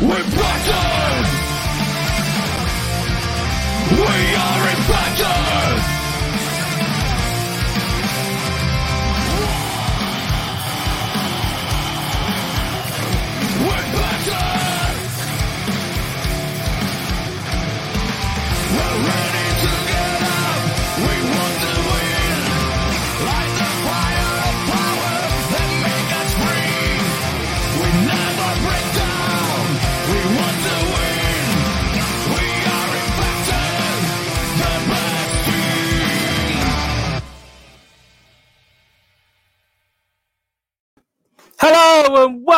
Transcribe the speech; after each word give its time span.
We're 0.00 0.08
battered. 0.08 0.83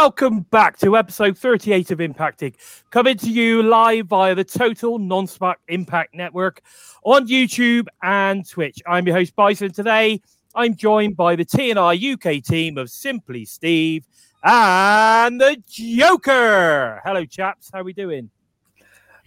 Welcome 0.07 0.43
back 0.43 0.79
to 0.79 0.97
episode 0.97 1.37
38 1.37 1.91
of 1.91 1.99
Impacting, 1.99 2.55
coming 2.91 3.17
to 3.17 3.29
you 3.29 3.65
live 3.65 4.07
via 4.07 4.37
the 4.37 4.45
Total 4.45 5.01
Non-Stop 5.01 5.59
Impact 5.67 6.15
Network 6.15 6.63
on 7.03 7.27
YouTube 7.27 7.89
and 8.05 8.49
Twitch. 8.49 8.81
I'm 8.87 9.05
your 9.05 9.17
host 9.17 9.35
Bison. 9.35 9.73
Today, 9.73 10.21
I'm 10.55 10.77
joined 10.77 11.17
by 11.17 11.35
the 11.35 11.45
TNI 11.45 12.13
UK 12.13 12.41
team 12.41 12.79
of 12.79 12.89
Simply 12.89 13.45
Steve 13.45 14.07
and 14.45 15.41
the 15.41 15.61
Joker. 15.69 17.03
Hello, 17.05 17.25
chaps. 17.25 17.71
How 17.73 17.81
are 17.81 17.85
we 17.85 17.93
doing? 17.93 18.31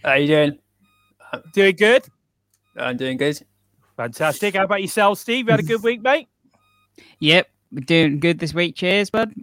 How 0.02 0.12
are 0.12 0.18
you 0.18 0.28
doing? 0.28 0.58
Doing 1.52 1.76
good. 1.76 2.06
I'm 2.78 2.96
doing 2.96 3.18
good. 3.18 3.38
Fantastic. 3.98 4.54
How 4.56 4.64
about 4.64 4.80
yourself, 4.80 5.18
Steve? 5.18 5.44
You 5.44 5.50
had 5.50 5.60
a 5.60 5.62
good 5.62 5.82
week, 5.82 6.00
mate. 6.00 6.28
Yep, 7.18 7.50
we're 7.70 7.80
doing 7.80 8.18
good 8.18 8.38
this 8.38 8.54
week. 8.54 8.76
Cheers, 8.76 9.10
bud. 9.10 9.34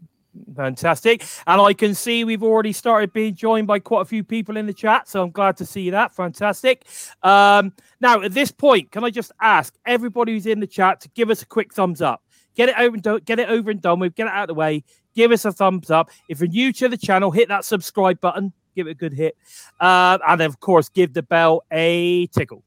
Fantastic. 0.56 1.24
And 1.46 1.62
I 1.62 1.74
can 1.74 1.94
see 1.94 2.24
we've 2.24 2.44
already 2.44 2.74
started 2.74 3.14
being 3.14 3.36
joined 3.36 3.68
by 3.68 3.80
quite 3.80 4.02
a 4.02 4.06
few 4.06 4.24
people 4.24 4.58
in 4.58 4.66
the 4.66 4.74
chat. 4.74 5.08
So 5.08 5.24
I'm 5.24 5.32
glad 5.32 5.58
to 5.58 5.66
see 5.66 5.90
that. 5.90 6.16
Fantastic. 6.16 6.86
Um, 7.24 7.74
now, 8.00 8.22
at 8.22 8.34
this 8.34 8.52
point, 8.52 8.92
can 8.92 9.04
I 9.04 9.10
just 9.10 9.32
ask 9.42 9.74
everybody 9.86 10.34
who's 10.34 10.46
in 10.46 10.60
the 10.60 10.68
chat 10.68 11.02
to 11.02 11.10
give 11.10 11.30
us 11.30 11.42
a 11.42 11.46
quick 11.46 11.74
thumbs 11.74 12.02
up? 12.02 12.24
Get 12.56 12.70
it 12.70 12.76
over 12.80 12.96
and 12.96 13.04
do- 13.04 13.20
get 13.20 13.40
it 13.40 13.50
over 13.50 13.70
and 13.70 13.82
done 13.82 14.00
with. 14.00 14.16
Get 14.16 14.28
it 14.28 14.34
out 14.34 14.44
of 14.44 14.48
the 14.48 14.54
way. 14.56 14.84
Give 15.16 15.32
us 15.32 15.46
a 15.46 15.52
thumbs 15.52 15.92
up. 15.92 16.10
If 16.28 16.40
you're 16.40 16.50
new 16.50 16.74
to 16.74 16.90
the 16.90 16.98
channel, 16.98 17.32
hit 17.32 17.48
that 17.50 17.66
subscribe 17.66 18.20
button. 18.20 18.54
Give 18.76 18.88
it 18.88 18.92
a 18.92 18.96
good 18.96 19.14
hit. 19.14 19.36
Uh, 19.80 20.18
and 20.28 20.42
of 20.42 20.60
course, 20.60 20.90
give 20.90 21.14
the 21.14 21.24
bell 21.24 21.64
a 21.72 22.28
tickle. 22.28 22.64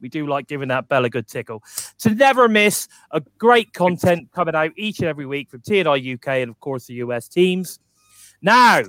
We 0.00 0.08
do 0.08 0.26
like 0.26 0.46
giving 0.46 0.68
that 0.68 0.88
bell 0.88 1.04
a 1.04 1.10
good 1.10 1.26
tickle. 1.26 1.62
To 2.00 2.14
never 2.14 2.48
miss 2.48 2.88
a 3.10 3.20
great 3.38 3.72
content 3.72 4.30
coming 4.32 4.54
out 4.54 4.72
each 4.76 5.00
and 5.00 5.08
every 5.08 5.26
week 5.26 5.50
from 5.50 5.60
TNI 5.60 6.14
UK 6.14 6.28
and, 6.28 6.50
of 6.50 6.60
course, 6.60 6.86
the 6.86 6.94
US 6.94 7.28
teams. 7.28 7.78
Now, 8.40 8.82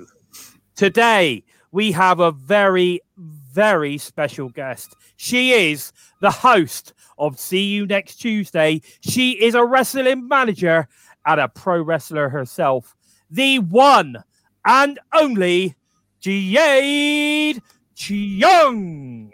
today 0.76 1.44
we 1.72 1.92
have 1.92 2.20
a 2.20 2.32
very, 2.32 3.00
very 3.16 3.98
special 3.98 4.48
guest. 4.48 4.94
She 5.16 5.52
is 5.52 5.92
the 6.20 6.30
host 6.30 6.94
of 7.18 7.38
See 7.38 7.64
You 7.64 7.86
Next 7.86 8.16
Tuesday. 8.16 8.80
She 9.00 9.32
is 9.32 9.54
a 9.54 9.64
wrestling 9.64 10.28
manager 10.28 10.88
and 11.26 11.40
a 11.40 11.48
pro 11.48 11.82
wrestler 11.82 12.28
herself. 12.28 12.96
The 13.30 13.58
one 13.58 14.22
and 14.64 14.98
only 15.12 15.76
Jade 16.20 17.62
Chung. 17.94 19.32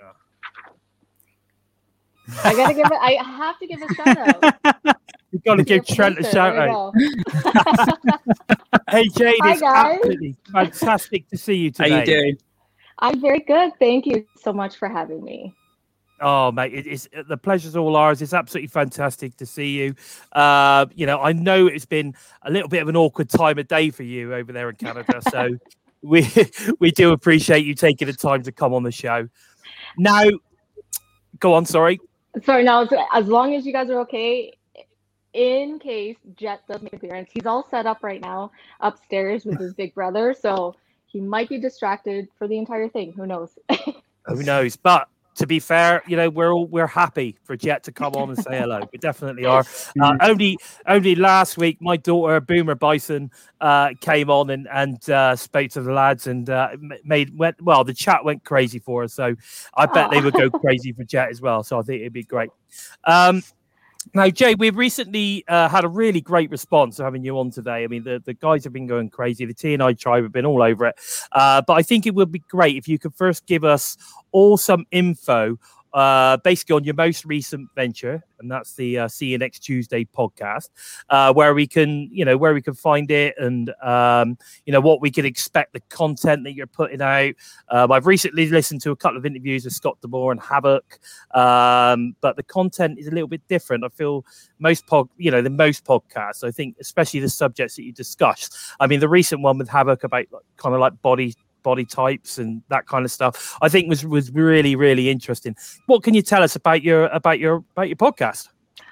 I 2.45 2.55
gotta 2.55 2.75
give 2.75 2.87
it. 2.87 2.93
I 2.93 3.13
have 3.23 3.59
to 3.59 3.67
give 3.67 3.83
a 3.83 3.95
shout 3.95 4.19
out. 4.19 4.97
You've 5.33 5.45
got 5.45 5.57
to 5.57 5.65
to 5.65 5.65
give 5.65 5.87
Trent 5.87 6.19
a 6.19 6.25
shout 6.25 6.57
out. 6.57 6.95
Hey 8.89 9.09
Jade, 9.09 9.35
Hi, 9.41 9.53
it's 9.53 9.61
guys. 9.61 9.97
absolutely 9.97 10.37
fantastic 10.53 11.29
to 11.31 11.37
see 11.37 11.55
you 11.55 11.71
today. 11.73 11.91
How 11.91 11.99
you 11.99 12.07
doing? 12.07 12.39
I'm 13.01 13.21
very 13.21 13.41
good. 13.41 13.73
Thank 13.81 14.07
you 14.07 14.25
so 14.41 14.53
much 14.53 14.77
for 14.77 14.89
having 14.89 15.25
me. 15.25 15.53
Oh 16.21 16.53
mate, 16.53 16.73
it, 16.73 16.87
it's 16.87 17.09
the 17.29 17.37
pleasure's 17.37 17.77
all 17.77 17.97
ours. 17.97 18.23
It's 18.23 18.33
absolutely 18.33 18.69
fantastic 18.69 19.37
to 19.39 19.47
see 19.47 19.71
you. 19.71 19.95
Uh, 20.33 20.87
you 20.95 21.05
know, 21.05 21.21
I 21.21 21.33
know 21.33 21.67
it's 21.67 21.85
been 21.85 22.15
a 22.43 22.51
little 22.51 22.69
bit 22.69 22.81
of 22.81 22.89
an 22.89 22.97
awkward 22.97 23.29
time 23.29 23.59
of 23.59 23.67
day 23.67 23.91
for 23.91 24.05
you 24.05 24.33
over 24.35 24.53
there 24.53 24.71
in 24.71 24.77
Canada, 24.77 25.21
so 25.31 25.57
we 26.03 26.27
we 26.79 26.93
do 26.93 27.13
appreciate 27.13 27.67
you 27.67 27.75
taking 27.75 28.07
the 28.07 28.15
time 28.15 28.43
to 28.45 28.53
come 28.53 28.73
on 28.73 28.85
the 28.85 28.93
show. 28.93 29.29
Now, 29.99 30.25
go 31.41 31.55
on. 31.55 31.67
Sorry. 31.67 31.99
Sorry, 32.45 32.65
now 32.65 32.83
as, 32.83 32.89
as 33.13 33.27
long 33.29 33.55
as 33.55 33.65
you 33.65 33.73
guys 33.73 33.89
are 33.91 34.01
okay, 34.01 34.53
in 35.33 35.79
case 35.79 36.17
Jet 36.35 36.63
does 36.69 36.83
make 36.83 36.93
an 36.93 36.99
appearance, 36.99 37.31
he's 37.33 37.47
all 37.47 37.67
set 37.71 37.87
up 37.87 38.03
right 38.03 38.21
now 38.21 38.51
upstairs 38.81 39.45
with 39.45 39.59
his 39.59 39.75
big 39.75 39.95
brother, 39.95 40.35
so 40.39 40.75
he 41.07 41.21
might 41.21 41.49
be 41.49 41.59
distracted 41.59 42.29
for 42.39 42.49
the 42.49 42.59
entire 42.59 42.89
thing. 42.89 43.13
Who 43.13 43.27
knows? 43.27 43.59
Who 44.27 44.43
knows? 44.43 44.77
But 44.77 45.09
to 45.37 45.47
be 45.47 45.61
fair, 45.61 46.03
you 46.07 46.17
know, 46.17 46.31
we're 46.31 46.53
all 46.53 46.67
we're 46.67 46.87
happy 46.87 47.37
for 47.45 47.57
Jet 47.57 47.83
to 47.85 47.93
come 47.93 48.15
on 48.15 48.31
and 48.31 48.39
say 48.39 48.59
hello. 48.59 48.81
We 48.93 48.99
definitely 48.99 49.45
are. 49.45 49.65
Uh, 50.03 50.17
only 50.23 50.59
only 50.87 51.15
last 51.15 51.57
week, 51.57 51.79
my 51.81 51.97
daughter 51.97 52.41
Boomer 52.41 52.75
Bison 52.75 53.31
uh, 53.61 53.91
came 54.01 54.29
on 54.31 54.51
and 54.51 54.69
and 54.71 55.09
uh, 55.09 55.35
spoke 55.35 55.71
to 55.71 55.81
the 55.81 55.93
lads 55.93 56.27
and 56.27 56.51
uh, 56.51 56.71
made 57.05 57.37
went 57.37 57.61
well. 57.63 57.83
The 57.83 57.95
chat 57.95 58.25
went 58.25 58.45
crazy 58.45 58.79
for 58.79 59.05
us, 59.05 59.15
so 59.15 59.35
I 59.75 59.87
bet 59.87 60.11
they 60.11 60.21
would 60.21 60.35
go 60.35 60.51
crazy 60.61 60.93
for 60.93 61.05
Jet 61.05 61.31
as 61.31 61.41
well. 61.41 61.63
So 61.63 61.79
I 61.79 61.83
think 61.83 62.01
it'd 62.01 62.13
be 62.13 62.25
great. 62.25 62.51
Um, 63.05 63.43
now, 64.15 64.29
Jay, 64.31 64.55
we've 64.55 64.77
recently 64.77 65.45
uh, 65.49 65.69
had 65.69 65.85
a 65.85 65.89
really 65.89 66.21
great 66.21 66.51
response 66.51 66.97
to 66.97 67.05
having 67.05 67.25
you 67.25 67.39
on 67.39 67.51
today. 67.51 67.85
I 67.85 67.87
mean, 67.87 68.05
the, 68.05 68.23
the 68.25 68.35
guys 68.35 68.65
have 68.65 68.73
been 68.73 68.87
going 68.87 69.11
crazy. 69.11 69.45
The 69.45 69.55
TNI 69.55 69.99
tribe 69.99 70.23
have 70.23 70.33
been 70.33 70.47
all 70.47 70.63
over 70.63 70.87
it. 70.87 70.97
Uh, 71.33 71.63
but 71.67 71.75
I 71.75 71.83
think 71.83 72.07
it 72.07 72.15
would 72.15 72.33
be 72.33 72.39
great 72.51 72.77
if 72.77 72.89
you 72.89 72.99
could 72.99 73.15
first 73.15 73.47
give 73.47 73.65
us 73.65 73.97
all 74.33 74.57
some 74.57 74.87
info, 74.91 75.59
uh, 75.93 76.37
basically 76.39 76.75
on 76.75 76.85
your 76.85 76.95
most 76.95 77.25
recent 77.25 77.69
venture, 77.75 78.23
and 78.39 78.51
that's 78.51 78.75
the 78.75 78.99
uh, 78.99 79.09
See 79.09 79.27
You 79.27 79.39
Next 79.39 79.61
Tuesday 79.61 80.05
podcast, 80.05 80.69
uh, 81.09 81.33
where 81.33 81.55
we 81.55 81.67
can, 81.67 82.09
you 82.13 82.25
know, 82.25 82.37
where 82.37 82.53
we 82.55 82.61
can 82.63 82.75
find 82.75 83.11
it, 83.11 83.35
and 83.39 83.73
um, 83.83 84.37
you 84.67 84.73
know 84.73 84.81
what 84.81 85.01
we 85.01 85.11
can 85.11 85.25
expect, 85.25 85.73
the 85.73 85.81
content 85.89 86.45
that 86.45 86.53
you're 86.53 86.67
putting 86.67 87.01
out. 87.01 87.35
Um, 87.71 87.93
I've 87.93 88.07
recently 88.07 88.47
listened 88.49 88.83
to 88.83 88.91
a 88.91 88.97
couple 88.97 89.17
of 89.17 89.27
interviews 89.27 89.65
with 89.65 89.73
Scott 89.73 89.99
D'Amore 90.03 90.33
and 90.33 90.41
Havoc, 90.41 90.99
um, 91.35 92.15
but 92.21 92.37
the 92.37 92.43
content 92.43 92.99
is 92.99 93.07
a 93.07 93.11
little 93.11 93.29
bit 93.29 93.47
different. 93.49 93.85
I 93.85 93.89
feel 93.89 94.25
most 94.59 94.87
pod, 94.87 95.09
you 95.17 95.31
know, 95.31 95.43
the 95.43 95.51
most 95.51 95.85
podcasts. 95.85 96.45
I 96.45 96.51
think, 96.51 96.77
especially 96.81 97.21
the 97.21 97.31
subjects 97.31 97.77
that 97.77 97.85
you 97.85 97.93
discussed. 97.93 98.57
I 98.81 98.87
mean, 98.87 99.01
the 99.01 99.09
recent 99.09 99.43
one 99.43 99.59
with 99.59 99.69
Havoc 99.69 100.05
about 100.05 100.27
like, 100.31 100.43
kind 100.57 100.75
of 100.75 100.81
like 100.81 101.01
body 101.01 101.35
body 101.67 101.85
types 101.85 102.39
and 102.39 102.63
that 102.69 102.87
kind 102.87 103.05
of 103.05 103.11
stuff. 103.11 103.59
I 103.61 103.69
think 103.69 103.89
was 103.89 104.07
was 104.07 104.31
really 104.31 104.77
really 104.77 105.11
interesting. 105.11 105.57
What 105.87 106.05
can 106.05 106.15
you 106.15 106.23
tell 106.23 106.43
us 106.43 106.55
about 106.55 106.81
your 106.89 107.07
about 107.21 107.39
your 107.41 107.55
about 107.75 107.89
your 107.89 108.01
podcast? 108.07 108.49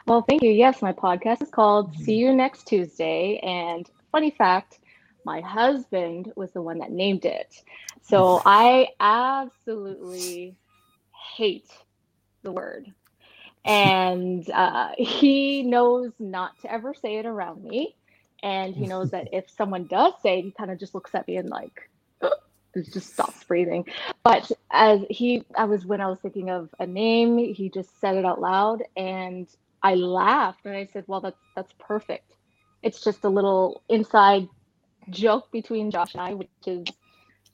Well, 0.07 0.23
thank 0.29 0.43
you. 0.43 0.51
Yes, 0.51 0.83
my 0.83 0.93
podcast 0.93 1.41
is 1.41 1.51
called 1.51 1.95
See 1.97 2.17
You 2.17 2.35
Next 2.35 2.67
Tuesday. 2.67 3.39
And 3.43 3.89
funny 4.13 4.31
fact, 4.31 4.81
my 5.25 5.41
husband 5.41 6.33
was 6.37 6.51
the 6.53 6.61
one 6.61 6.79
that 6.79 6.91
named 6.91 7.25
it. 7.25 7.63
So 8.03 8.43
I 8.45 8.89
absolutely 9.01 10.57
hate 11.37 11.71
the 12.43 12.53
word. 12.53 12.93
And 13.65 14.49
uh, 14.65 14.91
he 14.99 15.63
knows 15.63 16.13
not 16.19 16.61
to 16.63 16.73
ever 16.73 16.93
say 16.93 17.17
it 17.17 17.27
around 17.27 17.65
me. 17.65 17.97
And 18.43 18.75
he 18.75 18.87
knows 18.87 19.11
that 19.13 19.29
if 19.33 19.49
someone 19.49 19.87
does 19.87 20.13
say 20.23 20.41
it, 20.41 20.45
he 20.45 20.51
kind 20.51 20.71
of 20.71 20.79
just 20.79 20.95
looks 20.95 21.15
at 21.15 21.27
me 21.27 21.37
and 21.37 21.49
like, 21.49 21.89
just 22.83 23.13
stops 23.13 23.45
breathing. 23.45 23.87
But 24.23 24.51
as 24.71 25.01
he, 25.11 25.45
I 25.57 25.65
was 25.65 25.85
when 25.87 26.01
I 26.01 26.07
was 26.07 26.19
thinking 26.21 26.51
of 26.51 26.69
a 26.79 26.87
name, 26.87 27.39
he 27.39 27.71
just 27.71 28.01
said 28.01 28.17
it 28.17 28.25
out 28.25 28.41
loud, 28.41 28.83
and 28.97 29.49
I 29.83 29.95
laughed 29.95 30.65
and 30.65 30.77
I 30.77 30.89
said, 30.93 31.05
"Well, 31.07 31.21
that's 31.21 31.39
that's 31.55 31.73
perfect. 31.79 32.33
It's 32.83 33.03
just 33.03 33.25
a 33.25 33.29
little 33.29 33.83
inside 33.89 34.49
joke 35.11 35.51
between 35.51 35.91
Josh 35.91 36.15
and 36.15 36.23
I, 36.23 36.35
which 36.35 36.49
is 36.67 36.85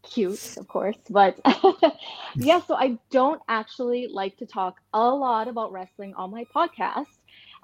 cute, 0.02 0.56
of 0.56 0.68
course. 0.68 0.96
But 1.08 1.38
yeah, 2.34 2.60
so 2.60 2.74
I 2.74 2.98
don't 3.10 3.40
actually 3.48 4.08
like 4.08 4.36
to 4.38 4.46
talk 4.46 4.80
a 4.92 5.08
lot 5.08 5.48
about 5.48 5.72
wrestling 5.72 6.14
on 6.14 6.30
my 6.30 6.44
podcast. 6.54 7.06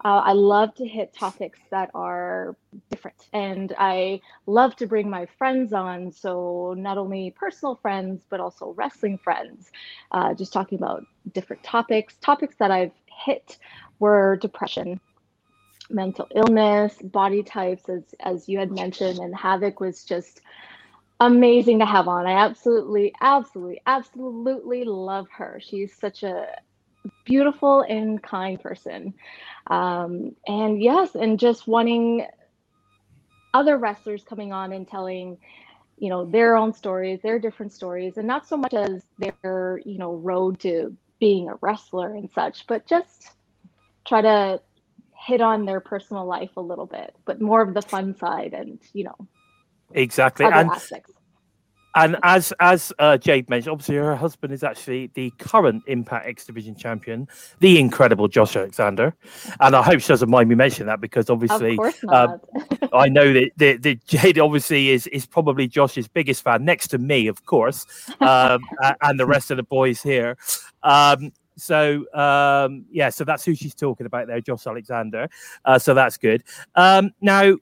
Uh, 0.04 0.22
I 0.24 0.32
love 0.32 0.74
to 0.76 0.86
hit 0.86 1.14
topics 1.14 1.58
that 1.70 1.90
are 1.94 2.56
different, 2.90 3.28
and 3.32 3.74
I 3.78 4.20
love 4.46 4.76
to 4.76 4.86
bring 4.86 5.08
my 5.08 5.26
friends 5.38 5.72
on. 5.72 6.12
So 6.12 6.74
not 6.76 6.98
only 6.98 7.30
personal 7.30 7.76
friends, 7.76 8.24
but 8.28 8.40
also 8.40 8.74
wrestling 8.76 9.18
friends. 9.18 9.70
Uh, 10.12 10.34
just 10.34 10.52
talking 10.52 10.78
about 10.78 11.04
different 11.32 11.62
topics. 11.62 12.16
Topics 12.20 12.56
that 12.56 12.70
I've 12.70 12.92
hit 13.06 13.58
were 13.98 14.36
depression, 14.36 15.00
mental 15.90 16.28
illness, 16.34 16.94
body 17.02 17.42
types, 17.42 17.88
as 17.88 18.02
as 18.20 18.48
you 18.48 18.58
had 18.58 18.70
mentioned, 18.72 19.18
and 19.18 19.34
Havoc 19.34 19.80
was 19.80 20.04
just 20.04 20.42
amazing 21.20 21.78
to 21.78 21.86
have 21.86 22.08
on. 22.08 22.26
I 22.26 22.32
absolutely, 22.32 23.14
absolutely, 23.20 23.80
absolutely 23.86 24.84
love 24.84 25.26
her. 25.36 25.58
She's 25.62 25.96
such 25.96 26.22
a 26.22 26.46
beautiful 27.24 27.82
and 27.82 28.22
kind 28.22 28.60
person. 28.60 29.14
Um, 29.68 30.36
and 30.46 30.82
yes, 30.82 31.14
and 31.14 31.38
just 31.38 31.66
wanting 31.66 32.26
other 33.54 33.78
wrestlers 33.78 34.22
coming 34.22 34.52
on 34.52 34.72
and 34.72 34.86
telling, 34.86 35.38
you 35.98 36.10
know, 36.10 36.24
their 36.24 36.56
own 36.56 36.72
stories, 36.72 37.20
their 37.22 37.38
different 37.38 37.72
stories, 37.72 38.16
and 38.16 38.26
not 38.26 38.46
so 38.46 38.56
much 38.56 38.74
as 38.74 39.02
their, 39.18 39.80
you 39.84 39.98
know, 39.98 40.14
road 40.14 40.60
to 40.60 40.96
being 41.18 41.48
a 41.48 41.54
wrestler 41.60 42.14
and 42.14 42.30
such, 42.30 42.66
but 42.66 42.86
just 42.86 43.30
try 44.06 44.20
to 44.20 44.60
hit 45.26 45.40
on 45.40 45.64
their 45.64 45.80
personal 45.80 46.26
life 46.26 46.50
a 46.56 46.60
little 46.60 46.86
bit, 46.86 47.14
but 47.24 47.40
more 47.40 47.62
of 47.62 47.74
the 47.74 47.82
fun 47.82 48.14
side 48.16 48.52
and, 48.52 48.78
you 48.92 49.04
know, 49.04 49.28
Exactly. 49.92 50.46
And 50.46 50.54
aspects. 50.54 51.12
And 51.96 52.16
as 52.22 52.52
as 52.60 52.92
uh, 52.98 53.16
Jade 53.16 53.48
mentioned, 53.50 53.72
obviously 53.72 53.96
her 53.96 54.14
husband 54.14 54.52
is 54.52 54.62
actually 54.62 55.10
the 55.14 55.30
current 55.38 55.82
Impact 55.86 56.26
X 56.26 56.44
Division 56.44 56.76
champion, 56.76 57.26
the 57.60 57.80
incredible 57.80 58.28
Josh 58.28 58.54
Alexander. 58.54 59.14
And 59.60 59.74
I 59.74 59.82
hope 59.82 60.00
she 60.00 60.08
doesn't 60.08 60.30
mind 60.30 60.48
me 60.48 60.54
mentioning 60.54 60.86
that 60.86 61.00
because 61.00 61.28
obviously 61.30 61.78
um. 62.08 62.40
I 62.92 63.08
know 63.08 63.32
that, 63.32 63.50
that, 63.56 63.82
that 63.82 64.06
Jade 64.06 64.38
obviously 64.38 64.90
is 64.90 65.06
is 65.08 65.26
probably 65.26 65.66
Josh's 65.66 66.08
biggest 66.08 66.42
fan, 66.42 66.64
next 66.64 66.88
to 66.88 66.98
me, 66.98 67.26
of 67.26 67.44
course, 67.46 67.86
um, 68.20 68.60
and 69.02 69.18
the 69.18 69.26
rest 69.26 69.50
of 69.50 69.56
the 69.56 69.62
boys 69.62 70.02
here. 70.02 70.36
Um, 70.82 71.32
so 71.56 72.04
um, 72.14 72.84
yeah, 72.90 73.08
so 73.08 73.24
that's 73.24 73.44
who 73.44 73.54
she's 73.54 73.74
talking 73.74 74.06
about 74.06 74.26
there, 74.26 74.40
Josh 74.40 74.66
Alexander. 74.66 75.28
Uh, 75.64 75.78
so 75.78 75.94
that's 75.94 76.16
good. 76.16 76.42
Um, 76.74 77.12
now, 77.20 77.56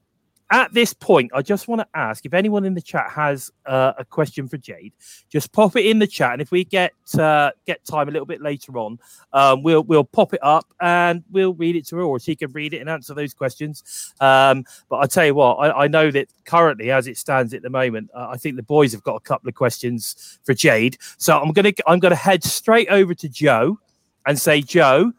at 0.50 0.72
this 0.74 0.92
point, 0.92 1.30
I 1.34 1.42
just 1.42 1.68
want 1.68 1.80
to 1.80 1.86
ask 1.94 2.24
if 2.26 2.34
anyone 2.34 2.64
in 2.64 2.74
the 2.74 2.80
chat 2.80 3.10
has 3.10 3.50
uh, 3.66 3.94
a 3.98 4.04
question 4.04 4.46
for 4.46 4.58
Jade, 4.58 4.92
just 5.30 5.52
pop 5.52 5.74
it 5.74 5.86
in 5.86 5.98
the 5.98 6.06
chat, 6.06 6.32
and 6.34 6.42
if 6.42 6.50
we 6.50 6.64
get 6.64 6.92
uh, 7.18 7.50
get 7.66 7.84
time 7.84 8.08
a 8.08 8.10
little 8.10 8.26
bit 8.26 8.42
later 8.42 8.78
on, 8.78 8.98
um, 9.32 9.62
we'll 9.62 9.82
we'll 9.82 10.04
pop 10.04 10.34
it 10.34 10.40
up 10.42 10.66
and 10.80 11.24
we'll 11.30 11.54
read 11.54 11.76
it 11.76 11.86
to 11.88 11.96
her, 11.96 12.02
or 12.02 12.20
she 12.20 12.36
can 12.36 12.52
read 12.52 12.74
it 12.74 12.78
and 12.78 12.90
answer 12.90 13.14
those 13.14 13.32
questions. 13.32 14.12
Um, 14.20 14.64
but 14.88 14.98
I 14.98 15.06
tell 15.06 15.24
you 15.26 15.34
what, 15.34 15.54
I, 15.54 15.84
I 15.84 15.88
know 15.88 16.10
that 16.10 16.28
currently, 16.44 16.90
as 16.90 17.06
it 17.06 17.16
stands 17.16 17.54
at 17.54 17.62
the 17.62 17.70
moment, 17.70 18.10
uh, 18.14 18.28
I 18.30 18.36
think 18.36 18.56
the 18.56 18.62
boys 18.62 18.92
have 18.92 19.02
got 19.02 19.16
a 19.16 19.20
couple 19.20 19.48
of 19.48 19.54
questions 19.54 20.38
for 20.44 20.52
Jade. 20.54 20.98
So 21.16 21.38
I'm 21.38 21.52
gonna 21.52 21.72
I'm 21.86 22.00
gonna 22.00 22.14
head 22.14 22.44
straight 22.44 22.88
over 22.88 23.14
to 23.14 23.28
Joe 23.28 23.78
and 24.26 24.38
say, 24.38 24.60
Joe, 24.60 25.12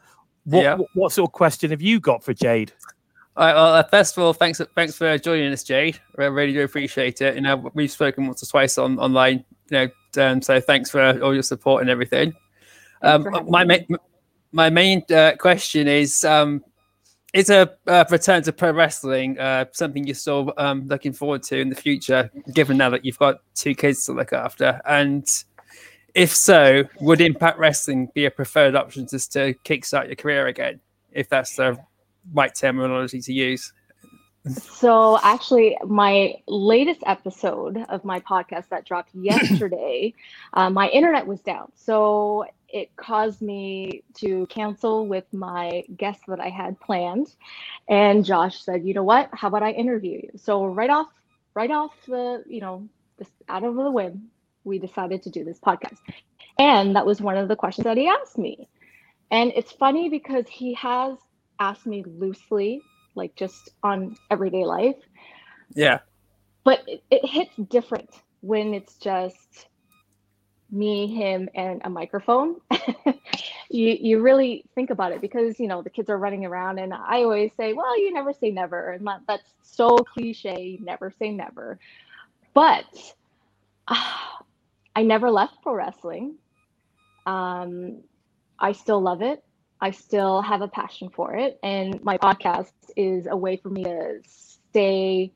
what 0.46 0.64
Yeah. 0.64 0.76
what, 0.76 0.88
what 0.94 1.12
sort 1.12 1.30
of 1.30 1.34
question 1.34 1.72
have 1.72 1.82
you 1.82 2.00
got 2.00 2.24
for 2.24 2.34
Jade? 2.34 2.72
All 3.38 3.46
right, 3.46 3.54
well, 3.54 3.74
uh, 3.74 3.84
first 3.84 4.16
of 4.16 4.24
all, 4.24 4.32
thanks 4.32 4.62
thanks 4.76 4.96
for 4.96 5.18
joining 5.18 5.52
us, 5.52 5.62
Jade. 5.62 6.00
I 6.18 6.26
really 6.26 6.54
do 6.54 6.64
appreciate 6.64 7.22
it. 7.22 7.36
You 7.36 7.42
know, 7.42 7.70
we've 7.74 7.92
spoken 7.92 8.28
once 8.28 8.42
or 8.42 8.46
twice 8.46 8.78
on 8.78 8.98
online. 8.98 9.44
You 9.70 9.90
know, 10.16 10.24
um, 10.24 10.42
so 10.42 10.62
thanks 10.62 10.90
for 10.90 11.22
all 11.22 11.34
your 11.34 11.44
support 11.44 11.82
and 11.82 11.90
everything. 11.90 12.34
Um, 13.02 13.28
my 13.50 13.66
ma- 13.66 13.98
my 14.54 14.70
main 14.70 15.04
uh, 15.14 15.34
question 15.38 15.86
is: 15.90 16.24
um, 16.24 16.64
Is 17.34 17.50
a 17.50 17.74
uh, 17.88 18.06
return 18.10 18.42
to 18.44 18.54
pro 18.54 18.72
wrestling 18.72 19.38
uh, 19.38 19.66
something 19.74 20.06
you're 20.06 20.16
still 20.16 20.54
um, 20.56 20.88
looking 20.88 21.12
forward 21.12 21.44
to 21.44 21.60
in 21.60 21.68
the 21.68 21.76
future? 21.76 22.32
Given 22.54 22.78
now 22.78 22.90
that 22.92 23.04
you've 23.04 23.20
got 23.20 23.42
two 23.54 23.76
kids 23.76 24.06
to 24.06 24.14
look 24.14 24.32
after, 24.32 24.82
and 24.86 25.28
if 26.14 26.34
so, 26.34 26.86
would 27.02 27.20
Impact 27.20 27.60
Wrestling 27.60 28.08
be 28.16 28.24
a 28.24 28.32
preferred 28.32 28.78
option 28.78 29.06
just 29.06 29.34
to 29.34 29.56
kickstart 29.66 30.08
your 30.08 30.16
career 30.16 30.48
again? 30.48 30.80
If 31.12 31.28
that's 31.28 31.58
the 31.58 31.78
right 32.34 32.54
terminology 32.54 33.22
to 33.22 33.34
use. 33.34 33.74
So 34.48 35.20
actually, 35.24 35.76
my 35.88 36.36
latest 36.48 37.02
episode 37.08 37.84
of 37.90 38.06
my 38.06 38.20
podcast 38.20 38.70
that 38.70 38.86
dropped 38.86 39.10
yesterday, 39.16 40.14
uh, 40.54 40.70
my 40.70 40.88
internet 40.90 41.26
was 41.26 41.42
down, 41.42 41.72
so 41.76 42.46
it 42.70 42.96
caused 42.96 43.42
me 43.42 44.04
to 44.16 44.46
cancel 44.48 45.08
with 45.08 45.26
my 45.34 45.84
guest 45.98 46.22
that 46.28 46.40
I 46.40 46.50
had 46.50 46.80
planned. 46.80 47.34
And 47.90 48.24
Josh 48.24 48.62
said, 48.62 48.86
"You 48.86 48.94
know 48.94 49.04
what? 49.04 49.30
How 49.34 49.48
about 49.48 49.64
I 49.64 49.72
interview 49.72 50.22
you?" 50.24 50.30
So 50.38 50.66
right 50.66 50.92
off, 50.92 51.10
right 51.56 51.72
off 51.72 51.94
the, 52.08 52.44
you 52.48 52.62
know, 52.62 52.88
just 53.18 53.32
out 53.50 53.64
of 53.64 53.76
the 53.76 53.90
whim, 53.90 54.30
we 54.64 54.78
decided 54.78 55.24
to 55.24 55.32
do 55.32 55.44
this 55.44 55.60
podcast, 55.60 55.98
and 56.60 56.96
that 56.96 57.06
was 57.08 57.20
one 57.20 57.38
of 57.38 57.48
the 57.48 57.56
questions 57.56 57.86
that 57.86 57.98
he 57.98 58.08
asked 58.08 58.38
me. 58.38 58.68
And 59.32 59.52
it's 59.56 59.72
funny 59.72 60.10
because 60.10 60.48
he 60.48 60.76
has 60.76 61.18
asked 61.60 61.86
me 61.88 62.04
loosely 62.06 62.82
like 63.16 63.36
just 63.36 63.72
on 63.84 64.18
everyday 64.32 64.66
life. 64.66 64.98
Yeah. 65.74 66.00
but 66.64 66.84
it, 66.88 67.04
it 67.12 67.26
hits 67.26 67.56
different 67.70 68.10
when 68.42 68.74
it's 68.74 68.98
just 68.98 69.68
me 70.72 71.08
him 71.08 71.50
and 71.56 71.82
a 71.86 71.90
microphone. 71.90 72.58
You 73.70 73.98
you 74.00 74.22
really 74.22 74.66
think 74.76 74.92
about 74.92 75.12
it 75.14 75.22
because 75.22 75.60
you 75.60 75.68
know 75.68 75.82
the 75.84 75.90
kids 75.90 76.10
are 76.10 76.18
running 76.20 76.46
around 76.46 76.80
and 76.80 76.94
i 76.94 77.24
always 77.24 77.52
say 77.58 77.74
well 77.74 78.00
you 78.00 78.14
never 78.14 78.34
say 78.34 78.52
never 78.52 78.92
and 78.92 79.08
that, 79.08 79.22
that's 79.28 79.50
so 79.64 79.98
cliche 79.98 80.80
never 80.82 81.14
say 81.20 81.32
never. 81.32 81.80
But 82.54 82.86
ah, 83.88 84.40
i 84.96 85.04
never 85.04 85.32
left 85.32 85.62
pro 85.64 85.76
wrestling. 85.76 86.36
Um, 87.28 88.04
i 88.60 88.74
still 88.74 89.02
love 89.02 89.24
it 89.24 89.44
I 89.86 89.92
still 89.92 90.42
have 90.42 90.62
a 90.62 90.68
passion 90.68 91.10
for 91.10 91.36
it. 91.36 91.60
And 91.62 92.04
my 92.04 92.18
podcast 92.18 92.72
is 92.98 93.28
a 93.30 93.38
way 93.38 93.58
for 93.58 93.70
me 93.70 93.84
to 93.84 94.20
stay 94.26 95.32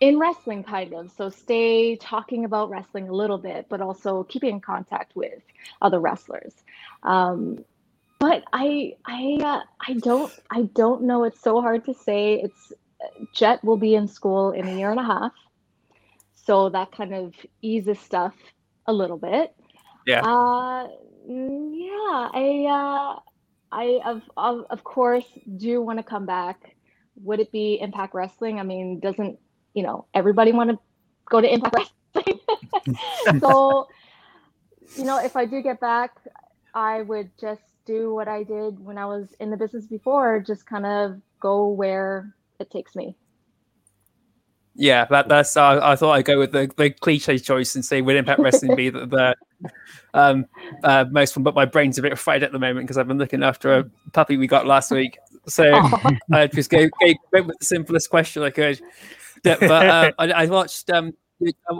in 0.00 0.18
wrestling, 0.18 0.64
kind 0.64 0.92
of. 0.92 1.12
So 1.12 1.28
stay 1.28 1.94
talking 1.94 2.44
about 2.44 2.68
wrestling 2.68 3.08
a 3.08 3.12
little 3.12 3.38
bit, 3.38 3.66
but 3.68 3.80
also 3.80 4.24
keeping 4.24 4.54
in 4.56 4.60
contact 4.60 5.14
with 5.14 5.40
other 5.80 6.00
wrestlers. 6.00 6.52
Um, 7.04 7.64
but 8.18 8.42
I, 8.52 8.96
I, 9.06 9.38
uh, 9.40 9.60
I 9.88 9.92
don't, 9.94 10.32
I 10.50 10.62
don't 10.62 11.02
know. 11.04 11.22
It's 11.22 11.40
so 11.40 11.60
hard 11.60 11.84
to 11.84 11.94
say. 11.94 12.40
It's 12.42 12.72
Jet 13.32 13.62
will 13.62 13.76
be 13.76 13.94
in 13.94 14.08
school 14.08 14.50
in 14.50 14.66
a 14.66 14.76
year 14.76 14.90
and 14.90 14.98
a 14.98 15.04
half, 15.04 15.32
so 16.34 16.70
that 16.70 16.90
kind 16.90 17.14
of 17.14 17.34
eases 17.62 18.00
stuff 18.00 18.34
a 18.86 18.92
little 18.92 19.18
bit. 19.18 19.54
Yeah. 20.06 20.22
Uh, 20.22 20.88
mm, 21.30 21.72
yeah. 21.72 22.30
I, 22.32 22.46
uh, 22.78 23.20
I 23.74 24.00
of, 24.06 24.22
of 24.36 24.66
of 24.70 24.84
course 24.84 25.26
do 25.56 25.82
want 25.82 25.98
to 25.98 26.04
come 26.04 26.26
back. 26.26 26.76
Would 27.16 27.40
it 27.40 27.50
be 27.50 27.80
Impact 27.80 28.14
Wrestling? 28.14 28.60
I 28.60 28.62
mean, 28.62 29.00
doesn't 29.00 29.38
you 29.74 29.82
know 29.82 30.06
everybody 30.14 30.52
want 30.52 30.70
to 30.70 30.78
go 31.28 31.40
to 31.40 31.52
Impact 31.52 31.74
Wrestling? 32.14 32.40
so, 33.40 33.88
you 34.96 35.04
know, 35.04 35.18
if 35.18 35.36
I 35.36 35.44
do 35.44 35.60
get 35.60 35.80
back, 35.80 36.12
I 36.72 37.02
would 37.02 37.30
just 37.40 37.62
do 37.84 38.14
what 38.14 38.28
I 38.28 38.44
did 38.44 38.78
when 38.78 38.96
I 38.96 39.06
was 39.06 39.34
in 39.40 39.50
the 39.50 39.56
business 39.56 39.86
before, 39.86 40.40
just 40.40 40.66
kind 40.66 40.86
of 40.86 41.20
go 41.40 41.68
where 41.68 42.34
it 42.60 42.70
takes 42.70 42.94
me. 42.94 43.16
Yeah, 44.76 45.04
that, 45.06 45.28
that's. 45.28 45.56
Uh, 45.56 45.80
I 45.82 45.94
thought 45.96 46.12
I'd 46.12 46.24
go 46.24 46.38
with 46.38 46.52
the, 46.52 46.70
the 46.76 46.90
cliche 46.90 47.38
choice 47.38 47.74
and 47.74 47.84
say 47.84 48.02
would 48.02 48.16
Impact 48.16 48.40
Wrestling 48.40 48.74
be 48.74 48.90
the, 48.90 49.06
the 49.06 49.70
um, 50.14 50.46
uh, 50.82 51.04
most 51.10 51.34
fun? 51.34 51.44
But 51.44 51.54
my 51.54 51.64
brain's 51.64 51.96
a 51.98 52.02
bit 52.02 52.18
fried 52.18 52.42
at 52.42 52.50
the 52.50 52.58
moment 52.58 52.86
because 52.86 52.98
I've 52.98 53.06
been 53.06 53.18
looking 53.18 53.44
after 53.44 53.72
a 53.72 53.84
puppy 54.12 54.36
we 54.36 54.46
got 54.46 54.66
last 54.66 54.90
week. 54.90 55.18
So 55.46 55.72
I 56.32 56.48
just 56.48 56.70
gave 56.70 56.90
went 57.32 57.46
with 57.46 57.58
the 57.58 57.64
simplest 57.64 58.10
question 58.10 58.42
I 58.42 58.50
could. 58.50 58.80
Yeah, 59.44 59.56
but 59.60 59.86
uh, 59.86 60.12
I, 60.18 60.30
I 60.32 60.46
watched 60.46 60.90
um, 60.90 61.14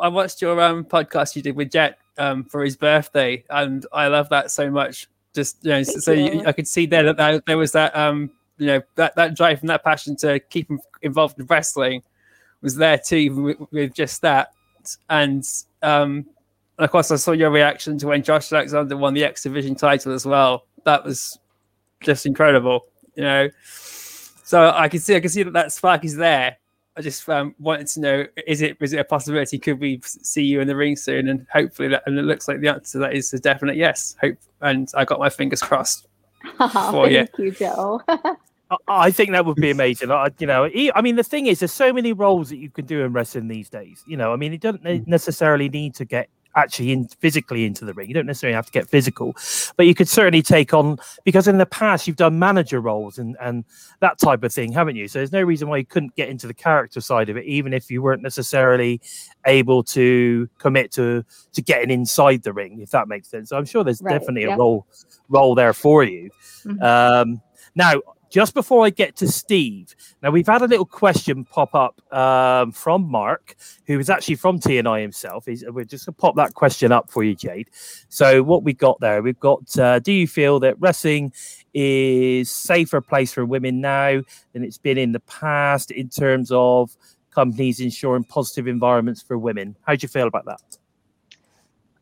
I 0.00 0.08
watched 0.08 0.40
your 0.40 0.60
um 0.60 0.84
podcast 0.84 1.34
you 1.34 1.42
did 1.42 1.56
with 1.56 1.70
Jet 1.70 1.98
um 2.18 2.44
for 2.44 2.62
his 2.62 2.76
birthday, 2.76 3.44
and 3.50 3.84
I 3.92 4.06
love 4.06 4.28
that 4.28 4.52
so 4.52 4.70
much. 4.70 5.08
Just 5.34 5.64
you 5.64 5.70
know, 5.70 5.82
so, 5.82 5.98
so 5.98 6.12
you. 6.12 6.44
I 6.46 6.52
could 6.52 6.68
see 6.68 6.86
there 6.86 7.02
that, 7.02 7.16
that 7.16 7.46
there 7.46 7.58
was 7.58 7.72
that 7.72 7.96
um 7.96 8.30
you 8.58 8.68
know 8.68 8.82
that 8.94 9.16
that 9.16 9.34
drive 9.34 9.60
and 9.62 9.68
that 9.68 9.82
passion 9.82 10.14
to 10.18 10.38
keep 10.38 10.70
him 10.70 10.78
involved 11.02 11.40
in 11.40 11.46
wrestling 11.46 12.04
was 12.64 12.75
there 12.75 12.99
too 12.99 13.42
with, 13.42 13.56
with 13.71 13.94
just 13.94 14.23
that. 14.23 14.49
And 15.09 15.44
um, 15.83 16.26
of 16.78 16.90
course, 16.90 17.12
I 17.12 17.16
saw 17.16 17.33
your 17.33 17.50
reaction 17.50 17.99
to 17.99 18.09
when 18.09 18.23
Josh 18.23 18.52
Alexander 18.52 18.97
won 18.97 19.14
the 19.14 19.23
X 19.23 19.44
Division 19.44 19.76
title 19.76 20.12
as 20.12 20.26
well. 20.26 20.66
That 20.85 21.04
was 21.04 21.38
just 22.00 22.26
incredible, 22.26 22.87
you 23.14 23.23
know. 23.23 23.49
So 23.62 24.73
I 24.75 24.88
can 24.88 24.99
see, 24.99 25.14
I 25.14 25.21
can 25.21 25.30
see 25.30 25.44
that 25.44 25.52
that 25.52 25.73
spark 25.73 26.04
is 26.04 26.16
there. 26.16 26.56
I 26.97 27.00
just 27.00 27.28
um, 27.28 27.54
wanted 27.59 27.87
to 27.88 28.00
know: 28.00 28.26
is 28.47 28.62
it 28.62 28.76
is 28.80 28.92
it 28.92 28.99
a 28.99 29.04
possibility? 29.04 29.59
Could 29.59 29.80
we 29.80 30.00
see 30.02 30.42
you 30.42 30.61
in 30.61 30.68
the 30.68 30.76
ring 30.76 30.97
soon? 30.97 31.28
And 31.28 31.47
hopefully, 31.52 31.88
that, 31.88 32.02
and 32.06 32.18
it 32.18 32.23
looks 32.23 32.49
like 32.49 32.61
the 32.61 32.68
answer 32.68 32.92
to 32.92 32.99
that 32.99 33.14
is 33.14 33.33
a 33.33 33.38
definite 33.38 33.76
yes. 33.76 34.16
Hope, 34.21 34.38
and 34.61 34.90
I 34.94 35.04
got 35.04 35.18
my 35.18 35.30
fingers 35.30 35.62
crossed. 35.62 36.09
For 36.90 37.09
you. 37.09 37.26
Thank 37.26 37.38
you, 37.38 37.50
Joe. 37.52 38.02
I- 38.71 38.76
I 38.88 39.11
think 39.11 39.30
that 39.33 39.44
would 39.47 39.56
be 39.56 39.71
amazing. 39.71 40.11
I, 40.11 40.28
you 40.38 40.47
know, 40.47 40.68
I 40.94 41.02
mean, 41.02 41.16
the 41.16 41.23
thing 41.25 41.47
is, 41.47 41.61
there's 41.61 41.73
so 41.73 41.92
many 41.92 42.12
roles 42.12 42.49
that 42.50 42.56
you 42.59 42.71
can 42.71 42.87
do 42.87 43.02
in 43.02 43.12
wrestling 43.12 43.49
these 43.49 43.68
days. 43.68 44.02
You 44.06 44.16
know, 44.16 44.33
I 44.33 44.37
mean, 44.37 44.52
it 44.52 44.61
doesn't 44.61 45.06
necessarily 45.06 45.68
need 45.68 45.94
to 45.97 46.04
get 46.04 46.28
actually 46.56 46.92
in 46.92 47.09
physically 47.21 47.64
into 47.64 47.85
the 47.85 47.92
ring. 47.92 48.06
You 48.06 48.14
don't 48.14 48.26
necessarily 48.26 48.54
have 48.54 48.66
to 48.66 48.71
get 48.73 48.88
physical, 48.88 49.35
but 49.76 49.87
you 49.87 49.94
could 49.94 50.09
certainly 50.09 50.40
take 50.40 50.73
on 50.73 50.99
because 51.25 51.49
in 51.49 51.59
the 51.59 51.66
past 51.66 52.06
you've 52.06 52.14
done 52.16 52.38
manager 52.38 52.80
roles 52.80 53.18
and 53.18 53.37
and 53.40 53.64
that 54.00 54.18
type 54.21 54.44
of 54.44 54.52
thing, 54.52 54.71
haven't 54.73 54.94
you? 54.94 55.09
So 55.09 55.18
there's 55.18 55.33
no 55.33 55.42
reason 55.42 55.68
why 55.68 55.78
you 55.78 55.85
couldn't 55.85 56.14
get 56.14 56.28
into 56.28 56.47
the 56.47 56.54
character 56.54 57.00
side 57.00 57.28
of 57.28 57.37
it, 57.37 57.44
even 57.44 57.75
if 57.75 57.90
you 57.90 58.02
weren't 58.02 58.23
necessarily 58.23 59.00
able 59.47 59.83
to 59.83 60.49
commit 60.59 60.92
to 60.92 61.25
to 61.54 61.61
getting 61.61 61.90
inside 61.90 62.44
the 62.44 62.52
ring, 62.52 62.80
if 62.80 62.90
that 62.90 63.09
makes 63.09 63.28
sense. 63.28 63.49
So 63.49 63.56
I'm 63.59 63.64
sure 63.64 63.83
there's 63.83 64.00
Right, 64.00 64.12
definitely 64.12 64.42
yeah. 64.42 64.54
a 64.54 64.56
role 64.56 64.87
role 65.28 65.56
there 65.56 65.73
for 65.73 66.04
you. 66.04 66.30
Mhm. 66.64 66.80
Um, 66.83 67.42
now, 67.75 67.94
just 68.34 68.52
before 68.52 68.84
I 68.84 68.90
get 68.90 69.14
to 69.18 69.28
Steve, 69.28 69.94
now 70.20 70.32
we've 70.32 70.48
had 70.48 70.60
a 70.60 70.66
little 70.66 70.84
question 70.84 71.44
pop 71.44 71.72
up 71.72 72.02
um, 72.12 72.72
from 72.72 73.08
Mark, 73.08 73.54
who 73.86 73.96
is 74.00 74.10
actually 74.10 74.34
from 74.34 74.58
TNI 74.58 75.02
himself. 75.02 75.46
He's, 75.46 75.64
we're 75.68 75.84
just 75.84 76.06
going 76.06 76.14
to 76.16 76.20
pop 76.20 76.34
that 76.34 76.52
question 76.54 76.90
up 76.90 77.08
for 77.08 77.22
you, 77.22 77.36
Jade. 77.36 77.70
So, 78.08 78.42
what 78.42 78.64
we 78.64 78.72
got 78.72 78.98
there, 78.98 79.22
we've 79.22 79.38
got 79.38 79.78
uh, 79.78 80.00
Do 80.00 80.10
you 80.10 80.26
feel 80.26 80.58
that 80.60 80.74
wrestling 80.80 81.32
is 81.74 82.50
safer 82.50 83.00
place 83.00 83.32
for 83.32 83.46
women 83.46 83.80
now 83.80 84.20
than 84.52 84.64
it's 84.64 84.78
been 84.78 84.98
in 84.98 85.12
the 85.12 85.20
past 85.20 85.92
in 85.92 86.08
terms 86.08 86.50
of 86.50 86.96
companies 87.30 87.78
ensuring 87.78 88.24
positive 88.24 88.66
environments 88.66 89.22
for 89.22 89.38
women? 89.38 89.76
How 89.86 89.94
do 89.94 90.02
you 90.02 90.08
feel 90.08 90.26
about 90.26 90.46
that? 90.46 90.60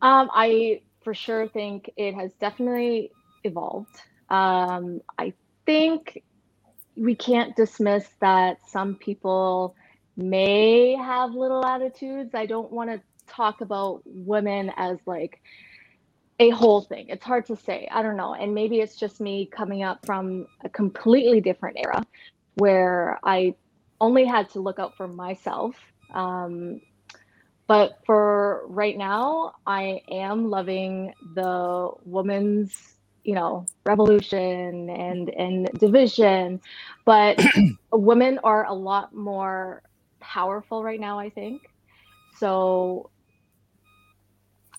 Um, 0.00 0.30
I 0.32 0.80
for 1.04 1.12
sure 1.12 1.46
think 1.46 1.90
it 1.98 2.14
has 2.14 2.32
definitely 2.40 3.10
evolved. 3.44 4.00
Um, 4.30 5.02
I 5.18 5.34
think 5.66 6.22
we 6.96 7.14
can't 7.14 7.56
dismiss 7.56 8.06
that 8.20 8.58
some 8.68 8.96
people 8.96 9.74
may 10.16 10.94
have 10.94 11.32
little 11.32 11.64
attitudes. 11.64 12.34
I 12.34 12.46
don't 12.46 12.70
want 12.70 12.90
to 12.90 13.00
talk 13.28 13.60
about 13.60 14.02
women 14.04 14.70
as 14.76 14.98
like 15.06 15.40
a 16.38 16.50
whole 16.50 16.82
thing. 16.82 17.06
It's 17.08 17.24
hard 17.24 17.46
to 17.46 17.56
say. 17.56 17.88
I 17.90 18.02
don't 18.02 18.16
know. 18.16 18.34
And 18.34 18.54
maybe 18.54 18.80
it's 18.80 18.96
just 18.96 19.20
me 19.20 19.46
coming 19.46 19.82
up 19.82 20.04
from 20.04 20.46
a 20.64 20.68
completely 20.68 21.40
different 21.40 21.78
era 21.78 22.04
where 22.54 23.18
I 23.24 23.54
only 24.00 24.24
had 24.24 24.50
to 24.50 24.60
look 24.60 24.78
out 24.78 24.96
for 24.96 25.08
myself. 25.08 25.76
Um, 26.12 26.80
but 27.66 28.00
for 28.04 28.64
right 28.66 28.98
now, 28.98 29.54
I 29.66 30.02
am 30.10 30.50
loving 30.50 31.14
the 31.34 31.90
woman's, 32.04 32.91
you 33.24 33.34
know, 33.34 33.66
revolution 33.84 34.90
and 34.90 35.28
and 35.30 35.70
division. 35.78 36.60
But 37.04 37.42
women 37.92 38.38
are 38.44 38.66
a 38.66 38.74
lot 38.74 39.14
more 39.14 39.82
powerful 40.20 40.82
right 40.82 41.00
now, 41.00 41.18
I 41.18 41.30
think. 41.30 41.62
So 42.38 43.10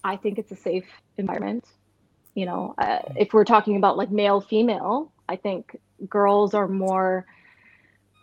I 0.04 0.18
think 0.18 0.38
it's 0.40 0.52
a 0.52 0.56
safe 0.56 0.86
environment. 1.18 1.66
You 2.36 2.46
know, 2.46 2.76
uh, 2.78 3.00
if 3.16 3.34
we're 3.34 3.46
talking 3.46 3.78
about 3.78 3.98
like 3.98 4.12
male 4.12 4.42
female, 4.42 5.14
I 5.30 5.36
think 5.38 5.78
girls 6.10 6.54
are 6.54 6.68
more. 6.68 7.26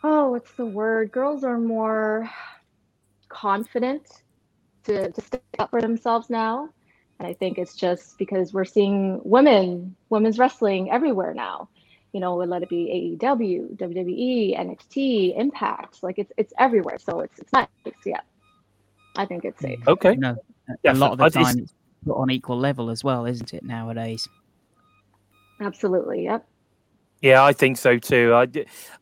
Oh, 0.03 0.31
what's 0.31 0.53
the 0.55 0.67
word? 0.67 1.13
Girls 1.13 1.45
are 1.45 1.59
more 1.59 2.31
confident 3.29 4.07
to, 4.85 5.11
to 5.13 5.21
stick 5.21 5.43
up 5.59 5.71
for 5.71 5.81
themselves 5.81 6.31
now. 6.31 6.71
And 7.21 7.29
I 7.29 7.35
think 7.35 7.59
it's 7.59 7.75
just 7.77 8.17
because 8.17 8.55
we're 8.55 8.65
seeing 8.65 9.21
women, 9.25 9.95
women's 10.09 10.39
wrestling 10.39 10.91
everywhere 10.91 11.35
now. 11.35 11.69
You 12.13 12.21
know, 12.21 12.35
let 12.37 12.63
it 12.63 12.71
be 12.71 13.19
AEW, 13.23 13.77
WWE, 13.77 14.59
NXT, 14.59 15.39
Impact. 15.39 16.03
Like 16.03 16.19
it's 16.19 16.33
it's 16.39 16.55
everywhere. 16.59 16.99
So 16.99 17.21
it's 17.21 17.39
it's 17.39 17.53
nice. 17.53 17.69
Yeah. 18.07 18.21
I 19.17 19.27
think 19.27 19.45
it's 19.45 19.61
safe. 19.61 19.87
Okay. 19.87 20.13
You 20.13 20.17
know, 20.19 20.37
a- 20.71 20.73
Yeah, 20.83 20.93
a 20.93 20.95
lot 20.95 21.13
of 21.13 21.19
the 21.19 21.29
time 21.29 21.59
it's 21.59 21.75
put 22.07 22.17
on 22.17 22.31
equal 22.31 22.59
level 22.59 22.89
as 22.89 23.05
well, 23.05 23.27
isn't 23.27 23.53
it 23.53 23.65
nowadays? 23.65 24.27
Absolutely. 25.61 26.25
Yep. 26.25 26.47
Yeah, 27.23 27.45
I 27.45 27.53
think 27.53 27.77
so 27.77 27.99
too. 27.99 28.33
I, 28.35 28.49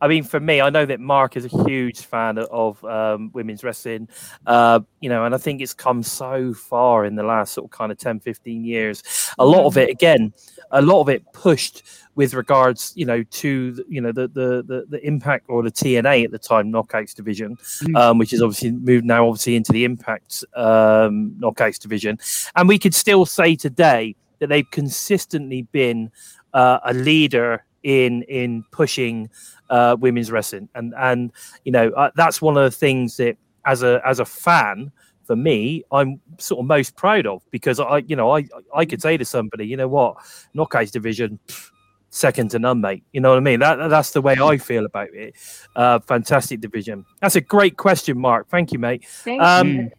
I 0.01 0.09
mean, 0.09 0.25
for 0.25 0.41
me, 0.41 0.61
I 0.61 0.71
know 0.71 0.85
that 0.85 0.99
Mark 0.99 1.37
is 1.37 1.45
a 1.45 1.65
huge 1.69 2.01
fan 2.01 2.39
of 2.39 2.85
um, 2.85 3.31
women's 3.33 3.63
wrestling, 3.63 4.09
uh, 4.45 4.81
you 5.01 5.09
know, 5.09 5.25
and 5.25 5.37
I 5.37 5.39
think 5.39 5.61
it's 5.61 5.73
come 5.73 6.03
so 6.03 6.53
far 6.53 7.05
in 7.05 7.15
the 7.15 7.23
last 7.23 7.53
sort 7.55 7.67
of 7.67 7.71
kind 7.71 7.93
of 7.93 7.99
10, 7.99 8.19
15 8.19 8.65
years. 8.65 9.05
A 9.39 9.47
lot 9.47 9.67
of 9.67 9.77
it, 9.77 9.89
again, 9.89 10.33
a 10.73 10.83
lot 10.83 11.01
of 11.01 11.09
it 11.09 11.23
pushed 11.33 11.85
with 12.17 12.35
regards, 12.35 12.93
you 12.97 13.07
know, 13.07 13.23
to, 13.23 13.85
you 13.89 14.01
know, 14.01 14.11
the, 14.11 14.27
the, 14.27 14.65
the, 14.67 14.87
the 14.89 15.07
impact 15.07 15.45
or 15.49 15.63
the 15.63 15.71
TNA 15.71 16.25
at 16.25 16.33
the 16.33 16.41
time, 16.41 16.73
Knockouts 16.73 17.15
division, 17.15 17.57
Mm. 17.83 17.97
um, 17.97 18.19
which 18.19 18.33
is 18.33 18.43
obviously 18.43 18.73
moved 18.73 19.05
now 19.05 19.29
obviously 19.29 19.55
into 19.55 19.71
the 19.71 19.85
Impact 19.85 20.45
um, 20.57 21.37
Knockouts 21.41 21.79
division. 21.79 22.19
And 22.57 22.69
we 22.69 22.81
could 22.81 22.95
still 22.95 23.25
say 23.25 23.55
today 23.55 24.17
that 24.41 24.49
they've 24.49 24.69
consistently 24.73 25.63
been 25.63 26.11
uh, 26.53 26.81
a 26.85 26.93
leader 26.93 27.65
in 27.83 28.23
in 28.23 28.65
pushing 28.73 29.29
uh, 29.71 29.97
women's 29.99 30.31
wrestling, 30.31 30.69
and 30.75 30.95
and 30.99 31.33
you 31.65 31.73
know 31.73 31.91
uh, 31.91 32.11
that's 32.17 32.41
one 32.43 32.57
of 32.57 32.65
the 32.65 32.71
things 32.77 33.17
that 33.19 33.37
as 33.67 33.83
a 33.83 34.01
as 34.07 34.19
a 34.21 34.25
fan 34.25 34.91
for 35.25 35.37
me 35.37 35.85
I'm 35.93 36.21
sort 36.39 36.61
of 36.61 36.67
most 36.67 36.97
proud 36.97 37.27
of 37.27 37.43
because 37.51 37.79
I 37.81 37.99
you 38.07 38.17
know 38.17 38.35
I 38.37 38.49
I 38.75 38.85
could 38.87 39.03
say 39.03 39.17
to 39.19 39.25
somebody 39.25 39.67
you 39.67 39.77
know 39.77 39.89
what 39.89 40.17
knockouts 40.57 40.91
division. 40.91 41.39
pff, 41.47 41.71
Second 42.11 42.51
to 42.53 42.59
none, 42.59 42.81
mate. 42.81 43.05
You 43.13 43.21
know 43.21 43.29
what 43.29 43.37
I 43.37 43.41
mean? 43.41 43.61
That 43.61 43.89
that's 43.91 44.13
the 44.13 44.23
way 44.23 44.35
I 44.41 44.57
feel 44.57 44.87
about 44.87 45.09
it. 45.13 45.35
Uh, 45.77 45.99
fantastic 45.99 46.59
division. 46.63 47.05
That's 47.21 47.37
a 47.37 47.43
great 47.43 47.77
question, 47.77 48.19
Mark. 48.19 48.49
Thank 48.49 48.73
you, 48.73 48.79
mate. 48.79 49.05
Thank 49.07 49.43
Um, 49.43 49.69
you. 49.69 49.91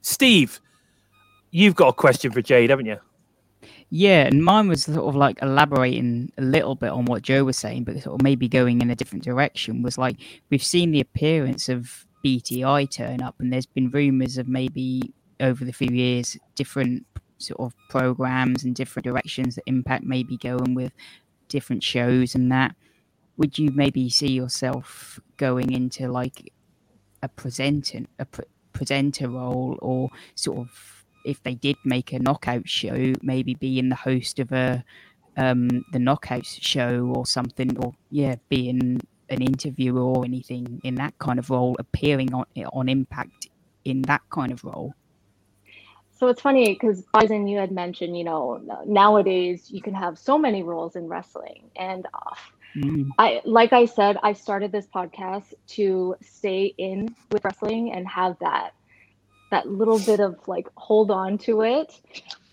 Steve, 0.00 0.60
you've 1.50 1.74
got 1.74 1.88
a 1.88 1.92
question 1.92 2.32
for 2.32 2.40
Jade, 2.40 2.70
haven't 2.70 2.86
you? 2.86 2.96
Yeah, 3.92 4.26
and 4.26 4.44
mine 4.44 4.68
was 4.68 4.84
sort 4.84 4.98
of 4.98 5.16
like 5.16 5.42
elaborating 5.42 6.32
a 6.38 6.42
little 6.42 6.76
bit 6.76 6.90
on 6.90 7.06
what 7.06 7.22
Joe 7.22 7.42
was 7.44 7.58
saying, 7.58 7.84
but 7.84 8.00
sort 8.00 8.20
of 8.20 8.22
maybe 8.22 8.48
going 8.48 8.80
in 8.80 8.90
a 8.90 8.94
different 8.94 9.24
direction. 9.24 9.82
Was 9.82 9.98
like 9.98 10.16
we've 10.48 10.62
seen 10.62 10.92
the 10.92 11.00
appearance 11.00 11.68
of 11.68 12.06
BTI 12.24 12.88
turn 12.88 13.20
up, 13.20 13.34
and 13.40 13.52
there's 13.52 13.66
been 13.66 13.90
rumors 13.90 14.38
of 14.38 14.46
maybe 14.46 15.12
over 15.40 15.64
the 15.64 15.72
few 15.72 15.88
years 15.90 16.36
different 16.54 17.04
sort 17.38 17.58
of 17.60 17.74
programs 17.88 18.62
and 18.62 18.76
different 18.76 19.04
directions 19.04 19.56
that 19.56 19.64
Impact 19.66 20.04
may 20.04 20.22
be 20.22 20.36
going 20.36 20.74
with 20.74 20.92
different 21.48 21.82
shows 21.82 22.34
and 22.36 22.52
that. 22.52 22.76
Would 23.38 23.58
you 23.58 23.70
maybe 23.72 24.08
see 24.10 24.30
yourself 24.30 25.18
going 25.36 25.72
into 25.72 26.08
like 26.12 26.52
a 27.22 27.28
presenter, 27.28 28.00
a 28.18 28.26
pre- 28.26 28.44
presenter 28.72 29.28
role, 29.30 29.78
or 29.82 30.10
sort 30.34 30.58
of 30.58 30.99
if 31.24 31.42
they 31.42 31.54
did 31.54 31.76
make 31.84 32.12
a 32.12 32.18
knockout 32.18 32.68
show, 32.68 33.12
maybe 33.22 33.54
being 33.54 33.88
the 33.88 33.96
host 33.96 34.38
of 34.38 34.52
a 34.52 34.84
um 35.36 35.68
the 35.90 35.98
knockouts 35.98 36.58
show 36.60 37.12
or 37.14 37.26
something, 37.26 37.76
or 37.78 37.94
yeah, 38.10 38.36
being 38.48 39.00
an 39.28 39.42
interviewer 39.42 40.00
or 40.02 40.24
anything 40.24 40.80
in 40.84 40.96
that 40.96 41.18
kind 41.18 41.38
of 41.38 41.50
role, 41.50 41.76
appearing 41.78 42.34
on 42.34 42.44
on 42.72 42.88
Impact 42.88 43.48
in 43.84 44.02
that 44.02 44.22
kind 44.30 44.52
of 44.52 44.64
role. 44.64 44.94
So 46.12 46.28
it's 46.28 46.42
funny 46.42 46.74
because 46.74 47.02
Bison, 47.12 47.46
you 47.46 47.58
had 47.58 47.72
mentioned, 47.72 48.16
you 48.16 48.24
know, 48.24 48.60
nowadays 48.86 49.70
you 49.70 49.80
can 49.80 49.94
have 49.94 50.18
so 50.18 50.38
many 50.38 50.62
roles 50.62 50.96
in 50.96 51.08
wrestling, 51.08 51.70
and 51.76 52.06
uh, 52.12 52.34
Mm. 52.76 53.14
I, 53.18 53.42
like 53.44 53.72
I 53.72 53.86
said, 53.86 54.16
I 54.22 54.32
started 54.32 54.72
this 54.72 54.86
podcast 54.86 55.52
to 55.68 56.16
stay 56.22 56.74
in 56.78 57.14
with 57.30 57.44
wrestling 57.44 57.92
and 57.92 58.06
have 58.08 58.36
that, 58.40 58.72
that 59.50 59.68
little 59.68 59.98
bit 59.98 60.20
of 60.20 60.36
like 60.46 60.68
hold 60.76 61.10
on 61.10 61.38
to 61.38 61.62
it, 61.62 62.00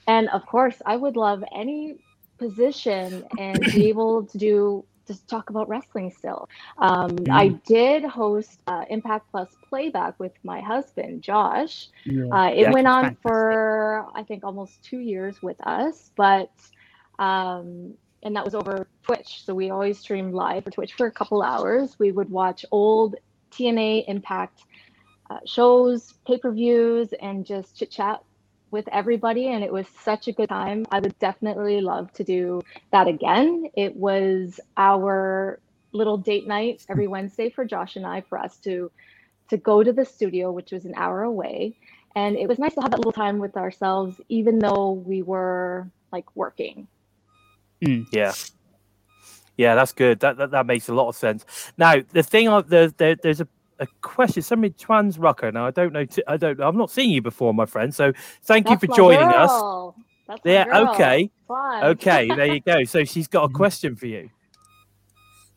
and 0.07 0.29
of 0.29 0.45
course, 0.45 0.81
I 0.85 0.95
would 0.97 1.15
love 1.15 1.43
any 1.55 1.97
position 2.37 3.25
and 3.37 3.71
be 3.71 3.87
able 3.89 4.25
to 4.27 4.37
do 4.37 4.85
just 5.07 5.27
talk 5.27 5.49
about 5.49 5.67
wrestling 5.69 6.11
still. 6.11 6.47
Um, 6.77 7.27
I 7.31 7.49
did 7.65 8.03
host 8.03 8.61
uh, 8.67 8.85
Impact 8.89 9.29
Plus 9.31 9.55
playback 9.69 10.19
with 10.19 10.33
my 10.43 10.61
husband 10.61 11.23
Josh. 11.23 11.89
Yeah. 12.05 12.31
Uh, 12.31 12.51
it 12.55 12.67
Yeah, 12.67 12.71
went 12.71 12.87
on 12.87 13.15
fantastic. 13.17 13.19
for 13.21 14.05
I 14.15 14.23
think 14.23 14.43
almost 14.43 14.83
two 14.83 14.99
years 14.99 15.41
with 15.41 15.57
us, 15.65 16.11
but 16.15 16.51
um, 17.19 17.93
and 18.23 18.35
that 18.35 18.45
was 18.45 18.55
over 18.55 18.87
Twitch. 19.03 19.43
So 19.45 19.53
we 19.55 19.69
always 19.69 19.99
streamed 19.99 20.33
live 20.33 20.63
for 20.63 20.71
Twitch 20.71 20.93
for 20.93 21.07
a 21.07 21.11
couple 21.11 21.41
hours. 21.41 21.97
We 21.99 22.11
would 22.11 22.29
watch 22.29 22.65
old 22.71 23.15
TNA 23.51 24.05
Impact 24.07 24.63
uh, 25.29 25.39
shows, 25.45 26.13
pay 26.25 26.37
per 26.37 26.51
views, 26.51 27.13
and 27.21 27.45
just 27.45 27.77
chit 27.77 27.91
chat 27.91 28.23
with 28.71 28.87
everybody. 28.91 29.47
And 29.47 29.63
it 29.63 29.71
was 29.71 29.87
such 30.01 30.27
a 30.27 30.31
good 30.31 30.49
time. 30.49 30.85
I 30.91 30.99
would 30.99 31.17
definitely 31.19 31.81
love 31.81 32.11
to 32.13 32.23
do 32.23 32.61
that 32.91 33.07
again. 33.07 33.69
It 33.75 33.95
was 33.95 34.59
our 34.75 35.59
little 35.93 36.17
date 36.17 36.47
night 36.47 36.85
every 36.89 37.05
hmm. 37.05 37.11
Wednesday 37.11 37.49
for 37.49 37.65
Josh 37.65 37.95
and 37.95 38.05
I 38.05 38.21
for 38.21 38.37
us 38.37 38.57
to 38.57 38.91
to 39.49 39.57
go 39.57 39.81
to 39.81 39.93
the 39.93 40.03
studio, 40.03 40.51
which 40.51 40.71
was 40.71 40.83
an 40.83 40.93
hour 40.97 41.23
away. 41.23 41.73
And 42.15 42.35
it 42.35 42.49
was 42.49 42.59
nice 42.59 42.73
to 42.75 42.81
have 42.81 42.91
that 42.91 42.97
little 42.97 43.13
time 43.13 43.39
with 43.39 43.55
ourselves, 43.55 44.19
even 44.27 44.59
though 44.59 44.91
we 44.91 45.21
were 45.21 45.89
like 46.11 46.35
working. 46.35 46.87
Hmm. 47.83 48.03
Yeah. 48.11 48.33
Yeah, 49.55 49.73
that's 49.73 49.93
good. 49.93 50.19
That, 50.19 50.37
that 50.37 50.51
that 50.51 50.65
makes 50.65 50.87
a 50.87 50.93
lot 50.93 51.07
of 51.07 51.15
sense. 51.15 51.45
Now, 51.77 51.95
the 52.11 52.21
thing, 52.21 52.47
of 52.47 52.69
the, 52.69 52.93
the, 52.95 53.17
there's 53.21 53.41
a 53.41 53.47
a 53.79 53.87
question. 54.01 54.41
Somebody 54.41 54.73
Twans 54.73 55.17
Rucker. 55.19 55.51
Now 55.51 55.65
I 55.67 55.71
don't 55.71 55.93
know. 55.93 56.05
T- 56.05 56.23
I 56.27 56.37
don't. 56.37 56.59
I've 56.61 56.75
not 56.75 56.91
seen 56.91 57.09
you 57.09 57.21
before, 57.21 57.53
my 57.53 57.65
friend. 57.65 57.93
So 57.93 58.11
thank 58.43 58.67
That's 58.67 58.81
you 58.83 58.87
for 58.89 58.95
joining 58.95 59.27
us. 59.29 59.49
girl. 59.51 59.95
That's 60.27 60.43
my 60.45 60.51
Yeah. 60.51 60.65
girl. 60.65 60.93
Okay. 60.93 61.31
Fun. 61.47 61.83
Okay. 61.83 62.27
There 62.27 62.53
you 62.53 62.59
go. 62.61 62.83
So 62.85 63.03
she's 63.03 63.27
got 63.27 63.49
a 63.49 63.53
question 63.53 63.95
for 63.95 64.07
you. 64.07 64.29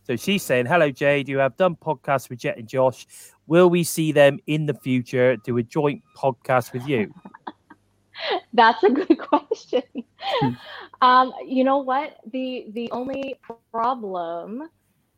So 0.05 0.17
she's 0.17 0.43
saying, 0.43 0.67
"Hello, 0.67 0.91
Jade. 0.91 1.29
You 1.29 1.39
have 1.39 1.57
done 1.57 1.77
podcasts 1.77 2.29
with 2.29 2.41
Jet 2.41 2.59
and 2.59 2.69
Josh. 2.69 3.07
Will 3.47 3.71
we 3.71 3.85
see 3.85 4.12
them 4.12 4.39
in 4.47 4.67
the 4.67 4.75
future? 4.75 5.37
Do 5.37 5.57
a 5.59 5.62
joint 5.62 6.03
podcast 6.17 6.73
with 6.73 6.87
you?" 6.87 7.12
That's 8.53 8.83
a 8.83 8.91
good 8.91 9.19
question. 9.19 9.83
Um, 11.03 11.33
you 11.47 11.65
know 11.65 11.79
what? 11.79 12.19
The 12.31 12.67
the 12.75 12.91
only 12.93 13.35
problem, 13.73 14.69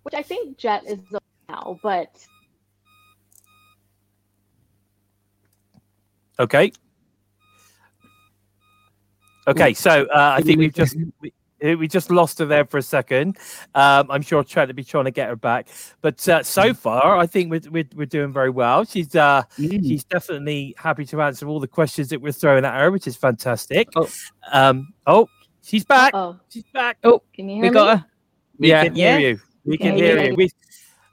which 0.04 0.14
I 0.14 0.22
think 0.22 0.56
Jet 0.56 0.84
is 0.86 1.00
now, 1.48 1.76
but 1.82 2.24
Okay. 6.38 6.72
Okay, 9.48 9.74
so 9.74 10.04
uh, 10.06 10.34
I 10.38 10.40
think 10.42 10.58
we've 10.60 10.72
just 10.72 10.96
we, 11.20 11.74
we 11.74 11.88
just 11.88 12.10
lost 12.12 12.38
her 12.38 12.44
there 12.46 12.64
for 12.64 12.78
a 12.78 12.82
second. 12.82 13.38
Um, 13.74 14.08
I'm 14.10 14.22
sure 14.22 14.44
trying 14.44 14.68
to 14.68 14.74
be 14.74 14.84
trying 14.84 15.06
to 15.06 15.10
get 15.10 15.28
her 15.28 15.34
back, 15.36 15.68
but 16.00 16.26
uh, 16.28 16.42
so 16.44 16.72
far 16.74 17.16
I 17.18 17.26
think 17.26 17.50
we're, 17.50 17.60
we're 17.70 17.88
we're 17.94 18.06
doing 18.06 18.32
very 18.32 18.50
well. 18.50 18.84
She's 18.84 19.14
uh, 19.16 19.42
Mm. 19.58 19.82
she's 19.86 20.04
definitely 20.04 20.74
happy 20.78 21.04
to 21.06 21.20
answer 21.22 21.46
all 21.48 21.58
the 21.58 21.66
questions 21.68 22.08
that 22.10 22.20
we're 22.20 22.32
throwing 22.32 22.64
at 22.64 22.74
her, 22.74 22.90
which 22.92 23.06
is 23.08 23.16
fantastic. 23.16 23.88
Oh. 23.96 24.08
Um, 24.52 24.94
oh, 25.08 25.28
she's 25.62 25.84
back. 25.84 26.14
oh, 26.14 26.38
She's 26.48 26.64
back. 26.72 26.98
Oh, 27.02 27.22
can 27.34 27.48
you 27.48 27.56
hear 27.56 27.62
We 27.64 27.68
me? 27.70 27.74
got 27.74 27.98
her. 27.98 28.04
We 28.58 28.68
Yeah. 28.68 28.84
can 28.84 28.94
Yeah. 28.96 29.18
hear 29.18 29.30
you. 29.30 29.40
We 29.64 29.76
can 29.78 29.86
Yeah, 29.98 30.04
hear 30.04 30.16
yeah. 30.18 30.28
you. 30.30 30.34
We, 30.36 30.50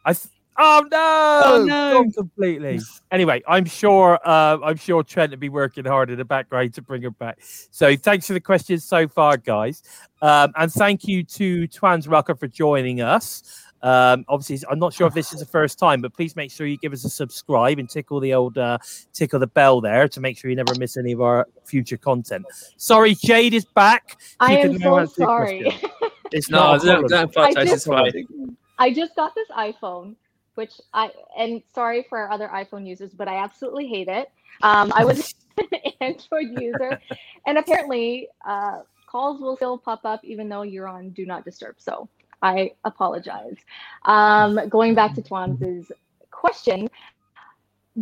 I. 0.05 0.13
Th- 0.13 0.27
oh 0.59 0.83
no! 0.91 1.41
Oh, 1.45 1.63
no. 1.65 1.93
Gone 2.03 2.11
completely. 2.11 2.79
Anyway, 3.11 3.41
I'm 3.47 3.65
sure. 3.65 4.19
Uh, 4.23 4.57
I'm 4.63 4.77
sure 4.77 5.01
Trent 5.03 5.31
will 5.31 5.37
be 5.39 5.49
working 5.49 5.85
hard 5.85 6.09
in 6.11 6.17
the 6.17 6.25
background 6.25 6.73
to 6.75 6.81
bring 6.81 7.01
her 7.03 7.11
back. 7.11 7.39
So 7.71 7.95
thanks 7.95 8.27
for 8.27 8.33
the 8.33 8.39
questions 8.41 8.83
so 8.83 9.07
far, 9.07 9.37
guys, 9.37 9.81
um, 10.21 10.51
and 10.57 10.71
thank 10.71 11.05
you 11.05 11.23
to 11.23 11.67
Twans 11.67 12.07
Rucker 12.07 12.35
for 12.35 12.47
joining 12.47 13.01
us. 13.01 13.65
Um, 13.81 14.25
obviously, 14.27 14.67
I'm 14.69 14.77
not 14.77 14.91
sure 14.93 15.07
if 15.07 15.13
this 15.13 15.31
is 15.31 15.39
the 15.39 15.45
first 15.45 15.79
time, 15.79 16.01
but 16.01 16.13
please 16.13 16.35
make 16.35 16.51
sure 16.51 16.67
you 16.67 16.77
give 16.77 16.91
us 16.91 17.05
a 17.05 17.09
subscribe 17.09 17.79
and 17.79 17.89
tickle 17.89 18.19
the 18.19 18.33
old 18.33 18.57
uh, 18.57 18.77
tickle 19.13 19.39
the 19.39 19.47
bell 19.47 19.79
there 19.79 20.09
to 20.09 20.19
make 20.19 20.37
sure 20.37 20.49
you 20.49 20.57
never 20.57 20.75
miss 20.77 20.97
any 20.97 21.13
of 21.13 21.21
our 21.21 21.47
future 21.63 21.95
content. 21.95 22.45
Sorry, 22.75 23.15
Jade 23.15 23.53
is 23.53 23.63
back. 23.63 24.17
I 24.41 24.55
She 24.55 24.61
am 24.63 24.79
so 24.79 25.05
sorry. 25.05 25.61
question. 25.63 25.89
It's 26.33 26.49
No, 26.51 26.57
not. 26.59 26.83
a 26.83 26.85
don't, 26.87 27.07
don't 27.09 27.23
apologize. 27.29 27.69
just- 27.69 27.87
It's. 27.87 28.51
I 28.77 28.91
just 28.93 29.15
got 29.15 29.33
this 29.35 29.47
iPhone, 29.57 30.15
which 30.59 30.81
I 30.93 31.09
and 31.37 31.63
sorry 31.73 32.05
for 32.09 32.17
our 32.17 32.29
other 32.29 32.49
iPhone 32.49 32.85
users, 32.85 33.11
but 33.13 33.29
I 33.29 33.37
absolutely 33.37 33.87
hate 33.87 34.09
it. 34.09 34.29
Um, 34.61 34.91
I 34.93 35.05
was 35.05 35.33
an 35.57 35.91
Android 36.01 36.61
user, 36.61 36.99
and 37.47 37.57
apparently 37.57 38.27
uh, 38.45 38.81
calls 39.07 39.39
will 39.39 39.55
still 39.55 39.77
pop 39.77 40.01
up 40.03 40.19
even 40.25 40.49
though 40.49 40.63
you're 40.63 40.87
on 40.87 41.11
Do 41.11 41.25
Not 41.25 41.45
Disturb. 41.45 41.75
So 41.79 42.09
I 42.41 42.73
apologize. 42.83 43.55
Um, 44.03 44.59
going 44.67 44.95
back 44.95 45.15
to 45.15 45.21
Twan's 45.21 45.93
question, 46.29 46.89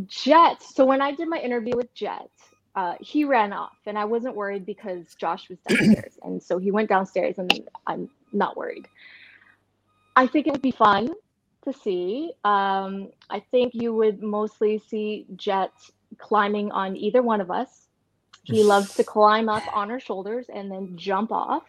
Jet. 0.07 0.63
So 0.63 0.83
when 0.83 0.99
I 0.99 1.11
did 1.11 1.27
my 1.27 1.37
interview 1.37 1.75
with 1.75 1.93
Jet, 1.93 2.31
uh, 2.75 2.95
he 2.99 3.23
ran 3.23 3.53
off, 3.53 3.77
and 3.85 3.99
I 3.99 4.05
wasn't 4.05 4.35
worried 4.35 4.65
because 4.65 5.13
Josh 5.13 5.47
was 5.47 5.59
downstairs, 5.69 6.17
and 6.23 6.41
so 6.41 6.57
he 6.57 6.71
went 6.71 6.89
downstairs, 6.89 7.37
and 7.37 7.69
I'm 7.85 8.09
not 8.33 8.57
worried. 8.57 8.87
I 10.15 10.25
think 10.25 10.47
it 10.47 10.53
would 10.53 10.63
be 10.63 10.71
fun 10.71 11.13
to 11.67 11.77
see. 11.77 12.31
Um, 12.43 13.09
I 13.29 13.39
think 13.51 13.74
you 13.74 13.93
would 13.93 14.24
mostly 14.24 14.81
see 14.89 15.25
Jet 15.36 15.71
climbing 16.17 16.71
on 16.71 16.95
either 16.95 17.21
one 17.21 17.41
of 17.41 17.51
us. 17.51 17.88
He 18.43 18.63
loves 18.63 18.95
to 18.95 19.03
climb 19.03 19.50
up 19.50 19.63
on 19.75 19.91
our 19.91 20.00
shoulders 20.00 20.45
and 20.53 20.71
then 20.71 20.95
jump 20.95 21.31
off. 21.31 21.63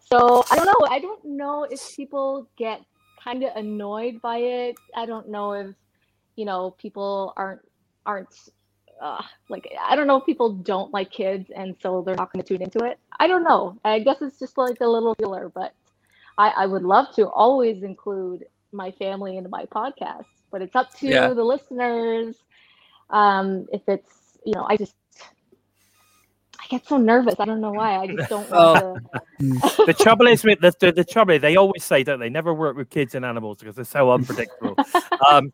So 0.00 0.44
I 0.50 0.56
don't 0.56 0.66
know. 0.66 0.86
I 0.88 0.98
don't 0.98 1.24
know 1.24 1.64
if 1.64 1.96
people 1.96 2.48
get 2.56 2.82
kind 3.22 3.44
of 3.44 3.54
annoyed 3.54 4.20
by 4.20 4.38
it. 4.38 4.76
I 4.96 5.06
don't 5.06 5.28
know 5.28 5.52
if 5.52 5.74
you 6.34 6.44
know 6.44 6.72
people 6.72 7.32
aren't 7.36 7.60
aren't 8.06 8.34
uh, 9.00 9.22
like 9.48 9.72
I 9.88 9.94
don't 9.94 10.08
know 10.08 10.16
if 10.16 10.26
people 10.26 10.52
don't 10.52 10.92
like 10.92 11.12
kids 11.12 11.50
and 11.54 11.76
so 11.80 12.02
they're 12.02 12.16
not 12.16 12.32
going 12.32 12.42
to 12.42 12.48
tune 12.48 12.62
into 12.62 12.84
it. 12.84 12.98
I 13.20 13.28
don't 13.28 13.44
know. 13.44 13.78
I 13.84 14.00
guess 14.00 14.16
it's 14.20 14.38
just 14.38 14.58
like 14.58 14.80
a 14.80 14.86
little 14.86 15.14
feeler, 15.14 15.48
but 15.54 15.74
I, 16.38 16.48
I 16.50 16.66
would 16.66 16.82
love 16.82 17.14
to 17.14 17.28
always 17.28 17.82
include 17.84 18.46
my 18.72 18.90
family 18.92 19.36
into 19.36 19.50
my 19.50 19.64
podcast, 19.66 20.26
but 20.50 20.62
it's 20.62 20.74
up 20.76 20.92
to 21.00 21.08
Yeah. 21.08 21.34
the 21.34 21.44
listeners. 21.44 22.36
Um, 23.10 23.66
if 23.72 23.82
it's 23.88 24.38
you 24.44 24.54
know, 24.54 24.66
I 24.68 24.76
just 24.76 24.94
get 26.70 26.86
so 26.86 26.96
nervous. 26.96 27.34
I 27.38 27.44
don't 27.44 27.60
know 27.60 27.72
why. 27.72 27.96
I 27.96 28.06
just 28.06 28.28
don't 28.28 28.48
want 28.48 28.72
to. 28.74 29.00
the 29.86 29.94
trouble 29.94 30.26
is 30.26 30.44
with 30.44 30.60
the, 30.60 30.72
the 30.80 30.92
the 30.92 31.04
trouble 31.04 31.38
they 31.38 31.56
always 31.56 31.82
say 31.82 32.04
don't 32.04 32.20
they 32.20 32.28
never 32.28 32.52
work 32.52 32.76
with 32.76 32.90
kids 32.90 33.14
and 33.14 33.24
animals 33.24 33.58
because 33.58 33.74
they're 33.74 33.84
so 33.86 34.10
unpredictable 34.10 34.76
um 35.30 35.50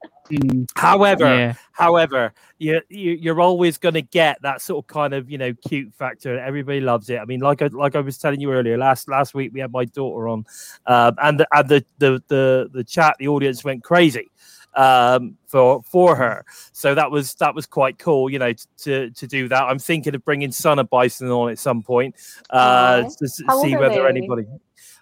however 0.75 1.25
Yeah. 1.25 1.55
however 1.73 2.33
you, 2.59 2.81
you 2.89 3.13
you're 3.13 3.41
always 3.41 3.79
going 3.79 3.95
to 3.95 4.03
get 4.03 4.43
that 4.43 4.61
sort 4.61 4.85
of 4.85 4.89
kind 4.89 5.15
of 5.15 5.31
you 5.31 5.39
know 5.39 5.55
cute 5.69 5.95
factor 5.95 6.33
and 6.33 6.41
everybody 6.41 6.81
loves 6.81 7.09
it 7.11 7.19
i 7.21 7.25
mean 7.25 7.39
like 7.39 7.63
i 7.63 7.69
like 7.69 7.95
i 7.95 8.01
was 8.01 8.19
telling 8.19 8.41
you 8.41 8.53
earlier 8.53 8.77
last 8.77 9.09
last 9.09 9.35
week 9.35 9.53
we 9.55 9.61
had 9.61 9.71
my 9.71 9.85
daughter 9.85 10.29
on 10.29 10.45
um 10.87 11.15
and 11.23 11.39
the 11.39 11.47
and 11.53 11.69
the 11.69 11.85
the 11.99 12.21
the, 12.27 12.69
the 12.73 12.83
chat 12.83 13.15
the 13.21 13.29
audience 13.29 13.63
went 13.63 13.85
crazy 13.85 14.29
um 14.77 15.37
for 15.47 15.83
for 15.83 16.15
her. 16.17 16.45
So 16.73 16.95
that 16.95 17.11
was 17.11 17.35
that 17.37 17.55
was 17.55 17.67
quite 17.67 17.99
cool 17.99 18.31
you 18.31 18.39
know 18.39 18.53
t- 18.53 18.65
to 18.79 19.11
to 19.11 19.27
do 19.27 19.49
that. 19.49 19.63
I'm 19.63 19.79
thinking 19.79 20.15
of 20.15 20.25
bringing 20.25 20.53
son 20.53 20.79
of 20.79 20.89
bison 20.91 21.31
on 21.31 21.51
at 21.51 21.59
some 21.59 21.83
point 21.83 22.15
uh 22.51 23.03
Aw. 23.05 23.09
to 23.09 23.45
How 23.47 23.63
see 23.63 23.75
whether 23.77 24.03
they? 24.03 24.09
anybody 24.09 24.47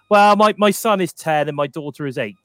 well 0.09 0.35
my 0.35 0.53
my 0.57 0.71
son 0.71 1.01
is 1.01 1.11
10 1.13 1.47
and 1.49 1.55
my 1.55 1.67
daughter 1.67 2.05
is 2.07 2.17
8 2.17 2.35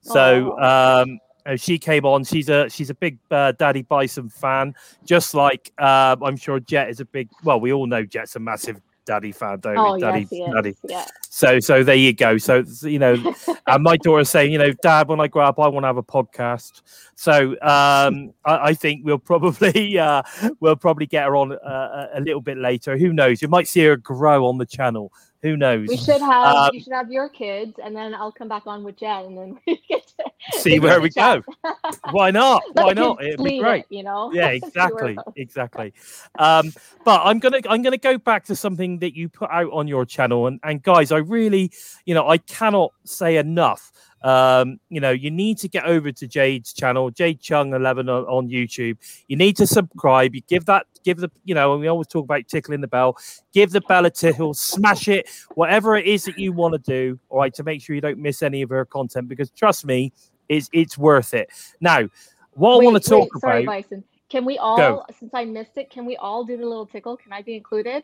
so 0.00 0.58
um 0.58 1.18
uh, 1.44 1.56
she 1.56 1.76
came 1.76 2.04
on. 2.06 2.22
She's 2.22 2.48
a 2.48 2.68
she's 2.70 2.88
a 2.90 2.94
big 2.94 3.18
uh, 3.30 3.50
daddy 3.52 3.82
bison 3.82 4.28
fan 4.28 4.74
just 5.04 5.34
like 5.34 5.72
um 5.78 6.22
i'm 6.22 6.36
sure 6.36 6.60
jet 6.60 6.88
is 6.88 7.00
a 7.00 7.04
big 7.04 7.28
well 7.42 7.58
we 7.60 7.72
all 7.72 7.86
know 7.88 8.04
jet's 8.04 8.36
a 8.36 8.38
massive 8.38 8.80
daddy 9.04 9.32
fan 9.32 9.58
don't 9.60 9.76
Oh 9.76 9.98
daddy 9.98 10.26
yes, 10.30 10.52
daddy 10.52 10.76
Yeah. 10.88 11.06
so 11.28 11.58
so 11.58 11.82
there 11.82 11.96
you 11.96 12.12
go 12.12 12.38
so 12.38 12.62
you 12.82 12.98
know 12.98 13.34
and 13.66 13.82
my 13.82 13.96
daughter's 13.96 14.30
saying, 14.30 14.52
you 14.52 14.58
know, 14.58 14.72
Dad, 14.82 15.08
when 15.08 15.20
I 15.20 15.28
grow 15.28 15.44
up, 15.44 15.58
I 15.58 15.68
want 15.68 15.84
to 15.84 15.88
have 15.88 15.96
a 15.96 16.02
podcast. 16.02 16.82
So 17.14 17.52
um, 17.62 18.32
I, 18.44 18.68
I 18.68 18.74
think 18.74 19.04
we'll 19.04 19.18
probably 19.18 19.98
uh, 19.98 20.22
we'll 20.60 20.76
probably 20.76 21.06
get 21.06 21.24
her 21.24 21.36
on 21.36 21.52
uh, 21.52 22.08
a 22.14 22.20
little 22.20 22.40
bit 22.40 22.58
later. 22.58 22.96
Who 22.96 23.12
knows? 23.12 23.42
You 23.42 23.48
might 23.48 23.68
see 23.68 23.84
her 23.84 23.96
grow 23.96 24.46
on 24.46 24.58
the 24.58 24.66
channel. 24.66 25.12
Who 25.42 25.56
knows? 25.56 25.88
We 25.88 25.96
should 25.96 26.20
have 26.20 26.56
Um, 26.56 26.70
you 26.72 26.80
should 26.80 26.92
have 26.92 27.10
your 27.10 27.28
kids, 27.28 27.78
and 27.82 27.94
then 27.96 28.14
I'll 28.14 28.30
come 28.30 28.48
back 28.48 28.66
on 28.66 28.84
with 28.84 28.96
Jen, 28.96 29.24
and 29.26 29.36
then 29.38 29.58
we 29.66 29.82
get 29.88 30.06
to 30.06 30.58
See 30.58 30.78
where 30.78 31.00
we 31.00 31.10
chat. 31.10 31.42
go. 31.62 31.72
Why 32.10 32.30
not? 32.30 32.62
Why 32.72 32.92
not? 32.92 33.22
It'd 33.24 33.42
be 33.42 33.58
great. 33.58 33.80
it, 33.90 33.94
you 33.94 34.02
know. 34.02 34.32
yeah 34.32 34.52
See 34.52 34.60
where 34.60 35.06
it 35.06 35.10
exactly 35.12 35.18
exactly 35.36 35.94
um 36.38 36.72
but 37.04 37.20
i'm 37.24 37.38
gonna 37.38 37.60
i'm 37.68 37.82
gonna 37.82 37.96
go 37.96 38.18
back 38.18 38.44
to 38.44 38.56
something 38.56 38.98
that 38.98 39.16
you 39.16 39.28
put 39.28 39.50
out 39.50 39.70
on 39.72 39.86
your 39.88 40.04
channel 40.04 40.46
and 40.46 40.60
and 40.62 40.82
guys 40.82 41.12
i 41.12 41.18
really 41.18 41.70
you 42.06 42.14
know 42.14 42.28
i 42.28 42.38
cannot 42.38 42.92
say 43.04 43.36
enough 43.36 43.92
um 44.22 44.78
you 44.88 45.00
know 45.00 45.10
you 45.10 45.30
need 45.30 45.58
to 45.58 45.68
get 45.68 45.84
over 45.84 46.12
to 46.12 46.26
jade's 46.28 46.72
channel 46.72 47.10
jade 47.10 47.40
chung 47.40 47.74
11 47.74 48.08
on, 48.08 48.24
on 48.24 48.48
youtube 48.48 48.96
you 49.26 49.36
need 49.36 49.56
to 49.56 49.66
subscribe 49.66 50.34
you 50.34 50.40
give 50.42 50.64
that 50.64 50.86
give 51.04 51.18
the 51.18 51.30
you 51.44 51.54
know 51.54 51.72
and 51.72 51.80
we 51.80 51.88
always 51.88 52.06
talk 52.06 52.24
about 52.24 52.46
tickling 52.46 52.80
the 52.80 52.86
bell 52.86 53.16
give 53.52 53.70
the 53.70 53.80
bell 53.82 54.06
a 54.06 54.10
tickle 54.10 54.54
smash 54.54 55.08
it 55.08 55.28
whatever 55.54 55.96
it 55.96 56.06
is 56.06 56.24
that 56.24 56.38
you 56.38 56.52
want 56.52 56.72
to 56.72 56.78
do 56.78 57.18
all 57.30 57.38
right 57.38 57.54
to 57.54 57.64
make 57.64 57.82
sure 57.82 57.94
you 57.94 58.00
don't 58.00 58.18
miss 58.18 58.42
any 58.42 58.62
of 58.62 58.70
her 58.70 58.84
content 58.84 59.28
because 59.28 59.50
trust 59.50 59.84
me 59.84 60.12
it's 60.48 60.68
it's 60.72 60.96
worth 60.96 61.34
it 61.34 61.50
now 61.80 62.08
what 62.52 62.74
i 62.74 62.84
want 62.84 63.02
to 63.02 63.10
talk 63.10 63.28
wait, 63.34 63.40
sorry, 63.40 63.62
about 63.64 63.82
Bison. 63.82 64.04
Can 64.32 64.46
we 64.46 64.56
all, 64.56 65.04
since 65.18 65.34
I 65.34 65.44
missed 65.44 65.76
it, 65.76 65.90
can 65.90 66.06
we 66.06 66.16
all 66.16 66.42
do 66.42 66.56
the 66.56 66.64
little 66.64 66.86
tickle? 66.86 67.18
Can 67.18 67.34
I 67.34 67.42
be 67.42 67.54
included? 67.54 68.02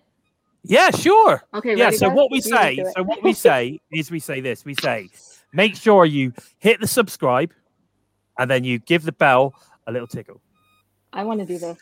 Yeah 0.65 0.91
sure 0.91 1.43
Okay. 1.55 1.77
yeah 1.77 1.91
so 1.91 2.09
guys? 2.09 2.17
what 2.17 2.31
we 2.31 2.39
Let's 2.39 2.51
say 2.51 2.85
so 2.97 3.03
what 3.03 3.23
we 3.23 3.33
say 3.33 3.81
is 3.93 4.11
we 4.11 4.21
say 4.21 4.41
this 4.41 4.65
we 4.65 4.75
say 4.75 5.09
make 5.53 5.77
sure 5.77 6.05
you 6.05 6.33
hit 6.59 6.81
the 6.81 6.87
subscribe 6.87 7.53
and 8.39 8.51
then 8.51 8.65
you 8.65 8.79
give 8.79 9.05
the 9.05 9.13
bell 9.13 9.55
a 9.87 9.93
little 9.93 10.09
tickle 10.09 10.41
I 11.13 11.25
want 11.25 11.41
to 11.41 11.47
do 11.47 11.59
this. 11.59 11.79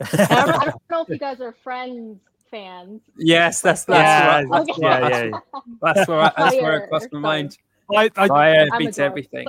I 0.00 0.16
don't, 0.16 0.28
know, 0.28 0.54
I 0.54 0.64
don't 0.64 0.90
know 0.90 1.02
if 1.02 1.08
you 1.08 1.18
guys 1.18 1.40
are 1.40 1.52
friends 1.52 2.20
fans. 2.54 3.02
Yes, 3.18 3.60
that's 3.60 3.84
that's 3.84 3.98
yeah, 3.98 4.26
right. 4.28 4.46
That's, 4.50 4.70
Okay. 4.70 4.82
yeah, 4.82 5.08
yeah, 5.08 5.24
yeah. 5.24 5.40
that's 5.82 6.08
where 6.08 6.20
I, 6.20 6.32
that's 6.36 6.56
where 6.56 6.78
it 6.78 6.88
crossed 6.88 7.12
my 7.12 7.18
mind. 7.18 7.58
I, 7.94 8.10
I, 8.16 8.28
Fire 8.28 8.68
beats 8.78 8.98
everything. 8.98 9.46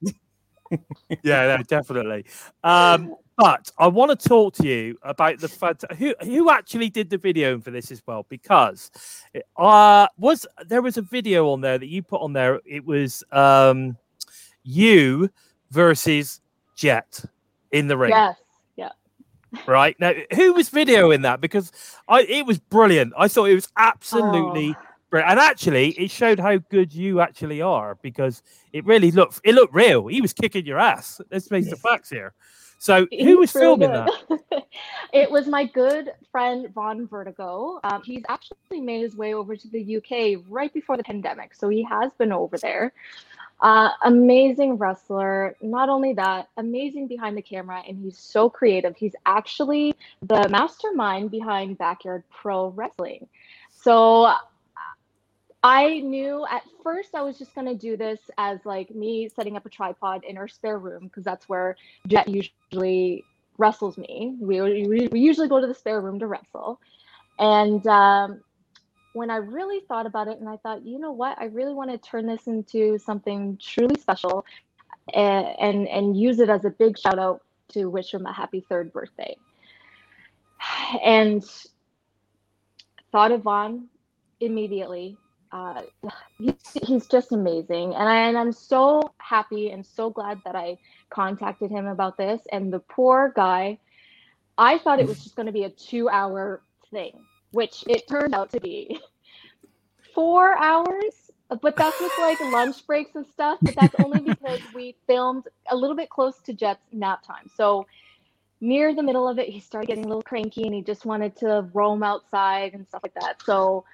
yeah, 1.22 1.56
no, 1.56 1.62
definitely. 1.64 2.26
Um, 2.62 3.16
but 3.38 3.70
I 3.78 3.86
want 3.86 4.18
to 4.20 4.28
talk 4.28 4.52
to 4.56 4.66
you 4.66 4.98
about 5.02 5.38
the 5.38 5.48
fact 5.48 5.84
who 5.96 6.14
who 6.22 6.50
actually 6.50 6.90
did 6.90 7.08
the 7.08 7.16
video 7.18 7.58
for 7.60 7.70
this 7.70 7.90
as 7.92 8.02
well, 8.06 8.26
because 8.28 8.90
it, 9.32 9.46
uh 9.56 10.08
was 10.18 10.44
there 10.66 10.82
was 10.82 10.96
a 10.98 11.02
video 11.02 11.48
on 11.50 11.60
there 11.62 11.78
that 11.78 11.86
you 11.86 12.02
put 12.02 12.20
on 12.20 12.32
there. 12.34 12.60
It 12.66 12.84
was 12.84 13.22
um 13.32 13.96
you 14.64 15.30
versus 15.70 16.40
Jet 16.76 17.24
in 17.70 17.86
the 17.86 17.96
ring. 17.96 18.10
Yes. 18.10 18.36
Yeah. 18.76 18.90
Right 19.66 19.96
now, 20.00 20.12
who 20.34 20.52
was 20.52 20.68
videoing 20.68 21.22
that? 21.22 21.40
Because 21.40 21.70
I 22.08 22.22
it 22.22 22.44
was 22.44 22.58
brilliant. 22.58 23.12
I 23.16 23.28
thought 23.28 23.44
it 23.46 23.54
was 23.54 23.68
absolutely 23.76 24.74
Oh. 24.76 24.82
brilliant. 25.10 25.30
And 25.30 25.40
actually, 25.40 25.90
it 25.90 26.10
showed 26.10 26.40
how 26.40 26.58
good 26.58 26.92
you 26.92 27.20
actually 27.20 27.62
are 27.62 27.94
because 28.02 28.42
it 28.72 28.84
really 28.84 29.12
looked 29.12 29.40
it 29.44 29.54
looked 29.54 29.74
real. 29.74 30.08
He 30.08 30.20
was 30.20 30.32
kicking 30.32 30.66
your 30.66 30.78
ass. 30.80 31.20
Let's 31.30 31.46
face 31.46 31.70
the 31.70 31.76
facts 31.76 32.10
here. 32.10 32.34
So 32.78 33.06
who 33.10 33.38
was 33.38 33.54
really 33.54 33.66
filming 33.66 33.92
that? 33.92 34.10
it 35.12 35.30
was 35.30 35.48
my 35.48 35.64
good 35.64 36.12
friend 36.30 36.72
Vaughn 36.72 37.08
Vertigo. 37.08 37.80
Um, 37.82 38.02
he's 38.04 38.22
actually 38.28 38.80
made 38.80 39.02
his 39.02 39.16
way 39.16 39.34
over 39.34 39.56
to 39.56 39.68
the 39.68 39.96
UK 39.96 40.44
right 40.48 40.72
before 40.72 40.96
the 40.96 41.02
pandemic, 41.02 41.54
so 41.54 41.68
he 41.68 41.82
has 41.82 42.12
been 42.18 42.32
over 42.32 42.56
there. 42.56 42.92
Uh, 43.60 43.90
amazing 44.04 44.74
wrestler. 44.74 45.56
Not 45.60 45.88
only 45.88 46.12
that, 46.12 46.48
amazing 46.56 47.08
behind 47.08 47.36
the 47.36 47.42
camera, 47.42 47.82
and 47.86 47.98
he's 47.98 48.16
so 48.16 48.48
creative. 48.48 48.96
He's 48.96 49.16
actually 49.26 49.96
the 50.22 50.48
mastermind 50.48 51.32
behind 51.32 51.78
Backyard 51.78 52.22
Pro 52.30 52.68
Wrestling. 52.68 53.26
So 53.72 54.32
I 55.62 56.00
knew 56.00 56.46
at 56.50 56.62
first 56.84 57.14
I 57.14 57.22
was 57.22 57.36
just 57.38 57.54
going 57.54 57.66
to 57.66 57.74
do 57.74 57.96
this 57.96 58.20
as 58.38 58.60
like 58.64 58.94
me 58.94 59.28
setting 59.34 59.56
up 59.56 59.66
a 59.66 59.68
tripod 59.68 60.24
in 60.24 60.38
our 60.38 60.46
spare 60.46 60.78
room 60.78 61.04
because 61.04 61.24
that's 61.24 61.48
where 61.48 61.76
Jet 62.06 62.28
usually 62.28 63.24
wrestles 63.58 63.98
me. 63.98 64.36
We, 64.40 64.60
we, 64.60 65.08
we 65.08 65.20
usually 65.20 65.48
go 65.48 65.60
to 65.60 65.66
the 65.66 65.74
spare 65.74 66.00
room 66.00 66.18
to 66.20 66.28
wrestle. 66.28 66.80
And 67.40 67.84
um, 67.88 68.40
when 69.14 69.30
I 69.30 69.36
really 69.36 69.80
thought 69.88 70.06
about 70.06 70.28
it, 70.28 70.38
and 70.38 70.48
I 70.48 70.56
thought, 70.58 70.84
you 70.86 70.98
know 70.98 71.12
what, 71.12 71.36
I 71.40 71.46
really 71.46 71.74
want 71.74 71.90
to 71.90 71.98
turn 71.98 72.26
this 72.26 72.46
into 72.46 72.98
something 72.98 73.58
truly 73.60 74.00
special 74.00 74.44
and, 75.12 75.46
and, 75.58 75.88
and 75.88 76.16
use 76.16 76.38
it 76.38 76.48
as 76.48 76.64
a 76.64 76.70
big 76.70 76.96
shout 76.96 77.18
out 77.18 77.42
to 77.70 77.86
wish 77.86 78.14
him 78.14 78.26
a 78.26 78.32
happy 78.32 78.64
third 78.68 78.92
birthday. 78.92 79.36
And 81.04 81.44
thought 83.12 83.32
of 83.32 83.42
Vaughn 83.42 83.88
immediately. 84.40 85.16
Uh, 85.50 85.82
he's, 86.38 86.54
he's 86.84 87.06
just 87.06 87.32
amazing. 87.32 87.94
And, 87.94 88.08
I, 88.08 88.28
and 88.28 88.36
I'm 88.38 88.52
so 88.52 89.12
happy 89.18 89.70
and 89.70 89.84
so 89.84 90.10
glad 90.10 90.40
that 90.44 90.54
I 90.54 90.78
contacted 91.10 91.70
him 91.70 91.86
about 91.86 92.16
this. 92.16 92.40
And 92.52 92.72
the 92.72 92.80
poor 92.80 93.32
guy, 93.34 93.78
I 94.56 94.78
thought 94.78 95.00
it 95.00 95.06
was 95.06 95.22
just 95.22 95.36
going 95.36 95.46
to 95.46 95.52
be 95.52 95.64
a 95.64 95.70
two 95.70 96.08
hour 96.08 96.62
thing, 96.90 97.20
which 97.52 97.84
it 97.86 98.08
turned 98.08 98.34
out 98.34 98.50
to 98.52 98.60
be 98.60 99.00
four 100.14 100.56
hours. 100.58 101.30
But 101.62 101.76
that's 101.76 101.98
with 101.98 102.12
like 102.18 102.38
lunch 102.52 102.86
breaks 102.86 103.14
and 103.14 103.26
stuff. 103.26 103.58
But 103.62 103.74
that's 103.74 103.94
only 104.04 104.20
because 104.32 104.60
we 104.74 104.96
filmed 105.06 105.44
a 105.70 105.76
little 105.76 105.96
bit 105.96 106.10
close 106.10 106.38
to 106.44 106.52
Jet's 106.52 106.84
nap 106.92 107.22
time. 107.26 107.50
So 107.56 107.86
near 108.60 108.94
the 108.94 109.02
middle 109.02 109.28
of 109.28 109.38
it, 109.38 109.48
he 109.48 109.60
started 109.60 109.86
getting 109.86 110.04
a 110.04 110.08
little 110.08 110.22
cranky 110.22 110.64
and 110.64 110.74
he 110.74 110.82
just 110.82 111.04
wanted 111.04 111.36
to 111.36 111.68
roam 111.72 112.02
outside 112.02 112.74
and 112.74 112.86
stuff 112.86 113.02
like 113.02 113.14
that. 113.14 113.42
So, 113.44 113.84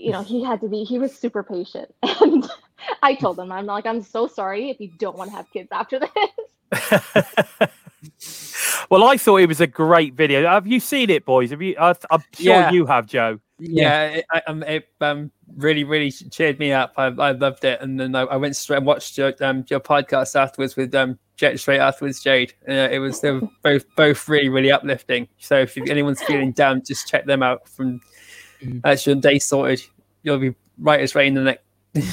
you 0.00 0.12
know, 0.12 0.22
he 0.22 0.42
had 0.42 0.60
to 0.62 0.68
be, 0.68 0.84
he 0.84 0.98
was 0.98 1.16
super 1.16 1.42
patient. 1.42 1.94
And 2.20 2.48
I 3.02 3.14
told 3.14 3.38
him, 3.38 3.52
I'm 3.52 3.66
like, 3.66 3.86
I'm 3.86 4.02
so 4.02 4.26
sorry 4.26 4.70
if 4.70 4.80
you 4.80 4.90
don't 4.98 5.16
want 5.16 5.30
to 5.30 5.36
have 5.36 5.50
kids 5.52 5.68
after 5.70 6.00
this. 6.00 6.70
well, 8.90 9.04
I 9.04 9.16
thought 9.16 9.36
it 9.36 9.48
was 9.48 9.60
a 9.60 9.66
great 9.66 10.14
video. 10.14 10.46
Have 10.46 10.66
you 10.66 10.80
seen 10.80 11.10
it, 11.10 11.24
boys? 11.24 11.50
Have 11.50 11.60
you? 11.60 11.76
I, 11.78 11.94
I'm 12.10 12.22
sure 12.34 12.54
Yeah. 12.54 12.70
you 12.70 12.86
have, 12.86 13.06
Joe. 13.06 13.38
Yeah, 13.58 14.04
it, 14.06 14.24
I, 14.32 14.42
um, 14.46 14.62
it 14.62 14.88
um, 15.02 15.30
really, 15.56 15.84
really 15.84 16.10
cheered 16.10 16.58
me 16.58 16.72
up. 16.72 16.94
I, 16.96 17.06
I 17.06 17.32
loved 17.32 17.64
it, 17.64 17.80
and 17.82 18.00
then 18.00 18.14
I, 18.14 18.22
I 18.22 18.36
went 18.36 18.56
straight 18.56 18.78
and 18.78 18.86
watched 18.86 19.18
your 19.18 19.34
um, 19.42 19.64
your 19.68 19.80
podcast 19.80 20.34
afterwards 20.34 20.76
with 20.76 20.94
um, 20.94 21.18
Jet 21.36 21.60
straight 21.60 21.80
afterwards, 21.80 22.22
Jade. 22.22 22.54
Uh, 22.66 22.88
it 22.90 22.98
was 22.98 23.20
they 23.20 23.32
were 23.32 23.42
both 23.62 23.84
both 23.96 24.26
really, 24.30 24.48
really 24.48 24.72
uplifting. 24.72 25.28
So 25.38 25.58
if 25.58 25.76
anyone's 25.76 26.22
feeling 26.22 26.52
down, 26.52 26.82
just 26.86 27.06
check 27.06 27.26
them 27.26 27.42
out. 27.42 27.68
From 27.68 28.00
Mm. 28.62 28.82
that's 28.82 29.06
your 29.06 29.16
day 29.16 29.38
sorted, 29.38 29.82
you'll 30.22 30.38
be 30.38 30.54
right 30.78 31.00
as 31.00 31.14
rain 31.14 31.36
in 31.36 31.44
the 31.44 31.50
next. 31.52 31.64
and, 31.94 32.04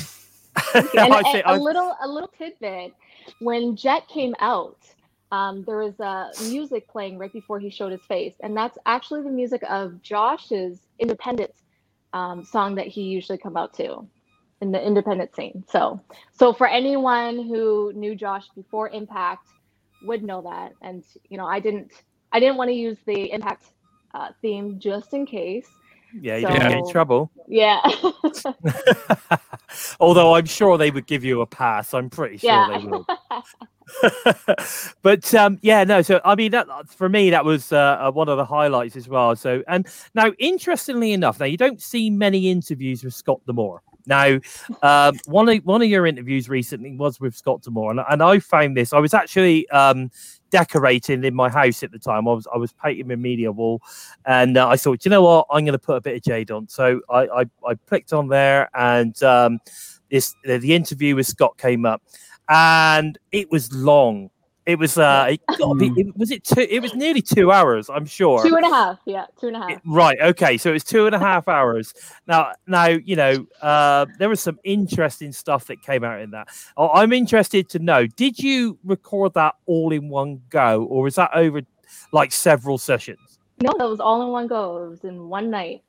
I 0.96 1.18
and 1.18 1.26
think- 1.26 1.46
a 1.46 1.50
I- 1.50 1.58
little 1.58 1.96
a 2.02 2.08
little 2.08 2.32
tidbit 2.38 2.94
when 3.40 3.76
jet 3.76 4.08
came 4.08 4.36
out 4.40 4.78
um, 5.32 5.64
there 5.66 5.78
was 5.78 6.00
uh, 6.00 6.32
music 6.50 6.88
playing 6.88 7.18
right 7.18 7.34
before 7.34 7.60
he 7.60 7.70
showed 7.70 7.92
his 7.92 8.02
face 8.08 8.34
and 8.40 8.56
that's 8.56 8.78
actually 8.86 9.22
the 9.24 9.30
music 9.30 9.62
of 9.70 10.02
josh's 10.02 10.80
independent 11.00 11.52
um, 12.14 12.44
song 12.46 12.76
that 12.76 12.88
he 12.88 13.02
usually 13.04 13.38
come 13.38 13.58
out 13.58 13.74
to 13.74 14.08
in 14.62 14.72
the 14.72 14.82
independent 14.82 15.36
scene 15.36 15.64
so 15.70 16.00
so 16.32 16.54
for 16.54 16.66
anyone 16.68 17.36
who 17.46 17.92
knew 17.94 18.16
josh 18.16 18.46
before 18.56 18.90
impact 18.90 19.50
would 20.04 20.24
know 20.24 20.42
that 20.42 20.72
and 20.82 21.04
you 21.30 21.38
know 21.38 21.46
i 21.46 21.60
didn't 21.60 21.92
i 22.32 22.40
didn't 22.40 22.56
want 22.58 22.70
to 22.70 22.74
use 22.74 22.98
the 23.06 23.30
impact 23.32 23.66
uh, 24.16 24.30
theme 24.42 24.80
just 24.80 25.14
in 25.14 25.26
case 25.26 25.68
Yeah, 26.14 26.38
you 26.38 26.48
didn't 26.48 26.62
get 26.62 26.72
in 26.72 26.90
trouble. 26.90 27.32
yeah 27.48 27.80
Although 30.00 30.36
I'm 30.36 30.46
sure 30.46 30.78
they 30.78 30.92
would 30.92 31.06
give 31.08 31.24
you 31.24 31.42
a 31.42 31.46
pass. 31.46 31.94
I'm 31.94 32.10
pretty 32.10 32.38
sure 32.38 32.50
yeah 32.50 32.78
they 32.78 32.86
would. 32.86 33.06
but 35.02 35.34
um, 35.34 35.60
yeah, 35.62 35.84
no. 35.84 36.02
So 36.02 36.20
I 36.26 36.36
mean, 36.36 36.52
that 36.52 36.68
for 36.90 37.10
me, 37.10 37.30
that 37.30 37.46
was 37.46 37.72
uh, 37.72 37.98
uh, 38.00 38.12
one 38.12 38.30
of 38.30 38.38
the 38.38 38.46
highlights 38.46 38.96
as 38.96 39.08
well. 39.08 39.36
So 39.36 39.64
and 39.68 39.88
now, 40.14 40.32
interestingly 40.40 41.14
enough, 41.14 41.40
now 41.40 41.46
you 41.46 41.58
don't 41.58 41.82
see 41.82 42.10
many 42.10 42.50
interviews 42.52 43.04
with 43.04 43.14
Scott 43.14 43.40
D'Amore. 43.46 43.82
Now, 44.08 44.40
um, 44.82 45.20
one 45.26 45.50
of 45.50 45.58
one 45.66 45.82
of 45.82 45.90
your 45.90 46.08
interviews 46.08 46.50
recently 46.50 46.96
was 46.96 47.20
with 47.20 47.36
Scott 47.36 47.62
D'Amore, 47.62 47.92
and, 47.92 48.02
and 48.10 48.24
I 48.24 48.40
found 48.40 48.76
this. 48.76 48.94
I 48.94 49.00
was 49.00 49.14
actually 49.14 49.70
um, 49.70 50.10
decorating 50.50 51.24
in 51.24 51.36
my 51.36 51.50
house 51.50 51.84
at 51.84 51.92
the 51.92 52.00
time. 52.00 52.28
I 52.28 52.34
was 52.34 52.48
I 52.54 52.58
was 52.58 52.74
painting 52.74 53.08
my 53.08 53.16
media 53.16 53.52
wall, 53.52 53.82
and 54.26 54.58
uh, 54.58 54.68
I 54.68 54.78
thought, 54.78 55.06
you 55.06 55.12
know 55.12 55.22
what, 55.22 55.48
I'm 55.52 55.66
going 55.66 55.74
to 55.74 55.80
put 55.80 55.98
a 55.98 56.02
bit 56.02 56.16
of 56.16 56.24
Jade 56.24 56.52
on. 56.52 56.68
So 56.68 57.02
I 57.10 57.28
I, 57.28 57.46
I 57.68 57.76
clicked 57.88 58.14
on 58.14 58.30
there, 58.30 58.70
and 58.74 59.22
um, 59.24 59.60
this 60.10 60.36
the, 60.44 60.58
the 60.58 60.74
interview 60.74 61.16
with 61.16 61.28
Scott 61.28 61.58
came 61.58 61.86
up, 61.86 62.02
and 62.50 63.18
it 63.32 63.52
was 63.52 63.72
long. 63.74 64.30
It 64.68 64.78
was 64.78 64.98
uh, 64.98 65.28
it 65.30 65.42
got 65.58 65.58
to 65.58 65.76
be, 65.76 65.88
it, 65.96 66.18
was 66.18 66.30
it 66.30 66.44
two? 66.44 66.60
It 66.60 66.82
was 66.82 66.94
nearly 66.94 67.22
two 67.22 67.54
hours, 67.54 67.90
I'm 67.90 68.06
sure. 68.06 68.46
two 68.46 68.54
and 68.54 68.66
a 68.66 68.70
half 68.70 69.00
yeah 69.06 69.26
two 69.40 69.48
and 69.48 69.56
a 69.56 69.60
half 69.60 69.72
It- 69.72 69.82
Right. 69.86 70.20
Okay. 70.22 70.58
So 70.58 70.72
it 70.72 70.74
was 70.74 70.84
two 70.84 71.06
and 71.06 71.16
a 71.16 71.20
half 71.20 71.48
hours. 71.48 71.94
Now, 72.28 72.52
now 72.68 72.88
you 72.88 73.16
know 73.16 73.48
uh, 73.62 74.08
there 74.20 74.28
was 74.28 74.42
some 74.42 74.60
interesting 74.66 75.32
stuff 75.32 75.68
that 75.68 75.82
came 75.82 76.04
out 76.04 76.20
in 76.20 76.32
that. 76.32 76.50
I- 76.78 77.02
I'm 77.02 77.14
interested 77.14 77.70
to 77.70 77.80
know: 77.80 78.08
Did 78.08 78.40
you 78.40 78.78
record 78.84 79.34
that 79.36 79.56
all 79.68 79.94
in 79.94 80.10
one 80.10 80.42
go, 80.50 80.84
or 80.84 81.04
was 81.04 81.16
that 81.16 81.32
over 81.34 81.62
like 82.12 82.34
several 82.34 82.78
sessions? 82.78 83.40
No, 83.64 83.72
that 83.78 83.88
was 83.88 84.02
all 84.02 84.22
in 84.22 84.28
one 84.28 84.48
go. 84.48 84.84
It 84.84 84.90
was 84.90 85.04
in 85.06 85.30
one 85.30 85.50
night. 85.50 85.82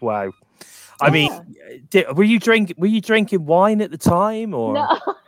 Wow. 0.00 0.32
I 1.00 1.10
mean, 1.10 1.30
did, 1.88 2.14
were 2.16 2.24
you 2.24 2.38
drink? 2.40 2.74
Were 2.76 2.88
you 2.88 3.00
drinking 3.00 3.46
wine 3.46 3.80
at 3.80 3.90
the 3.92 3.96
time, 3.96 4.54
or 4.54 4.74
No, 4.74 4.98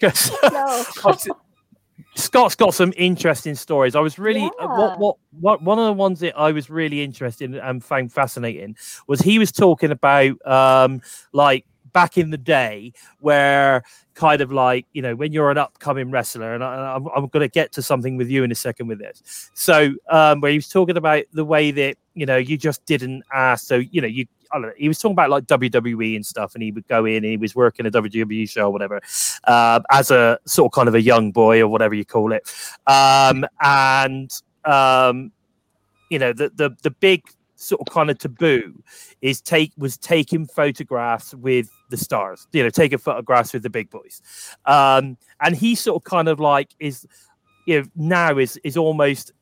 'Cause- 0.00 0.30
no. 0.52 0.84
Scott's 2.14 2.54
got 2.54 2.74
some 2.74 2.92
interesting 2.96 3.54
stories. 3.54 3.94
I 3.96 4.00
was 4.00 4.18
really 4.18 4.42
uh, 4.42 4.50
Yeah. 4.60 4.76
what, 4.78 4.98
what 4.98 5.16
what 5.40 5.62
one 5.62 5.78
of 5.78 5.86
the 5.86 5.92
ones 5.92 6.20
that 6.20 6.36
I 6.36 6.52
was 6.52 6.68
really 6.70 7.02
interested 7.02 7.44
in 7.52 7.54
and 7.60 7.84
found 7.84 8.12
fascinating 8.12 8.76
was 9.06 9.20
he 9.20 9.38
was 9.38 9.52
talking 9.52 9.90
about 9.90 10.34
um 10.46 11.00
like 11.32 11.64
back 11.92 12.18
in 12.18 12.30
the 12.30 12.36
day 12.38 12.92
where 13.20 13.82
kind 14.14 14.40
of 14.40 14.52
like 14.52 14.86
you 14.92 15.02
know 15.02 15.14
when 15.16 15.32
you're 15.32 15.50
an 15.50 15.58
upcoming 15.58 16.10
wrestler 16.10 16.54
and 16.54 16.62
I, 16.62 16.94
I'm, 16.96 17.06
I'm 17.08 17.26
going 17.28 17.40
to 17.42 17.48
get 17.48 17.72
to 17.72 17.82
something 17.82 18.16
with 18.16 18.28
you 18.28 18.44
in 18.44 18.52
a 18.52 18.54
second 18.54 18.88
with 18.88 18.98
this 18.98 19.50
so 19.54 19.92
um 20.10 20.40
where 20.40 20.50
he 20.50 20.58
was 20.58 20.68
talking 20.68 20.96
about 20.96 21.24
the 21.32 21.44
way 21.44 21.70
that 21.72 21.96
you 22.14 22.26
know 22.26 22.36
you 22.36 22.56
just 22.56 22.84
didn't 22.84 23.22
ask 23.32 23.66
so 23.66 23.76
you 23.76 24.00
know 24.00 24.08
you 24.08 24.26
I 24.52 24.56
don't 24.56 24.62
know, 24.62 24.72
he 24.76 24.88
was 24.88 24.98
talking 24.98 25.12
about 25.12 25.30
like 25.30 25.44
WWE 25.46 26.16
and 26.16 26.24
stuff, 26.24 26.54
and 26.54 26.62
he 26.62 26.72
would 26.72 26.86
go 26.88 27.04
in 27.04 27.16
and 27.16 27.26
he 27.26 27.36
was 27.36 27.54
working 27.54 27.86
a 27.86 27.90
WWE 27.90 28.48
show 28.48 28.66
or 28.66 28.70
whatever, 28.70 29.00
uh, 29.44 29.80
as 29.90 30.10
a 30.10 30.38
sort 30.46 30.70
of 30.70 30.72
kind 30.74 30.88
of 30.88 30.94
a 30.94 31.02
young 31.02 31.32
boy 31.32 31.60
or 31.60 31.68
whatever 31.68 31.94
you 31.94 32.04
call 32.04 32.32
it. 32.32 32.50
Um, 32.86 33.44
and 33.60 34.30
um, 34.64 35.32
you 36.10 36.18
know, 36.18 36.32
the 36.32 36.50
the 36.54 36.70
the 36.82 36.90
big 36.90 37.22
sort 37.56 37.80
of 37.80 37.92
kind 37.92 38.08
of 38.08 38.18
taboo 38.18 38.72
is 39.20 39.40
take 39.40 39.72
was 39.76 39.96
taking 39.96 40.46
photographs 40.46 41.34
with 41.34 41.68
the 41.90 41.96
stars, 41.96 42.46
you 42.52 42.62
know, 42.62 42.70
taking 42.70 42.98
photographs 42.98 43.52
with 43.52 43.62
the 43.62 43.70
big 43.70 43.90
boys. 43.90 44.22
Um, 44.64 45.16
and 45.40 45.56
he 45.56 45.74
sort 45.74 45.96
of 45.96 46.04
kind 46.04 46.28
of 46.28 46.40
like 46.40 46.70
is 46.78 47.06
you 47.66 47.80
know 47.80 47.88
now 47.96 48.38
is 48.38 48.58
is 48.64 48.76
almost 48.76 49.32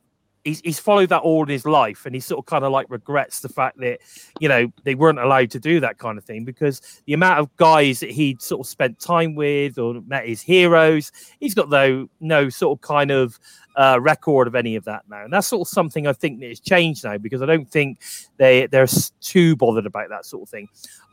he's, 0.46 0.60
he's 0.60 0.78
followed 0.78 1.08
that 1.08 1.22
all 1.22 1.42
in 1.42 1.48
his 1.48 1.66
life 1.66 2.06
and 2.06 2.14
he 2.14 2.20
sort 2.20 2.38
of 2.38 2.46
kind 2.46 2.64
of 2.64 2.70
like 2.70 2.86
regrets 2.88 3.40
the 3.40 3.48
fact 3.48 3.78
that 3.78 3.98
you 4.40 4.48
know 4.48 4.72
they 4.84 4.94
weren't 4.94 5.18
allowed 5.18 5.50
to 5.50 5.58
do 5.58 5.80
that 5.80 5.98
kind 5.98 6.16
of 6.16 6.24
thing 6.24 6.44
because 6.44 7.02
the 7.06 7.12
amount 7.12 7.40
of 7.40 7.54
guys 7.56 8.00
that 8.00 8.10
he'd 8.10 8.40
sort 8.40 8.60
of 8.60 8.66
spent 8.66 8.98
time 9.00 9.34
with 9.34 9.76
or 9.76 10.00
met 10.06 10.24
his 10.24 10.40
heroes 10.40 11.10
he's 11.40 11.54
got 11.54 11.68
no 11.68 12.08
no 12.20 12.48
sort 12.48 12.78
of 12.78 12.80
kind 12.80 13.10
of 13.10 13.38
uh, 13.76 13.98
record 14.00 14.46
of 14.46 14.54
any 14.54 14.74
of 14.74 14.84
that 14.84 15.02
now. 15.06 15.22
And 15.22 15.30
that's 15.30 15.48
sort 15.48 15.66
of 15.66 15.68
something 15.68 16.06
i 16.06 16.12
think 16.12 16.40
that 16.40 16.48
has 16.48 16.60
changed 16.60 17.04
now 17.04 17.18
because 17.18 17.42
i 17.42 17.46
don't 17.46 17.70
think 17.70 18.00
they 18.38 18.66
they're 18.68 18.86
too 19.20 19.56
bothered 19.56 19.86
about 19.86 20.08
that 20.08 20.24
sort 20.24 20.44
of 20.44 20.48
thing. 20.48 20.68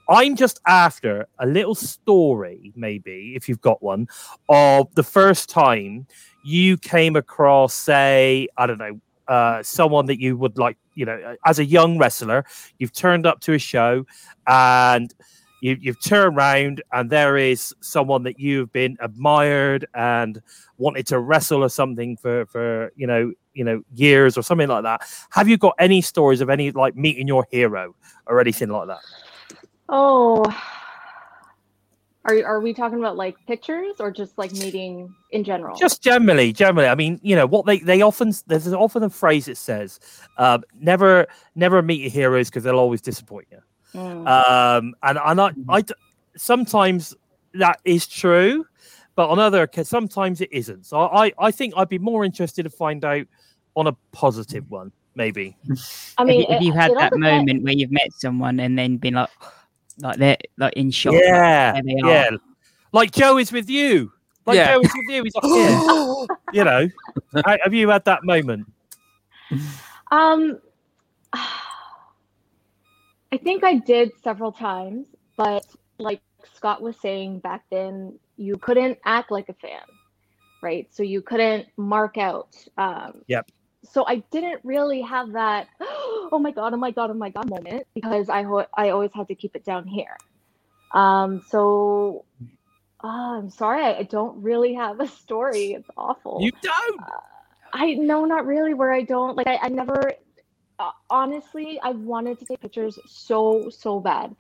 I'm 0.10 0.36
just 0.36 0.60
after 0.68 1.28
a 1.40 1.46
little 1.46 1.76
story, 1.76 2.74
maybe 2.76 3.34
if 3.36 3.48
you've 3.48 3.62
got 3.62 3.82
one, 3.82 4.08
of 4.50 4.94
the 4.96 5.04
first 5.04 5.50
time 5.50 6.08
you 6.44 6.78
came 6.78 7.16
across, 7.16 7.74
say, 7.74 8.50
I 8.58 8.68
don't 8.68 8.80
know, 8.80 9.00
uh, 9.28 9.64
someone 9.64 10.06
that 10.08 10.20
you 10.20 10.38
would 10.38 10.58
like, 10.58 10.78
you 10.96 11.06
know, 11.06 11.36
as 11.46 11.60
a 11.60 11.66
young 11.66 11.98
wrestler, 11.98 12.46
you've 12.80 12.94
turned 12.94 13.26
up 13.26 13.40
to 13.42 13.54
a 13.54 13.60
show 13.60 14.06
and 14.48 15.14
you, 15.62 15.78
you've 15.80 16.02
turned 16.02 16.38
around 16.38 16.84
and 16.92 17.10
there 17.10 17.38
is 17.38 17.74
someone 17.80 18.24
that 18.24 18.40
you've 18.40 18.72
been 18.74 18.98
admired 19.00 19.86
and 19.94 20.42
wanted 20.78 21.08
to 21.08 21.20
wrestle 21.20 21.64
or 21.64 21.70
something 21.70 22.18
for, 22.18 22.46
for 22.48 22.92
you 22.96 23.08
know, 23.08 23.32
you 23.54 23.64
know, 23.64 23.82
years 23.94 24.38
or 24.38 24.42
something 24.42 24.68
like 24.68 24.84
that. 24.84 25.02
Have 25.30 25.48
you 25.48 25.58
got 25.58 25.76
any 25.80 26.02
stories 26.02 26.42
of 26.42 26.50
any 26.50 26.72
like 26.72 26.96
meeting 26.96 27.28
your 27.28 27.48
hero 27.50 27.96
or 28.26 28.42
anything 28.42 28.70
like 28.70 28.88
that? 28.88 29.00
Oh, 29.88 30.44
are 32.26 32.46
are 32.46 32.60
we 32.62 32.74
talking 32.74 33.00
about 33.00 33.18
like 33.18 33.36
pictures 33.48 33.96
or 34.00 34.12
just 34.12 34.38
like 34.38 34.52
meeting 34.54 35.14
in 35.32 35.44
general? 35.44 35.76
Just 35.78 36.02
generally, 36.02 36.54
generally. 36.54 36.88
I 36.88 36.96
mean, 36.96 37.20
you 37.22 37.36
know, 37.36 37.46
what 37.46 37.66
they 37.66 37.80
they 37.80 38.02
often 38.02 38.34
there's 38.48 38.72
often 38.74 39.04
a 39.04 39.10
phrase 39.10 39.46
that 39.46 39.58
says, 39.58 40.00
um, 40.38 40.64
"Never, 40.80 41.28
never 41.56 41.82
meet 41.82 42.00
your 42.02 42.12
heroes 42.12 42.50
because 42.50 42.64
they'll 42.64 42.80
always 42.80 43.02
disappoint 43.02 43.48
you." 43.52 43.60
Mm. 43.94 44.28
Um, 44.28 44.96
and 45.04 45.20
and 45.24 45.56
I 45.70 45.84
sometimes 46.38 47.16
that 47.54 47.80
is 47.86 48.08
true, 48.08 48.66
but 49.16 49.30
on 49.30 49.40
other 49.40 49.64
occasions, 49.64 49.90
sometimes 49.90 50.42
it 50.42 50.50
isn't. 50.52 50.86
So 50.86 51.02
I 51.02 51.32
I 51.38 51.52
think 51.52 51.74
I'd 51.76 51.90
be 51.90 52.00
more 52.00 52.24
interested 52.24 52.64
to 52.64 52.70
find 52.70 53.04
out 53.06 53.28
on 53.76 53.88
a 53.88 53.94
positive 54.12 54.70
one, 54.72 54.92
maybe. 55.16 55.58
I 56.18 56.24
mean, 56.24 56.42
if, 56.44 56.50
you- 56.50 56.56
if 56.56 56.62
it- 56.62 56.66
you've 56.66 56.76
had 56.76 56.92
that 56.98 57.18
moment 57.18 57.64
where 57.64 57.74
you've 57.74 57.92
met 57.92 58.14
someone 58.14 58.60
and 58.60 58.78
then 58.78 58.98
been 58.98 59.16
like, 59.16 59.30
like 60.00 60.18
they're 60.18 60.38
like 60.58 60.74
in 60.74 60.92
shock. 60.92 61.14
like, 61.14 61.24
yeah, 61.24 61.72
there 61.74 61.82
they 61.84 62.02
are. 62.04 62.10
yeah. 62.10 62.30
Like 62.92 63.12
Joe 63.12 63.38
is 63.38 63.52
with 63.52 63.70
you. 63.70 64.12
Like 64.46 64.58
Yeah. 64.58 64.74
Joe 64.74 64.82
is 64.82 64.92
with 64.96 65.16
you. 65.16 65.24
He's 65.24 65.36
like, 65.36 65.44
yeah. 65.46 66.26
you 66.54 66.64
know, 66.64 66.88
Ha- 67.46 67.58
have 67.64 67.74
you 67.74 67.90
had 67.90 68.06
that 68.06 68.24
moment? 68.24 68.68
Um, 70.12 70.60
I 71.34 73.38
think 73.38 73.64
I 73.64 73.76
did 73.76 74.12
several 74.24 74.52
times, 74.52 75.06
but 75.38 75.66
like 75.98 76.22
Scott 76.56 76.82
was 76.82 76.96
saying 77.02 77.40
back 77.40 77.64
then, 77.72 78.18
you 78.38 78.58
couldn't 78.58 78.98
act 79.06 79.32
like 79.32 79.50
a 79.50 79.54
fan, 79.54 79.82
right? 80.62 80.88
So 80.92 81.04
you 81.04 81.22
couldn't 81.22 81.68
mark 81.78 82.18
out. 82.18 82.56
Um, 82.78 83.22
Yep. 83.28 83.50
So 83.84 84.06
I 84.08 84.18
didn't 84.32 84.62
really 84.64 85.02
have 85.02 85.34
that, 85.34 85.68
oh 85.82 86.40
my 86.42 86.52
god, 86.52 86.74
oh 86.74 86.78
my 86.78 86.92
god, 86.92 87.12
oh 87.12 87.14
my 87.16 87.30
god 87.30 87.50
moment 87.50 87.86
because 87.94 88.30
I 88.30 88.44
ho- 88.44 88.68
I 88.76 88.90
always 88.90 89.12
had 89.14 89.28
to 89.28 89.36
keep 89.36 89.56
it 89.56 89.66
down 89.66 89.88
here. 89.88 90.18
Um, 90.94 91.44
so 91.50 92.26
uh, 93.04 93.38
I'm 93.38 93.50
sorry, 93.50 93.84
I, 93.84 93.98
I 94.00 94.04
don't 94.04 94.42
really 94.42 94.74
have 94.76 95.00
a 95.00 95.08
story. 95.08 95.74
It's 95.74 95.90
awful. 95.98 96.40
You 96.42 96.52
don't. 96.62 97.02
I 97.74 97.96
no, 97.96 98.26
not 98.26 98.46
really. 98.46 98.74
Where 98.74 98.94
I 98.94 99.02
don't 99.02 99.36
like, 99.36 99.48
I, 99.48 99.58
I 99.64 99.70
never. 99.70 100.14
Uh, 100.80 100.92
honestly, 101.10 101.80
I 101.82 101.92
wanted 101.92 102.40
to 102.40 102.46
take 102.46 102.62
pictures 102.62 102.98
so 103.08 103.70
so 103.70 104.00
bad. 104.00 104.36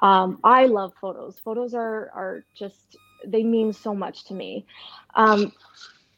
Um, 0.00 0.40
I 0.44 0.66
love 0.66 0.92
photos. 1.00 1.38
Photos 1.38 1.72
are 1.74 2.10
are 2.14 2.44
just 2.54 2.96
they 3.26 3.42
mean 3.42 3.72
so 3.72 3.94
much 3.94 4.24
to 4.24 4.34
me. 4.34 4.66
Um, 5.14 5.52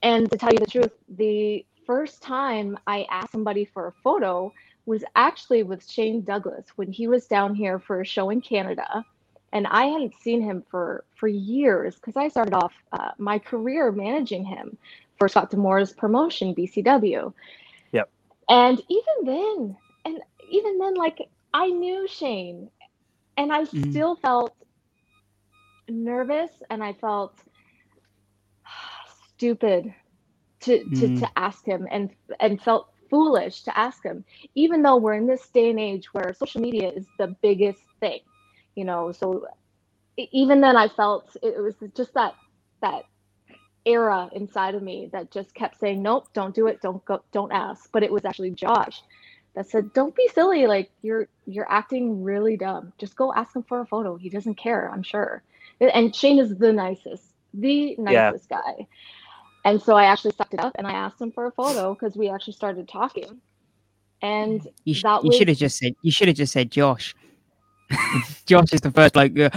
and 0.03 0.31
to 0.31 0.39
tell 0.39 0.53
you 0.53 0.59
the 0.59 0.67
truth, 0.67 0.93
the 1.09 1.65
first 1.87 2.23
time 2.23 2.79
I 2.87 3.07
asked 3.11 3.33
somebody 3.33 3.65
for 3.65 3.89
a 3.89 3.93
photo 4.05 4.53
was 4.87 5.05
actually 5.17 5.63
with 5.63 5.89
Shane 5.89 6.23
Douglas 6.23 6.67
when 6.77 6.93
he 6.93 7.09
was 7.09 7.27
down 7.27 7.55
here 7.55 7.79
for 7.79 8.01
a 8.01 8.07
show 8.07 8.31
in 8.31 8.41
Canada. 8.41 9.05
And 9.53 9.67
I 9.67 9.87
hadn't 9.87 10.15
seen 10.21 10.43
him 10.43 10.65
for 10.71 11.05
for 11.17 11.29
years 11.29 11.97
because 11.97 12.17
I 12.17 12.29
started 12.29 12.55
off 12.55 12.73
uh, 12.93 13.13
my 13.19 13.39
career 13.39 13.93
managing 13.93 14.45
him 14.45 14.77
for 15.19 15.29
Scott 15.29 15.51
D'Amore's 15.51 15.93
promotion, 15.93 16.55
BCW. 16.55 17.33
Yep. 17.93 18.11
And 18.49 18.81
even 18.89 19.25
then, 19.25 19.77
and 20.05 20.21
even 20.51 20.79
then, 20.79 20.95
like 20.95 21.19
I 21.55 21.69
knew 21.69 22.07
Shane, 22.09 22.71
and 23.37 23.53
I 23.53 23.65
Mhm. 23.73 23.91
still 23.91 24.17
felt 24.17 24.55
nervous, 25.89 26.51
and 26.71 26.83
I 26.83 26.93
felt 26.95 27.35
stupid 29.35 29.95
to 30.67 30.85
to, 30.97 31.09
Mhm. 31.09 31.21
to 31.21 31.29
ask 31.39 31.67
him, 31.67 31.89
and 31.93 32.11
and 32.41 32.63
felt 32.63 32.89
foolish 33.11 33.63
to 33.65 33.79
ask 33.79 34.05
him, 34.05 34.25
even 34.57 34.83
though 34.83 34.99
we're 34.99 35.15
in 35.17 35.29
this 35.29 35.49
day 35.51 35.71
and 35.71 35.81
age 35.81 36.09
where 36.15 36.35
social 36.35 36.63
media 36.63 36.91
is 36.91 37.07
the 37.19 37.37
biggest 37.43 37.83
thing, 38.01 38.21
you 38.77 38.87
know. 38.87 39.13
So 39.13 39.47
even 40.33 40.63
then, 40.63 40.77
I 40.77 40.89
felt 40.89 41.37
it 41.43 41.63
was 41.63 41.77
just 41.97 42.15
that 42.15 42.35
that 42.83 43.05
era 43.87 44.31
inside 44.35 44.75
of 44.77 44.83
me 44.83 45.11
that 45.13 45.33
just 45.33 45.55
kept 45.55 45.79
saying 45.81 46.03
nope 46.03 46.29
don't 46.35 46.55
do 46.55 46.69
it 46.69 46.81
don't 46.83 47.05
go 47.05 47.23
don't 47.33 47.53
ask 47.53 47.91
but 47.93 48.05
it 48.05 48.13
was 48.13 48.25
actually 48.25 48.51
josh 48.53 49.03
that 49.57 49.69
said 49.69 49.93
don't 49.95 50.15
be 50.17 50.29
silly 50.35 50.67
like 50.69 50.91
you're 51.03 51.29
you're 51.47 51.71
acting 51.71 52.23
really 52.23 52.57
dumb 52.57 52.93
just 52.99 53.17
go 53.17 53.33
ask 53.35 53.57
him 53.57 53.65
for 53.65 53.81
a 53.81 53.87
photo 53.87 54.17
he 54.17 54.31
doesn't 54.31 54.57
care 54.57 54.91
i'm 54.93 55.03
sure 55.03 55.43
and 55.81 56.15
shane 56.15 56.39
is 56.39 56.57
the 56.59 56.73
nicest 56.73 57.25
the 57.55 57.97
Yeah. 58.07 58.33
nicest 58.33 58.49
guy 58.49 58.87
and 59.67 59.83
so 59.83 59.95
i 59.95 60.05
actually 60.05 60.33
sucked 60.33 60.55
it 60.55 60.61
up 60.61 60.73
and 60.77 60.87
i 60.87 60.93
asked 60.93 61.21
him 61.21 61.31
for 61.31 61.47
a 61.47 61.53
photo 61.53 61.93
because 61.93 62.17
we 62.17 62.31
actually 62.31 62.55
started 62.55 62.89
talking 62.89 63.41
and 64.23 64.67
You, 64.85 64.95
sh- 64.95 65.03
that 65.03 65.25
you 65.25 65.33
should 65.33 65.49
have 65.49 65.59
just 65.59 65.79
said 65.79 65.95
you 66.03 66.11
should 66.11 66.29
have 66.29 66.37
just 66.37 66.53
said 66.53 66.71
Josh. 66.71 67.15
Josh 68.47 68.73
is 68.73 68.81
the 68.81 68.91
first 68.91 69.15
like 69.15 69.39
uh, 69.39 69.51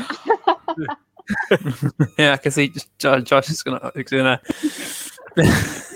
yeah, 2.17 2.34
I 2.34 2.38
can 2.38 2.52
see 2.52 2.69
just 2.69 2.89
Josh 3.00 3.50
is 3.50 3.63
gonna 3.63 3.91
gonna. 3.95 4.41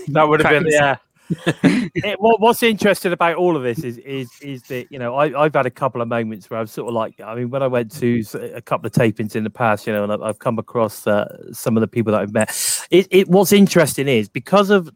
That 0.10 0.28
would 0.28 0.42
have 0.42 0.50
been 0.50 0.68
yeah. 0.72 0.98
It- 1.64 2.20
what, 2.20 2.40
what's 2.42 2.64
interesting 2.64 3.14
about 3.14 3.36
all 3.38 3.56
of 3.56 3.64
this 3.64 3.80
is 3.80 3.98
is 4.00 4.30
is 4.42 4.64
that 4.64 4.92
you 4.92 5.00
know 5.00 5.16
I, 5.16 5.44
I've 5.46 5.54
had 5.54 5.66
a 5.66 5.72
couple 5.72 6.02
of 6.02 6.08
moments 6.08 6.50
where 6.50 6.60
I've 6.60 6.70
sort 6.70 6.90
of 6.90 6.94
like 6.94 7.20
I 7.22 7.36
mean 7.36 7.50
when 7.50 7.64
I 7.64 7.68
went 7.68 7.92
to 8.00 8.24
a 8.54 8.62
couple 8.62 8.88
of 8.88 8.94
tapings 8.94 9.36
in 9.36 9.44
the 9.44 9.50
past 9.50 9.88
you 9.88 9.94
know 9.94 10.04
and 10.04 10.12
I've, 10.12 10.22
I've 10.22 10.40
come 10.40 10.60
across 10.60 11.08
uh, 11.08 11.52
some 11.54 11.78
of 11.78 11.82
the 11.82 11.88
people 11.88 12.12
that 12.14 12.22
I've 12.22 12.34
met. 12.34 12.50
It, 12.92 13.08
it 13.12 13.28
what's 13.30 13.52
interesting 13.54 14.08
is 14.08 14.28
because 14.30 14.70
of 14.70 14.90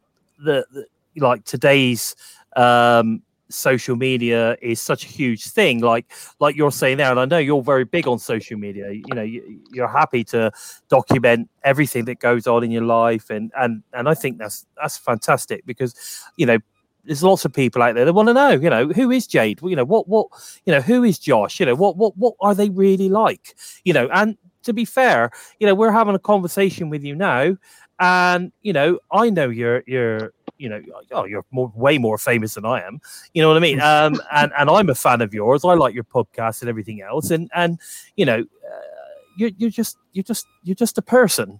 the, 0.43 0.65
the 0.71 0.85
like 1.17 1.45
today's 1.45 2.15
um 2.55 3.21
social 3.49 3.95
media 3.95 4.57
is 4.61 4.81
such 4.81 5.05
a 5.05 5.07
huge 5.07 5.47
thing 5.47 5.79
like 5.79 6.05
like 6.39 6.55
you're 6.55 6.71
saying 6.71 6.97
there 6.97 7.11
and 7.11 7.19
i 7.19 7.25
know 7.25 7.37
you're 7.37 7.61
very 7.61 7.85
big 7.85 8.07
on 8.07 8.19
social 8.19 8.57
media 8.57 8.91
you 8.91 9.13
know 9.13 9.21
you, 9.21 9.59
you're 9.71 9.87
happy 9.87 10.23
to 10.23 10.51
document 10.89 11.49
everything 11.63 12.05
that 12.05 12.19
goes 12.19 12.47
on 12.47 12.63
in 12.63 12.71
your 12.71 12.83
life 12.83 13.29
and 13.29 13.51
and 13.57 13.83
and 13.93 14.09
i 14.09 14.13
think 14.13 14.37
that's 14.37 14.65
that's 14.81 14.97
fantastic 14.97 15.65
because 15.65 16.23
you 16.37 16.45
know 16.45 16.57
there's 17.05 17.23
lots 17.23 17.45
of 17.45 17.53
people 17.53 17.81
out 17.81 17.95
there 17.95 18.03
that 18.03 18.13
want 18.13 18.27
to 18.27 18.33
know 18.33 18.49
you 18.49 18.69
know 18.69 18.89
who 18.89 19.11
is 19.11 19.25
jade? 19.25 19.59
You 19.63 19.77
know 19.77 19.85
what 19.85 20.09
what 20.09 20.27
you 20.65 20.73
know 20.73 20.81
who 20.81 21.05
is 21.05 21.17
josh? 21.17 21.57
You 21.57 21.65
know 21.65 21.75
what 21.75 21.95
what 21.95 22.17
what 22.17 22.33
are 22.41 22.53
they 22.53 22.69
really 22.69 23.07
like? 23.07 23.55
You 23.85 23.93
know 23.93 24.09
and 24.11 24.37
to 24.63 24.73
be 24.73 24.83
fair 24.85 25.31
you 25.59 25.65
know 25.65 25.73
we're 25.73 25.91
having 25.91 26.13
a 26.13 26.19
conversation 26.19 26.89
with 26.89 27.03
you 27.03 27.15
now 27.15 27.55
and 27.99 28.51
you 28.61 28.73
know 28.73 28.99
i 29.11 29.29
know 29.29 29.49
you're 29.49 29.83
you're 29.87 30.33
you 30.57 30.69
know 30.69 30.81
oh 31.11 31.25
you're 31.25 31.45
more 31.51 31.71
way 31.75 31.97
more 31.97 32.17
famous 32.17 32.55
than 32.55 32.65
i 32.65 32.81
am. 32.81 32.99
You 33.33 33.41
know 33.41 33.47
what 33.49 33.57
i 33.57 33.59
mean? 33.59 33.79
Um 33.87 34.21
and 34.31 34.51
and 34.57 34.69
i'm 34.69 34.89
a 34.89 34.95
fan 34.95 35.21
of 35.21 35.33
yours. 35.33 35.63
I 35.63 35.73
like 35.73 35.93
your 35.93 36.03
podcast 36.03 36.61
and 36.61 36.69
everything 36.69 37.01
else. 37.01 37.31
And 37.31 37.49
and 37.53 37.79
you 38.15 38.25
know 38.25 38.39
uh, 38.39 39.15
you're, 39.37 39.51
you're 39.57 39.69
just 39.69 39.97
you're 40.13 40.23
just 40.23 40.45
you're 40.63 40.75
just 40.75 40.97
a 40.97 41.01
person. 41.01 41.59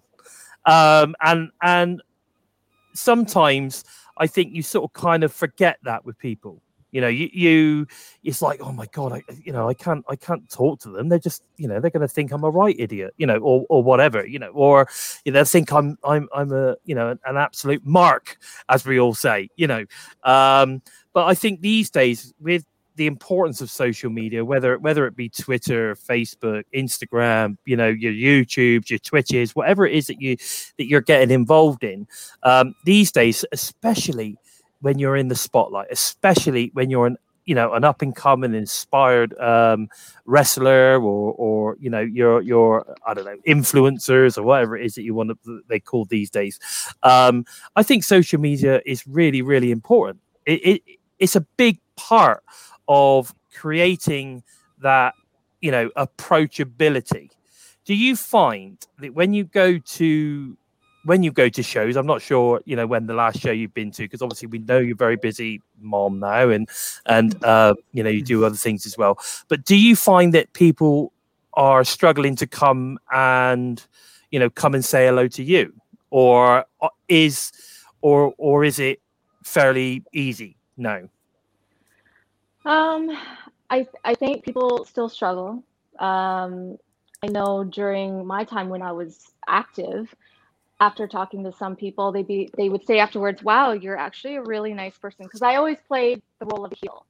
Um 0.66 1.14
and 1.22 1.50
and 1.62 2.02
sometimes 2.94 3.84
i 4.16 4.26
think 4.26 4.52
you 4.52 4.62
sort 4.62 4.84
of 4.84 4.92
kind 4.92 5.22
of 5.22 5.32
forget 5.32 5.78
that 5.84 6.04
with 6.04 6.18
people 6.18 6.60
you 6.90 7.00
know 7.00 7.08
you 7.08 7.28
you 7.32 7.86
it's 8.24 8.42
like 8.42 8.60
oh 8.60 8.72
my 8.72 8.86
god 8.92 9.12
i 9.12 9.22
you 9.42 9.52
know 9.52 9.68
i 9.68 9.74
can't 9.74 10.04
i 10.08 10.16
can't 10.16 10.48
talk 10.50 10.80
to 10.80 10.90
them. 10.90 11.08
They're 11.08 11.18
just 11.18 11.42
you 11.56 11.68
know 11.68 11.80
they're 11.80 11.90
going 11.90 12.00
to 12.00 12.08
think 12.08 12.32
i'm 12.32 12.44
a 12.44 12.50
right 12.50 12.76
idiot 12.78 13.14
you 13.16 13.26
know 13.26 13.38
or 13.38 13.64
or 13.68 13.82
whatever 13.82 14.26
you 14.26 14.38
know 14.38 14.48
or 14.48 14.88
you 15.24 15.32
know 15.32 15.44
think 15.44 15.72
i'm 15.72 15.98
i'm 16.04 16.28
i'm 16.34 16.52
a 16.52 16.76
you 16.84 16.94
know 16.94 17.16
an, 17.24 17.36
absolute 17.36 17.84
mark 17.84 18.38
as 18.68 18.84
we 18.84 18.98
all 18.98 19.14
say 19.14 19.48
you 19.56 19.66
know. 19.66 19.84
Um 20.24 20.82
but 21.12 21.26
i 21.26 21.34
think 21.34 21.60
these 21.60 21.90
days 21.90 22.32
with 22.40 22.64
the 22.96 23.06
importance 23.06 23.60
of 23.60 23.70
social 23.70 24.10
media 24.10 24.44
whether 24.44 24.76
whether 24.78 25.06
it 25.06 25.14
be 25.14 25.28
twitter 25.28 25.94
facebook 25.94 26.64
instagram 26.74 27.56
you 27.64 27.76
know 27.76 27.86
your 27.86 28.12
youtubes 28.12 28.90
your 28.90 28.98
twitches 28.98 29.54
whatever 29.54 29.86
it 29.86 29.94
is 29.94 30.08
that 30.08 30.20
you 30.20 30.36
that 30.78 30.86
you're 30.88 31.00
getting 31.00 31.30
involved 31.30 31.84
in 31.84 32.08
um 32.42 32.74
these 32.84 33.12
days 33.12 33.44
especially 33.52 34.36
when 34.80 34.98
you're 34.98 35.16
in 35.16 35.28
the 35.28 35.34
spotlight 35.34 35.88
especially 35.90 36.70
when 36.74 36.90
you're 36.90 37.06
an 37.06 37.16
you 37.44 37.54
know 37.54 37.72
an 37.72 37.84
up 37.84 38.02
and 38.02 38.14
coming 38.14 38.54
inspired 38.54 39.38
um 39.40 39.88
wrestler 40.26 41.00
or 41.02 41.32
or 41.32 41.76
you 41.80 41.88
know 41.88 42.00
your 42.00 42.42
your 42.42 42.96
i 43.06 43.14
don't 43.14 43.24
know 43.24 43.36
influencers 43.46 44.36
or 44.36 44.42
whatever 44.42 44.76
it 44.76 44.84
is 44.84 44.94
that 44.94 45.02
you 45.02 45.14
want 45.14 45.30
to 45.44 45.62
they 45.68 45.80
call 45.80 46.04
these 46.06 46.30
days 46.30 46.58
um 47.02 47.44
i 47.76 47.82
think 47.82 48.04
social 48.04 48.38
media 48.40 48.80
is 48.84 49.06
really 49.06 49.40
really 49.42 49.70
important 49.70 50.20
it, 50.46 50.60
it 50.66 50.82
it's 51.18 51.36
a 51.36 51.40
big 51.56 51.80
part 51.96 52.42
of 52.86 53.34
creating 53.54 54.42
that 54.80 55.14
you 55.60 55.70
know 55.70 55.90
approachability. 55.96 57.30
Do 57.84 57.94
you 57.94 58.16
find 58.16 58.78
that 58.98 59.14
when 59.14 59.32
you 59.32 59.44
go 59.44 59.78
to 59.78 60.56
when 61.08 61.22
you 61.22 61.32
go 61.32 61.48
to 61.48 61.62
shows, 61.62 61.96
I'm 61.96 62.06
not 62.06 62.20
sure, 62.20 62.60
you 62.66 62.76
know, 62.76 62.86
when 62.86 63.06
the 63.06 63.14
last 63.14 63.40
show 63.40 63.50
you've 63.50 63.72
been 63.72 63.90
to, 63.92 64.02
because 64.02 64.20
obviously 64.20 64.46
we 64.46 64.58
know 64.58 64.78
you're 64.78 64.94
very 64.94 65.16
busy 65.16 65.62
mom 65.80 66.20
now, 66.20 66.50
and 66.50 66.68
and 67.06 67.42
uh, 67.42 67.74
you 67.94 68.02
know 68.02 68.10
you 68.10 68.22
do 68.22 68.44
other 68.44 68.56
things 68.56 68.84
as 68.84 68.98
well. 68.98 69.18
But 69.48 69.64
do 69.64 69.74
you 69.74 69.96
find 69.96 70.34
that 70.34 70.52
people 70.52 71.14
are 71.54 71.82
struggling 71.82 72.36
to 72.36 72.46
come 72.46 72.98
and 73.10 73.82
you 74.30 74.38
know 74.38 74.50
come 74.50 74.74
and 74.74 74.84
say 74.84 75.06
hello 75.06 75.28
to 75.28 75.42
you, 75.42 75.72
or 76.10 76.66
uh, 76.82 76.88
is 77.08 77.52
or 78.02 78.34
or 78.36 78.64
is 78.64 78.78
it 78.78 79.00
fairly 79.42 80.04
easy? 80.12 80.58
No. 80.76 81.08
Um, 82.66 83.16
I 83.70 83.86
I 84.04 84.14
think 84.14 84.44
people 84.44 84.84
still 84.84 85.08
struggle. 85.08 85.64
Um, 85.98 86.76
I 87.22 87.28
know 87.28 87.64
during 87.64 88.26
my 88.26 88.44
time 88.44 88.68
when 88.68 88.82
I 88.82 88.92
was 88.92 89.32
active, 89.48 90.14
after 90.80 91.08
talking 91.08 91.44
to 91.44 91.52
some 91.52 91.76
people, 91.76 92.12
they 92.12 92.22
be 92.22 92.50
they 92.56 92.68
would 92.68 92.86
say 92.86 92.98
afterwards, 93.00 93.42
"Wow, 93.42 93.72
you're 93.72 93.98
actually 93.98 94.36
a 94.36 94.42
really 94.42 94.74
nice 94.74 94.98
person." 94.98 95.26
Because 95.26 95.42
I 95.42 95.56
always 95.56 95.78
played 95.88 96.22
the 96.40 96.46
role 96.46 96.64
of 96.64 96.72
heel, 96.82 97.06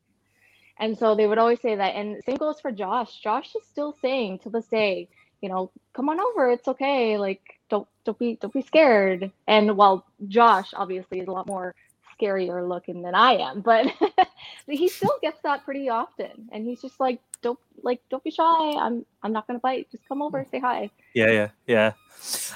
and 0.79 0.99
so 0.99 1.15
they 1.15 1.27
would 1.27 1.39
always 1.39 1.61
say 1.61 1.77
that. 1.77 1.95
And 1.97 2.23
same 2.25 2.37
goes 2.37 2.61
for 2.61 2.73
Josh. 2.73 3.21
Josh 3.21 3.55
is 3.55 3.67
still 3.67 3.97
saying 4.03 4.41
to 4.41 4.51
this 4.51 4.67
day, 4.67 5.09
you 5.41 5.49
know, 5.49 5.71
come 5.95 6.09
on 6.09 6.21
over, 6.21 6.51
it's 6.51 6.69
okay. 6.69 7.19
Like 7.19 7.43
don't 7.71 7.89
don't 8.05 8.19
be 8.19 8.37
don't 8.41 8.55
be 8.55 8.63
scared. 8.63 9.33
And 9.47 9.77
while 9.77 10.07
Josh 10.29 10.71
obviously 10.75 11.21
is 11.21 11.29
a 11.29 11.33
lot 11.33 11.47
more 11.47 11.75
scarier 12.21 12.67
looking 12.69 13.03
than 13.03 13.15
I 13.15 13.35
am, 13.39 13.61
but 13.61 13.87
he 14.69 14.89
still 14.89 15.15
gets 15.23 15.41
that 15.43 15.65
pretty 15.65 15.89
often. 15.89 16.49
And 16.53 16.67
he's 16.67 16.83
just 16.83 17.01
like, 17.01 17.21
don't 17.43 17.59
like 17.83 18.01
don't 18.11 18.23
be 18.25 18.31
shy. 18.31 18.43
I'm 18.45 19.05
I'm 19.23 19.33
not 19.33 19.47
gonna 19.47 19.59
bite. 19.61 19.91
Just 19.91 20.07
come 20.09 20.23
over, 20.23 20.45
say 20.51 20.59
hi. 20.61 20.91
Yeah, 21.15 21.31
yeah, 21.31 21.49
yeah. 21.67 21.93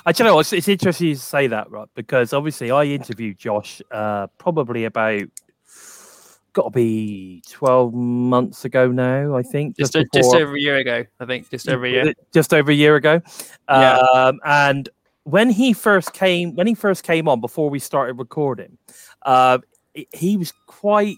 I 0.04 0.12
do 0.12 0.22
you 0.24 0.28
know 0.28 0.34
what, 0.34 0.40
it's, 0.40 0.52
it's 0.52 0.68
interesting 0.68 1.08
you 1.08 1.14
say 1.14 1.46
that, 1.46 1.70
right? 1.70 1.88
Because 1.94 2.32
obviously 2.32 2.70
I 2.70 2.84
interviewed 2.84 3.38
Josh 3.38 3.80
uh, 3.90 4.26
probably 4.38 4.84
about 4.86 5.22
got 6.52 6.64
to 6.64 6.70
be 6.70 7.42
twelve 7.48 7.94
months 7.94 8.64
ago 8.64 8.88
now. 8.90 9.34
I 9.36 9.42
think 9.42 9.76
Just, 9.76 9.92
just 9.92 10.10
before- 10.12 10.36
over 10.36 10.56
a 10.56 10.60
year 10.60 10.76
ago, 10.76 11.04
I 11.20 11.24
think. 11.24 11.48
Just 11.50 11.68
over 11.68 11.84
a 11.86 11.90
year. 11.90 12.14
just 12.34 12.52
over 12.52 12.70
a 12.70 12.74
year 12.74 12.96
ago. 12.96 13.22
Yeah. 13.68 13.96
Um, 13.98 14.40
and 14.44 14.88
when 15.24 15.48
he 15.50 15.72
first 15.72 16.12
came, 16.12 16.54
when 16.56 16.66
he 16.66 16.74
first 16.74 17.04
came 17.04 17.28
on 17.28 17.40
before 17.40 17.70
we 17.70 17.78
started 17.78 18.18
recording, 18.18 18.76
uh, 19.24 19.58
he- 19.94 20.08
he 20.12 20.36
was 20.36 20.52
quite 20.66 21.16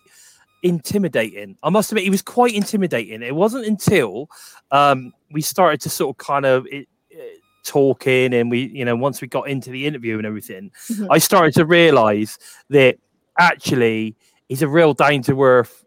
intimidating. 0.64 1.57
I 1.62 1.70
must 1.70 1.92
admit, 1.92 2.05
he 2.05 2.11
was 2.11 2.22
quite 2.22 2.55
intimidating. 2.55 3.22
It 3.22 3.35
wasn't 3.37 3.66
until 3.66 4.29
um, 4.72 5.12
we 5.31 5.40
started 5.42 5.81
to 5.83 5.90
sort 5.90 6.11
of 6.14 6.27
kind 6.27 6.44
of 6.44 6.66
it, 6.66 6.88
it- 7.11 7.40
talking, 7.64 8.35
and 8.35 8.50
we, 8.50 8.66
you 8.66 8.85
know, 8.85 8.94
once 8.94 9.22
we 9.22 9.27
got 9.29 9.48
into 9.48 9.70
the 9.70 9.87
interview 9.87 10.18
and 10.18 10.27
everything, 10.27 10.70
Mhm. 10.90 11.07
I 11.11 11.16
started 11.18 11.55
to 11.55 11.64
realize 11.64 12.38
that 12.68 12.96
actually 13.38 14.16
he's 14.48 14.61
a 14.61 14.68
real 14.68 14.92
down 14.92 15.22
to 15.22 15.42
earth, 15.42 15.85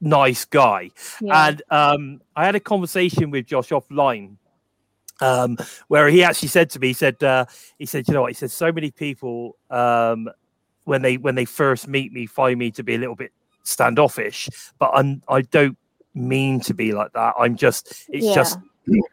nice 0.00 0.44
guy. 0.44 0.90
Yeah. 1.20 1.48
And 1.48 1.62
um, 1.70 2.20
I 2.36 2.44
had 2.44 2.54
a 2.54 2.60
conversation 2.60 3.30
with 3.30 3.46
Josh 3.46 3.70
offline 3.70 4.36
um, 5.20 5.56
where 5.88 6.08
he 6.08 6.22
actually 6.22 6.48
said 6.48 6.70
to 6.70 6.78
me, 6.78 6.88
he 6.88 6.92
said, 6.92 7.20
uh, 7.24 7.46
he 7.78 7.86
said, 7.86 8.06
you 8.06 8.14
know 8.14 8.22
what? 8.22 8.30
He 8.30 8.34
said, 8.34 8.50
so 8.52 8.70
many 8.70 8.90
people 8.92 9.56
um, 9.70 10.28
when 10.84 11.02
they 11.02 11.16
when 11.16 11.34
they 11.34 11.44
first 11.44 11.88
meet 11.88 12.12
me 12.12 12.26
find 12.26 12.56
me 12.58 12.70
to 12.70 12.84
be 12.84 12.94
a 12.94 12.98
little 12.98 13.16
bit 13.16 13.32
standoffish, 13.66 14.48
but 14.78 14.90
I'm, 14.94 15.22
I 15.28 15.42
don't 15.42 15.76
mean 16.14 16.60
to 16.60 16.74
be 16.74 16.92
like 16.92 17.12
that. 17.12 17.34
I'm 17.38 17.56
just 17.56 18.06
it's 18.08 18.24
Yeah. 18.26 18.34
just 18.34 18.58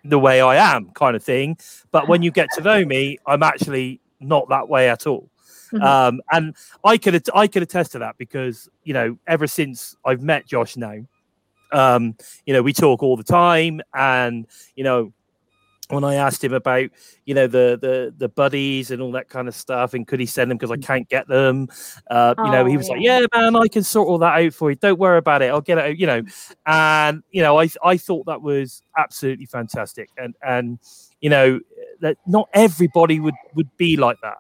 the 0.04 0.20
way 0.20 0.40
I 0.42 0.56
am, 0.76 0.92
kind 0.92 1.16
of 1.16 1.24
thing. 1.24 1.58
But 1.92 2.08
when 2.08 2.22
you 2.22 2.32
get 2.32 2.48
to 2.56 2.62
know 2.62 2.86
me, 2.86 3.18
I'm 3.26 3.44
actually 3.44 4.00
not 4.20 4.48
that 4.50 4.70
way 4.70 4.90
at 4.90 5.06
all. 5.08 5.30
Mhm. 5.72 5.82
Um, 5.84 6.22
and 6.32 6.56
I 6.84 6.98
could 7.00 7.28
I 7.34 7.48
could 7.48 7.64
attest 7.64 7.94
to 7.94 8.00
that 8.00 8.18
because 8.18 8.70
you 8.84 8.94
know 8.94 9.18
ever 9.28 9.48
since 9.48 9.96
I've 10.06 10.22
met 10.22 10.46
Josh 10.46 10.78
now, 10.78 10.98
um, 11.72 12.16
you 12.46 12.54
know 12.54 12.62
we 12.62 12.74
talk 12.74 13.02
all 13.02 13.18
the 13.18 13.24
time, 13.24 13.82
and 13.96 14.46
you 14.76 14.84
know 14.84 15.12
when 15.94 16.04
I 16.04 16.16
asked 16.16 16.44
him 16.44 16.54
about 16.54 16.90
you 17.26 17.34
know 17.34 17.48
the 17.48 17.78
the 17.82 18.14
the 18.18 18.30
buddies 18.30 18.92
and 18.92 19.02
all 19.02 19.12
that 19.14 19.30
kind 19.30 19.48
of 19.48 19.56
stuff, 19.56 19.94
and 19.94 20.08
could 20.08 20.20
he 20.20 20.26
send 20.26 20.52
them 20.52 20.58
because 20.58 20.72
I 20.72 20.78
can't 20.78 21.08
get 21.10 21.28
them, 21.28 21.68
uh, 22.10 22.34
you 22.38 22.52
know 22.52 22.66
he 22.66 22.76
Oh, 22.76 22.78
was 22.78 22.90
like, 22.90 23.02
yeah. 23.02 23.20
yeah, 23.20 23.26
man, 23.36 23.56
I 23.56 23.68
can 23.68 23.84
sort 23.84 24.08
all 24.08 24.18
that 24.20 24.40
out 24.40 24.54
for 24.54 24.70
you. 24.70 24.76
Don't 24.76 25.00
worry 25.00 25.18
about 25.18 25.42
it. 25.42 25.50
I'll 25.50 25.62
get 25.62 25.78
it. 25.78 25.86
out," 25.86 25.98
You 25.98 26.08
know, 26.08 26.22
and 26.66 27.24
you 27.32 27.42
know 27.42 27.60
I 27.60 27.70
I 27.84 27.98
thought 27.98 28.26
that 28.26 28.42
was 28.42 28.82
absolutely 28.98 29.46
fantastic, 29.46 30.10
and 30.18 30.36
and 30.42 30.80
you 31.22 31.30
know 31.30 31.60
that 32.02 32.18
not 32.28 32.50
everybody 32.54 33.20
would 33.20 33.36
would 33.56 33.70
be 33.78 33.98
like 33.98 34.18
that 34.22 34.38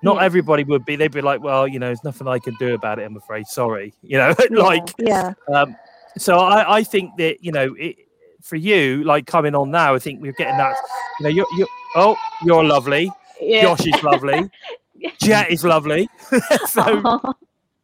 not 0.00 0.16
Yeah. 0.18 0.24
everybody 0.26 0.62
would 0.62 0.84
be. 0.84 0.94
They'd 0.94 1.10
be 1.10 1.20
like, 1.22 1.42
well, 1.42 1.66
you 1.66 1.80
know, 1.80 1.86
there's 1.86 2.04
nothing 2.04 2.28
I 2.28 2.38
can 2.38 2.54
do 2.60 2.72
about 2.74 3.00
it. 3.00 3.02
I'm 3.02 3.16
afraid. 3.16 3.48
Sorry. 3.48 3.92
You 4.02 4.18
know, 4.18 4.32
like, 4.50 4.94
yeah. 4.96 5.32
um, 5.52 5.74
so 6.16 6.38
I, 6.38 6.76
I 6.76 6.82
think 6.84 7.16
that, 7.18 7.42
you 7.42 7.50
know, 7.50 7.74
it, 7.76 7.96
for 8.42 8.56
you, 8.56 9.04
like 9.04 9.26
coming 9.26 9.54
on 9.54 9.70
now, 9.70 9.94
I 9.94 9.98
think 9.98 10.20
we're 10.20 10.32
getting 10.32 10.56
that, 10.56 10.76
you 11.20 11.24
know, 11.24 11.30
you're, 11.30 11.46
you're 11.56 11.68
oh, 11.96 12.16
you're 12.44 12.64
lovely. 12.64 13.10
yeah. 13.40 13.62
Josh 13.62 13.86
is 13.86 14.02
lovely. 14.02 14.50
Jet 15.20 15.50
is 15.50 15.64
lovely. 15.64 16.08
so 16.66 17.20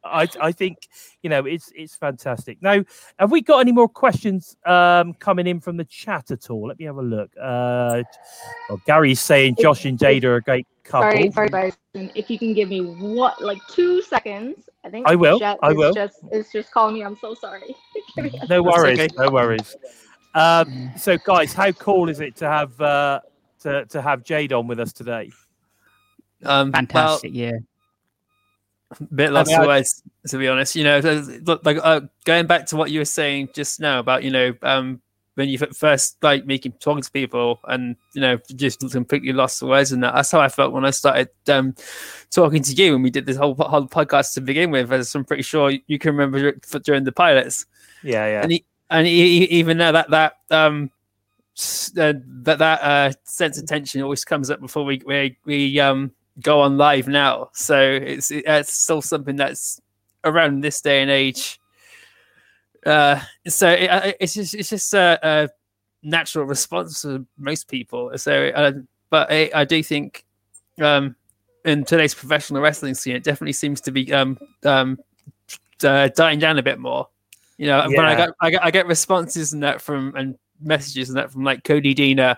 I, 0.05 0.29
I 0.41 0.53
think, 0.53 0.89
you 1.23 1.31
know, 1.31 1.45
it's, 1.47 1.73
it's 1.75 1.95
fantastic. 1.97 2.61
Now, 2.61 2.85
have 3.19 3.31
we 3.31 3.41
got 3.41 3.61
any 3.61 3.73
more 3.73 3.89
questions 3.89 4.57
um, 4.67 5.15
coming 5.15 5.47
in 5.47 5.61
from 5.61 5.77
the 5.77 5.85
chat 5.85 6.31
at 6.31 6.51
all? 6.51 6.69
Let 6.69 6.79
me 6.79 6.85
have 6.87 6.97
a 6.99 7.03
look. 7.03 7.31
Uh, 7.41 8.03
well, 8.69 8.81
Gary's 8.87 9.21
saying 9.21 9.57
Josh 9.61 9.85
and 9.85 9.99
Jada 9.99 10.25
are 10.25 10.37
a 10.37 10.43
great 10.43 10.67
couple. 10.83 11.33
sorry, 11.33 11.51
sorry. 11.51 11.73
If 11.95 12.31
you 12.31 12.39
can 12.39 12.53
give 12.53 12.69
me 12.69 12.81
what, 12.81 13.41
like 13.43 13.59
two 13.71 14.03
seconds, 14.03 14.69
I 14.85 14.91
think 14.91 15.07
I 15.07 15.15
will, 15.15 15.41
I 15.63 15.73
will. 15.73 15.95
Just 15.95 16.19
is 16.31 16.53
just 16.53 16.71
calling 16.71 16.95
me. 16.95 17.03
I'm 17.05 17.17
so 17.17 17.35
sorry. 17.35 17.75
Give 18.17 18.25
me 18.27 18.39
a- 18.43 18.47
No 18.49 18.63
worries. 18.63 18.99
okay. 18.99 19.09
No 19.17 19.31
worries. 19.31 19.77
Um, 20.35 20.91
so, 20.97 21.17
guys, 21.19 21.53
how 21.53 21.71
cool 21.73 22.09
is 22.09 22.21
it 22.21 22.37
to 22.37 22.49
have 22.49 22.81
uh, 22.81 23.21
to 23.61 23.85
to 23.87 24.03
have 24.03 24.25
Jade 24.25 24.53
on 24.53 24.67
with 24.67 24.81
us 24.81 24.93
today? 24.93 25.31
Um, 26.45 26.71
well, 26.71 26.73
Fantastic, 26.73 27.31
yeah. 27.35 27.53
bit 29.15 29.33
lost 29.33 29.49
mean, 29.49 29.57
for 29.59 29.65
I- 29.65 29.67
words 29.67 30.03
to 30.29 30.39
be 30.39 30.47
honest 30.47 30.77
you 30.77 30.85
know 30.85 31.01
like 31.65 31.79
uh, 31.83 32.01
going 32.25 32.47
back 32.47 32.67
to 32.67 32.77
what 32.77 32.91
you 32.91 33.01
were 33.01 33.05
saying 33.05 33.49
just 33.53 33.81
now 33.81 33.99
about 33.99 34.23
you 34.23 34.31
know 34.31 34.55
um 34.63 35.01
when 35.35 35.49
you 35.49 35.59
first 35.59 36.17
like 36.23 36.47
making 36.47 36.71
talking 36.79 37.03
to 37.03 37.11
people 37.11 37.59
and 37.65 37.97
you 38.13 38.21
know 38.21 38.39
just 38.55 38.89
completely 38.93 39.33
lost 39.33 39.59
for 39.61 39.67
words 39.67 39.91
and 39.91 40.03
that 40.03 40.15
that's 40.15 40.31
how 40.31 40.41
i 40.41 40.49
felt 40.49 40.73
when 40.73 40.85
i 40.85 40.91
started 40.91 41.29
um 41.49 41.75
talking 42.31 42.63
to 42.63 42.73
you 42.75 42.93
when 42.93 43.03
we 43.03 43.11
did 43.11 43.27
this 43.27 43.37
whole, 43.37 43.55
whole 43.55 43.89
podcast 43.89 44.33
to 44.35 44.41
begin 44.41 44.71
with 44.71 44.93
as 44.93 45.13
i'm 45.15 45.25
pretty 45.25 45.43
sure 45.43 45.73
you 45.87 45.99
can 45.99 46.15
remember 46.15 46.53
during 46.85 47.03
the 47.05 47.13
pilots 47.13 47.67
Yeah, 48.03 48.27
yeah, 48.27 48.43
and 48.43 48.53
he, 48.53 48.65
and 48.95 49.09
even 49.09 49.77
now 49.77 49.91
that 49.93 50.09
that 50.11 50.35
um 50.51 50.91
uh, 51.99 52.13
that 52.43 52.59
that 52.59 52.83
uh 52.83 53.13
sense 53.25 53.59
of 53.59 53.67
tension 53.67 54.03
always 54.03 54.25
comes 54.25 54.51
up 54.51 54.61
before 54.61 54.85
we 54.85 55.03
we, 55.05 55.37
we 55.45 55.81
um 55.81 56.13
go 56.41 56.61
on 56.61 56.77
live 56.77 57.09
now. 57.09 57.51
So 57.55 57.81
it's 57.81 58.31
it's 58.31 58.73
still 58.73 59.03
something 59.03 59.37
that's 59.37 59.81
around 60.25 60.63
this 60.63 60.81
day 60.81 61.03
and 61.03 61.11
age. 61.11 61.61
Uh 62.87 63.21
so 63.49 63.69
it, 63.69 63.89
uh, 63.89 64.13
it's 64.21 64.35
just 64.35 64.55
it's 64.55 64.71
just 64.71 64.95
a, 64.95 65.19
a 65.23 65.49
natural 66.03 66.45
response 66.45 67.03
to 67.03 67.27
most 67.37 67.69
people. 67.69 68.17
So 68.17 68.49
uh, 68.49 68.73
but 69.11 69.31
I, 69.31 69.51
I 69.55 69.65
do 69.65 69.83
think 69.83 70.25
um 70.81 71.17
in 71.65 71.85
today's 71.85 72.15
professional 72.15 72.63
wrestling 72.63 72.95
scene 72.95 73.17
it 73.17 73.25
definitely 73.25 73.55
seems 73.55 73.81
to 73.81 73.91
be 73.91 74.13
um 74.13 74.39
um 74.65 74.99
uh, 75.83 76.09
dying 76.15 76.39
down 76.39 76.59
a 76.59 76.63
bit 76.63 76.79
more 76.79 77.09
you 77.59 77.67
know, 77.67 77.83
when 77.89 78.01
I 78.01 78.13
Yeah. 78.13 78.27
got 78.27 78.31
I 78.41 78.51
get 78.51 78.65
I 78.65 78.71
get 78.71 78.87
responses 78.87 79.53
and 79.53 79.63
that 79.63 79.81
from 79.81 80.15
and 80.17 80.37
messages 80.61 81.09
and 81.09 81.19
that 81.19 81.31
from 81.33 81.45
like 81.45 81.65
Cody 81.65 81.95
Deaner 81.95 82.37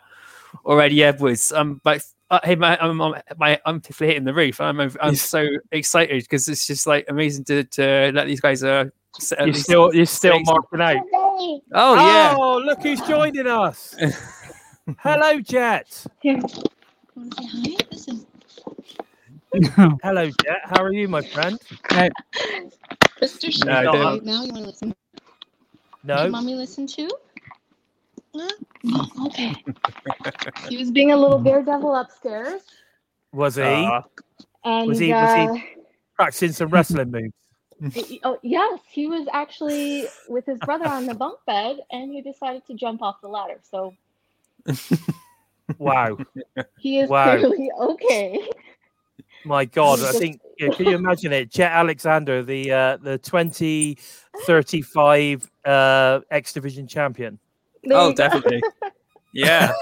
or 0.64 0.80
Eddie 0.80 1.04
Edwards. 1.04 1.52
I'm 1.52 1.80
like, 1.84 2.02
uh, 2.30 2.40
hey, 2.44 2.54
my 2.56 2.76
I'm, 2.78 3.00
I'm 3.00 3.22
my 3.38 3.60
I'm 3.64 3.82
hitting 3.98 4.24
the 4.24 4.34
roof. 4.34 4.60
I'm 4.60 4.80
I'm 5.00 5.14
so 5.14 5.46
excited 5.72 6.22
because 6.22 6.48
it's 6.48 6.66
just 6.66 6.86
like 6.86 7.04
amazing 7.08 7.44
to 7.44 7.64
to 7.64 8.10
let 8.14 8.26
these 8.26 8.40
guys 8.40 8.62
uh. 8.64 8.84
s- 9.18 9.32
you're 9.38 9.54
still 9.54 9.94
you're 9.94 10.06
still 10.06 10.40
marking 10.40 10.80
out. 10.80 10.96
Oh 11.12 11.94
yeah. 11.94 12.34
Oh, 12.36 12.58
look 12.58 12.82
who's 12.82 13.00
joining 13.02 13.46
us. 13.46 13.94
Hello, 14.98 15.40
Jet. 15.40 16.06
Here. 16.20 16.38
Want 17.14 17.36
to 17.36 17.42
say 17.42 17.48
hi? 17.48 17.76
This 17.90 18.08
is 18.08 18.26
Hello, 20.02 20.26
Jet. 20.42 20.60
How 20.64 20.82
are 20.82 20.92
you, 20.92 21.08
my 21.08 21.22
friend? 21.22 21.58
Mr. 23.20 23.50
Show 23.50 23.66
No, 23.82 24.04
right 24.04 24.22
now. 24.22 24.42
You 24.44 24.52
want 24.52 24.64
to 24.64 24.70
listen? 24.70 24.94
No. 26.06 26.22
Did 26.22 26.32
Mommy 26.32 26.54
listen 26.54 26.86
too? 26.86 27.08
No? 28.34 28.48
Oh, 28.92 29.26
okay. 29.26 29.54
He 30.68 30.76
was 30.76 30.90
being 30.90 31.10
a 31.12 31.16
little 31.16 31.38
daredevil 31.40 31.94
upstairs, 31.94 32.62
Was 33.32 33.56
he 33.56 33.62
Uh, 33.62 34.02
and 34.64 34.88
Was 34.88 34.98
he- 34.98 35.12
was 35.12 35.34
he- 35.34 35.48
uh, 35.48 35.56
practicing 36.14 36.52
some 36.52 36.68
wrestling 36.70 37.10
moves? 37.10 37.32
Oh 38.24 38.38
yes, 38.42 38.80
he 38.88 39.06
was 39.06 39.26
actually 39.32 40.06
with 40.28 40.46
his 40.46 40.58
brother 40.60 40.86
on 40.86 41.04
the 41.06 41.14
bunk 41.14 41.38
bed, 41.46 41.78
and 41.90 42.10
he 42.12 42.22
decided 42.22 42.64
to 42.68 42.74
jump 42.74 43.02
off 43.02 43.20
the 43.20 43.28
ladder. 43.28 43.60
So 43.70 43.94
Wow. 45.78 46.16
he 46.78 47.00
is 47.00 47.10
Wow. 47.10 47.36
clearly 47.36 47.70
okay. 47.78 48.48
My 49.44 49.64
God, 49.66 50.00
I 50.00 50.12
think 50.12 50.40
yeah, 50.58 50.68
can 50.70 50.86
you 50.86 50.94
imagine 50.96 51.32
it? 51.32 51.50
Jet 51.50 51.72
Alexander, 51.72 52.42
the 52.42 52.72
uh, 52.72 52.96
the 52.98 53.18
twenty 53.18 53.98
thirty 54.46 54.82
five 54.82 55.48
uh, 55.64 56.20
X 56.30 56.52
Division 56.52 56.86
champion. 56.86 57.38
There 57.84 57.96
oh, 57.96 58.12
definitely. 58.12 58.62
Yeah. 59.32 59.72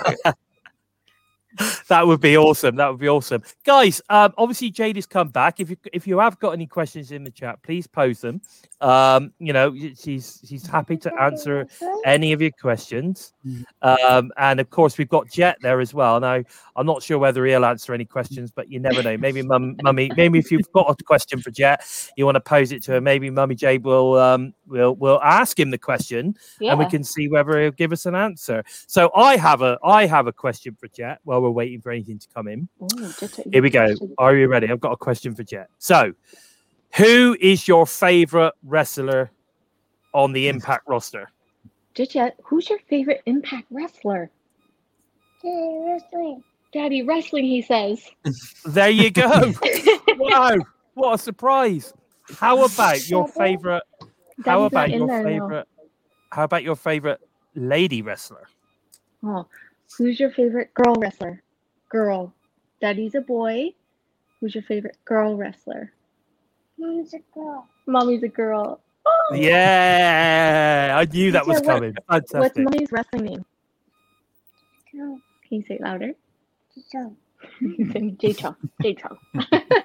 That 1.89 2.07
would 2.07 2.21
be 2.21 2.37
awesome. 2.37 2.77
That 2.77 2.89
would 2.91 2.99
be 3.01 3.09
awesome, 3.09 3.43
guys. 3.65 4.01
Um, 4.09 4.33
obviously, 4.39 4.71
Jade 4.71 4.97
has 4.97 5.07
come 5.07 5.29
back. 5.29 5.61
If 5.61 5.69
you 5.69 5.77
if 5.93 6.07
you 6.07 6.19
have 6.19 6.39
got 6.41 6.53
any 6.53 6.67
questions 6.67 7.13
in 7.13 7.25
the 7.25 7.31
chat, 7.31 7.63
please 7.63 7.87
post 7.87 8.23
them. 8.23 8.41
Um, 8.81 9.33
you 9.39 9.53
know, 9.53 9.75
she's 9.77 10.41
she's 10.49 10.67
happy 10.67 10.97
to 10.97 11.13
answer 11.21 11.67
any 12.05 12.33
of 12.33 12.41
your 12.41 12.51
questions. 12.53 13.35
Um, 13.83 14.33
and 14.39 14.61
of 14.61 14.71
course, 14.71 14.97
we've 14.97 15.09
got 15.09 15.31
Jet 15.31 15.59
there 15.61 15.81
as 15.81 15.93
well. 15.93 16.21
Now, 16.21 16.43
I'm 16.75 16.87
not 16.87 17.03
sure 17.03 17.19
whether 17.19 17.45
he'll 17.45 17.65
answer 17.67 17.93
any 17.93 18.07
questions, 18.07 18.51
but 18.51 18.71
you 18.71 18.81
never 18.81 19.03
know. 19.03 19.17
Maybe 19.19 19.43
mum, 19.43 19.77
mummy, 19.83 20.11
maybe 20.17 20.39
if 20.39 20.51
you've 20.51 20.71
got 20.73 20.91
a 20.91 21.05
question 21.05 21.41
for 21.41 21.51
Jet, 21.51 21.85
you 22.17 22.25
want 22.25 22.37
to 22.37 22.41
pose 22.41 22.73
it 22.73 22.83
to 22.85 22.93
her. 22.93 23.01
Maybe 23.01 23.29
mummy 23.31 23.55
Jade 23.55 23.85
will 23.85 24.19
um 24.19 24.55
will 24.67 24.95
will 24.97 25.21
ask 25.23 25.59
him 25.59 25.71
the 25.71 25.79
question, 25.79 26.35
Yeah. 26.61 26.71
and 26.71 26.79
we 26.79 26.87
can 26.87 27.05
see 27.05 27.29
whether 27.29 27.61
he'll 27.61 27.71
give 27.71 27.93
us 27.93 28.07
an 28.07 28.15
answer. 28.15 28.65
So 28.87 29.11
I 29.15 29.37
have 29.37 29.61
a 29.61 29.79
I 29.85 30.07
have 30.07 30.27
a 30.27 30.33
question 30.33 30.77
for 30.81 30.89
Jet 30.89 31.21
while 31.25 31.43
we're 31.45 31.51
waiting 31.51 31.80
for 31.80 31.90
anything 31.92 32.18
to 32.18 32.26
come 32.34 32.49
in. 32.49 32.68
Ooh, 32.82 33.12
Here 33.53 33.62
we 33.62 33.70
go. 33.70 33.95
Are 34.18 34.34
you 34.34 34.49
ready? 34.49 34.70
I've 34.70 34.80
got 34.80 34.92
a 34.92 34.97
question 34.97 35.34
for 35.34 35.42
Jet. 35.42 35.68
So, 35.78 36.12
who 36.97 37.36
is 37.40 37.68
your 37.68 37.86
favorite 37.86 38.55
wrestler 38.62 39.30
on 40.14 40.32
the 40.32 40.49
Impact 40.49 40.88
roster? 40.88 41.30
Jitja, 41.95 42.32
who's 42.42 42.68
your 42.70 42.78
favorite 42.88 43.22
Impact 43.26 43.66
wrestler? 43.70 44.30
wrestling. 45.45 46.42
Daddy 46.72 47.03
wrestling, 47.03 47.45
he 47.45 47.61
says. 47.62 48.03
There 48.64 48.88
you 48.90 49.11
go. 49.11 49.53
wow, 50.16 50.57
what 50.95 51.14
a 51.14 51.18
surprise! 51.18 51.92
How 52.38 52.64
about 52.64 53.09
your 53.09 53.28
favorite? 53.28 53.82
How 54.01 54.07
Daddy's 54.42 54.47
not 54.47 54.66
about 54.66 54.90
your 54.90 55.07
there 55.07 55.22
now. 55.22 55.28
favorite? 55.28 55.68
How 56.32 56.45
about 56.45 56.62
your 56.62 56.76
favorite 56.76 57.20
lady 57.55 58.01
wrestler? 58.01 58.49
Oh, 59.22 59.47
who's 59.97 60.18
your 60.20 60.30
favorite 60.30 60.72
girl 60.74 60.95
wrestler? 60.97 61.43
Girl. 61.89 62.32
Daddy's 62.80 63.14
a 63.14 63.20
boy. 63.20 63.72
Who's 64.41 64.55
your 64.55 64.64
favorite 64.64 64.97
girl 65.05 65.37
wrestler? 65.37 65.93
Mom's 66.78 67.14
a 67.14 67.18
girl. 67.32 67.68
Mommy's 67.87 68.22
a 68.22 68.28
girl. 68.28 68.80
Oh, 69.07 69.35
Yeah, 69.35 70.95
I 70.99 71.05
knew 71.05 71.30
that 71.32 71.47
was 71.47 71.61
Teacher, 71.61 71.66
what- 71.72 71.74
coming. 71.74 71.95
What's 72.32 72.59
mommy's 72.59 72.93
wrestling 72.93 73.24
name? 73.24 73.45
Girl. 74.93 75.18
Can 75.49 75.59
you 75.59 75.62
say 75.62 75.74
it 75.74 75.80
louder? 75.80 76.12
So, 76.91 77.14
J 78.18 78.32
Chong. 78.32 78.57
J 78.82 78.95
Chong. 78.95 79.18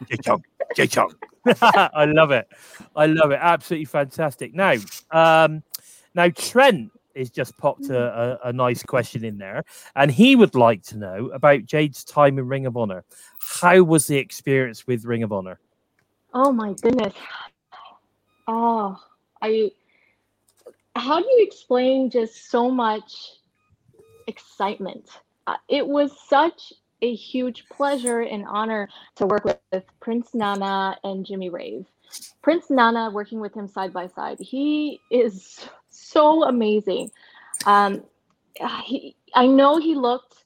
J 0.08 0.18
Chong, 0.24 0.44
J 0.76 0.88
Chong. 0.88 1.14
I 1.62 2.06
love 2.06 2.32
it. 2.32 2.48
I 2.96 3.06
love 3.06 3.32
it. 3.32 3.40
Absolutely 3.42 3.86
fantastic. 3.86 4.54
Now, 4.54 4.76
um, 5.12 5.64
now 6.16 6.30
Trent 6.30 6.92
has 7.16 7.30
just 7.30 7.58
popped 7.58 7.90
a, 7.90 8.40
a, 8.44 8.50
a 8.50 8.54
nice 8.54 8.84
question 8.84 9.24
in 9.24 9.38
there, 9.38 9.64
and 9.96 10.12
he 10.12 10.36
would 10.36 10.56
like 10.56 10.84
to 10.84 10.98
know 10.98 11.30
about 11.34 11.66
Jade's 11.66 12.04
time 12.04 12.38
in 12.38 12.48
Ring 12.48 12.66
of 12.66 12.78
Honor. 12.78 13.04
How 13.62 13.82
was 13.84 14.08
the 14.08 14.18
experience 14.18 14.88
with 14.88 15.06
Ring 15.06 15.24
of 15.24 15.32
Honor? 15.32 15.60
Oh 16.34 16.52
my 16.52 16.74
goodness. 16.74 17.14
Oh, 18.48 19.00
I. 19.42 19.72
How 20.96 21.20
do 21.20 21.26
you 21.26 21.44
explain 21.46 22.10
just 22.10 22.50
so 22.50 22.70
much 22.70 23.14
excitement? 24.28 25.10
Uh, 25.48 25.56
it 25.68 25.88
was 25.88 26.12
such 26.28 26.74
a 27.02 27.16
huge 27.16 27.66
pleasure 27.70 28.22
and 28.22 28.46
honor 28.48 28.90
to 29.16 29.26
work 29.26 29.46
with, 29.46 29.58
with 29.72 29.86
Prince 30.00 30.34
Nana 30.34 30.98
and 31.04 31.26
Jimmy 31.26 31.50
Rave. 31.50 31.86
Prince 32.42 32.70
Nana, 32.70 33.12
working 33.12 33.40
with 33.40 33.54
him 33.54 33.68
side 33.68 33.94
by 33.94 34.08
side, 34.08 34.38
he 34.40 35.00
is 35.12 35.70
so 36.10 36.44
amazing. 36.44 37.12
Um, 37.66 38.04
he, 38.84 39.16
I 39.34 39.46
know 39.46 39.78
he 39.78 39.96
looked 39.96 40.44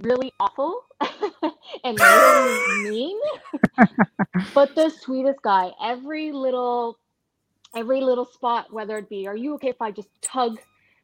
really 0.00 0.32
awful 0.38 0.84
and 1.84 1.98
really 1.98 2.90
mean, 2.90 3.20
but 4.54 4.74
the 4.74 4.90
sweetest 4.90 5.42
guy. 5.42 5.70
Every 5.82 6.32
little, 6.32 6.98
every 7.74 8.00
little 8.00 8.24
spot, 8.24 8.72
whether 8.72 8.98
it 8.98 9.08
be, 9.08 9.26
are 9.26 9.36
you 9.36 9.54
okay 9.54 9.70
if 9.70 9.82
I 9.82 9.90
just 9.90 10.08
tug, 10.22 10.60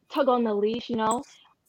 tug 0.08 0.28
on 0.28 0.44
the 0.44 0.54
leash, 0.54 0.88
you 0.88 0.96
know? 0.96 1.24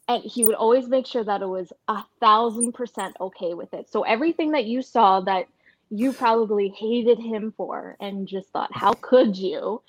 And 0.08 0.24
he 0.24 0.46
would 0.46 0.56
always 0.56 0.88
make 0.88 1.06
sure 1.06 1.24
that 1.24 1.42
it 1.42 1.48
was 1.48 1.72
a 1.88 2.04
thousand 2.20 2.74
percent 2.74 3.16
okay 3.22 3.54
with 3.54 3.74
it. 3.74 3.90
So 3.92 4.02
everything 4.04 4.52
that 4.52 4.66
you 4.66 4.82
saw 4.82 5.22
that 5.22 5.46
you 5.92 6.14
probably 6.14 6.70
hated 6.70 7.20
him 7.20 7.54
for 7.56 7.96
and 8.00 8.28
just 8.28 8.50
thought, 8.50 8.70
how 8.74 8.94
could 8.94 9.36
you? 9.36 9.82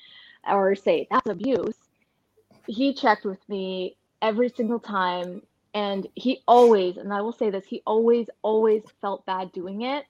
Or 0.49 0.74
say 0.74 1.07
that's 1.11 1.28
abuse. 1.28 1.89
He 2.67 2.95
checked 2.95 3.25
with 3.25 3.41
me 3.49 3.97
every 4.23 4.49
single 4.51 4.81
time. 4.81 5.43
And 5.75 6.07
he 6.17 6.43
always, 6.49 6.97
and 6.97 7.13
I 7.13 7.23
will 7.23 7.33
say 7.33 7.51
this, 7.51 7.65
he 7.67 7.83
always, 7.87 8.29
always 8.43 8.83
felt 9.01 9.27
bad 9.27 9.53
doing 9.53 9.83
it. 9.83 10.05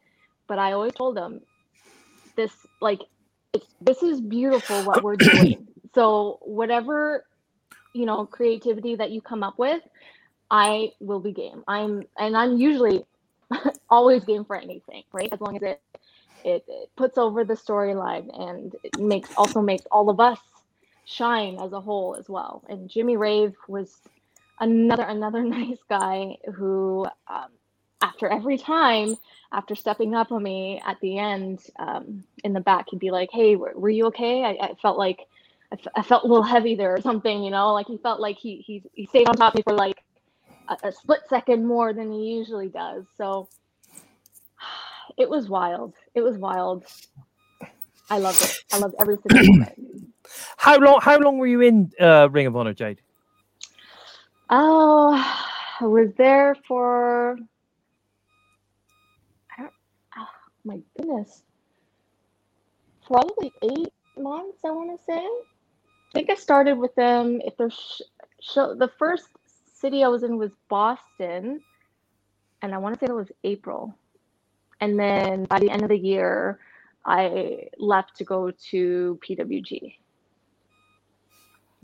But 0.49 0.59
I 0.59 0.73
always 0.73 0.95
told 0.95 1.19
him, 1.19 1.41
this, 2.37 2.53
like, 2.81 3.01
it's, 3.53 3.67
this 3.81 4.03
is 4.03 4.21
beautiful 4.21 4.85
what 4.85 5.03
we're 5.03 5.17
doing. 5.19 5.69
So, 5.95 6.39
whatever, 6.43 7.27
you 7.95 8.07
know, 8.07 8.27
creativity 8.27 8.97
that 8.97 9.11
you 9.11 9.21
come 9.23 9.43
up 9.43 9.59
with, 9.59 9.83
I 10.51 10.91
will 11.01 11.21
be 11.21 11.33
game. 11.33 11.65
I'm, 11.69 12.05
and 12.19 12.37
I'm 12.37 12.59
usually 12.59 13.05
always 13.91 14.25
game 14.25 14.45
for 14.45 14.57
anything, 14.57 15.05
right? 15.13 15.29
As 15.33 15.41
long 15.41 15.57
as 15.57 15.63
it, 15.63 15.83
it, 16.45 16.65
it 16.69 16.91
puts 16.97 17.19
over 17.19 17.45
the 17.45 17.55
storyline 17.55 18.29
and 18.39 18.75
it 18.85 18.99
makes 18.99 19.31
also 19.37 19.61
makes 19.63 19.85
all 19.93 20.11
of 20.11 20.21
us 20.21 20.39
shine 21.07 21.59
as 21.61 21.73
a 21.73 21.81
whole 21.81 22.17
as 22.19 22.29
well. 22.29 22.65
And 22.69 22.91
Jimmy 22.91 23.17
Rave 23.17 23.55
was 23.69 24.01
another 24.61 25.05
another 25.05 25.43
nice 25.45 25.79
guy 25.89 26.37
who, 26.55 27.07
um, 27.29 27.49
after 28.03 28.29
every 28.29 28.59
time, 28.59 29.17
after 29.53 29.75
stepping 29.75 30.15
up 30.15 30.33
on 30.33 30.43
me 30.43 30.81
at 30.87 30.99
the 31.03 31.19
end 31.19 31.61
um, 31.79 32.25
in 32.45 32.53
the 32.53 32.61
back, 32.61 32.87
he'd 32.91 33.01
be 33.01 33.11
like, 33.11 33.31
"Hey, 33.33 33.57
were, 33.57 33.73
were 33.77 33.91
you 33.91 34.07
okay? 34.09 34.45
I, 34.45 34.67
I 34.67 34.75
felt 34.83 34.99
like 34.99 35.21
I, 35.73 35.77
f- 35.77 35.93
I 35.97 36.03
felt 36.03 36.25
a 36.25 36.29
little 36.29 36.43
heavy 36.45 36.75
there 36.77 36.95
or 36.95 37.01
something, 37.01 37.43
you 37.45 37.51
know. 37.51 37.73
Like 37.75 37.87
he 37.87 37.99
felt 37.99 38.21
like 38.21 38.39
he 38.39 38.59
he 38.67 38.83
he 38.95 39.07
stayed 39.07 39.29
on 39.29 39.37
top 39.37 39.55
of 39.55 39.59
me 39.59 39.63
for 39.65 39.75
like 39.75 39.97
a, 40.69 40.77
a 40.89 40.93
split 40.93 41.21
second 41.29 41.67
more 41.67 41.93
than 41.95 42.13
he 42.13 42.33
usually 42.37 42.69
does. 42.69 43.07
So 43.17 43.49
it 45.19 45.29
was 45.31 45.49
wild. 45.49 45.95
It 46.15 46.23
was 46.23 46.39
wild. 46.39 46.85
I 48.11 48.19
loved 48.19 48.43
it. 48.43 48.53
I 48.73 48.79
loved 48.79 48.97
every 49.01 49.19
single 49.23 49.43
moment. 49.45 49.75
How 50.57 50.79
long? 50.79 51.01
How 51.03 51.19
long 51.19 51.39
were 51.39 51.47
you 51.47 51.61
in 51.63 51.93
uh, 52.01 52.29
Ring 52.31 52.47
of 52.47 52.57
Honor, 52.57 52.75
Jade? 52.75 53.03
Oh, 54.51 55.15
I 55.81 55.85
was 55.87 56.11
there 56.19 56.57
for. 56.69 57.37
Oh 60.19 60.27
my 60.65 60.81
goodness. 60.97 61.43
Probably 63.07 63.53
eight 63.63 63.93
months, 64.19 64.59
I 64.65 64.71
want 64.71 64.99
to 64.99 65.05
say. 65.05 65.19
I 65.19 65.51
think 66.15 66.31
I 66.31 66.35
started 66.35 66.75
with 66.79 66.95
them. 66.97 67.41
If 67.45 67.57
there's 67.57 67.75
sh- 67.75 68.03
show, 68.41 68.75
the 68.75 68.91
first 68.99 69.29
city 69.75 70.05
I 70.05 70.09
was 70.09 70.23
in 70.25 70.39
was 70.39 70.51
Boston, 70.69 71.61
and 72.63 72.75
I 72.75 72.79
want 72.79 72.95
to 72.99 73.07
say 73.07 73.11
it 73.11 73.15
was 73.15 73.33
April. 73.45 73.95
And 74.81 74.99
then 74.99 75.45
by 75.47 75.61
the 75.61 75.71
end 75.71 75.83
of 75.83 75.91
the 75.91 75.99
year, 75.99 76.61
I 77.07 77.69
left 77.79 78.17
to 78.17 78.25
go 78.25 78.53
to 78.71 79.19
PWG. 79.27 79.95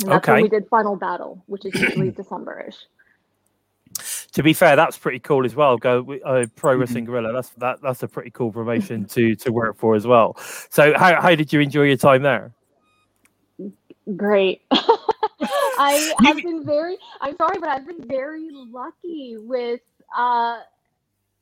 And 0.03 0.13
that's 0.13 0.29
when 0.29 0.43
we 0.43 0.49
did 0.49 0.69
Final 0.69 0.97
Battle, 0.97 1.43
which 1.47 1.65
is 1.65 1.75
usually 1.75 2.11
December-ish. 2.17 2.77
To 4.33 4.43
be 4.43 4.53
fair, 4.53 4.77
that's 4.77 4.99
pretty 4.99 5.21
cool 5.21 5.47
as 5.47 5.55
well. 5.55 5.79
Go 5.79 6.03
with, 6.03 6.21
uh, 6.25 6.47
Pro 6.57 6.77
Wrestling 6.77 7.07
Gorilla. 7.07 7.33
That's 7.33 7.49
that. 7.51 7.81
That's 7.81 8.03
a 8.03 8.09
pretty 8.09 8.31
cool 8.31 8.53
promotion 8.53 9.07
to 9.07 9.35
to 9.37 9.51
work 9.51 9.79
for 9.79 9.95
as 9.95 10.07
well. 10.07 10.37
So, 10.69 10.93
how 10.99 11.21
how 11.23 11.35
did 11.35 11.51
you 11.53 11.61
enjoy 11.61 11.85
your 11.85 11.97
time 11.97 12.23
there? 12.23 12.53
Great. 14.15 14.63
I 14.71 16.13
have 16.25 16.37
been 16.37 16.65
very 16.65 16.99
I'm 17.23 17.37
sorry, 17.37 17.59
but 17.59 17.71
I've 17.71 17.87
been 17.87 18.07
very 18.07 18.49
lucky 18.51 19.37
with 19.39 19.81
uh 20.17 20.61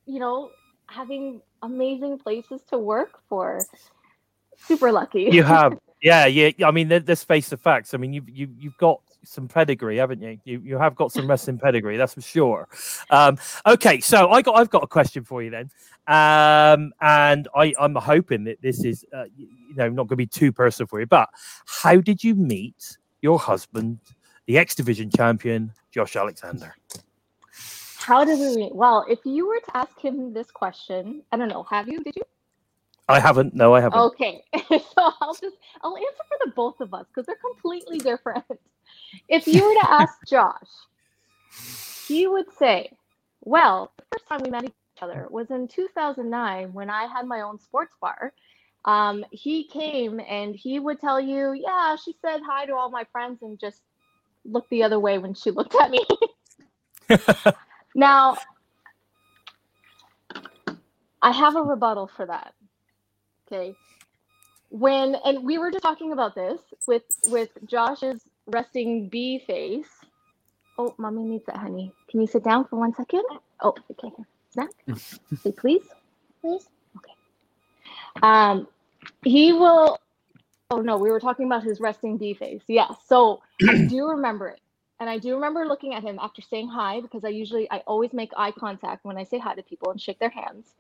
you 0.06 0.20
know 0.20 0.50
having 0.86 1.40
amazing 1.62 2.18
places 2.18 2.60
to 2.70 2.78
work 2.78 3.20
for. 3.28 3.60
Super 4.56 4.92
lucky. 4.92 5.28
You 5.30 5.42
have, 5.42 5.78
yeah, 6.04 6.26
yeah. 6.26 6.68
I 6.68 6.70
mean, 6.70 6.90
let- 6.90 7.08
let's 7.08 7.24
face 7.24 7.48
the 7.48 7.56
facts. 7.56 7.94
I 7.94 7.96
mean, 7.96 8.12
you've 8.12 8.28
you, 8.28 8.48
you've 8.58 8.76
got 8.76 9.00
some 9.24 9.48
pedigree, 9.48 9.96
haven't 9.96 10.20
you? 10.20 10.38
You 10.44 10.60
you 10.60 10.78
have 10.78 10.94
got 10.94 11.10
some 11.12 11.26
wrestling 11.26 11.58
pedigree, 11.58 11.96
that's 11.96 12.12
for 12.12 12.20
sure. 12.20 12.68
Um, 13.08 13.38
okay, 13.66 14.00
so 14.00 14.30
I 14.30 14.42
got 14.42 14.56
I've 14.56 14.68
got 14.68 14.84
a 14.84 14.86
question 14.86 15.24
for 15.24 15.42
you 15.42 15.48
then, 15.48 15.70
um, 16.06 16.92
and 17.00 17.48
I 17.56 17.72
I'm 17.80 17.94
hoping 17.94 18.44
that 18.44 18.60
this 18.60 18.84
is 18.84 19.04
uh, 19.16 19.24
you 19.34 19.48
know 19.76 19.88
not 19.88 20.02
going 20.02 20.08
to 20.10 20.16
be 20.16 20.26
too 20.26 20.52
personal 20.52 20.86
for 20.86 21.00
you, 21.00 21.06
but 21.06 21.30
how 21.66 21.96
did 21.96 22.22
you 22.22 22.34
meet 22.34 22.98
your 23.22 23.38
husband, 23.38 23.98
the 24.44 24.58
X 24.58 24.74
Division 24.74 25.10
champion, 25.10 25.72
Josh 25.90 26.16
Alexander? 26.16 26.76
How 27.96 28.26
did 28.26 28.38
we 28.38 28.54
meet? 28.56 28.74
Well, 28.74 29.06
if 29.08 29.20
you 29.24 29.48
were 29.48 29.60
to 29.60 29.76
ask 29.78 29.98
him 29.98 30.34
this 30.34 30.50
question, 30.50 31.22
I 31.32 31.38
don't 31.38 31.48
know, 31.48 31.62
have 31.70 31.88
you? 31.88 32.04
Did 32.04 32.16
you? 32.16 32.22
I 33.08 33.20
haven't. 33.20 33.54
No, 33.54 33.74
I 33.74 33.80
haven't. 33.80 34.00
Okay, 34.00 34.42
so 34.68 34.78
I'll 35.20 35.34
just 35.34 35.56
I'll 35.82 35.96
answer 35.96 36.24
for 36.28 36.38
the 36.44 36.52
both 36.52 36.80
of 36.80 36.94
us 36.94 37.06
because 37.08 37.26
they're 37.26 37.36
completely 37.36 37.98
different. 37.98 38.44
If 39.28 39.46
you 39.46 39.64
were 39.64 39.74
to 39.74 39.90
ask 39.90 40.14
Josh, 40.26 40.70
he 42.08 42.26
would 42.26 42.46
say, 42.58 42.90
"Well, 43.42 43.92
the 43.98 44.04
first 44.12 44.26
time 44.28 44.40
we 44.42 44.50
met 44.50 44.64
each 44.64 44.72
other 45.02 45.26
was 45.30 45.50
in 45.50 45.68
2009 45.68 46.72
when 46.72 46.90
I 46.90 47.06
had 47.06 47.26
my 47.26 47.42
own 47.42 47.58
sports 47.58 47.94
bar." 48.00 48.32
Um, 48.86 49.24
he 49.30 49.64
came 49.68 50.20
and 50.20 50.54
he 50.54 50.80
would 50.80 51.00
tell 51.00 51.20
you, 51.20 51.52
"Yeah, 51.52 51.96
she 51.96 52.14
said 52.22 52.40
hi 52.46 52.66
to 52.66 52.74
all 52.74 52.90
my 52.90 53.04
friends 53.12 53.42
and 53.42 53.58
just 53.58 53.82
looked 54.46 54.70
the 54.70 54.82
other 54.82 54.98
way 54.98 55.18
when 55.18 55.34
she 55.34 55.50
looked 55.50 55.74
at 55.74 55.90
me." 55.90 56.04
now, 57.94 58.36
I 61.22 61.32
have 61.32 61.56
a 61.56 61.62
rebuttal 61.62 62.08
for 62.08 62.26
that. 62.26 62.54
Okay. 63.46 63.74
When 64.70 65.16
and 65.24 65.44
we 65.44 65.58
were 65.58 65.70
just 65.70 65.82
talking 65.82 66.12
about 66.12 66.34
this 66.34 66.60
with 66.86 67.04
with 67.26 67.50
Josh's 67.66 68.22
resting 68.46 69.08
bee 69.08 69.40
face. 69.46 69.88
Oh, 70.78 70.94
mommy 70.98 71.22
needs 71.24 71.46
that, 71.46 71.58
honey. 71.58 71.92
Can 72.10 72.20
you 72.20 72.26
sit 72.26 72.44
down 72.44 72.66
for 72.66 72.76
one 72.76 72.94
second? 72.94 73.22
Oh, 73.62 73.74
okay. 73.92 74.10
Snack. 74.50 74.70
Say 75.42 75.52
please. 75.52 75.82
Please. 76.40 76.68
Okay. 76.96 77.12
Um, 78.22 78.66
he 79.24 79.52
will. 79.52 79.98
Oh 80.70 80.80
no, 80.80 80.96
we 80.98 81.10
were 81.10 81.20
talking 81.20 81.46
about 81.46 81.62
his 81.62 81.80
resting 81.80 82.16
bee 82.18 82.34
face. 82.34 82.62
Yeah. 82.68 82.88
So 83.06 83.42
I 83.68 83.76
do 83.88 84.08
remember 84.08 84.48
it, 84.48 84.60
and 85.00 85.10
I 85.10 85.18
do 85.18 85.34
remember 85.34 85.66
looking 85.66 85.94
at 85.94 86.02
him 86.02 86.18
after 86.20 86.42
saying 86.42 86.68
hi 86.68 87.00
because 87.00 87.24
I 87.24 87.28
usually 87.28 87.70
I 87.70 87.78
always 87.86 88.12
make 88.12 88.32
eye 88.36 88.52
contact 88.52 89.04
when 89.04 89.18
I 89.18 89.24
say 89.24 89.38
hi 89.38 89.54
to 89.54 89.62
people 89.62 89.90
and 89.90 90.00
shake 90.00 90.18
their 90.18 90.30
hands. 90.30 90.74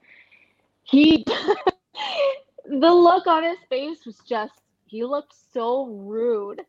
He, 0.84 1.26
the 2.66 2.92
look 2.92 3.26
on 3.26 3.44
his 3.44 3.58
face 3.68 4.06
was 4.06 4.18
just. 4.28 4.52
He 4.86 5.04
looked 5.04 5.34
so 5.52 5.86
rude. 5.86 6.62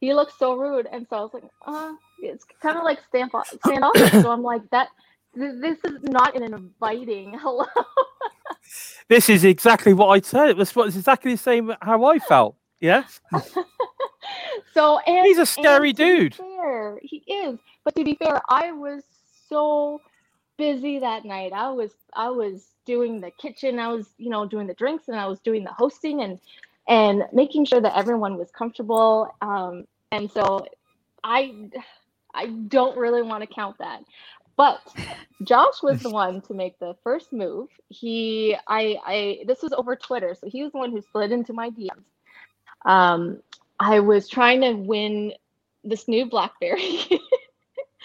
He 0.00 0.14
looked 0.14 0.38
so 0.38 0.54
rude, 0.54 0.86
and 0.92 1.06
so 1.08 1.16
I 1.16 1.20
was 1.22 1.34
like, 1.34 1.44
uh, 1.66 1.92
it's 2.22 2.44
kind 2.62 2.76
of 2.78 2.84
like 2.84 3.00
stand 3.08 3.30
standoffish. 3.66 4.12
so 4.22 4.30
I'm 4.30 4.42
like 4.42 4.68
that. 4.70 4.88
th- 5.36 5.54
This 5.60 5.78
is 5.84 6.02
not 6.04 6.36
an 6.36 6.42
inviting 6.44 7.38
hello. 7.38 7.66
This 9.08 9.28
is 9.28 9.44
exactly 9.44 9.92
what 9.94 10.08
I 10.08 10.20
said. 10.20 10.50
It 10.50 10.56
was 10.56 10.74
exactly 10.76 11.32
the 11.32 11.38
same 11.38 11.72
how 11.82 12.04
I 12.06 12.18
felt. 12.18 12.56
Yeah. 12.80 13.04
so 14.74 14.98
and 15.00 15.26
He's 15.26 15.38
a 15.38 15.46
scary 15.46 15.92
dude. 15.92 16.34
fair, 16.36 16.98
he 17.02 17.18
is. 17.28 17.58
But 17.84 17.94
to 17.96 18.04
be 18.04 18.14
fair, 18.16 18.40
I 18.48 18.72
was 18.72 19.04
so 19.48 20.00
busy 20.56 20.98
that 21.00 21.24
night. 21.24 21.52
I 21.52 21.70
was 21.70 21.92
I 22.14 22.30
was 22.30 22.66
doing 22.86 23.20
the 23.20 23.30
kitchen. 23.30 23.78
I 23.78 23.88
was 23.88 24.08
you 24.18 24.30
know 24.30 24.46
doing 24.46 24.66
the 24.66 24.74
drinks 24.74 25.08
and 25.08 25.18
I 25.18 25.26
was 25.26 25.40
doing 25.40 25.64
the 25.64 25.72
hosting 25.72 26.22
and 26.22 26.38
and 26.88 27.24
making 27.32 27.64
sure 27.64 27.80
that 27.80 27.96
everyone 27.96 28.36
was 28.36 28.50
comfortable. 28.50 29.34
Um, 29.40 29.86
and 30.12 30.30
so 30.30 30.66
I 31.22 31.70
I 32.34 32.46
don't 32.46 32.96
really 32.96 33.22
want 33.22 33.42
to 33.42 33.52
count 33.52 33.78
that. 33.78 34.02
But 34.56 34.80
Josh 35.42 35.82
was 35.82 36.00
the 36.00 36.10
one 36.10 36.40
to 36.42 36.54
make 36.54 36.78
the 36.78 36.94
first 37.02 37.32
move. 37.32 37.68
He 37.88 38.56
I 38.68 38.96
I 39.04 39.38
this 39.46 39.62
was 39.62 39.72
over 39.72 39.96
Twitter, 39.96 40.34
so 40.34 40.48
he 40.48 40.62
was 40.62 40.72
the 40.72 40.78
one 40.78 40.92
who 40.92 41.02
slid 41.12 41.32
into 41.32 41.52
my 41.52 41.70
DMs. 41.70 42.04
Um, 42.84 43.40
I 43.80 44.00
was 44.00 44.28
trying 44.28 44.60
to 44.60 44.72
win 44.74 45.32
this 45.82 46.06
new 46.08 46.26
BlackBerry 46.26 47.08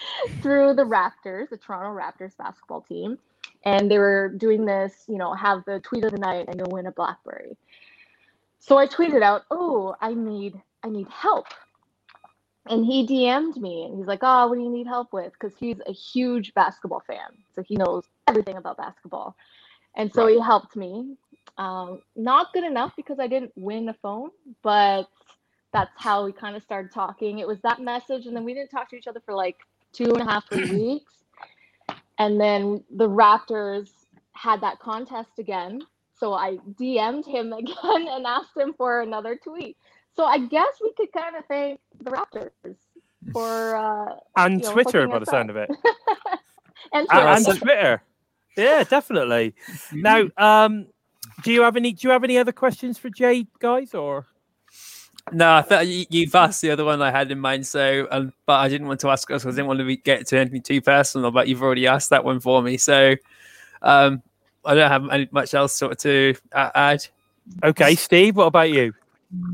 through 0.42 0.74
the 0.74 0.84
Raptors, 0.84 1.50
the 1.50 1.56
Toronto 1.56 1.98
Raptors 1.98 2.36
basketball 2.36 2.82
team, 2.82 3.18
and 3.64 3.90
they 3.90 3.98
were 3.98 4.28
doing 4.36 4.64
this, 4.64 5.04
you 5.08 5.18
know, 5.18 5.34
have 5.34 5.64
the 5.66 5.80
tweet 5.80 6.04
of 6.04 6.12
the 6.12 6.18
night 6.18 6.46
and 6.48 6.56
you'll 6.58 6.70
win 6.70 6.86
a 6.86 6.92
BlackBerry. 6.92 7.56
So 8.58 8.78
I 8.78 8.86
tweeted 8.86 9.22
out, 9.22 9.44
"Oh, 9.50 9.96
I 10.00 10.14
need 10.14 10.60
I 10.82 10.88
need 10.88 11.08
help." 11.08 11.46
And 12.66 12.84
he 12.84 13.06
DM'd 13.06 13.56
me 13.56 13.84
and 13.84 13.96
he's 13.96 14.06
like, 14.06 14.20
"Oh, 14.22 14.48
what 14.48 14.56
do 14.56 14.62
you 14.62 14.70
need 14.70 14.86
help 14.86 15.12
with?" 15.12 15.32
Because 15.32 15.56
he's 15.58 15.80
a 15.86 15.92
huge 15.92 16.52
basketball 16.54 17.00
fan, 17.06 17.42
so 17.54 17.62
he 17.62 17.76
knows 17.76 18.04
everything 18.26 18.56
about 18.56 18.76
basketball. 18.76 19.34
And 19.96 20.12
so 20.12 20.26
he 20.26 20.38
helped 20.38 20.76
me. 20.76 21.16
Um, 21.58 22.02
not 22.14 22.52
good 22.52 22.64
enough 22.64 22.92
because 22.96 23.18
I 23.18 23.26
didn't 23.26 23.52
win 23.56 23.88
a 23.88 23.94
phone, 23.94 24.30
but 24.62 25.08
that's 25.72 25.90
how 25.96 26.24
we 26.24 26.32
kind 26.32 26.56
of 26.56 26.62
started 26.62 26.92
talking. 26.92 27.38
It 27.38 27.46
was 27.46 27.60
that 27.62 27.80
message, 27.80 28.26
and 28.26 28.36
then 28.36 28.44
we 28.44 28.54
didn't 28.54 28.70
talk 28.70 28.88
to 28.90 28.96
each 28.96 29.06
other 29.06 29.20
for 29.20 29.34
like 29.34 29.56
two 29.92 30.12
and 30.12 30.20
a 30.20 30.24
half, 30.24 30.44
weeks. 30.50 31.12
And 32.18 32.40
then 32.40 32.84
the 32.90 33.08
Raptors 33.08 33.88
had 34.32 34.60
that 34.62 34.78
contest 34.78 35.30
again. 35.38 35.82
So 36.18 36.34
I 36.34 36.58
DM'd 36.78 37.26
him 37.26 37.52
again 37.52 37.74
and 38.08 38.26
asked 38.26 38.56
him 38.56 38.74
for 38.76 39.00
another 39.02 39.36
tweet. 39.36 39.76
So 40.16 40.24
I 40.24 40.38
guess 40.38 40.74
we 40.82 40.92
could 40.96 41.12
kind 41.12 41.36
of 41.36 41.44
thank 41.46 41.80
the 42.02 42.10
Raptors 42.10 42.76
for 43.32 43.76
uh, 43.76 44.16
And 44.36 44.60
you 44.60 44.66
know, 44.66 44.72
Twitter, 44.72 45.08
by 45.08 45.18
the 45.18 45.26
us 45.26 45.30
sound 45.30 45.50
of 45.50 45.56
it. 45.56 45.70
and 46.92 47.06
And, 47.08 47.08
Twitter. 47.08 47.28
and 47.28 47.46
Twitter. 47.58 48.02
Yeah, 48.56 48.84
definitely. 48.84 49.54
Now, 49.92 50.24
um, 50.36 50.86
do 51.42 51.52
you 51.52 51.62
have 51.62 51.76
any? 51.76 51.92
Do 51.92 52.08
you 52.08 52.12
have 52.12 52.24
any 52.24 52.36
other 52.38 52.52
questions 52.52 52.98
for 52.98 53.08
Jay, 53.08 53.46
guys? 53.60 53.94
Or 53.94 54.26
No, 55.32 55.54
I 55.54 55.62
thought 55.62 55.86
you, 55.86 56.06
you've 56.10 56.34
asked 56.34 56.60
the 56.62 56.70
other 56.70 56.84
one 56.84 57.00
I 57.02 57.10
had 57.10 57.30
in 57.30 57.38
mind. 57.38 57.66
So, 57.66 58.08
um, 58.10 58.32
but 58.46 58.54
I 58.54 58.68
didn't 58.68 58.88
want 58.88 59.00
to 59.00 59.08
ask 59.10 59.30
us 59.30 59.42
because 59.42 59.54
I 59.54 59.56
didn't 59.56 59.68
want 59.68 59.78
to 59.78 59.84
be, 59.84 59.96
get 59.96 60.26
to 60.28 60.38
anything 60.38 60.62
too 60.62 60.80
personal. 60.80 61.30
But 61.30 61.48
you've 61.48 61.62
already 61.62 61.86
asked 61.86 62.10
that 62.10 62.24
one 62.24 62.40
for 62.40 62.62
me. 62.62 62.76
So, 62.76 63.14
um, 63.82 64.22
I 64.64 64.74
don't 64.74 64.90
have 64.90 65.08
any, 65.10 65.28
much 65.30 65.54
else 65.54 65.74
sort 65.74 65.92
of 65.92 65.98
to 65.98 66.34
a- 66.52 66.76
add. 66.76 67.06
okay, 67.62 67.94
Steve, 67.94 68.36
what 68.36 68.46
about 68.46 68.70
you? 68.70 68.92
Um, 69.32 69.52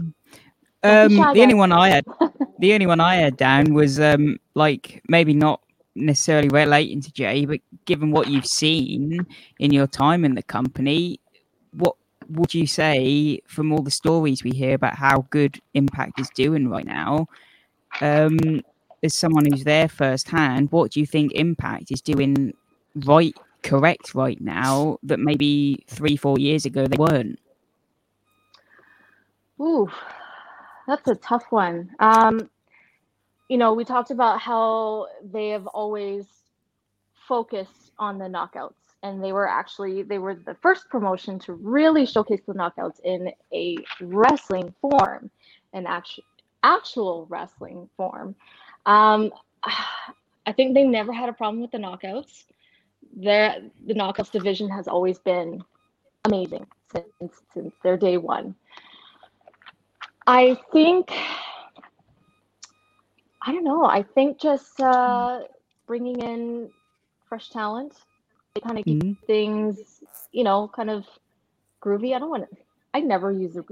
the 0.82 1.42
only 1.42 1.54
one 1.54 1.72
I 1.72 1.90
had, 1.90 2.04
the 2.58 2.72
only 2.72 2.86
one 2.86 3.00
I 3.00 3.16
had 3.16 3.36
down 3.36 3.74
was 3.74 4.00
um, 4.00 4.38
like 4.54 5.02
maybe 5.08 5.34
not 5.34 5.60
necessarily 5.94 6.48
relating 6.48 7.00
to 7.02 7.12
Jay, 7.12 7.44
but 7.44 7.60
given 7.84 8.10
what 8.10 8.28
you've 8.28 8.46
seen 8.46 9.26
in 9.58 9.72
your 9.72 9.86
time 9.86 10.24
in 10.24 10.34
the 10.34 10.42
company, 10.42 11.20
what 11.72 11.96
would 12.30 12.54
you 12.54 12.66
say 12.66 13.40
from 13.46 13.72
all 13.72 13.82
the 13.82 13.90
stories 13.90 14.42
we 14.42 14.50
hear 14.50 14.74
about 14.74 14.96
how 14.96 15.26
good 15.30 15.60
Impact 15.74 16.20
is 16.20 16.30
doing 16.30 16.68
right 16.68 16.86
now? 16.86 17.26
Um, 18.00 18.62
as 19.02 19.14
someone 19.14 19.44
who's 19.44 19.64
there 19.64 19.88
firsthand, 19.88 20.72
what 20.72 20.92
do 20.92 21.00
you 21.00 21.06
think 21.06 21.32
Impact 21.32 21.90
is 21.90 22.00
doing 22.00 22.54
right, 22.94 23.34
correct 23.62 24.14
right 24.14 24.40
now 24.40 24.98
that 25.02 25.18
maybe 25.18 25.84
three, 25.86 26.16
four 26.16 26.38
years 26.38 26.64
ago 26.64 26.86
they 26.86 26.96
weren't? 26.96 27.38
Ooh, 29.60 29.90
that's 30.86 31.08
a 31.08 31.14
tough 31.14 31.44
one. 31.50 31.90
Um, 31.98 32.50
you 33.48 33.56
know, 33.56 33.72
we 33.72 33.84
talked 33.84 34.10
about 34.10 34.40
how 34.40 35.06
they 35.22 35.50
have 35.50 35.66
always 35.68 36.26
focused 37.26 37.92
on 37.98 38.18
the 38.18 38.26
knockouts, 38.26 38.74
and 39.02 39.22
they 39.22 39.32
were 39.32 39.48
actually 39.48 40.02
they 40.02 40.18
were 40.18 40.34
the 40.34 40.54
first 40.54 40.88
promotion 40.88 41.38
to 41.40 41.52
really 41.54 42.06
showcase 42.06 42.40
the 42.46 42.54
knockouts 42.54 43.00
in 43.04 43.32
a 43.52 43.76
wrestling 44.00 44.74
form, 44.80 45.30
an 45.72 45.86
actual 45.86 46.24
actual 46.62 47.26
wrestling 47.28 47.88
form. 47.96 48.34
Um, 48.86 49.32
I 50.48 50.52
think 50.52 50.74
they 50.74 50.84
never 50.84 51.12
had 51.12 51.28
a 51.28 51.32
problem 51.32 51.60
with 51.60 51.72
the 51.72 51.78
knockouts. 51.78 52.44
Their 53.16 53.62
the 53.86 53.94
knockouts 53.94 54.30
division 54.30 54.68
has 54.70 54.86
always 54.86 55.18
been 55.18 55.62
amazing 56.24 56.66
since 56.92 57.42
since 57.52 57.74
their 57.82 57.96
day 57.96 58.16
one. 58.16 58.54
I 60.26 60.58
think, 60.72 61.12
I 63.42 63.52
don't 63.52 63.62
know. 63.62 63.84
I 63.84 64.02
think 64.02 64.40
just 64.40 64.80
uh, 64.80 65.42
bringing 65.86 66.20
in 66.20 66.70
fresh 67.28 67.50
talent, 67.50 67.94
kind 68.60 68.78
of 68.78 68.86
keep 68.86 69.00
Mhm. 69.02 69.16
things, 69.26 70.02
you 70.32 70.44
know, 70.44 70.68
kind 70.74 70.90
of 70.90 71.06
groovy. 71.82 72.14
I 72.14 72.18
don't 72.20 72.30
want 72.30 72.50
to. 72.50 72.56
I 72.94 73.00
never 73.00 73.32
use 73.32 73.54
the. 73.54 73.64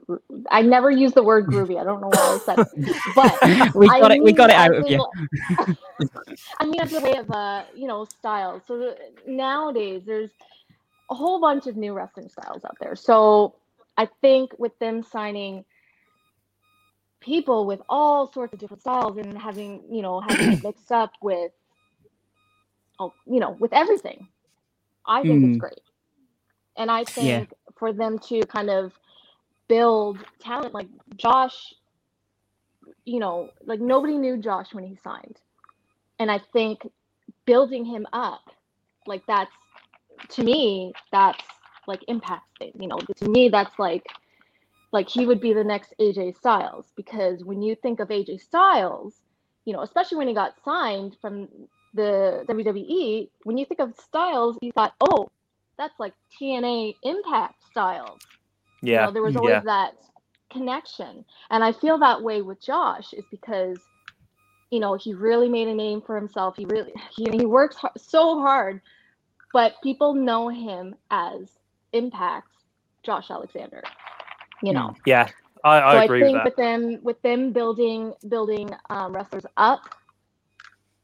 I 0.51 0.62
never 0.62 0.91
use 0.91 1.14
the 1.14 1.22
word 1.24 1.47
groovy. 1.47 1.80
I 1.80 1.85
don't 1.85 2.01
know 2.01 2.11
why 2.11 2.35
I 2.35 2.39
said 2.39 2.61
it, 2.61 2.68
but 3.14 3.41
we 3.74 3.89
I 3.89 4.01
got 4.01 4.12
it. 4.12 4.22
We 4.22 4.32
got 4.32 4.51
it 4.51 4.57
out 4.57 4.74
of 4.74 4.89
you. 4.89 5.05
I 6.61 6.66
mean, 6.66 6.80
as 6.80 6.93
a 6.95 7.01
way 7.01 7.16
of 7.16 7.30
uh, 7.30 7.64
you 7.74 7.89
know, 7.89 8.05
styles. 8.05 8.62
So 8.66 8.78
the- 8.78 8.99
nowadays, 9.26 10.03
there's 10.07 10.30
a 11.11 11.14
whole 11.14 11.41
bunch 11.41 11.66
of 11.66 11.76
new 11.76 11.95
wrestling 11.95 12.28
styles 12.30 12.64
out 12.64 12.76
there. 12.80 12.97
So 12.97 13.57
I 13.99 14.09
think 14.22 14.53
with 14.59 14.78
them 14.80 15.03
signing 15.03 15.64
people 17.20 17.66
with 17.66 17.80
all 17.89 18.32
sorts 18.32 18.53
of 18.55 18.61
different 18.61 18.82
styles 18.82 19.18
and 19.18 19.39
having 19.39 19.82
you 19.91 20.03
know 20.03 20.20
having 20.20 20.51
it 20.51 20.62
mixed 20.62 20.93
up 20.93 21.12
with 21.22 21.53
oh 23.01 23.12
you 23.26 23.41
know 23.41 23.53
with 23.61 23.72
everything 23.72 24.28
i 25.07 25.24
think 25.24 25.42
Mm. 25.42 25.44
it's 25.44 25.57
great. 25.57 25.80
And 26.76 26.90
i 26.90 27.05
think 27.05 27.50
for 27.78 27.92
them 27.92 28.18
to 28.30 28.40
kind 28.46 28.70
of 28.70 28.92
build 29.68 30.18
talent 30.40 30.74
like 30.74 30.88
josh 31.16 31.74
you 33.05 33.18
know 33.20 33.50
like 33.64 33.80
nobody 33.80 34.18
knew 34.18 34.36
josh 34.36 34.74
when 34.74 34.84
he 34.84 34.96
signed. 35.02 35.38
And 36.18 36.30
i 36.30 36.40
think 36.52 36.88
building 37.46 37.84
him 37.84 38.07
up 38.12 38.42
like 39.07 39.22
that's 39.26 39.52
to 40.30 40.42
me 40.42 40.92
that's 41.12 41.44
like 41.86 42.00
impacting, 42.09 42.72
you 42.80 42.88
know 42.88 42.98
to 43.16 43.28
me 43.28 43.48
that's 43.48 43.78
like 43.78 44.05
like 44.92 45.09
he 45.09 45.26
would 45.26 45.40
be 45.40 45.52
the 45.52 45.64
next 45.64 45.92
AJ 46.00 46.36
Styles. 46.36 46.92
Because 46.96 47.44
when 47.44 47.61
you 47.62 47.74
think 47.74 48.00
of 48.00 48.09
AJ 48.09 48.40
Styles, 48.40 49.14
you 49.66 49.72
know, 49.72 49.82
especially 49.82 50.18
when 50.18 50.28
he 50.28 50.34
got 50.34 50.55
signed 50.64 51.16
from 51.20 51.48
the 51.95 52.45
WWE, 52.49 53.30
when 53.45 53.59
you 53.59 53.66
think 53.66 53.80
of 53.80 53.95
Styles, 53.97 54.59
you 54.62 54.72
thought, 54.72 54.95
oh, 55.01 55.28
that's 55.78 55.99
like 55.99 56.14
TNA 56.40 56.95
Impact 57.03 57.55
Styles. 57.70 58.20
You 58.92 58.99
Yeah, 58.99 59.01
know, 59.01 59.12
there 59.12 59.22
was 59.22 59.36
always 59.36 59.62
yeah, 59.62 59.62
that 59.64 59.92
connection. 60.53 61.24
And 61.51 61.64
I 61.64 61.72
feel 61.72 61.99
that 61.99 62.22
way 62.22 62.42
with 62.42 62.61
Josh 62.64 63.12
is 63.14 63.24
because, 63.30 63.78
you 64.70 64.80
know, 64.80 64.95
he 64.95 65.14
really 65.14 65.49
made 65.49 65.68
a 65.68 65.74
name 65.74 66.03
for 66.03 66.16
himself. 66.16 66.57
He 66.57 66.66
really, 66.66 66.92
he, 67.16 67.26
he 67.30 67.47
works 67.47 67.76
har 67.76 67.92
so 67.97 68.38
hard, 68.40 68.80
but 69.53 69.74
people 69.82 70.14
know 70.14 70.49
him 70.49 70.95
as 71.11 71.59
Impact 71.92 72.49
Josh 73.03 73.30
Alexander, 73.30 73.82
you 74.62 74.72
know 74.72 74.95
yeah. 75.05 75.28
I, 75.64 75.78
I 75.78 75.90
so 75.90 75.97
agree 75.97 76.22
I 76.22 76.24
think 76.24 76.32
with 76.32 76.32
that. 76.32 76.45
with 76.45 76.57
them 76.57 76.99
with 77.03 77.22
them 77.22 77.53
building 77.53 78.12
building 78.28 78.70
um, 78.90 79.14
wrestlers 79.14 79.47
up 79.57 79.80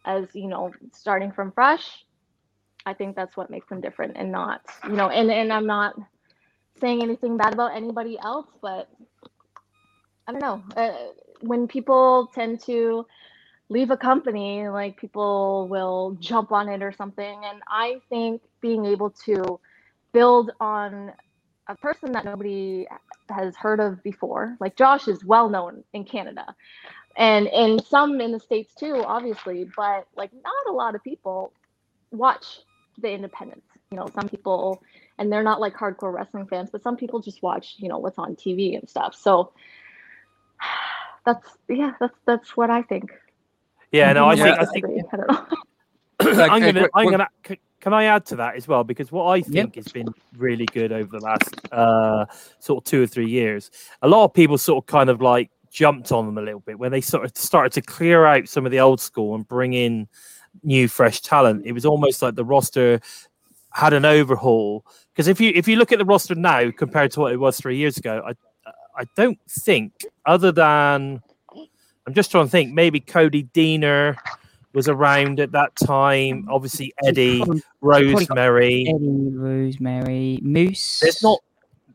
as 0.05 0.27
you 0.35 0.49
know 0.49 0.73
starting 0.93 1.31
from 1.33 1.53
fresh 1.53 2.05
i 2.87 2.95
think 2.95 3.17
that's 3.17 3.37
what 3.37 3.51
makes 3.51 3.69
them 3.69 3.81
different 3.81 4.17
and 4.17 4.31
not 4.31 4.63
you 4.85 4.95
know 4.95 5.09
and 5.09 5.31
and 5.31 5.53
i'm 5.53 5.67
not 5.67 5.95
saying 6.81 7.03
anything 7.03 7.37
bad 7.37 7.53
about 7.53 7.75
anybody 7.77 8.19
else 8.23 8.47
but 8.63 8.89
i 10.27 10.33
don't 10.33 10.41
know 10.41 10.63
uh, 10.77 11.13
when 11.43 11.67
people 11.69 12.31
tend 12.35 12.61
to 12.61 13.07
leave 13.69 13.91
a 13.91 13.97
company 13.97 14.69
like 14.69 14.97
people 14.97 15.69
will 15.69 16.17
jump 16.21 16.53
on 16.53 16.69
it 16.69 16.83
or 16.83 16.93
something 16.93 17.43
and 17.45 17.61
i 17.69 18.01
think 18.09 18.41
being 18.61 18.87
able 18.87 19.11
to 19.11 19.61
build 20.13 20.51
on 20.61 21.13
a 21.69 21.77
person 21.77 22.13
that 22.13 22.25
nobody 22.25 22.87
has 23.31 23.55
heard 23.57 23.81
of 23.81 24.03
before. 24.03 24.57
Like 24.61 24.77
Josh 24.77 25.09
is 25.09 25.25
well 25.25 25.49
known 25.49 25.85
in 25.93 26.05
Canada 26.05 26.55
and 27.17 27.49
and 27.49 27.83
some 27.85 28.21
in 28.21 28.33
the 28.33 28.41
states 28.41 28.75
too, 28.75 29.03
obviously, 29.07 29.69
but 29.77 30.07
like 30.17 30.31
not 30.33 30.67
a 30.69 30.73
lot 30.73 30.95
of 30.95 31.03
people 31.03 31.53
watch 32.11 32.61
the 32.99 33.11
independents. 33.11 33.67
You 33.91 33.99
know, 33.99 34.09
some 34.15 34.29
people 34.29 34.83
and 35.19 35.31
they're 35.31 35.43
not 35.43 35.61
like 35.61 35.75
hardcore 35.75 36.13
wrestling 36.13 36.47
fans, 36.47 36.71
but 36.71 36.83
some 36.83 36.97
people 36.97 37.21
just 37.21 37.43
watch, 37.43 37.75
you 37.79 37.89
know, 37.89 37.99
what's 37.99 38.19
on 38.19 38.37
TV 38.37 38.79
and 38.79 38.89
stuff. 38.89 39.15
So 39.15 39.53
that's 41.27 41.47
yeah, 41.69 41.93
that's 42.01 42.17
that's 42.27 42.57
what 42.57 42.71
I 42.71 42.83
think. 42.83 43.11
Yeah, 43.93 44.13
no, 44.13 44.27
I 44.29 44.37
think 44.37 44.59
I 44.59 44.65
think 44.65 44.87
disagree, 44.87 45.03
I 45.13 45.17
don't 45.17 45.29
know. 45.31 45.47
Like, 46.23 46.51
I'm 46.51 46.61
gonna, 46.61 46.83
what- 46.83 46.91
I'm 46.95 47.11
gonna. 47.11 47.29
Can 47.81 47.95
I 47.95 48.05
add 48.05 48.27
to 48.27 48.37
that 48.37 48.57
as 48.57 48.69
well? 48.69 48.85
Because 48.85 49.11
what 49.11 49.25
I 49.25 49.41
think 49.41 49.77
has 49.77 49.89
been 49.89 50.09
really 50.37 50.67
good 50.67 50.93
over 50.93 51.19
the 51.19 51.25
last 51.25 51.73
uh, 51.73 52.27
sort 52.59 52.85
of 52.85 52.85
two 52.85 53.03
or 53.03 53.07
three 53.07 53.31
years, 53.31 53.71
a 54.03 54.09
lot 54.09 54.25
of 54.27 54.35
people 54.35 54.59
sort 54.59 54.85
of 54.85 54.87
kind 54.87 55.09
of 55.09 55.23
like 55.23 55.51
jumped 55.71 56.13
on 56.13 56.27
them 56.27 56.39
a 56.39 56.43
little 56.43 56.61
bit 56.61 56.79
when 56.79 56.93
they 56.93 57.01
sort 57.01 57.25
of 57.25 57.37
started 57.37 57.73
to 57.73 57.83
clear 57.83 58.27
out 58.27 58.49
some 58.49 58.67
of 58.67 58.73
the 58.73 58.81
old 58.81 59.01
school 59.01 59.35
and 59.35 59.47
bring 59.47 59.73
in 59.73 60.09
new, 60.63 60.89
fresh 60.89 61.21
talent. 61.21 61.65
It 61.65 61.73
was 61.73 61.87
almost 61.87 62.23
like 62.23 62.35
the 62.35 62.45
roster 62.45 63.01
had 63.73 63.93
an 63.93 64.05
overhaul. 64.05 64.85
Because 65.13 65.29
if 65.29 65.41
you 65.41 65.53
if 65.55 65.69
you 65.69 65.77
look 65.77 65.93
at 65.93 65.99
the 65.99 66.05
roster 66.05 66.35
now 66.35 66.71
compared 66.71 67.13
to 67.13 67.21
what 67.21 67.33
it 67.33 67.39
was 67.39 67.59
three 67.59 67.77
years 67.77 67.97
ago, 67.97 68.23
I 68.27 68.35
I 68.97 69.05
don't 69.17 69.39
think 69.49 69.93
other 70.27 70.53
than 70.53 71.23
I'm 72.07 72.15
just 72.15 72.31
trying 72.31 72.47
to 72.47 72.51
think 72.51 72.73
maybe 72.73 73.01
Cody 73.01 73.45
Deaner 73.45 74.17
was 74.73 74.89
around 74.89 75.41
at 75.41 75.53
that 75.53 75.75
time. 75.77 76.47
Obviously 76.51 76.93
Eddie, 77.05 77.39
Probably 77.39 77.63
probably 77.81 78.13
got 78.27 78.37
Rosemary. 78.37 78.87
Eddie, 78.89 79.31
Rosemary, 79.31 80.39
Moose. 80.43 81.01
There's 81.01 81.23
not 81.23 81.41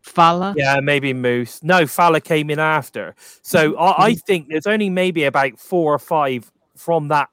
Fowler. 0.06 0.53
yeah, 0.56 0.80
maybe 0.82 1.14
Moose. 1.14 1.62
No, 1.64 1.88
Fowler 1.88 2.20
came 2.20 2.49
in 2.49 2.60
after. 2.60 3.16
So 3.41 3.72
mm-hmm. 3.72 3.82
I, 3.82 4.06
I 4.06 4.12
mm-hmm. 4.12 4.20
think 4.20 4.47
there's 4.49 4.68
only 4.68 4.89
maybe 4.89 5.24
about 5.24 5.60
four 5.60 5.93
or 5.93 5.99
five 5.99 6.51
from 6.76 7.08
that 7.10 7.30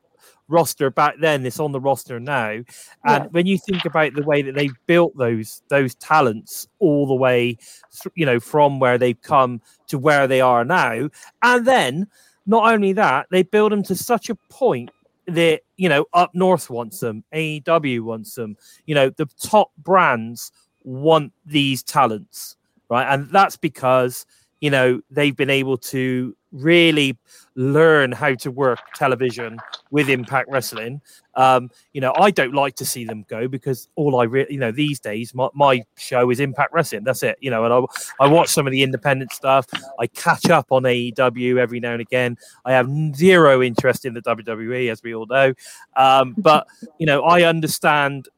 roster 0.48 0.90
back 0.90 1.16
then 1.20 1.42
that's 1.42 1.60
on 1.60 1.72
the 1.72 1.80
roster 1.80 2.18
now. 2.18 2.50
And 2.50 2.66
Yeah. 3.04 3.26
when 3.30 3.46
you 3.46 3.58
think 3.58 3.84
about 3.84 4.14
the 4.14 4.22
way 4.22 4.42
that 4.42 4.54
they 4.54 4.70
built 4.86 5.16
those 5.16 5.62
those 5.68 5.94
talents 5.96 6.66
all 6.78 7.06
the 7.06 7.14
way, 7.14 7.58
th- 8.02 8.12
you 8.14 8.26
know, 8.26 8.40
from 8.40 8.80
where 8.80 8.98
they've 8.98 9.20
come 9.20 9.60
to 9.88 9.98
where 9.98 10.26
they 10.26 10.40
are 10.40 10.64
now, 10.64 11.08
and 11.42 11.66
then 11.66 12.06
not 12.46 12.72
only 12.72 12.92
that, 12.94 13.26
they 13.30 13.42
build 13.42 13.72
them 13.72 13.82
to 13.84 13.94
such 13.94 14.28
a 14.30 14.34
point 14.50 14.90
that 15.26 15.60
you 15.76 15.88
know 15.88 16.06
up 16.12 16.34
north 16.34 16.70
wants 16.70 17.00
them, 17.00 17.24
AEW 17.34 18.00
wants 18.00 18.34
them, 18.34 18.56
you 18.86 18.94
know, 18.94 19.10
the 19.10 19.26
top 19.40 19.70
brands 19.78 20.52
want 20.84 21.32
these 21.46 21.82
talents, 21.82 22.56
right? 22.92 23.12
And 23.12 23.30
that's 23.30 23.56
because 23.56 24.26
you 24.60 24.70
know 24.70 25.00
they've 25.10 25.36
been 25.36 25.50
able 25.50 25.78
to 25.78 26.36
really 26.52 27.16
learn 27.54 28.12
how 28.12 28.34
to 28.34 28.50
work 28.50 28.78
television 28.94 29.58
with 29.90 30.10
Impact 30.10 30.50
Wrestling. 30.50 31.00
Um, 31.34 31.70
you 31.94 32.02
know, 32.02 32.12
I 32.14 32.30
don't 32.30 32.52
like 32.52 32.74
to 32.76 32.84
see 32.84 33.06
them 33.06 33.24
go 33.28 33.48
because 33.48 33.88
all 33.94 34.20
I 34.20 34.24
really, 34.24 34.52
you 34.52 34.58
know, 34.58 34.70
these 34.70 35.00
days 35.00 35.34
my, 35.34 35.48
my 35.54 35.82
show 35.96 36.28
is 36.30 36.40
Impact 36.40 36.74
Wrestling. 36.74 37.04
That's 37.04 37.22
it. 37.22 37.38
You 37.40 37.50
know, 37.50 37.64
and 37.64 37.72
I 37.72 38.24
I 38.24 38.28
watch 38.28 38.48
some 38.50 38.66
of 38.66 38.72
the 38.72 38.82
independent 38.82 39.32
stuff. 39.32 39.66
I 39.98 40.06
catch 40.06 40.50
up 40.50 40.66
on 40.70 40.82
AEW 40.82 41.56
every 41.56 41.80
now 41.80 41.92
and 41.92 42.02
again. 42.02 42.36
I 42.66 42.72
have 42.72 42.90
zero 43.16 43.62
interest 43.62 44.04
in 44.04 44.12
the 44.12 44.20
WWE, 44.20 44.92
as 44.92 45.02
we 45.02 45.14
all 45.14 45.26
know. 45.26 45.54
Um, 45.96 46.34
but 46.38 46.66
you 46.98 47.06
know, 47.06 47.22
I 47.22 47.44
understand, 47.44 48.28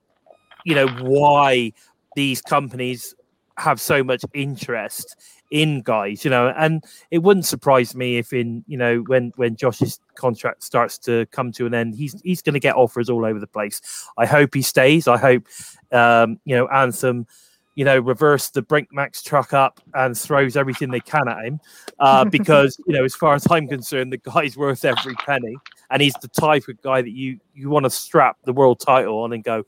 you 0.65 0.77
know, 0.77 0.87
why 0.87 1.73
these 2.15 2.41
companies 2.41 3.17
have 3.57 3.81
so 3.81 4.03
much 4.03 4.25
interest 4.35 5.17
in 5.51 5.83
guys, 5.83 6.25
you 6.25 6.31
know, 6.31 6.53
and 6.57 6.85
it 7.11 7.19
wouldn't 7.19 7.47
surprise 7.47 7.95
me 7.95 8.19
if 8.19 8.33
in, 8.33 8.65
you 8.67 8.77
know, 8.77 8.99
when 9.07 9.33
when 9.37 9.57
Josh's 9.57 10.01
contract 10.17 10.65
starts 10.65 10.99
to 10.99 11.27
come 11.27 11.53
to 11.53 11.67
an 11.67 11.75
end, 11.75 11.95
he's 11.95 12.21
he's 12.23 12.43
going 12.43 12.55
to 12.55 12.61
get 12.61 12.75
offers 12.75 13.09
all 13.09 13.25
over 13.25 13.39
the 13.39 13.47
place. 13.47 13.81
I 14.19 14.27
hope 14.27 14.55
he 14.55 14.63
stays. 14.63 15.07
I 15.07 15.17
hope, 15.17 15.47
um, 15.93 16.41
you 16.45 16.57
know, 16.57 16.67
Anthem, 16.69 17.27
you 17.75 17.85
know, 17.85 17.99
reverse 17.99 18.51
the 18.51 18.63
Brinkmax 18.63 19.23
truck 19.23 19.53
up 19.53 19.81
and 19.95 20.17
throws 20.17 20.57
everything 20.57 20.91
they 20.91 21.01
can 21.01 21.29
at 21.29 21.45
him, 21.45 21.61
uh, 21.99 22.25
because 22.31 22.79
you 22.87 22.95
know, 22.95 23.05
as 23.05 23.15
far 23.15 23.35
as 23.35 23.47
I'm 23.51 23.69
concerned, 23.69 24.13
the 24.13 24.19
guy's 24.19 24.57
worth 24.57 24.85
every 24.85 25.15
penny, 25.15 25.57
and 25.91 26.01
he's 26.03 26.15
the 26.15 26.29
type 26.29 26.67
of 26.69 26.81
guy 26.83 27.03
that 27.03 27.11
you 27.13 27.39
you 27.55 27.69
want 27.71 27.85
to 27.85 27.91
strap 27.91 28.37
the 28.45 28.53
world 28.53 28.81
title 28.81 29.19
on 29.23 29.33
and 29.33 29.45
go 29.45 29.65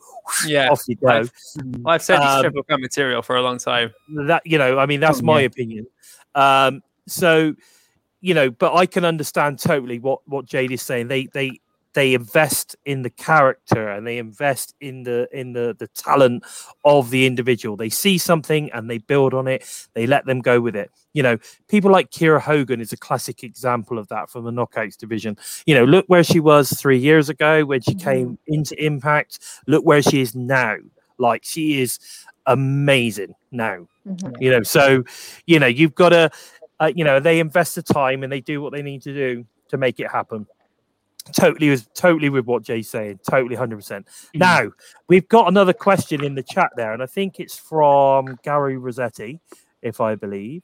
Yeah, 0.47 0.71
off 0.71 0.83
you 0.89 0.97
go. 0.97 1.09
I've- 1.09 1.31
I've 1.85 2.03
said 2.03 2.21
he's 2.23 2.31
Um, 2.33 2.41
triple 2.43 2.63
crown 2.65 2.81
material 2.81 3.23
for 3.23 3.37
a 3.37 3.43
long 3.43 3.59
time. 3.59 3.93
that 4.27 4.43
you 4.45 4.59
know 4.59 4.79
i 4.79 4.87
mean 4.87 5.01
that's 5.01 5.21
Oh, 5.21 5.23
my 5.23 5.41
yeah. 5.41 5.47
opinion 5.47 5.87
um 6.35 6.83
so 7.07 7.55
you 8.21 8.35
know 8.35 8.51
but 8.51 8.75
i 8.75 8.87
can 8.87 9.05
understand 9.05 9.59
totally 9.59 9.99
what 9.99 10.21
what 10.27 10.45
jade 10.47 10.73
is 10.73 10.83
saying 10.83 11.09
they 11.09 11.27
they 11.33 11.61
they 11.97 12.13
invest 12.13 12.77
in 12.85 13.01
the 13.01 13.09
character 13.11 13.89
and 13.89 14.07
they 14.07 14.19
invest 14.19 14.75
in 14.83 15.03
the 15.03 15.27
in 15.33 15.55
the 15.55 15.75
the 15.79 15.89
talent 15.89 16.45
of 16.85 17.09
the 17.09 17.25
individual. 17.27 17.75
They 17.75 17.89
see 17.89 18.19
something 18.19 18.71
and 18.73 18.89
they 18.91 18.99
build 18.99 19.33
on 19.33 19.49
it. 19.49 19.65
They 19.95 20.07
let 20.07 20.27
them 20.27 20.43
go 20.43 20.61
with 20.61 20.77
it. 20.77 20.91
You 21.15 21.23
know 21.23 21.39
people 21.69 21.91
like 21.91 22.11
Kiera 22.11 22.39
Hogan 22.41 22.83
is 22.83 22.93
a 22.93 22.99
classic 22.99 23.43
example 23.43 23.99
of 23.99 24.09
that 24.09 24.29
from 24.29 24.45
the 24.45 24.51
knockouts 24.53 24.99
division. 24.99 25.39
You 25.65 25.75
know 25.75 25.85
look 25.85 26.05
where 26.07 26.23
she 26.23 26.39
was 26.39 26.71
three 26.71 26.99
years 26.99 27.31
ago 27.31 27.65
when 27.65 27.81
she 27.81 27.95
came 27.95 28.39
into 28.47 28.75
impact. 28.85 29.39
Look 29.67 29.85
where 29.87 30.03
she 30.03 30.21
is 30.21 30.35
now. 30.35 30.77
Like 31.19 31.45
she 31.45 31.81
is 31.81 31.99
amazing 32.47 33.35
now. 33.51 33.89
Mhm. 34.07 34.37
you 34.41 34.51
know 34.51 34.63
so 34.63 35.03
you 35.47 35.59
know 35.59 35.67
you've 35.67 35.95
got 35.97 36.11
to 36.11 36.31
uh, 36.79 36.93
you 36.95 37.05
know 37.05 37.19
they 37.21 37.41
invest 37.41 37.75
the 37.75 37.83
time 37.83 38.23
and 38.23 38.31
they 38.31 38.41
do 38.41 38.61
what 38.61 38.73
they 38.73 38.83
need 38.83 39.03
to 39.03 39.13
do 39.13 39.45
to 39.71 39.77
make 39.79 39.99
it 39.99 40.09
happen 40.09 40.47
totally 41.33 41.71
with 41.71 41.93
totally 41.95 42.29
with 42.29 42.47
what 42.47 42.63
jay's 42.63 42.89
saying 42.89 43.19
totally 43.29 43.57
100%. 43.57 44.05
Now 44.35 44.71
we've 45.09 45.29
got 45.29 45.49
another 45.49 45.73
question 45.73 46.25
in 46.25 46.35
the 46.35 46.43
chat 46.43 46.71
there 46.77 46.93
and 46.93 47.03
i 47.03 47.07
think 47.07 47.41
it's 47.41 47.57
from 47.57 48.39
gary 48.43 48.77
rossetti 48.77 49.41
if 49.83 50.01
i 50.01 50.15
believe. 50.15 50.63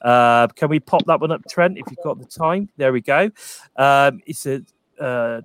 Uh, 0.00 0.46
can 0.48 0.70
we 0.70 0.80
pop 0.80 1.04
that 1.06 1.20
one 1.20 1.30
up 1.30 1.42
trent 1.48 1.76
if 1.78 1.84
you've 1.90 2.02
got 2.02 2.18
the 2.18 2.24
time? 2.24 2.68
There 2.76 2.92
we 2.92 3.00
go. 3.00 3.30
Um, 3.76 4.20
it's 4.26 4.46
a 4.46 4.62
uh. 5.00 5.40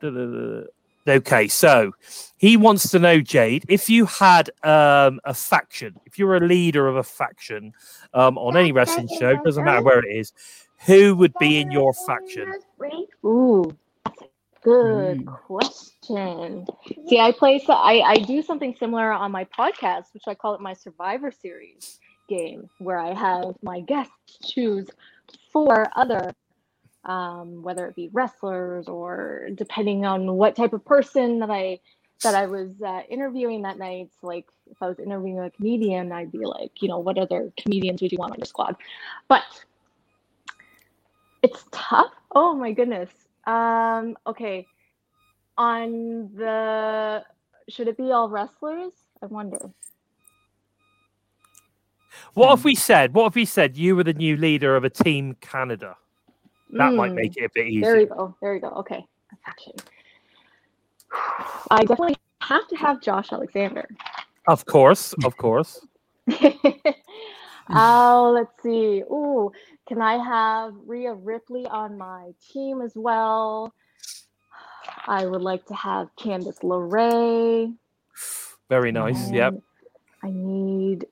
Okay, 1.07 1.47
so 1.47 1.93
he 2.37 2.57
wants 2.57 2.89
to 2.89 2.97
know, 2.97 3.21
Jade, 3.21 3.63
if 3.69 3.91
you 3.91 4.07
had 4.07 4.49
um, 4.63 5.19
a 5.23 5.35
faction, 5.35 5.93
if 6.07 6.17
you're 6.17 6.35
a 6.35 6.39
leader 6.39 6.87
of 6.87 6.95
a 6.95 7.03
faction 7.03 7.73
um, 8.15 8.39
on 8.39 8.57
any 8.57 8.71
wrestling 8.71 9.07
show, 9.19 9.35
doesn't 9.43 9.63
matter 9.63 9.83
where 9.83 9.99
it 9.99 10.11
is, 10.11 10.33
who 10.87 11.15
would 11.15 11.33
be 11.39 11.59
in 11.59 11.69
your 11.69 11.93
faction? 11.93 12.51
Ooh, 13.23 13.65
that's 13.65 13.69
a 13.69 13.84
good 14.65 15.23
Mm. 15.23 15.27
question. 15.27 16.65
See, 17.07 17.19
I 17.19 17.31
play 17.31 17.59
so 17.59 17.73
I, 17.73 18.01
I 18.01 18.15
do 18.15 18.41
something 18.41 18.75
similar 18.79 19.11
on 19.13 19.31
my 19.31 19.45
podcast, 19.45 20.13
which 20.13 20.23
I 20.27 20.35
call 20.35 20.55
it 20.55 20.61
my 20.61 20.73
Survivor 20.73 21.31
Series 21.31 21.99
game, 22.27 22.69
where 22.79 22.97
I 22.99 23.13
have 23.13 23.55
my 23.63 23.81
guests 23.81 24.39
choose 24.45 24.89
four 25.53 25.87
other, 25.95 26.31
um, 27.05 27.63
whether 27.63 27.87
it 27.87 27.95
be 27.95 28.09
wrestlers 28.13 28.87
or 28.87 29.49
depending 29.55 30.05
on 30.05 30.33
what 30.33 30.55
type 30.55 30.73
of 30.73 30.85
person 30.85 31.39
that 31.39 31.51
I 31.51 31.79
that 32.23 32.35
I 32.35 32.47
was 32.47 32.71
uh, 32.81 33.01
interviewing 33.09 33.63
that 33.63 33.77
night. 33.77 34.09
Like 34.23 34.47
if 34.71 34.81
I 34.81 34.87
was 34.87 34.99
interviewing 34.99 35.39
a 35.39 35.51
comedian, 35.51 36.11
I'd 36.11 36.31
be 36.31 36.45
like, 36.45 36.81
you 36.81 36.89
know, 36.89 36.99
what 36.99 37.17
other 37.19 37.51
comedians 37.57 38.01
would 38.01 38.11
you 38.11 38.17
want 38.19 38.33
on 38.33 38.39
your 38.39 38.47
squad? 38.47 38.75
But 39.27 39.43
it's 41.43 41.65
tough. 41.71 42.11
Oh 42.33 42.55
my 42.55 42.71
goodness. 42.73 43.24
Um, 43.45 44.17
okay. 44.27 44.65
On 45.57 46.29
the 46.35 47.23
should 47.69 47.87
it 47.87 47.97
be 47.97 48.11
all 48.11 48.29
wrestlers? 48.29 48.93
I 49.21 49.27
wonder. 49.27 49.71
What 52.33 52.57
if 52.57 52.63
we 52.63 52.75
said? 52.75 53.13
What 53.13 53.27
if 53.27 53.35
we 53.35 53.45
said 53.45 53.77
you 53.77 53.95
were 53.95 54.03
the 54.03 54.13
new 54.13 54.37
leader 54.37 54.75
of 54.75 54.83
a 54.83 54.89
team 54.89 55.35
Canada? 55.41 55.95
That 56.71 56.93
might 56.93 57.09
Hmm, 57.09 57.15
make 57.15 57.37
it 57.37 57.45
a 57.45 57.49
bit 57.53 57.67
easier. 57.67 57.91
There 57.91 57.99
you 58.01 58.07
go. 58.07 58.35
There 58.41 58.53
you 58.55 58.61
go. 58.61 58.69
Okay. 58.69 59.05
Faction. 59.45 59.73
I 61.71 61.83
definitely 61.85 62.15
have 62.41 62.67
to 62.67 62.75
have 62.75 63.01
Josh 63.01 63.31
Alexander. 63.31 63.87
Of 64.47 64.65
course, 64.65 65.13
of 65.23 65.37
course. 65.37 65.85
oh, 67.69 68.31
let's 68.35 68.61
see. 68.61 69.01
Ooh, 69.09 69.51
can 69.87 70.01
I 70.01 70.17
have 70.17 70.73
Rhea 70.85 71.13
Ripley 71.13 71.65
on 71.67 71.97
my 71.97 72.31
team 72.51 72.81
as 72.81 72.93
well? 72.95 73.73
I 75.07 75.25
would 75.25 75.41
like 75.41 75.65
to 75.67 75.75
have 75.75 76.09
Candice 76.15 76.61
LeRae. 76.61 77.73
Very 78.69 78.91
nice. 78.91 79.29
Yep. 79.31 79.55
I 80.23 80.31
need 80.31 81.05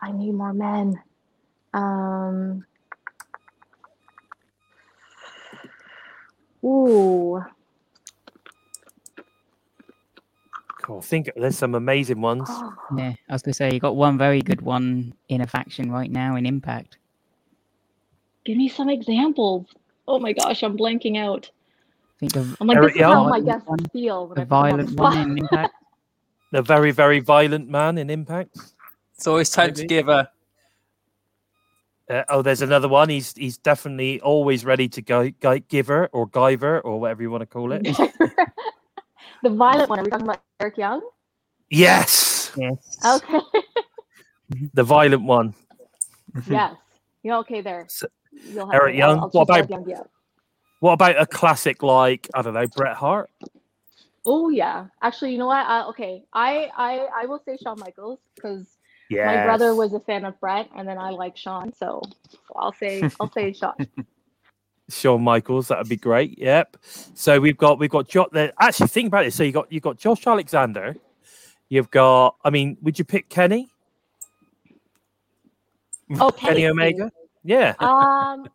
I 0.00 0.12
need 0.12 0.32
more 0.32 0.52
men. 0.52 1.00
Um 1.72 2.66
Ooh. 6.62 7.42
Cool. 10.82 11.00
Think 11.00 11.30
there's 11.36 11.56
some 11.56 11.74
amazing 11.74 12.20
ones. 12.20 12.48
Oh, 12.48 12.74
Yeah, 12.96 13.14
I 13.28 13.32
was 13.32 13.42
gonna 13.42 13.54
say 13.54 13.72
you 13.72 13.80
got 13.80 13.96
one 13.96 14.18
very 14.18 14.40
good 14.42 14.60
one 14.60 15.14
in 15.28 15.40
a 15.40 15.46
faction 15.46 15.90
right 15.90 16.10
now 16.10 16.36
in 16.36 16.44
Impact. 16.44 16.98
Give 18.46 18.56
me 18.56 18.68
some 18.68 18.88
examples. 18.88 19.66
Oh 20.08 20.18
my 20.18 20.32
gosh, 20.32 20.62
I'm 20.62 20.76
blanking 20.78 21.18
out. 21.18 21.50
I 22.16 22.18
think 22.20 22.32
the, 22.32 22.56
I'm 22.60 22.66
like, 22.68 22.80
this 22.80 22.94
is 22.94 23.02
how 23.02 23.28
my 23.28 23.40
guests 23.40 23.68
one, 23.68 23.78
feel. 23.92 24.28
When 24.28 24.36
the 24.36 24.42
I 24.42 24.44
put 24.44 24.48
them 24.48 24.56
on 24.56 24.70
violent 24.70 24.96
the 24.96 25.02
one 25.02 25.18
in 25.18 25.38
Impact. 25.44 25.74
The 26.52 26.62
very, 26.62 26.92
very 26.92 27.20
violent 27.20 27.68
man 27.68 27.98
in 27.98 28.08
Impact. 28.08 28.56
It's 29.16 29.26
always 29.26 29.50
time 29.50 29.74
to 29.74 29.86
give 29.86 30.08
a 30.08 30.30
Uh, 32.08 32.22
oh, 32.28 32.40
there's 32.40 32.62
another 32.62 32.88
one. 32.88 33.08
He's 33.08 33.34
he's 33.34 33.58
definitely 33.58 34.20
always 34.20 34.64
ready 34.64 34.88
to 34.90 35.02
go, 35.02 35.28
go 35.40 35.58
giver 35.58 36.06
or 36.12 36.26
giver 36.28 36.80
or 36.80 37.00
whatever 37.00 37.22
you 37.22 37.30
want 37.30 37.42
to 37.42 37.46
call 37.46 37.72
it. 37.72 37.82
the 39.42 39.50
violent 39.50 39.90
one. 39.90 39.98
Are 39.98 40.04
we 40.04 40.10
talking 40.10 40.26
about 40.28 40.40
Eric 40.60 40.78
Young? 40.78 41.02
yes, 41.68 42.52
Yes. 42.56 42.98
Okay. 43.04 43.40
the 44.74 44.84
violent 44.84 45.24
one. 45.24 45.52
yes. 46.48 46.76
Yeah, 47.24 47.38
okay, 47.38 47.60
there. 47.60 47.86
So- 47.88 48.06
You'll 48.44 48.66
have 48.66 48.74
Eric 48.74 48.96
Young, 48.96 49.18
I'll 49.20 49.28
what 49.30 49.42
about- 49.42 49.70
Young, 49.70 49.88
yeah. 49.88 50.02
What 50.80 50.92
about 50.92 51.18
a 51.20 51.26
classic 51.26 51.82
like 51.82 52.28
I 52.34 52.42
don't 52.42 52.54
know 52.54 52.66
Bret 52.66 52.96
Hart? 52.96 53.30
Oh 54.26 54.50
yeah. 54.50 54.86
Actually, 55.02 55.32
you 55.32 55.38
know 55.38 55.46
what? 55.46 55.66
Uh, 55.66 55.86
okay, 55.88 56.24
I, 56.32 56.70
I 56.76 57.08
I 57.22 57.26
will 57.26 57.40
say 57.44 57.56
Shawn 57.62 57.78
Michaels 57.80 58.18
because 58.34 58.66
Yeah, 59.08 59.24
my 59.26 59.44
brother 59.44 59.74
was 59.74 59.94
a 59.94 60.00
fan 60.00 60.24
of 60.26 60.38
Brett, 60.38 60.68
and 60.76 60.86
then 60.86 60.98
I 60.98 61.10
like 61.10 61.36
Shawn, 61.36 61.72
so 61.72 62.02
I'll 62.54 62.72
say 62.74 63.08
I'll 63.18 63.32
say 63.32 63.52
Shawn. 63.52 63.74
Shawn 64.90 65.22
Michaels. 65.22 65.68
That 65.68 65.78
would 65.78 65.88
be 65.88 65.96
great. 65.96 66.38
Yep. 66.38 66.76
So 67.14 67.40
we've 67.40 67.56
got 67.56 67.78
we've 67.78 67.90
got 67.90 68.06
jo- 68.08 68.28
the, 68.30 68.52
actually 68.60 68.88
think 68.88 69.08
about 69.08 69.24
it. 69.26 69.32
So 69.32 69.42
you 69.44 69.52
got 69.52 69.72
you 69.72 69.80
got 69.80 69.96
Josh 69.96 70.26
Alexander. 70.26 70.94
You've 71.68 71.90
got. 71.90 72.36
I 72.44 72.50
mean, 72.50 72.76
would 72.82 72.98
you 72.98 73.04
pick 73.04 73.28
Kenny? 73.28 73.70
Oh, 76.20 76.30
Kenny 76.30 76.60
Kenny. 76.60 76.66
Omega. 76.68 77.10
Yeah. 77.46 77.74
Um. 77.80 78.48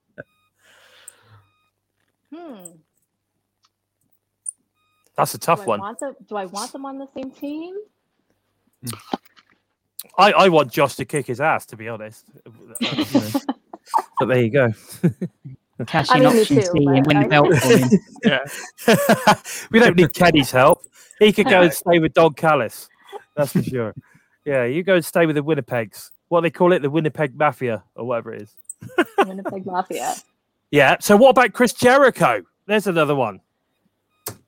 hmm. 2.34 2.56
That's 5.18 5.34
a 5.34 5.38
tough 5.38 5.62
I 5.62 5.66
one. 5.66 5.80
want 5.80 6.00
them? 6.00 6.16
Do 6.28 6.36
I 6.36 6.46
want 6.46 6.72
them 6.72 6.86
on 6.86 6.98
the 6.98 7.08
same 7.16 7.32
team? 7.32 7.76
I, 10.18 10.32
I 10.32 10.50
want 10.50 10.72
Josh 10.72 10.96
to 10.96 11.06
kick 11.06 11.28
his 11.28 11.40
ass, 11.42 11.66
to 11.68 11.78
be 11.78 11.88
honest. 11.88 12.26
But 14.20 14.28
there 14.28 14.42
you 14.42 14.50
go. 14.52 14.72
Cash 15.88 16.10
I 16.12 16.18
in 16.18 16.24
mean, 16.24 16.34
me 16.34 16.42
option 16.42 16.56
too, 16.58 16.62
C 16.62 16.86
and 16.86 17.06
win 17.08 17.18
I- 17.18 17.24
the 17.24 17.30
belt 17.30 17.56
for 17.56 17.78
him. 17.78 17.90
yeah. 18.24 19.36
we 19.72 19.80
don't 19.80 19.98
need 19.98 20.14
Kenny's 20.14 20.52
help. 20.52 20.84
He 21.20 21.34
could 21.34 21.48
go 21.48 21.64
and 21.64 21.74
stay 21.74 21.98
with 22.00 22.14
Don 22.14 22.34
Callis. 22.34 22.88
That's 23.36 23.52
for 23.52 23.64
sure. 23.64 23.96
Yeah, 24.46 24.66
you 24.66 24.84
go 24.84 24.96
and 24.96 25.04
stay 25.06 25.26
with 25.26 25.36
the 25.36 25.44
Winnipegs. 25.44 26.12
What 26.30 26.42
they 26.42 26.52
call 26.52 26.72
it, 26.72 26.82
the 26.84 26.90
Winnipeg 26.90 27.36
Mafia 27.36 27.84
or 27.96 28.06
whatever 28.06 28.34
it 28.34 28.44
is. 28.44 28.56
Winnipeg 29.20 29.66
Mafia. 29.66 30.16
Yeah. 30.72 30.98
So 31.00 31.16
what 31.18 31.30
about 31.32 31.54
Chris 31.54 31.74
Jericho? 31.74 32.44
There's 32.66 32.88
another 32.88 33.16
one. 33.16 33.42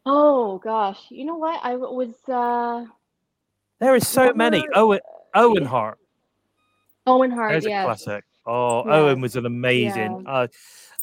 Oh 0.05 0.57
gosh, 0.59 0.99
you 1.09 1.25
know 1.25 1.36
what? 1.38 1.59
I 1.63 1.75
was 1.75 2.13
uh 2.27 2.86
There 3.79 3.95
is 3.95 4.07
so 4.07 4.34
many. 4.34 4.65
Owen 4.75 4.99
Owen 5.36 5.65
Hart. 5.65 5.97
Owen 7.07 7.31
Hart. 7.31 7.51
There's 7.51 7.65
Yeah. 7.65 7.81
a 7.84 7.86
classic. 7.86 8.23
Oh, 8.45 8.86
Yeah. 8.86 8.93
Owen 8.95 9.21
was 9.21 9.36
an 9.36 9.45
amazing. 9.45 10.23
Uh, 10.27 10.47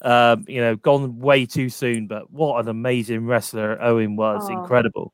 um, 0.02 0.44
you 0.48 0.60
know, 0.60 0.76
gone 0.76 1.18
way 1.18 1.44
too 1.46 1.68
soon, 1.70 2.06
but 2.06 2.30
what 2.30 2.60
an 2.60 2.68
amazing 2.68 3.26
wrestler 3.26 3.78
Owen 3.82 4.16
was. 4.16 4.46
Oh. 4.48 4.60
Incredible. 4.60 5.12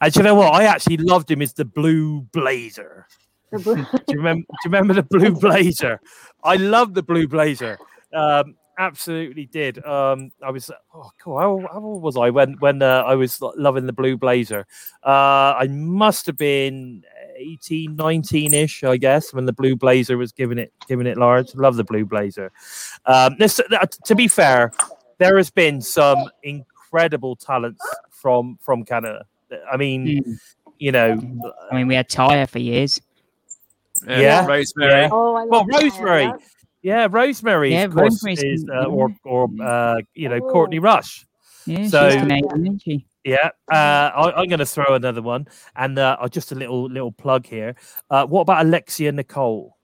And 0.00 0.12
do 0.12 0.20
you 0.20 0.24
know 0.24 0.34
what? 0.36 0.52
I 0.54 0.64
actually 0.64 0.96
loved 0.98 1.30
him 1.30 1.42
as 1.42 1.52
the 1.52 1.64
Blue 1.64 2.22
Blazer. 2.32 3.06
The 3.52 3.58
blue- 3.58 3.76
Do 3.92 4.02
you 4.08 4.16
remember? 4.18 4.42
do 4.42 4.54
you 4.64 4.70
remember 4.70 4.94
the 4.94 5.02
Blue 5.04 5.32
Blazer? 5.40 6.00
I 6.44 6.56
love 6.56 6.94
the 6.94 7.02
Blue 7.02 7.26
Blazer. 7.26 7.78
Um, 8.12 8.54
absolutely 8.78 9.46
did. 9.46 9.84
Um, 9.84 10.32
I 10.42 10.50
was 10.50 10.70
oh 10.94 11.10
cool. 11.20 11.38
How, 11.38 11.58
how 11.72 11.80
old 11.80 12.02
was 12.02 12.16
I 12.16 12.30
when 12.30 12.54
when 12.54 12.82
uh, 12.82 13.02
I 13.06 13.14
was 13.14 13.40
loving 13.56 13.86
the 13.86 13.92
Blue 13.92 14.16
Blazer? 14.16 14.66
Uh, 15.04 15.54
I 15.58 15.68
must 15.70 16.26
have 16.26 16.36
been 16.36 17.02
18, 17.36 17.96
19 17.96 18.54
ish, 18.54 18.84
I 18.84 18.96
guess, 18.96 19.32
when 19.34 19.46
the 19.46 19.52
Blue 19.52 19.74
Blazer 19.76 20.16
was 20.16 20.32
giving 20.32 20.58
it 20.58 20.72
giving 20.88 21.06
it 21.06 21.16
large. 21.16 21.54
Love 21.54 21.76
the 21.76 21.84
Blue 21.84 22.04
Blazer. 22.04 22.52
Um, 23.06 23.36
this, 23.38 23.60
uh, 23.60 23.86
to 24.04 24.14
be 24.14 24.28
fair, 24.28 24.72
there 25.18 25.36
has 25.36 25.50
been 25.50 25.80
some 25.80 26.18
incredible 26.42 27.36
talents 27.36 27.84
from 28.10 28.58
from 28.60 28.84
Canada. 28.84 29.24
I 29.72 29.76
mean, 29.76 30.06
Mm. 30.06 30.38
you 30.78 30.92
know, 30.92 31.12
I 31.70 31.74
mean, 31.76 31.86
we 31.86 31.94
had 31.94 32.08
Tyre 32.08 32.46
for 32.46 32.58
years. 32.58 33.00
Yeah, 34.06 34.46
Rosemary. 34.46 34.92
yeah. 34.92 35.08
oh, 35.12 35.34
I 35.34 35.44
Well, 35.44 35.60
love 35.60 35.66
that, 35.68 35.82
Rosemary. 35.82 36.22
yeah. 36.24 36.32
Yeah, 36.82 37.08
Rosemary, 37.10 37.72
Yeah, 37.72 37.84
of 37.84 37.94
course, 37.94 38.22
is, 38.26 38.64
been- 38.64 38.70
uh, 38.76 38.84
or 38.84 39.14
or 39.24 39.48
uh, 39.62 39.96
you 40.14 40.28
know 40.28 40.38
Courtney 40.40 40.78
Rush. 40.80 41.26
Yeah, 41.66 41.88
So- 41.88 42.10
she's 42.10 42.20
Canadian, 42.20 42.60
isn't 42.66 42.82
she? 42.82 43.06
Yeah, 43.24 43.48
uh, 43.72 44.10
I, 44.14 44.32
I'm 44.36 44.48
going 44.48 44.58
to 44.58 44.66
throw 44.66 44.94
another 44.94 45.22
one, 45.22 45.48
and 45.76 45.98
uh, 45.98 46.18
just 46.28 46.52
a 46.52 46.54
little 46.54 46.84
little 46.90 47.10
plug 47.10 47.46
here. 47.46 47.74
Uh, 48.10 48.26
what 48.26 48.42
about 48.42 48.66
Alexia 48.66 49.12
Nicole, 49.12 49.78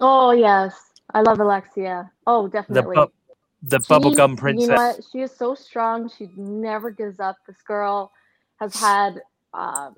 Oh 0.00 0.32
yes, 0.32 0.74
I 1.14 1.22
love 1.22 1.40
Alexia. 1.40 2.10
Oh, 2.26 2.48
the 2.48 2.50
definitely. 2.60 2.96
bu- 2.96 3.06
the 3.62 3.78
She- 3.80 3.86
bubblegum 3.94 4.36
princess? 4.36 4.68
You 4.68 4.74
know 4.74 4.82
what? 4.88 5.00
She 5.10 5.20
is 5.22 5.32
so 5.34 5.54
strong. 5.54 6.10
She 6.10 6.28
never 6.36 6.90
gives 6.90 7.18
up. 7.18 7.36
This 7.46 7.62
girl 7.66 8.12
has 8.60 8.74
had 8.78 9.22
um, 9.54 9.94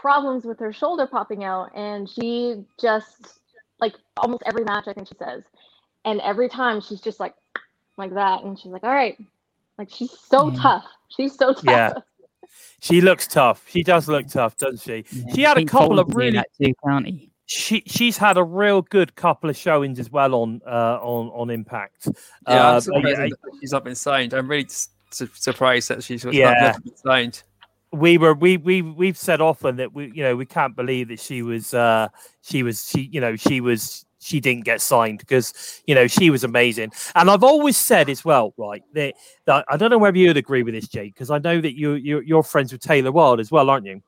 problems 0.00 0.44
with 0.44 0.58
her 0.60 0.72
shoulder 0.72 1.06
popping 1.06 1.44
out, 1.44 1.70
and 1.74 2.08
she 2.08 2.64
just 2.80 3.38
like 3.80 3.94
almost 4.16 4.42
every 4.46 4.64
match. 4.64 4.84
I 4.88 4.92
think 4.92 5.08
she 5.08 5.14
says, 5.18 5.42
and 6.04 6.20
every 6.20 6.48
time 6.48 6.80
she's 6.80 7.00
just 7.00 7.20
like 7.20 7.34
like 7.96 8.14
that, 8.14 8.42
and 8.42 8.58
she's 8.58 8.72
like, 8.72 8.84
"All 8.84 8.90
right," 8.90 9.16
like 9.78 9.90
she's 9.90 10.10
so 10.18 10.50
Yeah. 10.50 10.58
tough. 10.62 10.84
She's 11.16 11.34
so 11.36 11.52
tough. 11.52 11.64
Yeah. 11.64 11.92
She 12.80 13.00
looks 13.00 13.26
tough. 13.26 13.64
She 13.68 13.82
does 13.82 14.08
look 14.08 14.26
tough, 14.28 14.56
doesn't 14.56 14.80
she? 14.80 15.04
Yeah. 15.12 15.34
She 15.34 15.42
had 15.42 15.58
a 15.58 15.64
couple 15.64 15.98
of 15.98 16.06
could 16.08 16.16
be 16.16 16.26
in 16.28 16.34
really 16.34 16.36
that 16.38 16.48
too, 16.66 16.72
can't 16.86 17.06
he? 17.06 17.30
she 17.46 17.82
she's 17.86 18.16
had 18.16 18.36
a 18.36 18.44
real 18.44 18.80
good 18.82 19.14
couple 19.16 19.50
of 19.50 19.56
showings 19.56 19.98
as 19.98 20.10
well 20.10 20.34
on 20.36 20.60
uh, 20.66 20.98
on 21.02 21.28
on 21.28 21.50
Impact. 21.50 22.08
Yeah, 22.48 22.68
Uh, 22.70 22.74
I'm 22.74 22.80
surprised 22.80 23.06
yeah, 23.08 23.16
that 23.26 23.38
she's 23.60 23.72
not 23.72 23.84
been 23.84 23.94
signed. 23.96 24.34
I'm 24.34 24.48
really 24.48 24.68
su- 24.68 25.28
surprised 25.34 25.88
that 25.88 26.02
she's 26.04 26.24
not, 26.24 26.32
Yeah. 26.34 26.72
not 26.72 26.84
been 26.84 26.96
signed. 26.96 27.42
We 27.92 28.18
were 28.18 28.34
we 28.34 28.56
we 28.56 28.82
we've 28.82 29.18
said 29.18 29.40
often 29.40 29.76
that 29.76 29.92
we 29.92 30.12
you 30.14 30.22
know 30.22 30.36
we 30.36 30.46
can't 30.46 30.76
believe 30.76 31.08
that 31.08 31.18
she 31.20 31.42
was 31.42 31.74
uh 31.74 32.08
she 32.42 32.62
was 32.62 32.88
she 32.88 33.08
you 33.12 33.20
know 33.20 33.34
she 33.36 33.60
was 33.60 34.04
she 34.20 34.38
didn't 34.38 34.64
get 34.64 34.80
signed 34.80 35.18
because 35.18 35.82
you 35.86 35.94
know 35.94 36.06
she 36.06 36.30
was 36.30 36.44
amazing. 36.44 36.92
And 37.14 37.30
I've 37.30 37.42
always 37.42 37.76
said 37.76 38.08
as 38.08 38.24
well, 38.24 38.54
right? 38.56 38.82
That, 38.94 39.14
that 39.46 39.64
I 39.68 39.76
don't 39.76 39.90
know 39.90 39.98
whether 39.98 40.18
you'd 40.18 40.36
agree 40.36 40.62
with 40.62 40.74
this, 40.74 40.88
jake 40.88 41.14
because 41.14 41.30
I 41.30 41.38
know 41.38 41.60
that 41.60 41.76
you 41.76 41.94
you 41.94 42.20
you're 42.20 42.42
friends 42.42 42.72
with 42.72 42.82
Taylor 42.82 43.12
Wilde 43.12 43.40
as 43.40 43.50
well, 43.50 43.70
aren't 43.70 43.86
you? 43.86 44.02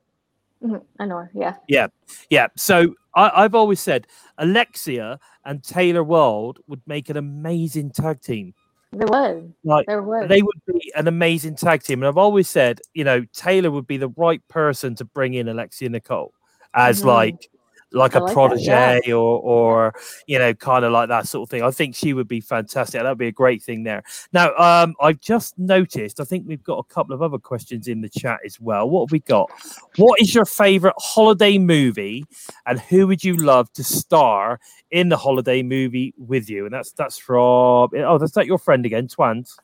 Mhm, 0.63 0.83
I 1.01 1.07
know 1.07 1.17
her. 1.17 1.31
Yeah. 1.67 1.89
Yeah. 2.31 2.47
So 2.57 2.95
I, 3.17 3.45
I've 3.45 3.55
always 3.55 3.81
said 3.81 4.07
Alexia 4.39 5.19
and 5.45 5.63
Taylor 5.63 6.05
Wilde 6.05 6.61
would 6.69 6.83
make 6.87 7.09
an 7.09 7.17
amazing 7.17 7.91
tag 7.91 8.21
team. 8.21 8.55
There 8.93 9.07
was. 9.07 9.43
Like 9.65 9.87
There 9.87 10.03
was. 10.03 10.29
they 10.29 10.43
would 10.43 10.61
be 10.67 10.93
an 10.95 11.09
amazing 11.09 11.57
tag 11.57 11.83
team. 11.83 12.03
And 12.03 12.09
I've 12.09 12.19
always 12.19 12.49
said, 12.49 12.81
you 12.95 13.05
know, 13.05 13.25
Taylor 13.33 13.71
would 13.71 13.87
be 13.87 13.97
the 13.97 14.11
right 14.17 14.47
person 14.49 14.95
to 14.97 15.05
bring 15.05 15.35
in 15.35 15.49
Alexia 15.49 15.89
Nicole 15.89 16.33
as 16.75 17.03
Mhm. 17.03 17.07
like 17.07 17.49
like 17.93 18.17
I 18.17 18.19
a 18.19 18.23
like 18.23 18.35
that, 18.35 18.61
yeah. 18.61 19.01
protege 19.01 19.13
or 19.13 19.41
or 19.41 19.95
you 20.27 20.39
know, 20.39 20.55
kind 20.55 20.85
of 20.85 20.93
like 20.93 21.09
that 21.09 21.29
sort 21.29 21.47
of 21.47 21.51
thing. 21.51 21.63
I 21.63 21.71
think 21.71 21.95
she 21.95 22.13
would 22.13 22.29
be 22.29 22.41
fantastic. 22.41 23.03
That'd 23.03 23.19
be 23.19 23.29
a 23.29 23.33
great 23.33 23.63
thing 23.63 23.83
there. 23.83 24.03
Now, 24.33 24.55
um, 24.57 24.95
I've 25.01 25.21
just 25.21 25.59
noticed, 25.59 26.21
I 26.21 26.25
think 26.25 26.47
we've 26.47 26.63
got 26.63 26.79
a 26.79 26.85
couple 26.85 27.15
of 27.15 27.23
other 27.23 27.39
questions 27.39 27.89
in 27.89 28.01
the 28.01 28.09
chat 28.09 28.41
as 28.45 28.61
well. 28.61 28.89
What 28.89 29.09
have 29.09 29.13
we 29.13 29.21
got? 29.21 29.51
What 29.97 30.21
is 30.21 30.35
your 30.35 30.45
favorite 30.45 30.95
holiday 30.99 31.59
movie 31.59 32.25
and 32.67 32.81
who 32.81 33.07
would 33.07 33.23
you 33.23 33.37
love 33.37 33.73
to 33.75 33.85
star 33.85 34.61
in 34.91 35.09
the 35.09 35.17
holiday 35.17 35.63
movie 35.63 36.15
with 36.17 36.49
you? 36.49 36.65
And 36.65 36.75
that's 36.75 36.93
that's 36.93 37.19
from 37.19 37.91
oh, 37.95 38.19
that's 38.19 38.33
that 38.33 38.47
your 38.47 38.59
friend 38.59 38.85
again, 38.87 39.09
Twans. 39.09 39.57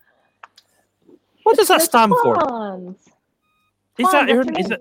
What 1.44 1.56
does 1.56 1.68
that 1.68 1.82
stand 1.82 2.12
for? 2.22 2.34
Is 3.98 4.06
that 4.12 4.26
that's 4.26 4.30
her, 4.30 4.36
her 4.36 4.60
is 4.60 4.68
name. 4.68 4.78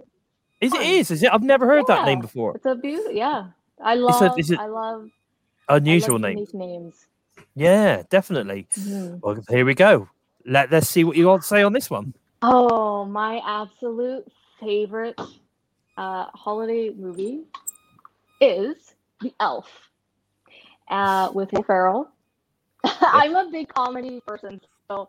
It 0.61 0.73
is 0.73 1.09
is 1.09 1.11
is 1.11 1.23
it? 1.23 1.31
I've 1.33 1.43
never 1.43 1.65
heard 1.65 1.85
that 1.87 2.05
name 2.05 2.19
before. 2.19 2.55
It's 2.55 2.65
a 2.65 2.75
beauty. 2.75 3.15
Yeah. 3.15 3.47
I 3.81 3.93
It's 3.93 4.01
love. 4.01 4.35
a- 4.37 4.39
is 4.39 4.51
it- 4.51 4.59
I 4.59 4.67
love. 4.67 5.09
Unusual 5.69 6.15
I 6.25 6.33
love 6.33 6.35
name. 6.35 6.47
names. 6.53 7.07
Yeah, 7.55 8.03
definitely. 8.09 8.67
Mhm. 8.73 9.19
Well, 9.21 9.37
here 9.49 9.65
we 9.65 9.73
go. 9.75 10.07
Let 10.45 10.71
let's 10.71 10.87
see 10.89 11.03
what 11.03 11.17
you 11.17 11.27
want 11.27 11.41
to 11.41 11.47
say 11.47 11.61
on 11.63 11.73
this 11.73 11.89
one. 11.89 12.13
Oh, 12.41 13.03
my 13.05 13.41
absolute 13.45 14.25
favorite 14.59 15.19
uh, 15.97 16.25
holiday 16.33 16.91
movie 16.91 17.41
is 18.39 18.75
The 19.21 19.33
Elf 19.39 19.67
uh, 20.89 21.31
with 21.33 21.51
Will 21.51 21.63
Ferrell. 21.63 22.09
I'm 23.01 23.35
a 23.35 23.49
big 23.51 23.67
comedy 23.73 24.21
person, 24.25 24.61
so 24.89 25.07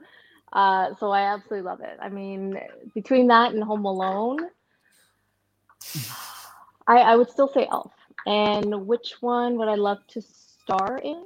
uh, 0.53 0.94
so 0.99 1.11
I 1.11 1.22
absolutely 1.34 1.62
love 1.62 1.80
it. 1.82 1.99
I 2.01 2.09
mean, 2.09 2.59
between 2.94 3.26
that 3.28 3.53
and 3.53 3.62
Home 3.62 3.84
Alone, 3.84 4.38
I, 6.86 6.99
I 6.99 7.16
would 7.16 7.30
still 7.30 7.49
say 7.49 7.66
Elf. 7.70 7.93
And 8.26 8.86
which 8.86 9.16
one 9.20 9.57
would 9.59 9.68
I 9.68 9.74
love 9.74 9.99
to 10.09 10.22
star 10.22 10.99
in? 10.99 11.24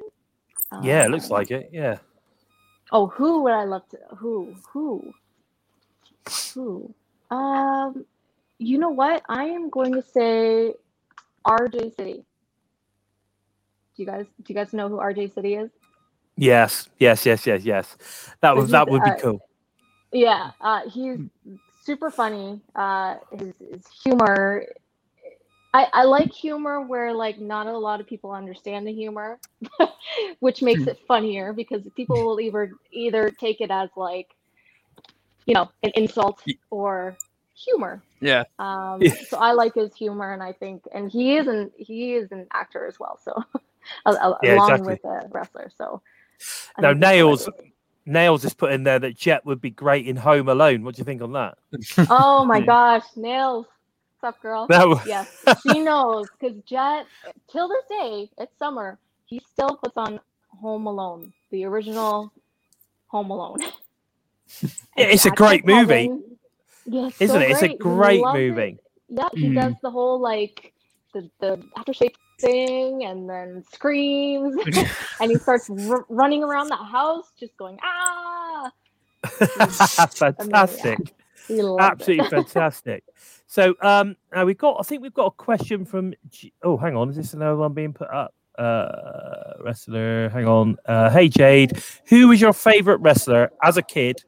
Yeah, 0.83 1.05
it 1.05 1.11
looks 1.11 1.31
Um, 1.31 1.31
like 1.31 1.51
it. 1.51 1.71
Yeah. 1.73 1.99
Oh, 2.93 3.07
who 3.07 3.43
would 3.43 3.53
I 3.53 3.65
love 3.65 3.89
to? 3.91 3.99
Who? 4.17 4.55
Who? 4.73 5.13
Who? 6.55 6.95
Um, 7.31 8.05
you 8.59 8.79
know 8.79 8.91
what? 8.91 9.23
I 9.29 9.45
am 9.45 9.71
going 9.71 9.93
to 9.95 10.03
say 10.03 10.75
RJ 11.47 11.97
City. 11.97 12.25
Do 13.97 14.03
you 14.03 14.07
guys 14.07 14.27
do 14.43 14.53
you 14.53 14.55
guys 14.55 14.73
know 14.73 14.89
who 14.89 14.97
RJ 14.99 15.35
City 15.35 15.55
is? 15.55 15.71
Yes, 16.37 16.89
yes, 16.99 17.27
yes, 17.27 17.47
yes, 17.47 17.65
yes. 17.65 17.97
That 18.41 18.57
would 18.57 18.69
that 18.69 18.89
would 18.89 19.03
be 19.03 19.11
uh, 19.11 19.15
cool. 19.17 19.49
Yeah, 20.13 20.53
uh, 20.61 20.81
he's 20.89 21.19
super 21.83 22.11
funny. 22.11 22.61
Uh, 22.75 23.17
his, 23.33 23.55
his 23.59 23.87
humor. 24.05 24.65
I, 25.75 25.87
I 25.93 26.05
like 26.05 26.33
humor 26.33 26.83
where 26.83 27.13
like 27.15 27.41
not 27.41 27.67
a 27.67 27.77
lot 27.77 28.01
of 28.01 28.07
people 28.07 28.33
understand 28.33 28.87
the 28.87 28.93
humor, 28.93 29.41
which 30.41 30.63
makes 30.63 30.87
it 30.87 30.99
funnier 31.09 31.53
because 31.53 31.83
people 31.97 32.25
will 32.25 32.41
either 32.41 32.73
either 32.93 33.31
take 33.31 33.61
it 33.61 33.71
as 33.71 33.91
like, 33.97 34.29
you 35.47 35.55
know, 35.55 35.71
an 35.83 35.93
insult 35.95 36.43
or 36.71 37.17
humor. 37.55 38.05
Yeah. 38.21 38.45
Um, 38.59 39.03
so 39.29 39.39
I 39.39 39.53
like 39.53 39.75
his 39.75 39.95
humor, 39.95 40.33
and 40.33 40.43
I 40.43 40.53
think, 40.53 40.85
and 40.95 41.11
he 41.11 41.37
is 41.37 41.49
an 41.49 41.71
he 41.77 42.15
is 42.15 42.31
an 42.33 42.47
actor 42.53 42.87
as 42.87 43.01
well. 43.01 43.19
So, 43.23 43.33
al- 44.07 44.19
al- 44.19 44.39
Yeah, 44.43 44.53
along 44.53 44.59
exactly. 44.59 44.95
with 44.95 45.05
a 45.05 45.29
wrestler. 45.31 45.71
So, 45.77 46.03
I 46.77 46.83
Now 46.83 46.93
nails. 46.93 47.49
Nails 48.07 48.45
is 48.45 48.55
put 48.55 48.73
in 48.73 48.85
there 48.85 48.99
that 48.99 49.17
Jet 49.17 49.45
would 49.47 49.61
be 49.61 49.71
great 49.71 50.07
in 50.07 50.17
Home 50.17 50.49
Alone. 50.49 50.83
What 50.83 50.95
do 50.95 51.01
you 51.01 51.05
think 51.05 51.23
on 51.23 51.33
that? 51.33 51.59
Oh 52.11 52.45
my 52.45 52.61
gosh, 52.61 53.05
nails! 53.17 53.67
What's 54.21 54.37
up, 54.37 54.43
girl? 54.43 54.67
That 54.69 54.89
would- 54.89 55.01
Yes, 55.07 55.45
she 55.63 55.81
knows 55.81 56.27
because 56.39 56.57
Jet, 56.65 57.07
till 57.51 57.69
this 57.69 57.85
day, 57.89 58.31
it's 58.39 58.57
summer. 58.59 58.99
He 59.27 59.41
still 59.53 59.77
puts 59.77 59.97
on 59.97 60.21
Home 60.61 60.87
Alone, 60.87 61.33
the 61.51 61.65
original 61.65 62.33
Home 63.09 63.31
Alone. 63.31 63.59
Yeah, 64.99 65.07
it's 65.07 65.25
a 65.25 65.31
great 65.31 65.65
movie, 65.65 66.09
Kevin- 66.09 66.25
Yes, 66.85 67.19
isn't 67.21 67.41
so 67.41 67.41
it? 67.43 67.51
It's 67.53 67.63
a 67.63 67.75
great 67.77 68.21
loves 68.21 68.39
it. 68.39 68.43
movie. 68.51 68.79
Yeah, 69.09 69.29
he 69.33 69.49
Mm. 69.49 69.55
does 69.55 69.75
the 69.83 69.91
whole 69.91 70.21
like 70.21 70.75
the 71.15 71.31
the 71.41 71.57
aftershave 71.79 72.13
thing, 72.43 73.05
and 73.05 73.29
then 73.31 73.65
screams, 73.73 74.57
and 75.21 75.31
he 75.31 75.37
starts 75.39 75.71
r- 75.71 76.05
running 76.09 76.43
around 76.45 76.69
the 76.69 76.77
house, 76.77 77.33
just 77.39 77.57
going 77.57 77.79
ah. 77.83 78.71
Fantastic. 80.15 80.99
He 81.49 81.63
loves 81.63 81.83
Absolutely 81.83 82.29
fantastic. 82.29 83.05
So 83.47 83.75
um 83.83 84.17
now 84.35 84.45
we've 84.45 84.59
got 84.59 84.77
I 84.81 84.83
think 84.83 85.03
we've 85.03 85.15
got 85.15 85.27
a 85.27 85.31
question 85.31 85.85
from 85.85 86.15
G- 86.31 86.53
oh 86.63 86.77
hang 86.77 86.97
on, 86.97 87.11
is 87.11 87.17
this 87.17 87.35
another 87.35 87.57
one 87.57 87.73
being 87.73 87.93
put 87.93 88.11
up? 88.11 88.35
Uh 88.59 89.55
wrestler, 89.61 90.29
hang 90.31 90.47
on. 90.47 90.77
Uh 90.87 91.11
hey 91.11 91.29
Jade, 91.29 91.83
who 92.09 92.29
was 92.29 92.41
your 92.41 92.53
favorite 92.53 92.99
wrestler 92.99 93.51
as 93.63 93.77
a 93.77 93.83
kid? 93.83 94.23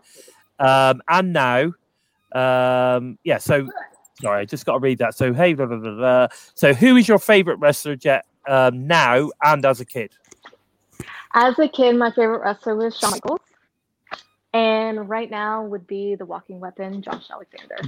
Um 0.59 1.03
and 1.09 1.33
now? 1.33 1.73
Um 2.33 3.19
yeah, 3.25 3.39
so 3.39 3.69
sorry, 4.21 4.41
I 4.41 4.45
just 4.45 4.67
got 4.67 4.75
to 4.75 4.79
read 4.79 4.99
that. 4.99 5.17
So 5.17 5.33
hey 5.33 5.55
blah, 5.55 5.67
blah, 5.67 5.79
blah, 5.79 5.95
blah. 5.95 6.29
so 6.55 6.73
who 6.75 6.97
is 6.97 7.09
your 7.09 7.19
favorite 7.19 7.57
wrestler 7.57 7.97
Jet 7.97 8.25
um 8.49 8.87
now 8.87 9.31
and 9.43 9.65
as 9.65 9.81
a 9.81 9.85
kid? 9.85 10.13
As 11.33 11.59
a 11.59 11.69
kid, 11.69 11.97
my 11.97 12.11
favorite 12.11 12.41
wrestler 12.41 12.77
was 12.77 12.97
Shawn 12.97 13.11
Michaels. 13.11 13.41
And 14.53 15.09
right 15.09 15.29
now 15.29 15.65
would 15.65 15.85
be 15.89 16.15
the 16.15 16.25
walking 16.25 16.61
weapon, 16.61 17.03
Josh 17.03 17.31
Alexander. 17.31 17.77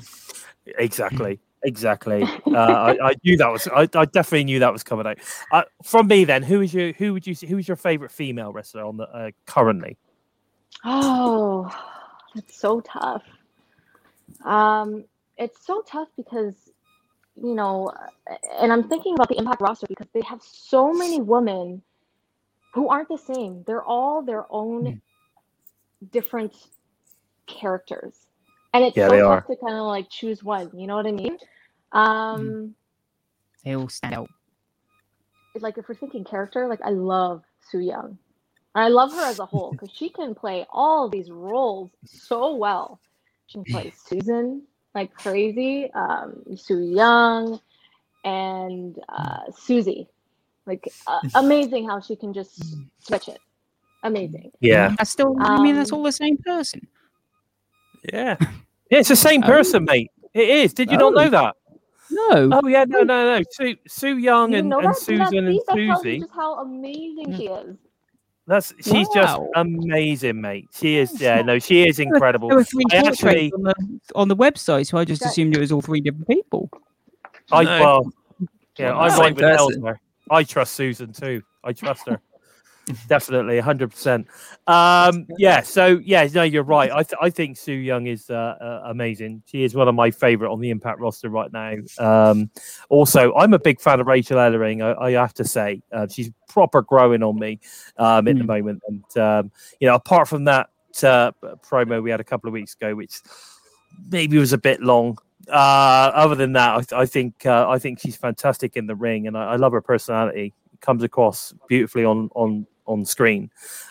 Exactly. 0.79 1.39
Exactly. 1.63 2.23
Uh, 2.45 2.59
I, 2.59 3.09
I 3.11 3.15
knew 3.25 3.37
that 3.37 3.51
was. 3.51 3.69
I, 3.69 3.89
I 3.95 4.05
definitely 4.05 4.45
knew 4.45 4.59
that 4.61 4.73
was 4.73 4.83
coming 4.83 5.07
out. 5.07 5.19
Uh, 5.53 5.63
from 5.83 6.07
me, 6.07 6.25
then, 6.25 6.43
who 6.43 6.61
is 6.61 6.75
your 6.75 6.93
who 6.93 7.13
would 7.13 7.27
you 7.27 7.35
who 7.47 7.59
is 7.59 7.69
your 7.69 7.77
favorite 7.77 8.11
female 8.11 8.53
wrestler 8.53 8.85
on 8.85 8.97
the 8.97 9.05
uh, 9.05 9.31
currently? 9.47 9.97
Oh, 10.85 11.69
that's 12.35 12.57
so 12.57 12.81
tough. 12.81 13.23
Um, 14.45 15.05
it's 15.39 15.67
so 15.67 15.83
tough 15.89 16.09
because, 16.17 16.55
you 17.37 17.55
know, 17.55 17.93
and 18.61 18.73
I'm 18.73 18.89
thinking 18.89 19.15
about 19.15 19.29
the 19.29 19.39
Impact 19.39 19.61
roster 19.63 19.87
because 19.89 20.09
they 20.15 20.23
have 20.23 20.41
so 20.43 20.93
many 20.95 21.21
women 21.23 21.83
who 22.75 22.89
aren't 22.89 23.09
the 23.09 23.19
same. 23.19 23.65
They're 23.67 23.85
all 23.85 24.23
their 24.23 24.47
own 24.51 24.95
different 26.13 26.55
characters. 27.49 28.17
And 28.75 28.85
it's 28.85 29.03
Yeah, 29.03 29.09
so 29.09 29.11
they 29.11 29.21
tough 29.21 29.41
are. 29.41 29.49
to 29.49 29.57
kind 29.57 29.77
of 29.77 29.87
like 29.87 30.09
choose 30.11 30.45
one, 30.45 30.71
you 30.79 30.87
know 30.87 30.97
what 30.97 31.07
I 31.07 31.13
mean? 31.13 31.39
Um, 31.93 32.75
They 33.65 33.77
all 33.77 33.89
stand 33.89 34.15
out. 34.15 34.31
like 35.61 35.79
if 35.79 35.89
we're 35.89 35.97
thinking 35.97 36.25
character, 36.25 36.69
like 36.69 36.81
I 36.85 36.91
love 36.91 37.43
Su 37.71 37.81
Yung. 37.81 38.19
And 38.75 38.85
I 38.85 38.89
love 38.89 39.13
her 39.13 39.27
as 39.27 39.39
a 39.41 39.47
whole 39.47 39.73
because 39.79 39.95
she 39.95 40.11
can 40.11 40.35
play 40.35 40.67
all 40.73 41.09
these 41.11 41.31
roles 41.31 41.91
so 42.07 42.55
well. 42.57 43.01
She 43.49 43.59
can 43.59 43.67
play 43.67 43.93
Susan 43.97 44.65
like 44.97 45.13
crazy, 45.15 45.91
um, 45.95 46.43
Su 46.57 46.81
Yung, 46.81 47.61
and 48.25 48.99
uh, 49.09 49.45
Susie. 49.55 50.09
Like 50.67 50.89
uh, 51.07 51.21
amazing 51.37 51.87
how 51.89 52.01
she 52.01 52.17
can 52.17 52.33
just 52.35 52.59
switch 52.99 53.29
it. 53.29 53.39
Amazing. 54.03 54.51
Yeah, 54.61 54.95
I 54.99 55.05
still. 55.05 55.37
I 55.39 55.63
mean, 55.63 55.77
that's 55.77 55.93
all 55.93 56.03
the 56.03 56.11
same 56.13 56.39
person. 56.39 56.81
yeah, 58.13 58.37
yeah. 58.91 58.99
It's 58.99 59.09
the 59.09 59.17
same 59.17 59.43
Oh. 59.45 59.47
person, 59.47 59.85
mate. 59.85 60.11
It 60.35 60.49
is. 60.49 60.75
Did 60.75 60.91
you 60.91 60.99
not 60.99 61.13
Oh. 61.13 61.23
know 61.23 61.29
that? 61.31 61.55
No. 62.11 62.51
Oh 62.63 62.69
yeah, 62.69 62.85
no, 62.87 63.03
no, 63.03 63.37
no. 63.39 63.43
Sue, 63.51 63.77
Su 63.89 64.17
Yung 64.17 64.53
You 64.53 64.59
and, 64.59 64.69
know 64.69 64.79
and 64.79 64.89
that? 64.89 64.97
See, 64.97 65.17
that- 65.17 65.29
Susan 65.31 65.47
and 65.47 65.55
see, 65.57 65.63
that 65.69 65.77
tells 65.77 66.03
Susie. 66.03 66.21
just 66.21 66.33
how 66.33 66.61
amazing 66.63 67.37
she 67.37 67.47
is. 67.49 67.77
That's 68.47 68.73
she's 68.81 69.09
just 69.13 69.41
amazing, 69.57 70.41
mate. 70.41 70.69
She 70.73 70.99
is. 70.99 71.21
Yeah, 71.21 71.43
no, 71.43 71.59
she 71.59 71.89
is 71.89 71.99
incredible. 71.99 72.49
There 72.49 72.59
incredible. 72.59 72.59
were 72.59 72.65
three 72.65 72.85
I 72.93 73.01
portraits 73.03 73.25
actually- 73.25 73.53
on, 73.53 73.63
the, 73.63 73.75
on 74.15 74.29
the 74.29 74.37
website, 74.37 74.87
so 74.87 74.99
I 74.99 75.05
just 75.05 75.25
assumed 75.25 75.57
it 75.57 75.61
was 75.61 75.73
all 75.73 75.81
three 75.83 76.01
different 76.01 76.29
people. 76.29 76.71
I 77.51 77.65
No. 77.65 77.81
well, 77.81 78.13
yeah, 78.79 78.97
I'm 78.97 79.11
same 79.11 79.21
right 79.21 79.35
with 79.35 79.43
person. 79.43 79.83
Elsner. 79.83 79.97
I 80.31 80.43
trust 80.45 80.75
Susan 80.75 81.13
too. 81.13 81.43
I 81.65 81.73
trust 81.73 82.07
her. 82.09 82.21
definitely, 83.09 83.59
hundred 83.59 83.91
percent. 83.91 84.27
Um, 84.67 85.27
yeah, 85.39 85.61
so 85.63 86.01
yeah, 86.05 86.29
no, 86.33 86.43
you're 86.43 86.63
right. 86.63 86.91
I 86.91 87.03
th- 87.03 87.19
I 87.21 87.31
think 87.31 87.57
Su 87.57 87.73
Yung 87.73 88.07
is 88.07 88.31
uh, 88.31 88.35
uh, 88.61 88.83
amazing. 88.87 89.43
She 89.47 89.65
is 89.65 89.75
one 89.75 89.89
of 89.89 89.95
my 89.95 90.11
favorite 90.11 90.53
on 90.53 90.61
the 90.61 90.71
Impact 90.71 91.01
roster 91.01 91.29
right 91.29 91.53
now. 91.53 91.75
Um, 91.99 92.51
also, 92.89 93.35
I'm 93.35 93.55
a 93.55 93.59
big 93.59 93.81
fan 93.81 93.99
of 94.01 94.07
Rachel 94.07 94.39
Ellering. 94.39 94.83
I, 94.83 95.07
I 95.07 95.11
have 95.13 95.35
to 95.35 95.45
say, 95.45 95.83
uh, 95.93 96.07
she's 96.09 96.31
proper 96.49 96.83
growing 96.83 97.23
on 97.23 97.39
me 97.39 97.61
um, 97.99 98.29
at 98.29 98.37
the 98.37 98.43
Hmm. 98.43 98.47
moment. 98.47 98.83
And 98.89 99.19
um, 99.19 99.51
you 99.81 99.89
know, 99.89 99.95
apart 99.97 100.29
from 100.29 100.45
that 100.45 100.69
uh, 101.03 101.33
promo 101.69 102.03
we 102.03 102.11
had 102.11 102.21
a 102.21 102.25
couple 102.25 102.49
of 102.49 102.53
weeks 102.53 102.75
ago, 102.75 102.95
which 102.95 103.21
maybe 104.11 104.39
was 104.39 104.53
a 104.53 104.59
bit 104.59 104.81
long. 104.81 105.19
Uh, 105.49 106.11
other 106.15 106.35
than 106.35 106.53
that, 106.53 106.75
I, 106.75 106.79
th- 106.79 106.93
I 106.93 107.07
think 107.07 107.47
uh, 107.47 107.69
I 107.69 107.79
think 107.79 108.01
she's 108.01 108.17
fantastic 108.17 108.77
in 108.77 108.87
the 108.87 108.95
ring, 108.95 109.27
and 109.27 109.37
I, 109.37 109.53
I 109.53 109.57
love 109.57 109.73
her 109.73 109.81
personality. 109.81 110.55
Comes 110.81 111.03
across 111.03 111.55
beautifully 111.69 112.05
on 112.05 112.31
on 112.35 112.67
on 112.87 113.05
screen, 113.05 113.51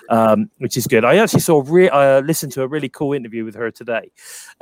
um, 0.09 0.49
which 0.59 0.77
is 0.77 0.87
good. 0.87 1.05
I 1.05 1.17
actually 1.17 1.41
saw 1.41 1.63
re- 1.65 1.89
uh, 1.89 2.21
listened 2.21 2.51
to 2.53 2.63
a 2.63 2.67
really 2.67 2.89
cool 2.89 3.13
interview 3.13 3.45
with 3.45 3.55
her 3.55 3.71
today, 3.71 4.11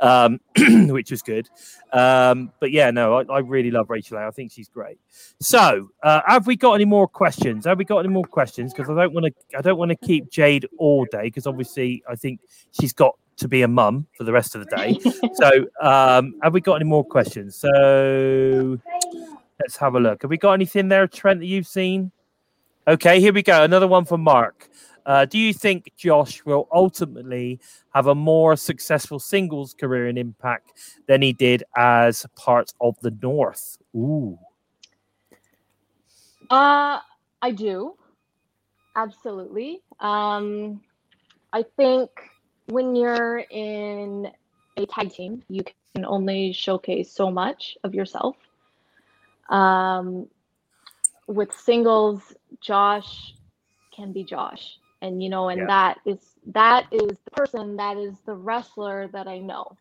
um, 0.00 0.40
which 0.88 1.10
was 1.10 1.22
good. 1.22 1.48
Um, 1.92 2.52
but 2.60 2.70
yeah, 2.70 2.90
no, 2.90 3.18
I, 3.18 3.24
I 3.32 3.38
really 3.40 3.70
love 3.70 3.90
Rachel. 3.90 4.18
I 4.18 4.30
think 4.30 4.52
she's 4.52 4.68
great. 4.68 4.98
So, 5.40 5.90
uh, 6.02 6.22
have 6.26 6.46
we 6.46 6.56
got 6.56 6.74
any 6.74 6.84
more 6.84 7.08
questions? 7.08 7.66
Have 7.66 7.78
we 7.78 7.84
got 7.84 7.98
any 7.98 8.08
more 8.08 8.24
questions? 8.24 8.72
Because 8.72 8.90
I 8.90 8.94
don't 8.94 9.12
want 9.12 9.26
to 9.26 9.58
I 9.58 9.62
don't 9.62 9.78
want 9.78 9.90
to 9.90 9.96
keep 9.96 10.30
Jade 10.30 10.66
all 10.78 11.04
day 11.06 11.22
because 11.22 11.46
obviously 11.46 12.02
I 12.08 12.16
think 12.16 12.40
she's 12.72 12.92
got 12.92 13.16
to 13.36 13.48
be 13.48 13.62
a 13.62 13.68
mum 13.68 14.06
for 14.16 14.24
the 14.24 14.32
rest 14.32 14.54
of 14.54 14.64
the 14.64 14.76
day. 14.76 14.98
so, 15.34 15.66
um, 15.80 16.34
have 16.42 16.52
we 16.52 16.60
got 16.60 16.74
any 16.74 16.84
more 16.84 17.04
questions? 17.04 17.56
So, 17.56 18.78
let's 19.60 19.76
have 19.76 19.94
a 19.94 20.00
look. 20.00 20.22
Have 20.22 20.30
we 20.30 20.38
got 20.38 20.52
anything 20.52 20.88
there, 20.88 21.06
Trent, 21.06 21.40
that 21.40 21.46
you've 21.46 21.66
seen? 21.66 22.12
Okay, 22.86 23.18
here 23.18 23.32
we 23.32 23.42
go. 23.42 23.62
Another 23.62 23.88
one 23.88 24.04
from 24.04 24.20
Mark. 24.20 24.68
Uh, 25.06 25.24
do 25.24 25.38
you 25.38 25.54
think 25.54 25.90
Josh 25.96 26.44
will 26.44 26.68
ultimately 26.70 27.58
have 27.94 28.06
a 28.08 28.14
more 28.14 28.56
successful 28.56 29.18
singles 29.18 29.72
career 29.72 30.08
in 30.08 30.18
Impact 30.18 30.72
than 31.06 31.22
he 31.22 31.32
did 31.32 31.62
as 31.76 32.26
part 32.36 32.72
of 32.82 32.98
the 33.00 33.10
North? 33.22 33.78
Ooh. 33.96 34.38
Uh, 36.50 37.00
I 37.40 37.50
do. 37.52 37.96
Absolutely. 38.96 39.80
Um, 40.00 40.82
I 41.54 41.64
think 41.78 42.10
when 42.66 42.94
you're 42.94 43.38
in 43.50 44.30
a 44.76 44.86
tag 44.86 45.10
team, 45.10 45.42
you 45.48 45.62
can 45.94 46.04
only 46.04 46.52
showcase 46.52 47.10
so 47.10 47.30
much 47.30 47.78
of 47.82 47.94
yourself. 47.94 48.36
Um, 49.48 50.28
with 51.26 51.52
singles, 51.52 52.34
Josh 52.60 53.34
can 53.94 54.12
be 54.12 54.24
Josh, 54.24 54.78
and 55.02 55.22
you 55.22 55.28
know, 55.30 55.48
and 55.48 55.60
Yeah. 55.60 55.66
that 55.66 55.98
is 56.04 56.18
that 56.46 56.86
is 56.92 57.18
the 57.24 57.30
person 57.32 57.76
that 57.76 57.96
is 57.96 58.18
the 58.26 58.34
wrestler 58.34 59.08
that 59.08 59.26
I 59.26 59.38
know, 59.38 59.76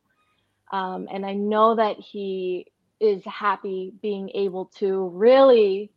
um, 0.72 1.08
and 1.12 1.26
I 1.26 1.34
know 1.34 1.76
that 1.76 1.98
he 2.00 2.68
is 3.00 3.24
happy 3.26 3.94
being 4.02 4.30
able 4.36 4.66
to 4.80 5.10
really, 5.10 5.92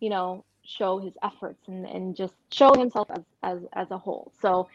you 0.00 0.10
know, 0.10 0.44
show 0.64 0.98
his 0.98 1.14
efforts 1.22 1.66
and, 1.68 1.86
and 1.86 2.14
just 2.16 2.34
show 2.52 2.74
himself 2.74 3.08
as, 3.10 3.24
as 3.42 3.58
as 3.72 3.90
a 3.90 3.98
whole. 3.98 4.32
So 4.40 4.68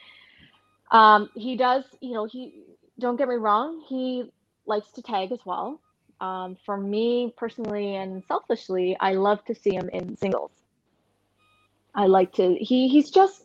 um, 0.92 1.30
he 1.36 1.56
does, 1.56 1.86
you 2.02 2.14
know, 2.14 2.26
he 2.26 2.64
don't 3.00 3.16
get 3.18 3.28
me 3.28 3.36
wrong, 3.36 3.82
he 3.88 4.32
likes 4.66 4.92
to 4.92 5.02
tag 5.02 5.32
as 5.32 5.40
well. 5.46 5.80
Um, 6.20 6.58
for 6.66 6.78
me 6.78 7.34
personally 7.38 7.96
and 7.96 8.24
selfishly, 8.28 8.98
I 9.00 9.14
love 9.14 9.44
to 9.46 9.56
see 9.56 9.76
him 9.76 9.90
in 9.90 10.18
singles. 10.18 10.52
I 11.94 12.08
like 12.08 12.34
to 12.34 12.56
he 12.56 12.88
he's 12.88 13.10
just 13.10 13.44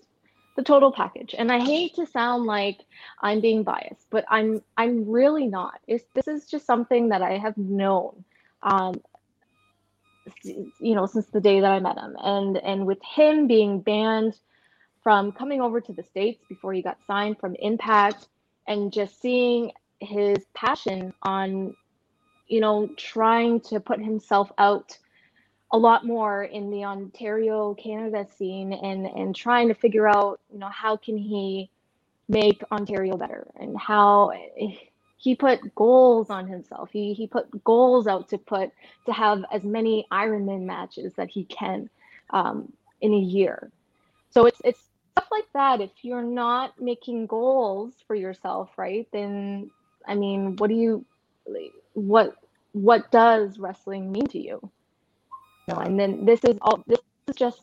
the 0.56 0.62
total 0.62 0.92
package. 0.92 1.34
And 1.36 1.50
I 1.50 1.60
hate 1.60 1.94
to 1.94 2.06
sound 2.06 2.44
like 2.44 2.80
I'm 3.20 3.40
being 3.40 3.62
biased, 3.62 4.06
but 4.10 4.24
I'm 4.28 4.62
I'm 4.76 5.08
really 5.08 5.46
not. 5.46 5.80
It's, 5.86 6.04
this 6.14 6.28
is 6.28 6.46
just 6.46 6.66
something 6.66 7.08
that 7.08 7.22
I 7.22 7.38
have 7.38 7.56
known 7.56 8.24
um, 8.62 9.00
you 10.44 10.94
know 10.94 11.06
since 11.06 11.26
the 11.26 11.40
day 11.40 11.60
that 11.60 11.70
I 11.70 11.80
met 11.80 11.98
him 11.98 12.16
and 12.22 12.56
and 12.58 12.86
with 12.86 12.98
him 13.02 13.46
being 13.46 13.80
banned 13.80 14.36
from 15.02 15.32
coming 15.32 15.60
over 15.60 15.80
to 15.80 15.92
the 15.92 16.02
states 16.02 16.44
before 16.48 16.72
he 16.72 16.82
got 16.82 16.98
signed 17.06 17.38
from 17.40 17.56
Impact 17.56 18.28
and 18.68 18.92
just 18.92 19.20
seeing 19.20 19.72
his 19.98 20.38
passion 20.54 21.12
on 21.22 21.74
you 22.52 22.60
know 22.60 22.88
trying 22.96 23.60
to 23.60 23.80
put 23.80 23.98
himself 23.98 24.52
out 24.58 24.98
a 25.72 25.78
lot 25.78 26.04
more 26.04 26.44
in 26.44 26.70
the 26.70 26.84
Ontario 26.84 27.74
Canada 27.74 28.26
scene 28.36 28.74
and 28.74 29.06
and 29.06 29.34
trying 29.34 29.68
to 29.68 29.74
figure 29.74 30.06
out 30.06 30.38
you 30.52 30.58
know 30.58 30.68
how 30.68 30.96
can 30.96 31.16
he 31.16 31.70
make 32.28 32.62
Ontario 32.70 33.16
better 33.16 33.46
and 33.58 33.78
how 33.78 34.32
he 35.16 35.34
put 35.36 35.74
goals 35.74 36.30
on 36.30 36.46
himself. 36.46 36.90
He 36.92 37.14
he 37.14 37.26
put 37.26 37.64
goals 37.64 38.06
out 38.06 38.28
to 38.30 38.38
put 38.38 38.70
to 39.06 39.12
have 39.12 39.44
as 39.50 39.62
many 39.62 40.06
Ironman 40.12 40.62
matches 40.62 41.14
that 41.14 41.30
he 41.30 41.44
can 41.44 41.88
um, 42.30 42.72
in 43.00 43.14
a 43.14 43.18
year. 43.18 43.70
So 44.30 44.46
it's 44.46 44.60
it's 44.62 44.82
stuff 45.12 45.28
like 45.30 45.50
that. 45.54 45.80
If 45.80 45.92
you're 46.02 46.22
not 46.22 46.78
making 46.80 47.28
goals 47.28 47.94
for 48.06 48.14
yourself, 48.14 48.70
right? 48.76 49.08
Then 49.12 49.70
I 50.06 50.16
mean, 50.16 50.56
what 50.56 50.68
do 50.68 50.74
you 50.74 51.04
what 51.94 52.34
what 52.72 53.10
does 53.10 53.58
wrestling 53.58 54.10
mean 54.10 54.26
to 54.28 54.38
you? 54.38 54.60
Know, 55.68 55.76
and 55.76 55.98
then 55.98 56.24
this 56.24 56.40
is 56.44 56.58
all 56.62 56.82
this 56.86 57.00
is 57.28 57.36
just 57.36 57.62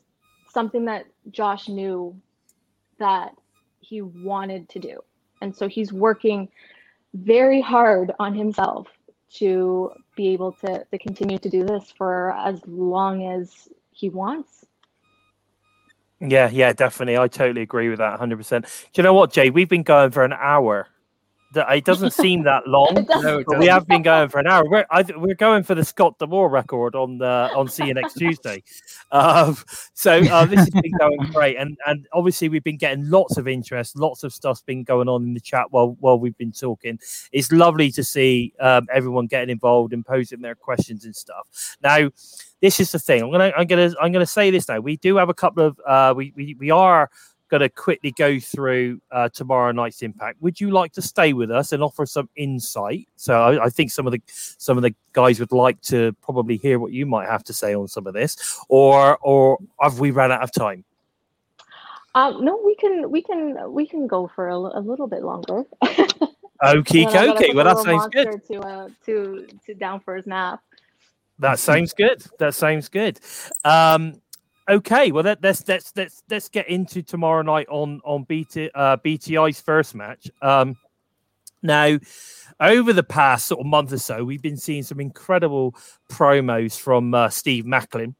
something 0.49 0.85
that 0.85 1.05
Josh 1.31 1.67
knew 1.67 2.15
that 2.99 3.33
he 3.81 4.01
wanted 4.01 4.69
to 4.69 4.79
do. 4.79 4.99
And 5.41 5.55
so 5.55 5.67
he's 5.67 5.91
working 5.91 6.49
very 7.13 7.61
hard 7.61 8.11
on 8.19 8.33
himself 8.33 8.87
to 9.35 9.91
be 10.15 10.29
able 10.29 10.51
to, 10.53 10.83
to 10.91 10.97
continue 10.97 11.37
to 11.37 11.49
do 11.49 11.63
this 11.63 11.93
for 11.97 12.31
as 12.31 12.61
long 12.67 13.25
as 13.25 13.69
he 13.91 14.09
wants. 14.09 14.65
Yeah, 16.19 16.49
yeah, 16.49 16.73
definitely. 16.73 17.17
I 17.17 17.27
totally 17.27 17.61
agree 17.61 17.89
with 17.89 17.99
that 17.99 18.19
100%. 18.19 18.61
Do 18.61 18.67
you 18.95 19.03
know 19.03 19.13
what, 19.13 19.31
Jay? 19.31 19.49
We've 19.49 19.69
been 19.69 19.83
going 19.83 20.11
for 20.11 20.23
an 20.23 20.33
hour. 20.33 20.87
That- 21.53 21.71
It 21.75 21.83
doesn't 21.85 22.11
seem 22.13 22.43
that 22.43 22.67
long. 22.67 23.07
No, 23.09 23.43
we 23.57 23.65
have 23.67 23.87
been 23.87 24.01
going 24.03 24.29
for 24.29 24.39
an 24.39 24.47
hour. 24.47 24.63
We're 24.69 24.85
I, 24.91 25.03
we're 25.15 25.33
going 25.35 25.63
for 25.63 25.73
the 25.75 25.83
Scott 25.83 26.17
D'Amore 26.19 26.49
record 26.49 26.95
on 26.95 27.17
the 27.17 27.49
on 27.55 27.67
See 27.67 27.87
You 27.87 27.93
Next 27.95 28.13
Tuesday. 28.15 28.63
Um, 29.11 29.57
so 29.93 30.19
uh, 30.19 30.45
this 30.45 30.59
has 30.59 30.69
been 30.69 30.91
going 30.99 31.17
great, 31.33 31.57
and 31.57 31.75
and 31.87 32.07
obviously 32.13 32.49
we've 32.49 32.63
been 32.63 32.77
getting 32.77 33.09
lots 33.09 33.37
of 33.37 33.47
interest, 33.47 33.97
lots 33.97 34.23
of 34.23 34.33
stuff's 34.33 34.61
been 34.61 34.83
going 34.83 35.09
on 35.09 35.23
in 35.23 35.33
the 35.33 35.39
chat 35.39 35.65
while 35.71 35.97
while 35.99 36.19
we've 36.19 36.37
been 36.37 36.51
talking. 36.51 36.99
It's 37.31 37.51
lovely 37.51 37.91
to 37.93 38.03
see 38.03 38.53
um, 38.59 38.87
everyone 38.93 39.25
getting 39.27 39.49
involved 39.49 39.93
and 39.93 40.05
posing 40.05 40.41
their 40.41 40.55
questions 40.55 41.05
and 41.05 41.15
stuff. 41.15 41.77
Now, 41.81 42.09
this 42.61 42.79
is 42.79 42.91
the 42.91 42.99
thing. 42.99 43.23
I'm 43.23 43.31
gonna 43.31 43.51
I'm 43.57 43.65
gonna 43.65 43.91
I'm 43.99 44.11
gonna 44.11 44.25
say 44.27 44.51
this 44.51 44.67
now. 44.67 44.79
We 44.79 44.97
do 44.97 45.15
have 45.17 45.29
a 45.29 45.33
couple 45.33 45.65
of 45.65 45.79
uh, 45.87 46.13
we 46.15 46.31
we 46.35 46.55
we 46.59 46.69
are 46.69 47.09
going 47.49 47.61
to 47.61 47.69
quickly 47.69 48.11
go 48.11 48.39
through 48.39 49.01
uh, 49.11 49.29
tomorrow 49.29 49.71
night's 49.71 50.01
impact. 50.01 50.41
Would 50.41 50.61
you 50.61 50.71
like 50.71 50.93
to 50.93 51.01
stay 51.01 51.33
with 51.33 51.51
us 51.51 51.73
and 51.73 51.83
offer 51.83 52.05
some 52.05 52.29
insight? 52.35 53.07
So 53.15 53.41
I, 53.41 53.65
I 53.65 53.69
think 53.69 53.91
some 53.91 54.07
of 54.07 54.13
the 54.13 54.21
some 54.27 54.77
of 54.77 54.83
the 54.83 54.93
guys 55.13 55.39
would 55.39 55.51
like 55.51 55.81
to 55.81 56.13
probably 56.21 56.57
hear 56.57 56.79
what 56.79 56.91
you 56.91 57.05
might 57.05 57.27
have 57.27 57.43
to 57.45 57.53
say 57.53 57.73
on 57.73 57.87
some 57.87 58.07
of 58.07 58.13
this, 58.13 58.59
or 58.69 59.17
or 59.17 59.57
have 59.81 59.99
we 59.99 60.11
run 60.11 60.31
out 60.31 60.41
of 60.41 60.51
time? 60.51 60.83
Um, 62.15 62.43
no, 62.43 62.59
we 62.65 62.75
can 62.75 63.09
we 63.11 63.21
can 63.21 63.71
we 63.71 63.85
can 63.85 64.07
go 64.07 64.27
for 64.27 64.49
a, 64.49 64.57
a 64.57 64.81
little 64.81 65.07
bit 65.07 65.23
longer. 65.23 65.65
okay, 65.83 66.09
okay. 66.63 66.83
then 66.83 67.07
I 67.07 67.13
gotta 67.13 67.31
dokie. 67.33 67.55
Well, 67.55 67.65
that 67.65 67.77
sounds 67.79 68.07
good. 68.07 68.47
To 68.47 68.59
uh, 68.61 68.89
to 69.05 69.47
to 69.65 69.73
down 69.73 69.99
for 69.99 70.15
his 70.15 70.25
nap. 70.25 70.61
That 71.39 71.57
sounds 71.57 71.93
good. 71.93 72.21
That 72.37 72.53
sounds 72.53 72.89
good. 72.89 73.19
Um, 73.63 74.21
okay, 74.69 75.11
well 75.11 75.23
let, 75.23 75.43
let's 75.43 75.67
let's 75.67 75.91
let's 75.95 76.23
let's 76.29 76.49
get 76.49 76.69
into 76.69 77.01
tomorrow 77.01 77.41
night 77.41 77.67
on 77.69 78.01
on 78.03 78.23
BT, 78.23 78.69
uh, 78.73 78.97
BTI's 78.97 79.59
first 79.59 79.95
match. 79.95 80.29
Um, 80.41 80.75
now, 81.61 81.97
over 82.59 82.93
the 82.93 83.03
past 83.03 83.47
sort 83.47 83.59
of 83.59 83.65
month 83.65 83.91
or 83.91 83.97
so, 83.97 84.23
we've 84.23 84.41
been 84.41 84.57
seeing 84.57 84.83
some 84.83 84.99
incredible 84.99 85.75
promos 86.09 86.79
from 86.79 87.13
uh, 87.13 87.29
Steve 87.29 87.65
Maclin. 87.65 88.15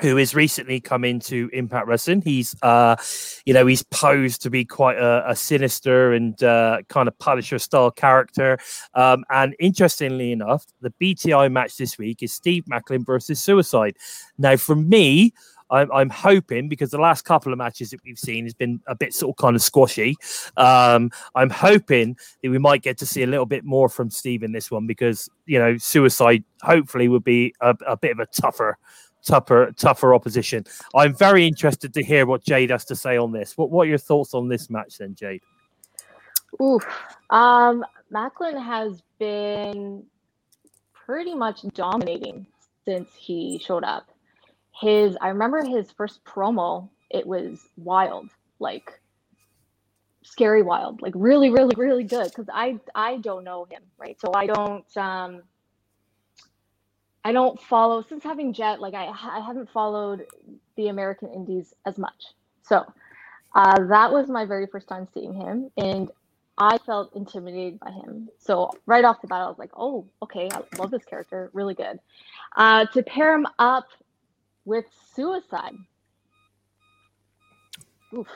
Who 0.00 0.16
has 0.16 0.34
recently 0.34 0.80
come 0.80 1.04
into 1.04 1.50
Impact 1.52 1.86
Wrestling? 1.86 2.22
He's, 2.22 2.56
uh, 2.62 2.96
you 3.44 3.52
know, 3.52 3.66
he's 3.66 3.82
posed 3.82 4.40
to 4.42 4.48
be 4.48 4.64
quite 4.64 4.96
a, 4.96 5.30
a 5.30 5.36
sinister 5.36 6.14
and 6.14 6.42
uh, 6.42 6.78
kind 6.88 7.08
of 7.08 7.18
Punisher 7.18 7.58
style 7.58 7.90
character. 7.90 8.58
Um, 8.94 9.22
and 9.28 9.54
interestingly 9.60 10.32
enough, 10.32 10.64
the 10.80 10.94
BTI 10.98 11.52
match 11.52 11.76
this 11.76 11.98
week 11.98 12.22
is 12.22 12.32
Steve 12.32 12.64
Maclin 12.64 13.04
versus 13.04 13.44
Suicide. 13.44 13.98
Now, 14.38 14.56
for 14.56 14.74
me, 14.74 15.34
I'm, 15.72 15.90
I'm 15.90 16.10
hoping 16.10 16.68
because 16.68 16.90
the 16.90 17.00
last 17.00 17.24
couple 17.24 17.50
of 17.50 17.58
matches 17.58 17.90
that 17.90 18.00
we've 18.04 18.18
seen 18.18 18.44
has 18.44 18.54
been 18.54 18.80
a 18.86 18.94
bit 18.94 19.14
sort 19.14 19.30
of 19.30 19.42
kind 19.42 19.56
of 19.56 19.62
squashy. 19.62 20.16
Um, 20.56 21.10
I'm 21.34 21.50
hoping 21.50 22.16
that 22.42 22.50
we 22.50 22.58
might 22.58 22.82
get 22.82 22.98
to 22.98 23.06
see 23.06 23.22
a 23.22 23.26
little 23.26 23.46
bit 23.46 23.64
more 23.64 23.88
from 23.88 24.10
Steve 24.10 24.42
in 24.42 24.52
this 24.52 24.70
one 24.70 24.86
because 24.86 25.28
you 25.46 25.58
know 25.58 25.76
Suicide 25.78 26.44
hopefully 26.60 27.08
would 27.08 27.24
be 27.24 27.54
a, 27.60 27.74
a 27.86 27.96
bit 27.96 28.12
of 28.12 28.20
a 28.20 28.26
tougher 28.26 28.78
tougher 29.24 29.72
tougher 29.76 30.14
opposition. 30.14 30.64
I'm 30.94 31.14
very 31.14 31.46
interested 31.46 31.94
to 31.94 32.02
hear 32.02 32.26
what 32.26 32.44
Jade 32.44 32.70
has 32.70 32.84
to 32.86 32.96
say 32.96 33.16
on 33.16 33.32
this. 33.32 33.56
What 33.56 33.70
what 33.70 33.86
are 33.86 33.90
your 33.90 33.98
thoughts 33.98 34.34
on 34.34 34.48
this 34.48 34.68
match 34.68 34.98
then, 34.98 35.14
Jade? 35.14 35.40
Oof. 36.60 36.84
Um, 37.30 37.84
Maclin 38.12 38.62
has 38.62 39.02
been 39.18 40.04
pretty 40.92 41.34
much 41.34 41.62
dominating 41.74 42.46
since 42.84 43.08
he 43.16 43.58
showed 43.64 43.84
up. 43.84 44.10
His, 44.80 45.16
I 45.20 45.28
remember 45.28 45.64
his 45.64 45.90
first 45.90 46.24
promo. 46.24 46.88
It 47.10 47.26
was 47.26 47.60
wild, 47.76 48.30
like 48.58 49.00
scary 50.22 50.62
wild, 50.62 51.02
like 51.02 51.12
really, 51.16 51.50
really, 51.50 51.74
really 51.76 52.04
good. 52.04 52.28
Because 52.28 52.48
I, 52.52 52.78
I 52.94 53.18
don't 53.18 53.44
know 53.44 53.64
him, 53.64 53.82
right? 53.98 54.18
So 54.20 54.32
I 54.34 54.46
don't, 54.46 54.96
um, 54.96 55.42
I 57.24 57.32
don't 57.32 57.60
follow 57.60 58.02
since 58.02 58.24
having 58.24 58.52
Jet. 58.52 58.80
Like 58.80 58.94
I, 58.94 59.06
I 59.06 59.40
haven't 59.46 59.70
followed 59.70 60.26
the 60.76 60.88
American 60.88 61.28
Indies 61.32 61.74
as 61.86 61.98
much. 61.98 62.34
So 62.62 62.84
uh, 63.54 63.86
that 63.86 64.12
was 64.12 64.28
my 64.28 64.44
very 64.44 64.66
first 64.66 64.88
time 64.88 65.06
seeing 65.12 65.34
him, 65.34 65.70
and 65.76 66.10
I 66.58 66.78
felt 66.78 67.14
intimidated 67.14 67.78
by 67.80 67.90
him. 67.90 68.28
So 68.38 68.70
right 68.86 69.04
off 69.04 69.20
the 69.20 69.28
bat, 69.28 69.42
I 69.42 69.48
was 69.48 69.58
like, 69.58 69.72
"Oh, 69.76 70.06
okay, 70.22 70.48
I 70.52 70.62
love 70.78 70.90
this 70.90 71.04
character, 71.04 71.50
really 71.52 71.74
good." 71.74 72.00
Uh, 72.56 72.86
to 72.86 73.02
pair 73.02 73.34
him 73.34 73.46
up 73.58 73.86
with 74.64 74.84
Suicide, 75.14 75.74
oof. 78.14 78.28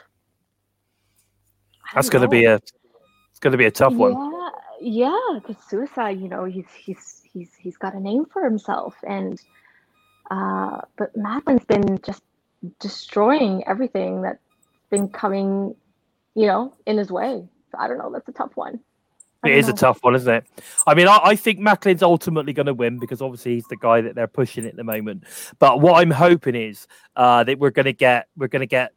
That's 1.94 2.10
going 2.10 2.22
to 2.22 2.28
be 2.28 2.44
a 2.44 2.56
it's 2.56 3.40
going 3.40 3.52
to 3.52 3.58
be 3.58 3.66
a 3.66 3.70
tough 3.70 3.94
one. 3.94 4.12
Yeah, 4.12 4.50
yeah, 4.80 5.38
because 5.40 5.56
Suicide, 5.68 6.20
you 6.20 6.28
know, 6.28 6.44
he's 6.44 6.68
he's 6.72 7.22
he's 7.32 7.50
he's 7.54 7.76
got 7.76 7.94
a 7.94 8.00
name 8.00 8.24
for 8.32 8.44
himself, 8.44 8.94
and 9.06 9.40
uh, 10.30 10.80
but 10.96 11.16
Maclin's 11.16 11.64
been 11.64 11.98
just 12.04 12.22
destroying 12.80 13.62
everything 13.66 14.22
that's 14.22 14.38
been 14.90 15.08
coming, 15.08 15.74
you 16.34 16.46
know, 16.46 16.74
in 16.86 16.98
his 16.98 17.10
way. 17.10 17.46
So 17.70 17.78
I 17.78 17.88
don't 17.88 17.98
know. 17.98 18.10
That's 18.12 18.28
a 18.28 18.32
tough 18.32 18.52
one. 18.56 18.80
It 19.46 19.58
is 19.58 19.68
a 19.68 19.72
tough 19.72 19.98
one, 20.02 20.14
isn't 20.14 20.32
it? 20.32 20.46
I 20.86 20.94
mean, 20.94 21.08
I, 21.08 21.20
I 21.22 21.36
think 21.36 21.58
Maclin's 21.60 22.02
ultimately 22.02 22.52
going 22.52 22.66
to 22.66 22.74
win 22.74 22.98
because 22.98 23.22
obviously 23.22 23.54
he's 23.54 23.66
the 23.68 23.76
guy 23.76 24.00
that 24.00 24.14
they're 24.14 24.26
pushing 24.26 24.66
at 24.66 24.76
the 24.76 24.84
moment. 24.84 25.24
But 25.58 25.80
what 25.80 26.00
I'm 26.00 26.10
hoping 26.10 26.54
is 26.54 26.86
uh, 27.16 27.44
that 27.44 27.58
we're 27.58 27.70
going 27.70 27.86
to 27.86 27.92
get 27.92 28.28
we're 28.36 28.48
going 28.48 28.60
to 28.60 28.66
get 28.66 28.92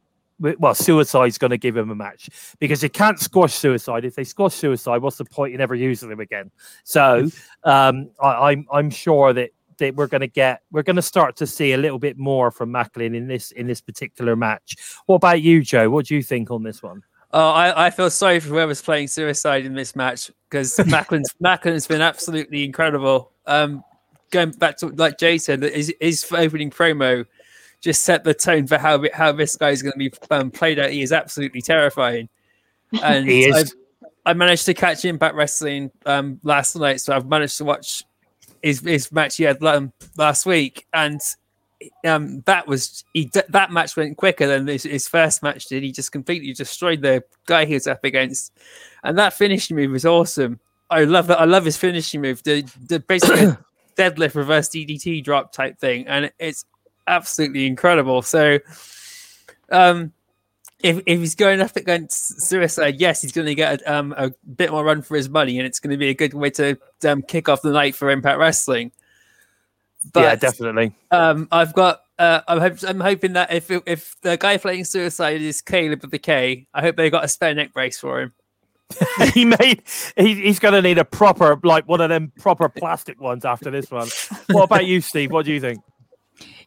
well, 0.58 0.74
Suicide's 0.74 1.36
going 1.36 1.50
to 1.50 1.58
give 1.58 1.76
him 1.76 1.90
a 1.90 1.94
match 1.94 2.30
because 2.58 2.82
you 2.82 2.88
can't 2.88 3.18
squash 3.18 3.52
Suicide. 3.52 4.04
If 4.04 4.14
they 4.14 4.24
squash 4.24 4.54
Suicide, 4.54 5.02
what's 5.02 5.18
the 5.18 5.24
point 5.26 5.54
in 5.54 5.60
ever 5.60 5.74
using 5.74 6.08
them 6.08 6.20
again? 6.20 6.50
So 6.84 7.28
um, 7.64 8.10
I, 8.20 8.50
I'm 8.50 8.66
I'm 8.72 8.90
sure 8.90 9.32
that 9.34 9.50
that 9.78 9.96
we're 9.96 10.06
going 10.06 10.20
to 10.20 10.28
get 10.28 10.62
we're 10.70 10.82
going 10.82 10.96
to 10.96 11.02
start 11.02 11.36
to 11.36 11.46
see 11.46 11.72
a 11.72 11.76
little 11.76 11.98
bit 11.98 12.16
more 12.16 12.50
from 12.50 12.72
Maclin 12.72 13.16
in 13.16 13.26
this 13.26 13.50
in 13.50 13.66
this 13.66 13.80
particular 13.80 14.36
match. 14.36 14.76
What 15.06 15.16
about 15.16 15.42
you, 15.42 15.62
Joe? 15.62 15.90
What 15.90 16.06
do 16.06 16.14
you 16.14 16.22
think 16.22 16.50
on 16.50 16.62
this 16.62 16.82
one? 16.82 17.02
Oh, 17.32 17.50
I, 17.50 17.86
I 17.86 17.90
feel 17.90 18.10
sorry 18.10 18.40
for 18.40 18.48
whoever's 18.48 18.82
playing 18.82 19.08
Suicide 19.08 19.64
in 19.64 19.74
this 19.74 19.94
match 19.94 20.30
because 20.48 20.76
Maclin's 20.78 21.32
Maclin's 21.42 21.86
been 21.86 22.00
absolutely 22.00 22.64
incredible. 22.64 23.30
Um, 23.46 23.84
going 24.30 24.50
back 24.52 24.76
to 24.78 24.88
like 24.88 25.18
Jay 25.18 25.38
said, 25.38 25.62
his, 25.62 25.92
his 26.00 26.26
opening 26.32 26.70
promo 26.70 27.24
just 27.80 28.02
set 28.02 28.24
the 28.24 28.34
tone 28.34 28.66
for 28.66 28.78
how 28.78 29.02
how 29.14 29.32
this 29.32 29.56
guy 29.56 29.70
is 29.70 29.82
going 29.82 29.92
to 29.92 29.98
be 29.98 30.12
um, 30.30 30.50
played 30.50 30.78
out. 30.78 30.90
He 30.90 31.02
is 31.02 31.12
absolutely 31.12 31.62
terrifying, 31.62 32.28
and 33.02 33.28
He 33.28 33.44
is. 33.44 33.56
I've- 33.56 33.70
I 34.26 34.34
managed 34.34 34.66
to 34.66 34.74
catch 34.74 35.06
Impact 35.06 35.34
Wrestling 35.34 35.90
um, 36.04 36.38
last 36.42 36.76
night, 36.76 37.00
so 37.00 37.16
I've 37.16 37.26
managed 37.26 37.56
to 37.56 37.64
watch 37.64 38.04
his 38.62 38.80
his 38.80 39.10
match 39.10 39.38
he 39.38 39.44
had 39.44 39.62
um, 39.64 39.92
last 40.18 40.44
week, 40.44 40.86
and 40.92 41.18
um, 42.04 42.42
that 42.46 42.66
was 42.66 43.04
he 43.12 43.26
d- 43.26 43.42
that 43.48 43.72
match 43.72 43.96
went 43.96 44.16
quicker 44.16 44.46
than 44.46 44.66
his, 44.66 44.84
his 44.84 45.08
first 45.08 45.42
match 45.42 45.66
did. 45.66 45.82
He 45.82 45.92
just 45.92 46.12
completely 46.12 46.52
destroyed 46.52 47.02
the 47.02 47.24
guy 47.46 47.64
he 47.64 47.74
was 47.74 47.86
up 47.86 48.04
against, 48.04 48.52
and 49.02 49.18
that 49.18 49.32
finishing 49.32 49.76
move 49.76 49.90
was 49.90 50.06
awesome. 50.06 50.60
I 50.90 51.04
love 51.04 51.28
that. 51.28 51.40
I 51.40 51.44
love 51.44 51.64
his 51.64 51.76
finishing 51.76 52.20
move. 52.20 52.42
The 52.42 52.62
the 52.88 53.00
basically 53.00 53.56
deadlift 53.96 54.34
reverse 54.34 54.68
DDT 54.68 55.24
drop 55.24 55.52
type 55.52 55.78
thing, 55.78 56.06
and 56.06 56.30
it's 56.38 56.64
absolutely 57.06 57.66
incredible. 57.66 58.22
So, 58.22 58.58
um, 59.70 60.12
if 60.82 61.00
if 61.06 61.20
he's 61.20 61.34
going 61.34 61.60
up 61.60 61.76
against 61.76 62.42
Suicide, 62.42 63.00
yes, 63.00 63.22
he's 63.22 63.32
going 63.32 63.46
to 63.46 63.54
get 63.54 63.82
a, 63.82 63.94
um, 63.94 64.14
a 64.16 64.30
bit 64.56 64.70
more 64.70 64.84
run 64.84 65.02
for 65.02 65.16
his 65.16 65.28
money, 65.28 65.58
and 65.58 65.66
it's 65.66 65.80
going 65.80 65.92
to 65.92 65.98
be 65.98 66.08
a 66.08 66.14
good 66.14 66.34
way 66.34 66.50
to 66.50 66.78
um, 67.04 67.22
kick 67.22 67.48
off 67.48 67.62
the 67.62 67.72
night 67.72 67.94
for 67.94 68.10
Impact 68.10 68.38
Wrestling. 68.38 68.92
But 70.12 70.20
yeah, 70.20 70.34
definitely. 70.36 70.92
um, 71.10 71.48
I've 71.50 71.74
got. 71.74 72.00
Uh, 72.18 72.42
I'm, 72.46 72.58
hope, 72.58 72.74
I'm 72.86 73.00
hoping 73.00 73.32
that 73.32 73.50
if 73.50 73.70
if 73.70 74.14
the 74.20 74.36
guy 74.36 74.58
playing 74.58 74.84
Suicide 74.84 75.40
is 75.40 75.62
Kaleb 75.62 76.02
with 76.02 76.10
the 76.10 76.18
K, 76.18 76.66
I 76.74 76.82
hope 76.82 76.96
they 76.96 77.08
got 77.08 77.24
a 77.24 77.28
spare 77.28 77.54
neck 77.54 77.72
brace 77.72 77.98
for 77.98 78.20
him. 78.20 78.34
he 79.34 79.44
made 79.44 79.82
he, 80.16 80.34
he's 80.34 80.58
going 80.58 80.74
to 80.74 80.82
need 80.82 80.98
a 80.98 81.04
proper 81.04 81.58
like 81.62 81.86
one 81.86 82.00
of 82.00 82.08
them 82.08 82.32
proper 82.40 82.68
plastic 82.68 83.20
ones 83.20 83.44
after 83.44 83.70
this 83.70 83.88
one 83.88 84.08
what 84.50 84.64
about 84.64 84.84
you 84.84 85.00
steve 85.00 85.30
what 85.30 85.46
do 85.46 85.52
you 85.52 85.60
think 85.60 85.80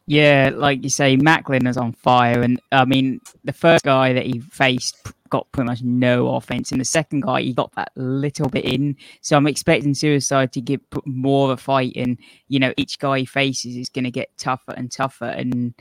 Yeah, 0.06 0.50
like 0.54 0.84
you 0.84 0.90
say, 0.90 1.16
Maclin 1.16 1.66
is 1.66 1.76
on 1.76 1.92
fire, 1.92 2.42
and 2.42 2.60
I 2.70 2.84
mean, 2.84 3.20
the 3.44 3.52
first 3.52 3.84
guy 3.84 4.12
that 4.12 4.26
he 4.26 4.40
faced 4.40 5.02
p- 5.04 5.12
got 5.34 5.50
pretty 5.50 5.66
much 5.66 5.82
no 5.82 6.36
offense, 6.36 6.70
and 6.70 6.80
the 6.80 6.84
second 6.84 7.22
guy 7.22 7.42
he 7.42 7.52
got 7.52 7.72
that 7.74 7.90
little 7.96 8.48
bit 8.48 8.64
in. 8.64 8.96
So 9.20 9.36
I'm 9.36 9.48
expecting 9.48 9.92
Suicide 9.92 10.52
to 10.52 10.60
give 10.60 10.88
put 10.90 11.04
more 11.08 11.46
of 11.46 11.58
a 11.58 11.60
fight, 11.60 11.94
and 11.96 12.16
you 12.46 12.60
know, 12.60 12.72
each 12.76 13.00
guy 13.00 13.18
he 13.18 13.24
faces 13.24 13.76
is 13.76 13.88
going 13.88 14.04
to 14.04 14.12
get 14.12 14.28
tougher 14.38 14.72
and 14.76 14.92
tougher, 14.92 15.24
and 15.24 15.74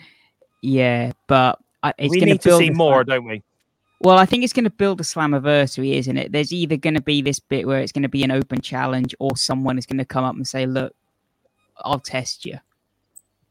yeah, 0.63 1.11
but 1.27 1.59
I, 1.83 1.93
it's 1.99 2.09
we 2.09 2.19
going 2.19 2.29
need 2.29 2.41
to 2.41 2.57
see 2.57 2.71
more 2.71 3.03
slam- 3.03 3.05
don't 3.05 3.25
we 3.27 3.43
Well, 3.99 4.17
I 4.17 4.25
think 4.25 4.43
it's 4.43 4.53
going 4.53 4.63
to 4.63 4.71
build 4.71 4.99
a 4.99 5.03
Slammiversary, 5.03 5.93
isn't 5.97 6.17
it? 6.17 6.31
There's 6.31 6.51
either 6.51 6.77
going 6.77 6.95
to 6.95 7.01
be 7.01 7.21
this 7.21 7.39
bit 7.39 7.67
where 7.67 7.79
it's 7.79 7.91
going 7.91 8.03
to 8.03 8.09
be 8.09 8.23
an 8.23 8.31
open 8.31 8.59
challenge, 8.59 9.13
or 9.19 9.37
someone 9.37 9.77
is 9.77 9.85
going 9.85 9.99
to 9.99 10.05
come 10.05 10.23
up 10.23 10.33
and 10.33 10.47
say, 10.47 10.65
"Look, 10.65 10.95
I'll 11.77 11.99
test 11.99 12.43
you." 12.43 12.57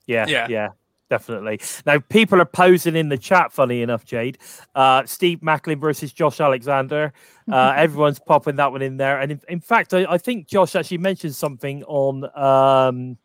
yeah 0.08 0.26
yeah, 0.26 0.48
Yeah. 0.48 0.68
Definitely. 1.12 1.60
Now 1.84 1.98
people 1.98 2.40
are 2.40 2.46
posing 2.46 2.96
in 2.96 3.10
the 3.10 3.18
chat 3.18 3.52
funny 3.52 3.82
enough 3.82 4.02
jade. 4.06 4.38
Uh 4.74 5.04
steve 5.04 5.40
maclin 5.40 5.78
versus 5.78 6.10
josh 6.10 6.40
alexander. 6.40 7.12
Uh 7.52 7.74
everyone's 7.76 8.18
popping 8.18 8.56
that 8.56 8.72
one 8.72 8.80
in 8.80 8.96
there. 8.96 9.20
And 9.20 9.32
in, 9.32 9.40
in 9.46 9.60
fact 9.60 9.92
I, 9.92 10.06
I 10.08 10.16
think 10.16 10.48
josh 10.48 10.74
actually 10.74 10.96
mentioned 10.96 11.34
something 11.34 11.84
on 11.84 12.24
um 12.34 13.18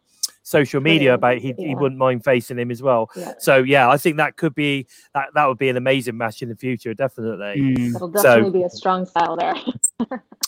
social 0.44 0.82
media 0.82 1.14
about 1.14 1.38
he, 1.38 1.54
he 1.58 1.76
wouldn't 1.76 1.98
mind 1.98 2.26
facing 2.26 2.60
him 2.60 2.72
as 2.72 2.82
well. 2.84 3.10
Yeah, 3.16 3.34
so 3.40 3.60
yeah 3.60 3.90
i 3.90 3.96
think 3.96 4.18
that 4.18 4.36
could 4.36 4.54
be 4.54 4.86
that, 5.14 5.28
that 5.34 5.46
would 5.46 5.58
be 5.58 5.70
an 5.70 5.78
amazing 5.78 6.18
match 6.18 6.42
in 6.42 6.50
the 6.50 6.58
future 6.58 6.94
definitely. 6.94 7.62
Mm. 7.78 7.94
that'll 7.94 8.12
So- 8.16 8.24
definitely 8.24 8.60
be 8.60 8.66
a 8.66 8.70
strong 8.70 9.06
style 9.06 9.38
there. 9.38 9.56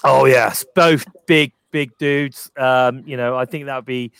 Oh 0.03 0.25
yes, 0.25 0.65
both 0.75 1.05
big 1.25 1.53
big 1.71 1.97
dudes. 1.99 2.51
Um, 2.57 3.03
you 3.05 3.15
know, 3.15 3.37
I 3.37 3.45
think 3.45 3.65
that 3.67 3.75
would 3.75 3.85
be 3.85 4.11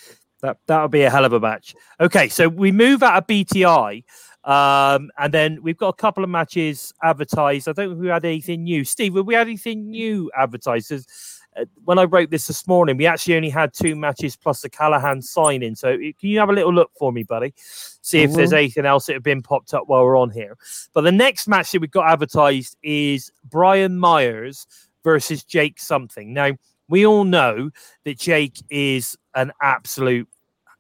that 0.42 0.58
that 0.68 0.82
would 0.82 0.92
be 0.92 1.04
a 1.04 1.10
hell 1.10 1.26
of 1.26 1.34
a 1.34 1.40
match. 1.40 1.76
Okay, 2.00 2.30
so 2.30 2.48
we 2.48 2.72
move 2.72 3.04
out 3.04 3.18
of 3.18 3.28
BTI, 3.28 4.04
um, 4.44 5.10
and 5.18 5.34
then 5.34 5.60
we've 5.62 5.78
got 5.78 5.90
a 5.90 5.94
couple 5.94 6.24
of 6.24 6.30
matches 6.30 6.94
advertised. 7.04 7.68
I 7.68 7.74
don't 7.74 7.90
think 7.90 8.02
we 8.02 8.08
had 8.08 8.26
anything 8.26 8.64
new. 8.64 8.84
Steve, 8.84 9.16
have 9.16 9.26
we 9.26 9.34
had 9.34 9.48
anything 9.48 9.90
new 9.90 10.32
advertised? 10.38 10.92
uh, 10.92 11.66
When 11.84 12.00
I 12.00 12.06
wrote 12.06 12.30
this 12.30 12.48
this 12.48 12.66
morning, 12.68 12.98
we 12.98 13.06
actually 13.06 13.36
only 13.36 13.50
had 13.50 13.74
two 13.74 13.96
matches 13.96 14.36
plus 14.36 14.62
the 14.62 14.70
Callihan 14.70 15.22
signing. 15.24 15.76
So 15.76 15.98
can 15.98 16.14
you 16.22 16.40
have 16.40 16.50
a 16.50 16.54
little 16.54 16.74
look 16.74 16.92
for 16.98 17.12
me, 17.12 17.24
buddy? 17.24 17.54
See 17.58 18.22
if 18.22 18.34
there's 18.34 18.54
anything 18.54 18.86
else 18.86 19.08
that 19.08 19.14
have 19.14 19.24
been 19.24 19.42
popped 19.42 19.74
up 19.74 19.84
while 19.88 20.04
we're 20.04 20.18
on 20.18 20.30
here. 20.30 20.58
But 20.94 21.02
the 21.02 21.12
next 21.12 21.48
match 21.48 21.72
that 21.72 21.82
we've 21.82 21.92
got 21.92 22.10
advertised 22.10 22.78
is 22.82 23.32
Brian 23.44 24.00
Myers 24.00 24.66
versus 25.04 25.44
Jake 25.44 25.80
Something. 25.80 26.34
Now, 26.34 26.52
we 26.90 27.06
all 27.06 27.24
know 27.24 27.70
that 28.04 28.20
Jake 28.20 28.62
is 28.70 29.16
an 29.36 29.52
absolute, 29.62 30.28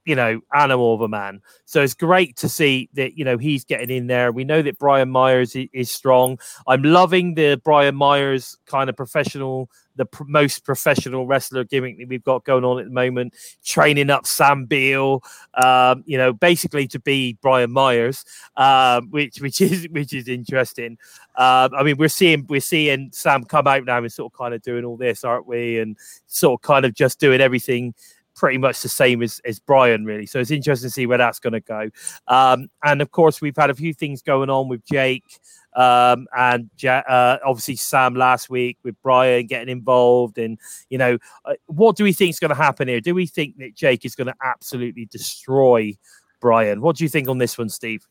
you 0.05 0.16
know, 0.16 0.41
animal 0.53 0.95
of 0.95 1.01
a 1.01 1.07
man. 1.07 1.41
So 1.66 1.82
it's 1.82 1.93
great 1.93 2.36
to 2.38 2.49
see 2.49 2.89
that, 2.93 3.18
you 3.18 3.24
know, 3.24 3.38
he's 3.38 3.64
getting 3.64 3.95
in 3.95 4.07
there. 4.07 4.32
We 4.32 4.43
know 4.43 4.62
that 4.62 4.80
Brian 4.80 5.10
Myers 5.10 5.55
is, 5.55 5.68
is 5.72 5.91
strong. 5.91 6.39
I'm 6.68 6.84
loving 6.84 7.36
the 7.36 7.62
Brian 7.64 7.95
Myers 7.95 8.57
kind 8.66 8.89
of 8.89 8.97
professional, 8.97 9.70
the 10.00 10.06
pr- 10.06 10.24
most 10.26 10.64
professional 10.64 11.28
wrestler 11.28 11.66
gimmick 11.66 12.00
that 12.00 12.08
we've 12.08 12.24
got 12.24 12.45
going 12.45 12.64
on 12.64 12.80
at 12.80 12.86
the 12.86 12.91
moment, 12.91 13.36
training 13.63 14.09
up 14.09 14.26
Sam 14.26 14.66
Beale, 14.66 15.21
um, 15.62 16.04
you 16.08 16.17
know, 16.17 16.32
basically 16.32 16.88
to 16.88 17.00
be 17.00 17.38
Brian 17.42 17.70
Myers, 17.70 18.24
um, 18.55 19.09
which 19.12 19.42
which 19.42 19.59
is 19.62 19.88
which 19.92 20.13
is 20.13 20.28
interesting. 20.28 20.97
Um, 21.36 21.71
I 21.78 21.84
mean, 21.84 21.97
we're 21.97 22.08
seeing 22.08 22.46
we're 22.47 22.62
seeing 22.62 23.12
Sam 23.12 23.43
come 23.43 23.67
out 23.67 23.86
now 23.86 23.97
and 23.97 24.12
sort 24.12 24.34
of 24.34 24.38
kind 24.38 24.54
of 24.54 24.62
doing 24.62 24.86
all 24.86 24.97
this, 24.97 25.24
aren't 25.24 25.46
we? 25.46 25.80
And 25.80 25.97
sort 26.28 26.59
of 26.59 26.62
kind 26.63 26.86
of 26.86 26.93
just 26.93 27.20
doing 27.20 27.42
everything 27.42 27.93
pretty 28.39 28.57
much 28.57 28.82
the 28.82 28.89
same 28.89 29.21
as, 29.21 29.39
as 29.45 29.59
Brian, 29.59 30.05
really. 30.05 30.25
So 30.25 30.39
it's 30.39 30.51
interesting 30.51 30.87
to 30.87 30.93
see 30.93 31.05
where 31.05 31.17
that's 31.17 31.39
going 31.39 31.53
to 31.53 31.59
go. 31.59 31.89
Um, 32.28 32.70
and 32.83 33.01
of 33.01 33.11
course, 33.11 33.41
we've 33.41 33.55
had 33.55 33.70
a 33.70 33.75
few 33.75 33.93
things 33.93 34.21
going 34.21 34.49
on 34.49 34.67
with 34.67 34.83
Jake 34.86 35.39
um, 35.75 36.28
and 36.36 36.70
ja- 36.79 37.03
uh, 37.07 37.37
obviously 37.45 37.75
Sam 37.75 38.16
last 38.16 38.49
week 38.49 38.78
with 38.83 38.95
Brian 39.03 39.45
getting 39.45 39.70
involved. 39.70 40.37
And 40.37 40.57
you 40.89 40.97
know, 40.97 41.17
uh, 41.45 41.53
what 41.67 41.95
do 41.95 42.03
we 42.03 42.13
think 42.13 42.32
is 42.32 42.39
going 42.39 42.49
to 42.49 42.55
happen 42.55 42.87
here? 42.87 43.01
Do 43.01 43.13
we 43.13 43.28
think 43.28 43.57
that 43.57 43.75
Jake 43.75 44.05
is 44.05 44.16
going 44.16 44.28
to 44.28 44.36
absolutely 44.43 45.05
destroy 45.05 45.95
Brian. 46.39 46.82
What 46.82 46.95
do 46.95 47.03
you 47.03 47.09
think 47.09 47.28
on 47.28 47.37
this 47.37 47.57
one, 47.57 47.70
Steve? 47.70 48.07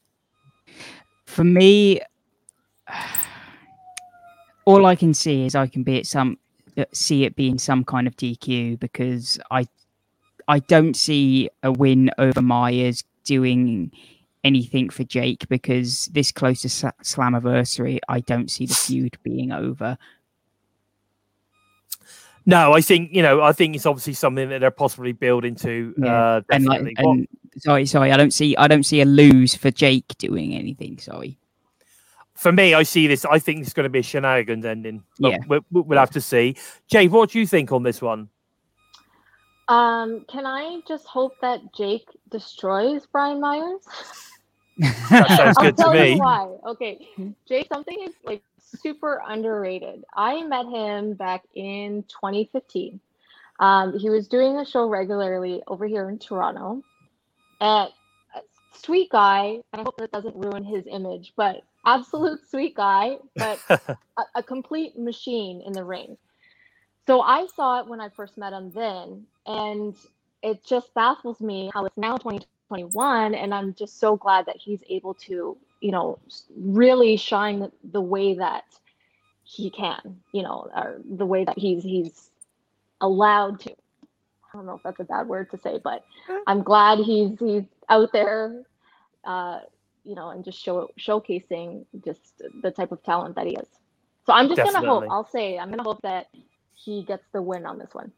For 1.27 1.45
me, 1.45 2.01
all 4.65 4.87
I 4.87 4.97
can 4.97 5.15
see 5.15 5.47
is 5.47 5.55
I 5.55 5.67
can 5.67 5.83
be 5.83 5.99
at 5.99 6.07
some 6.07 6.39
uh, 6.77 6.85
see 6.93 7.25
it 7.25 7.35
being 7.37 7.59
some 7.59 7.85
kind 7.85 8.07
of 8.07 8.17
DQ 8.17 8.79
because 8.79 9.39
I 9.51 9.67
I 10.49 10.59
don't 10.61 10.95
see 10.97 11.51
a 11.63 11.71
win 11.71 12.11
over 12.19 12.41
Myers 12.43 13.05
doing 13.25 13.93
anything 14.45 14.89
for 14.89 15.05
Jake 15.05 15.47
because 15.49 16.07
this 16.07 16.33
close 16.33 16.63
to 16.63 16.69
Sa- 16.69 16.91
Slammiversary, 17.03 17.99
I 18.09 18.21
don't 18.21 18.51
see 18.51 18.65
the 18.67 18.75
feud 18.75 19.19
being 19.23 19.53
over. 19.53 19.99
No, 22.47 22.73
I 22.73 22.81
think 22.81 23.11
you 23.13 23.21
know. 23.23 23.43
I 23.43 23.53
think 23.53 23.77
it's 23.77 23.85
obviously 23.85 24.15
something 24.15 24.49
that 24.49 24.61
they're 24.61 24.71
possibly 24.71 25.13
building 25.13 25.55
to. 25.57 25.95
Yeah. 25.99 26.07
Uh, 26.37 26.41
And 26.51 26.65
like, 26.65 26.95
and 26.97 27.29
sorry, 27.59 27.85
sorry, 27.85 28.11
I 28.11 28.17
don't 28.17 28.33
see 28.33 28.57
I 28.57 28.69
don't 28.69 28.85
see 28.85 29.03
a 29.03 29.05
lose 29.05 29.55
for 29.55 29.71
Jake 29.71 30.17
doing 30.19 30.55
anything. 30.55 30.99
Sorry. 30.99 31.39
for 32.37 32.53
me, 32.53 32.73
I 32.73 32.85
see 32.85 33.07
this. 33.07 33.25
I 33.27 33.39
think 33.39 33.61
it's 33.61 33.75
going 33.75 33.85
to 33.85 33.91
be 33.91 33.99
a 33.99 34.03
shenanigans 34.03 34.65
ending. 34.65 35.03
But 35.19 35.33
Yeah. 35.33 35.39
we'll, 35.49 35.61
we'll 35.73 35.99
have 35.99 36.13
to 36.13 36.21
see. 36.21 36.57
Jay, 36.87 37.09
what 37.09 37.31
do 37.31 37.41
you 37.41 37.47
think 37.47 37.71
on 37.73 37.83
this 37.83 38.01
one? 38.01 38.29
Um, 39.69 40.25
can 40.29 40.47
I 40.47 40.81
just 40.89 41.07
hope 41.07 41.35
that 41.43 41.61
Jake 41.75 42.09
destroys 42.31 43.07
Brian 43.07 43.41
Myers? 43.41 43.83
That 45.11 45.29
sounds 45.29 45.57
I'll 45.59 45.65
to 45.65 45.73
tell 45.73 45.93
me. 45.93 46.13
you 46.13 46.19
why. 46.19 46.57
Okay, 46.67 47.09
Jake, 47.47 47.69
something 47.71 47.99
is 48.03 48.15
like 48.25 48.43
super 48.61 49.23
underrated. 49.27 50.05
I 50.15 50.43
met 50.45 50.67
him 50.67 51.15
back 51.15 51.45
in 51.55 52.05
2015. 52.09 53.01
Um, 53.61 53.99
he 53.99 54.09
was 54.09 54.29
doing 54.29 54.57
a 54.59 54.65
show 54.65 54.89
regularly 54.89 55.63
over 55.67 55.87
here 55.87 56.09
in 56.09 56.19
Toronto. 56.19 56.83
And 57.61 57.91
a 58.35 58.41
sweet 58.73 59.11
guy. 59.11 59.61
and 59.73 59.81
I 59.81 59.83
hope 59.83 59.99
that 59.99 60.13
doesn't 60.13 60.37
ruin 60.37 60.65
his 60.65 60.87
image, 60.87 61.33
but 61.37 61.63
absolute 61.85 62.41
sweet 62.49 62.75
guy, 62.75 63.17
but 63.37 63.59
a, 63.69 63.99
a 64.37 64.43
complete 64.43 64.97
machine 64.99 65.63
in 65.67 65.73
the 65.73 65.85
ring. 65.85 66.17
So 67.09 67.23
I 67.23 67.47
saw 67.57 67.81
it 67.81 67.87
when 67.87 68.03
I 68.03 68.11
first 68.11 68.37
met 68.37 68.53
him 68.53 68.71
then, 68.71 69.25
and 69.47 69.95
it 70.43 70.63
just 70.63 70.93
baffles 70.93 71.41
me 71.41 71.71
how 71.73 71.87
it's 71.87 71.97
now 71.97 72.19
2021, 72.19 73.35
and 73.35 73.55
I'm 73.55 73.73
just 73.73 73.99
so 73.99 74.15
glad 74.15 74.45
that 74.45 74.59
he's 74.59 74.83
able 74.91 75.15
to, 75.15 75.57
you 75.81 75.91
know, 75.91 76.19
really 76.55 77.17
shine 77.17 77.61
the, 77.61 77.73
the 77.93 78.03
way 78.03 78.35
that 78.35 78.65
he 79.43 79.71
can, 79.71 80.21
you 80.35 80.43
know, 80.43 80.69
or 80.77 81.01
the 81.03 81.25
way 81.25 81.45
that 81.45 81.57
he's 81.57 81.83
he's 81.83 82.29
allowed 83.01 83.61
to. 83.61 83.71
I 83.71 84.57
don't 84.59 84.67
know 84.67 84.75
if 84.75 84.83
that's 84.83 85.01
a 85.01 85.05
bad 85.05 85.29
word 85.29 85.51
to 85.53 85.57
say, 85.57 85.81
but 85.83 86.05
I'm 86.47 86.63
glad 86.63 86.99
he's 86.99 87.39
he's 87.39 87.65
out 87.89 88.13
there, 88.13 88.65
uh, 89.25 89.61
you 90.05 90.15
know, 90.15 90.29
and 90.29 90.45
just 90.45 90.63
show 90.63 90.91
showcasing 91.01 91.87
just 92.05 92.43
the 92.61 92.71
type 92.71 92.93
of 92.93 93.03
talent 93.03 93.35
that 93.37 93.47
he 93.47 93.55
is. 93.55 93.69
So 94.27 94.35
I'm 94.35 94.47
just 94.47 94.63
gonna 94.63 94.87
hope. 94.87 95.05
I'll 95.11 95.25
say 95.25 95.59
I'm 95.59 95.71
gonna 95.71 95.83
hope 95.83 96.03
that 96.03 96.27
he 96.85 97.03
gets 97.03 97.25
the 97.33 97.43
win 97.43 97.67
on 97.67 97.79
this 97.79 97.93
one. 97.93 98.13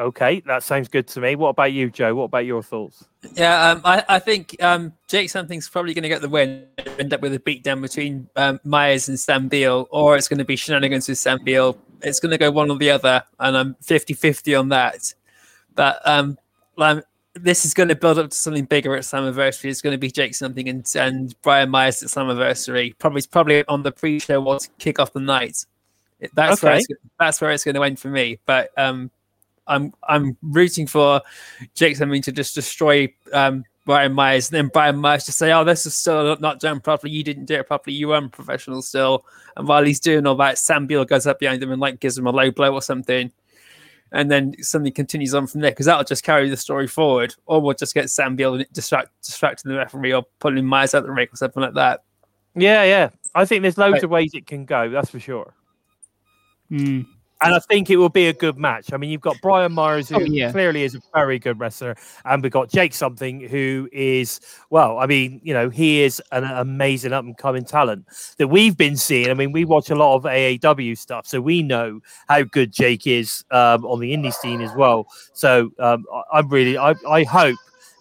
okay, 0.00 0.40
that 0.46 0.62
sounds 0.62 0.88
good 0.88 1.06
to 1.08 1.20
me. 1.20 1.34
What 1.34 1.50
about 1.50 1.72
you, 1.72 1.90
Joe? 1.90 2.14
What 2.14 2.24
about 2.24 2.46
your 2.46 2.62
thoughts? 2.62 3.04
Yeah, 3.34 3.70
um, 3.70 3.80
I, 3.84 4.04
I 4.08 4.18
think 4.18 4.56
um, 4.62 4.92
Jake 5.08 5.30
Something's 5.30 5.68
probably 5.68 5.94
going 5.94 6.04
to 6.04 6.08
get 6.08 6.22
the 6.22 6.28
win. 6.28 6.66
End 6.98 7.12
up 7.12 7.20
with 7.20 7.34
a 7.34 7.38
beatdown 7.38 7.82
between 7.82 8.28
um, 8.36 8.60
Myers 8.64 9.08
and 9.08 9.18
Sam 9.18 9.48
Beale, 9.48 9.88
or 9.90 10.16
it's 10.16 10.28
going 10.28 10.38
to 10.38 10.44
be 10.44 10.56
shenanigans 10.56 11.08
with 11.08 11.18
Sam 11.18 11.38
Beale. 11.44 11.76
It's 12.02 12.20
going 12.20 12.30
to 12.30 12.38
go 12.38 12.50
one 12.50 12.70
or 12.70 12.78
the 12.78 12.90
other, 12.90 13.24
and 13.40 13.56
I'm 13.56 13.74
50-50 13.82 14.58
on 14.58 14.68
that. 14.68 15.14
But 15.74 16.00
um, 16.06 16.38
this 17.34 17.64
is 17.64 17.74
going 17.74 17.88
to 17.88 17.96
build 17.96 18.18
up 18.18 18.30
to 18.30 18.36
something 18.36 18.64
bigger 18.64 18.94
at 18.94 19.02
Slammiversary. 19.02 19.70
It's 19.70 19.82
going 19.82 19.94
to 19.94 19.98
be 19.98 20.10
Jake 20.10 20.34
Something 20.34 20.68
and, 20.68 20.86
and 20.94 21.34
Brian 21.42 21.70
Myers 21.70 22.02
at 22.02 22.10
Slammiversary. 22.10 22.96
Probably 22.98 23.22
probably 23.30 23.64
on 23.66 23.82
the 23.82 23.92
pre-show 23.92 24.44
or 24.44 24.58
to 24.58 24.68
kick 24.78 24.98
off 24.98 25.12
the 25.12 25.20
night. 25.20 25.64
That's 26.34 26.62
where 26.62 26.72
Okay. 26.74 26.84
it's, 26.88 27.00
that's 27.18 27.40
where 27.40 27.50
it's 27.52 27.64
going 27.64 27.74
to 27.76 27.82
end 27.84 27.98
for 27.98 28.08
me. 28.08 28.38
But 28.46 28.70
um, 28.76 29.10
I'm 29.66 29.92
I'm 30.08 30.36
rooting 30.42 30.86
for 30.86 31.20
Jake 31.74 31.96
Something 31.96 32.22
to 32.22 32.32
just 32.32 32.54
destroy 32.54 33.12
um, 33.32 33.64
Brian 33.84 34.12
Myers, 34.12 34.50
and 34.50 34.56
then 34.56 34.68
Brian 34.68 34.96
Myers 34.96 35.24
to 35.24 35.32
say, 35.32 35.52
"Oh, 35.52 35.64
this 35.64 35.86
is 35.86 35.94
still 35.94 36.36
not 36.40 36.60
done 36.60 36.80
properly. 36.80 37.12
You 37.12 37.22
didn't 37.22 37.44
do 37.46 37.54
it 37.54 37.66
properly. 37.66 37.94
You 37.96 38.08
weren't 38.08 38.32
professional 38.32 38.82
still." 38.82 39.24
And 39.56 39.68
while 39.68 39.84
he's 39.84 40.00
doing 40.00 40.26
all 40.26 40.34
that, 40.36 40.58
Sam 40.58 40.86
Beale 40.86 41.04
goes 41.04 41.26
up 41.26 41.38
behind 41.38 41.62
him 41.62 41.70
and 41.72 41.80
like 41.80 42.00
gives 42.00 42.16
him 42.18 42.26
a 42.26 42.30
low 42.32 42.50
blow 42.50 42.72
or 42.72 42.82
something, 42.82 43.30
and 44.12 44.30
then 44.30 44.54
something 44.60 44.92
continues 44.92 45.34
on 45.34 45.46
from 45.46 45.60
there 45.60 45.70
because 45.70 45.86
that'll 45.86 46.04
just 46.04 46.24
carry 46.24 46.48
the 46.48 46.56
story 46.56 46.86
forward, 46.88 47.34
or 47.46 47.60
we'll 47.60 47.74
just 47.74 47.94
get 47.94 48.10
Sam 48.10 48.34
Beale 48.36 48.62
distract 48.72 49.10
distracting 49.22 49.70
the 49.70 49.76
referee 49.78 50.12
or 50.14 50.24
pulling 50.40 50.64
Myers 50.66 50.94
out 50.94 51.04
the 51.04 51.12
ring 51.12 51.28
or 51.32 51.36
something 51.36 51.62
like 51.62 51.74
that. 51.74 52.00
Yeah, 52.54 52.82
yeah. 52.84 53.10
I 53.34 53.44
think 53.44 53.62
there's 53.62 53.78
loads 53.78 53.92
Right. 53.94 54.04
of 54.04 54.10
ways 54.10 54.30
it 54.34 54.46
can 54.46 54.64
go. 54.64 54.88
That's 54.90 55.10
for 55.10 55.20
sure. 55.20 55.54
Hmm. 56.68 57.02
And 57.40 57.54
I 57.54 57.60
think 57.60 57.88
it 57.88 57.98
will 57.98 58.08
be 58.08 58.26
a 58.26 58.32
good 58.32 58.58
match. 58.58 58.92
I 58.92 58.96
mean, 58.96 59.10
you've 59.10 59.20
got 59.20 59.36
Brian 59.40 59.70
Myers, 59.70 60.08
who 60.08 60.16
Oh, 60.16 60.18
yeah. 60.18 60.50
clearly 60.50 60.82
is 60.82 60.96
a 60.96 61.00
very 61.14 61.38
good 61.38 61.60
wrestler, 61.60 61.94
and 62.24 62.42
we've 62.42 62.50
got 62.50 62.68
Jake 62.68 62.92
Something, 62.92 63.38
who 63.40 63.88
is, 63.92 64.40
well, 64.70 64.98
I 64.98 65.06
mean, 65.06 65.40
you 65.44 65.54
know, 65.54 65.70
he 65.70 66.02
is 66.02 66.20
an 66.32 66.42
amazing 66.42 67.12
up 67.12 67.24
and 67.24 67.38
coming 67.38 67.64
talent 67.64 68.06
that 68.38 68.48
we've 68.48 68.76
been 68.76 68.96
seeing. 68.96 69.30
I 69.30 69.34
mean, 69.34 69.52
we 69.52 69.64
watch 69.64 69.88
a 69.90 69.94
lot 69.94 70.16
of 70.16 70.24
AAW 70.24 70.98
stuff, 70.98 71.28
so 71.28 71.40
we 71.40 71.62
know 71.62 72.00
how 72.28 72.42
good 72.42 72.72
Jake 72.72 73.06
is 73.06 73.44
um, 73.52 73.84
on 73.86 74.00
the 74.00 74.12
indie 74.12 74.34
scene 74.34 74.60
as 74.60 74.74
well. 74.74 75.06
So 75.32 75.70
um, 75.78 76.06
I'm 76.32 76.48
really, 76.48 76.76
I, 76.76 76.96
I 77.08 77.22
hope 77.22 77.56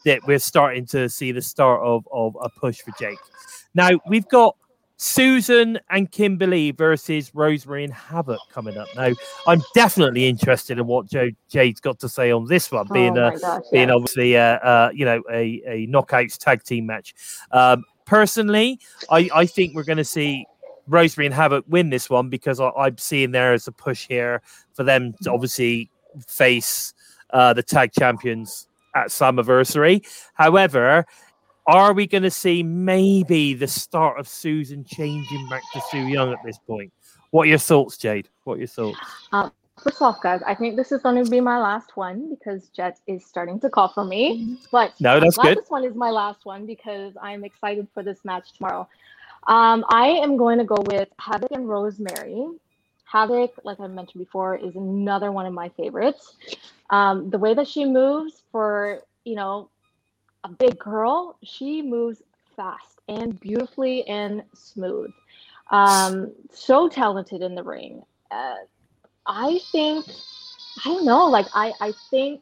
that 0.06 0.26
we're 0.26 0.40
starting 0.40 0.88
to 0.88 1.10
see 1.10 1.32
the 1.32 1.44
start 1.44 1.84
of, 1.84 2.08
of 2.12 2.36
a 2.42 2.50
push 2.50 2.80
for 2.82 2.92
Jake. 3.00 3.20
Now, 3.76 3.92
we've 4.08 4.28
got 4.30 4.56
Susan 4.98 5.80
and 5.90 6.12
Kimber 6.12 6.48
Lee 6.48 6.72
versus 6.72 7.34
Rosemary 7.34 7.84
and 7.84 7.94
Havoc 7.94 8.40
coming 8.52 8.78
up. 8.78 8.88
Now, 8.96 9.14
I'm 9.46 9.62
definitely 9.76 10.28
interested 10.28 10.80
in 10.80 10.88
what 10.88 11.06
Joe 11.06 11.30
Jade's 11.50 11.80
got 11.80 12.00
to 12.00 12.10
say 12.10 12.32
on 12.32 12.46
this 12.46 12.72
one, 12.72 12.88
being 12.92 13.18
oh 13.18 13.28
a 13.28 13.40
gosh, 13.40 13.64
being 13.72 13.90
yes. 13.90 13.96
obviously 13.96 14.34
a, 14.34 14.56
uh, 14.56 14.90
you 14.94 15.06
know 15.06 15.22
a, 15.32 15.62
a 15.68 15.88
knockouts 15.88 16.38
tag 16.38 16.64
team 16.64 16.88
match. 16.88 17.14
Um, 17.52 17.84
personally, 18.06 18.80
I, 19.12 19.30
I 19.34 19.46
think 19.46 19.76
we're 19.76 19.84
going 19.84 19.98
to 19.98 20.04
see 20.04 20.46
Rosemary 20.88 21.28
and 21.28 21.36
Havoc 21.36 21.66
win 21.68 21.90
this 21.92 22.10
one 22.10 22.30
because 22.30 22.60
I, 22.60 22.70
I'm 22.72 22.98
seeing 22.98 23.32
there 23.32 23.54
as 23.54 23.68
a 23.68 23.72
push 23.72 24.08
here 24.08 24.42
for 24.74 24.84
them 24.84 25.14
to 25.22 25.32
obviously 25.32 25.92
face 26.28 26.94
uh, 27.32 27.54
the 27.54 27.62
tag 27.62 27.92
champions 27.92 28.68
at 28.96 29.10
Slammiversary. 29.10 30.04
However, 30.34 31.06
are 31.68 31.94
we 31.94 32.08
going 32.08 32.24
to 32.24 32.32
see 32.32 32.64
maybe 32.64 33.54
the 33.54 33.68
start 33.68 34.20
of 34.20 34.28
Susan 34.28 34.84
changing 34.86 35.48
back 35.50 35.62
to 35.74 35.82
Su 35.92 36.00
Yung 36.00 36.32
at 36.32 36.40
this 36.44 36.58
point? 36.58 36.92
What 37.32 37.44
are 37.44 37.50
your 37.50 37.58
thoughts, 37.58 37.98
Jade? 37.98 38.30
What 38.46 38.56
are 38.56 38.60
your 38.60 38.68
thoughts? 38.68 38.98
First 39.84 40.02
off, 40.02 40.22
guys, 40.22 40.42
I 40.46 40.56
think 40.56 40.76
this 40.76 40.92
is 40.92 41.02
going 41.04 41.24
to 41.24 41.30
be 41.30 41.40
my 41.40 41.60
last 41.60 41.96
one 41.96 42.30
because 42.30 42.70
Jet 42.70 43.00
is 43.06 43.24
starting 43.26 43.60
to 43.60 43.70
call 43.70 43.90
for 43.90 44.04
me. 44.04 44.58
But 44.72 45.00
No, 45.00 45.20
that's 45.20 45.38
good. 45.38 45.58
This 45.58 45.70
one 45.70 45.84
is 45.84 45.94
my 45.94 46.10
last 46.10 46.46
one 46.46 46.66
because 46.66 47.14
I'm 47.22 47.44
excited 47.44 47.88
for 47.94 48.02
this 48.02 48.26
match 48.26 48.54
tomorrow. 48.54 48.88
Um, 49.48 49.86
I 49.90 50.08
am 50.08 50.36
going 50.36 50.58
to 50.58 50.64
go 50.64 50.78
with 50.88 51.10
Havoc 51.20 51.52
and 51.52 51.70
Rosemary. 51.70 52.48
Havoc, 53.06 53.54
like 53.64 53.80
I 53.80 53.88
mentioned 53.88 54.24
before, 54.26 54.58
is 54.58 54.76
another 54.76 55.32
one 55.32 55.46
of 55.46 55.54
my 55.54 55.70
favorites. 55.70 56.36
Um, 56.90 57.30
the 57.30 57.38
way 57.38 57.54
that 57.54 57.68
she 57.68 57.86
moves 57.86 58.42
for 58.52 59.04
you 59.26 59.36
know 59.36 59.70
a 60.48 60.54
big 60.54 60.80
girl, 60.80 61.38
she 61.44 61.82
moves 61.82 62.22
fast 62.56 63.02
and 63.08 63.40
beautifully 63.40 64.08
and 64.08 64.44
smooth. 64.54 65.12
Um, 65.72 66.32
so 66.54 66.88
talented 66.88 67.42
in 67.42 67.54
the 67.56 67.64
ring. 67.64 68.02
Uh, 68.32 68.56
I 69.26 69.60
think 69.72 70.06
I 70.86 70.90
don't 70.90 71.06
know. 71.06 71.26
Like 71.26 71.48
I, 71.54 71.74
I 71.82 71.92
think 72.10 72.42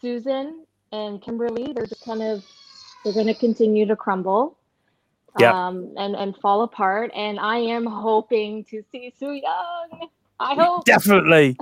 Susan 0.00 0.64
and 0.92 1.20
Kimber 1.20 1.50
Lee, 1.50 1.72
they're 1.74 1.86
just 1.86 2.04
kind 2.04 2.22
of 2.22 2.44
they're 3.04 3.12
going 3.12 3.26
to 3.26 3.34
continue 3.34 3.86
to 3.86 3.96
crumble, 3.96 4.56
Yeah. 5.38 5.52
um, 5.68 5.92
and 5.98 6.16
and 6.16 6.36
fall 6.36 6.62
apart. 6.62 7.10
And 7.14 7.38
I 7.38 7.58
am 7.58 7.84
hoping 7.86 8.64
to 8.64 8.82
see 8.90 9.12
Su 9.18 9.32
Yung. 9.32 10.08
I 10.40 10.54
hope. 10.54 10.84
Definitely. 10.84 11.56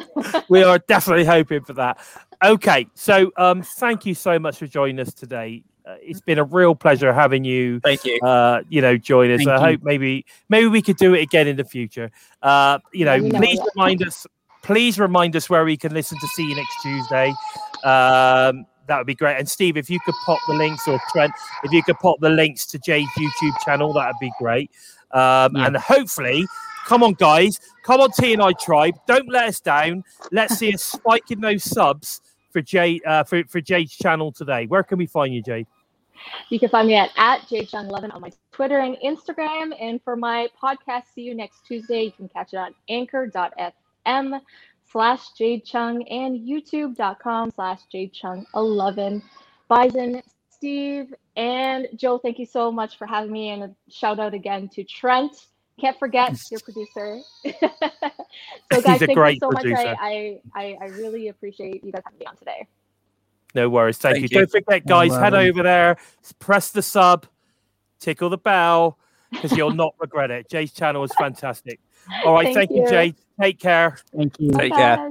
we 0.49 0.63
are 0.63 0.79
definitely 0.89 1.25
hoping 1.25 1.63
for 1.65 1.75
that. 1.75 1.99
Okay. 2.45 2.87
So 2.95 3.31
um, 3.37 3.63
thank 3.63 4.05
you 4.07 4.15
so 4.15 4.39
much 4.39 4.59
for 4.59 4.67
joining 4.67 4.99
us 5.01 5.15
today. 5.15 5.63
Uh, 5.87 5.97
it's 6.01 6.21
been 6.23 6.39
a 6.39 6.45
real 6.45 6.75
pleasure 6.75 7.13
having 7.13 7.45
you 7.45 7.79
Thank 7.81 8.05
you. 8.05 8.19
uh, 8.21 8.63
you 8.71 8.81
know, 8.81 8.97
join 8.97 9.31
us. 9.31 9.39
Thank 9.39 9.49
I 9.51 9.55
you. 9.55 9.61
hope 9.77 9.81
maybe 9.85 10.25
maybe 10.49 10.67
we 10.67 10.81
could 10.81 10.97
do 10.97 11.15
it 11.15 11.21
again 11.21 11.47
in 11.47 11.57
the 11.57 11.65
future. 11.65 12.11
Uh, 12.43 12.79
you 12.93 13.05
know, 13.05 13.17
Let 13.17 13.23
me 13.23 13.29
know, 13.31 13.39
please 13.39 13.59
yeah. 13.59 13.65
remind 13.77 14.03
us. 14.07 14.27
Please 14.63 14.99
remind 14.99 15.37
us 15.37 15.51
where 15.51 15.63
we 15.65 15.77
can 15.77 15.93
listen 15.93 16.19
to 16.19 16.27
see 16.29 16.49
you 16.49 16.57
next 16.57 16.75
Tuesday. 16.83 17.29
Um, 17.85 18.65
that 18.87 18.99
would 18.99 19.07
be 19.07 19.15
great. 19.15 19.39
And 19.39 19.49
Steve, 19.49 19.77
if 19.77 19.91
you 19.91 20.01
could 20.01 20.15
pop 20.25 20.39
the 20.49 20.55
links, 20.55 20.89
or 20.89 20.99
Trent, 21.13 21.33
if 21.65 21.73
you 21.73 21.83
could 21.83 21.99
pop 21.99 22.17
the 22.21 22.31
links 22.31 22.65
to 22.67 22.79
Jade's 22.79 23.11
YouTube 23.19 23.53
channel, 23.65 23.93
that 23.93 24.07
would 24.07 24.21
be 24.21 24.33
great. 24.39 24.71
Um, 25.11 25.55
Yeah. 25.55 25.67
And 25.67 25.77
hopefully, 25.77 26.47
come 26.85 27.03
on, 27.03 27.15
guys, 27.15 27.59
come 27.83 28.01
on, 28.01 28.11
TNI 28.11 28.59
Tribe, 28.59 28.95
don't 29.07 29.29
let 29.29 29.49
us 29.49 29.61
down. 29.61 30.05
Let's 30.33 30.57
see 30.57 30.73
a 30.73 30.79
spike 30.79 31.31
in 31.31 31.41
those 31.41 31.65
subs 31.65 32.21
for 32.53 32.63
Jay 32.63 33.01
uh, 33.05 33.25
for 33.25 33.43
for 33.45 33.61
Jade's 33.61 33.93
channel 33.93 34.33
today. 34.33 34.67
Where 34.67 34.83
can 34.83 34.99
we 34.99 35.07
find 35.07 35.35
you, 35.35 35.43
Jade? 35.43 35.67
You 36.49 36.59
can 36.59 36.69
find 36.69 36.89
me 36.89 36.95
at, 36.95 37.11
at 37.17 37.41
jchung11 37.43 38.15
on 38.15 38.21
my 38.21 38.31
Twitter 38.53 38.79
and 38.79 38.97
Instagram. 39.05 39.75
And 39.81 40.01
for 40.03 40.17
my 40.17 40.49
podcast, 40.63 41.05
see 41.15 41.23
you 41.23 41.35
next 41.35 41.67
Tuesday. 41.67 42.05
You 42.05 42.13
can 42.13 42.29
catch 42.29 42.55
it 42.55 42.57
on 42.57 42.75
anchor.fm 42.89 44.41
slash 44.91 45.21
jchung 45.39 46.05
and 46.11 46.41
youtube.com 46.41 47.51
slash 47.51 47.81
jchung11. 47.93 49.23
Bison, 49.69 50.23
Steve, 50.51 51.13
and 51.37 51.89
Joe, 51.97 52.19
thank 52.19 52.39
you 52.39 52.47
so 52.47 52.71
much 52.71 52.97
for 52.97 53.07
having 53.07 53.33
me. 53.33 53.51
And 53.51 53.65
a 53.65 53.75
shout 53.91 54.21
out 54.21 54.35
again 54.35 54.69
to 54.71 54.85
Trent. 54.85 55.47
Can't 55.81 55.99
forget 55.99 56.39
your 56.51 56.61
producer. 56.61 57.21
so 57.45 57.53
guys, 58.71 58.85
He's 58.85 58.85
a 58.85 58.85
thank 58.85 59.09
you 59.09 59.15
great 59.15 59.41
so 59.41 59.51
producer. 59.51 59.85
much. 59.85 59.99
I, 60.01 60.39
I, 60.55 60.77
I 60.81 60.87
really 60.87 61.29
appreciate 61.29 61.83
you 61.85 61.93
guys 61.93 62.03
having 62.05 62.19
me 62.19 62.27
on 62.27 62.37
today. 62.37 62.67
No 63.55 63.69
worries. 63.69 63.99
Thank, 63.99 64.17
Thank 64.17 64.31
you. 64.31 64.41
you. 64.41 64.47
Don't 64.47 64.51
forget, 64.51 64.87
guys, 64.87 65.11
No 65.11 65.21
head 65.21 65.35
over 65.35 65.63
there, 65.63 65.97
press 66.41 66.71
the 66.73 66.83
sub, 66.83 67.27
tickle 68.01 68.29
the 68.29 68.39
bell, 68.39 68.99
because 69.31 69.53
you'll 69.53 69.73
not 69.73 69.95
regret 70.01 70.31
it. 70.31 70.49
Jay's 70.49 70.73
channel 70.73 71.05
is 71.05 71.13
fantastic. 71.15 71.81
All 72.25 72.35
right. 72.35 72.45
Thank 72.47 72.57
Thank, 72.57 72.71
you, 72.71 72.83
you. 72.83 72.89
Jay. 72.89 73.15
Take 73.41 73.61
care. 73.61 73.99
Thank 74.17 74.39
you. 74.39 74.51
Take 74.51 74.75
care. 74.75 75.11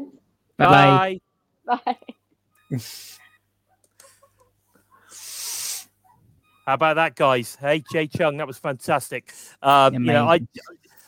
Bye 0.57 0.65
bye. 0.65 1.19
Bye. 1.65 1.97
Bye. 2.71 2.79
How 6.65 6.75
about 6.75 6.95
that, 6.95 7.15
guys? 7.15 7.57
Hey, 7.59 7.83
Jay 7.91 8.07
Chung, 8.07 8.37
that 8.37 8.47
was 8.47 8.57
fantastic. 8.57 9.33
Um, 9.61 9.93
you 9.95 9.99
know, 9.99 10.27
I. 10.27 10.39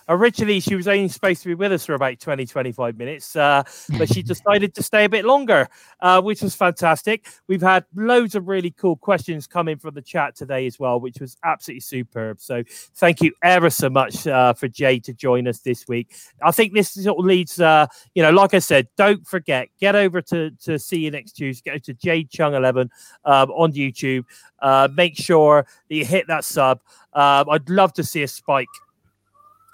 originally 0.07 0.59
she 0.59 0.75
was 0.75 0.87
only 0.87 1.07
supposed 1.07 1.41
to 1.43 1.49
be 1.49 1.55
with 1.55 1.71
us 1.71 1.85
for 1.85 1.93
about 1.93 2.19
20, 2.19 2.45
25 2.45 2.97
minutes, 2.97 3.35
uh, 3.35 3.63
but 3.97 4.11
she 4.13 4.21
decided 4.23 4.73
to 4.75 4.83
stay 4.83 5.05
a 5.05 5.09
bit 5.09 5.25
longer, 5.25 5.67
uh, 6.01 6.21
which 6.21 6.41
was 6.41 6.55
fantastic. 6.55 7.27
We've 7.47 7.61
had 7.61 7.85
loads 7.95 8.35
of 8.35 8.47
really 8.47 8.71
cool 8.71 8.95
questions 8.95 9.47
coming 9.47 9.77
from 9.77 9.95
the 9.95 10.01
chat 10.01 10.35
today 10.35 10.65
as 10.65 10.79
well, 10.79 10.99
which 10.99 11.19
was 11.19 11.37
absolutely 11.43 11.81
superb. 11.81 12.39
So 12.41 12.63
thank 12.95 13.21
you 13.21 13.33
ever 13.43 13.69
so 13.69 13.89
much 13.89 14.27
uh, 14.27 14.53
for 14.53 14.67
Jay 14.67 14.99
to 14.99 15.13
join 15.13 15.47
us 15.47 15.59
this 15.59 15.87
week. 15.87 16.15
I 16.41 16.51
think 16.51 16.73
this 16.73 16.91
sort 16.91 17.19
of 17.19 17.25
leads, 17.25 17.59
uh, 17.59 17.87
you 18.13 18.23
know, 18.23 18.31
like 18.31 18.53
I 18.53 18.59
said, 18.59 18.87
don't 18.97 19.25
forget, 19.27 19.69
get 19.79 19.95
over 19.95 20.21
to, 20.23 20.51
to 20.63 20.79
see 20.79 20.99
you 20.99 21.11
next 21.11 21.33
Tuesday, 21.33 21.71
go 21.71 21.77
to 21.77 21.93
Jay 21.93 22.23
Chung 22.23 22.53
11 22.53 22.89
um, 23.25 23.51
on 23.51 23.73
YouTube. 23.73 24.25
Uh, 24.59 24.87
make 24.95 25.15
sure 25.15 25.65
that 25.89 25.95
you 25.95 26.05
hit 26.05 26.27
that 26.27 26.43
sub. 26.43 26.79
Um, 27.13 27.49
I'd 27.49 27.69
love 27.69 27.93
to 27.93 28.03
see 28.03 28.23
a 28.23 28.27
spike 28.27 28.67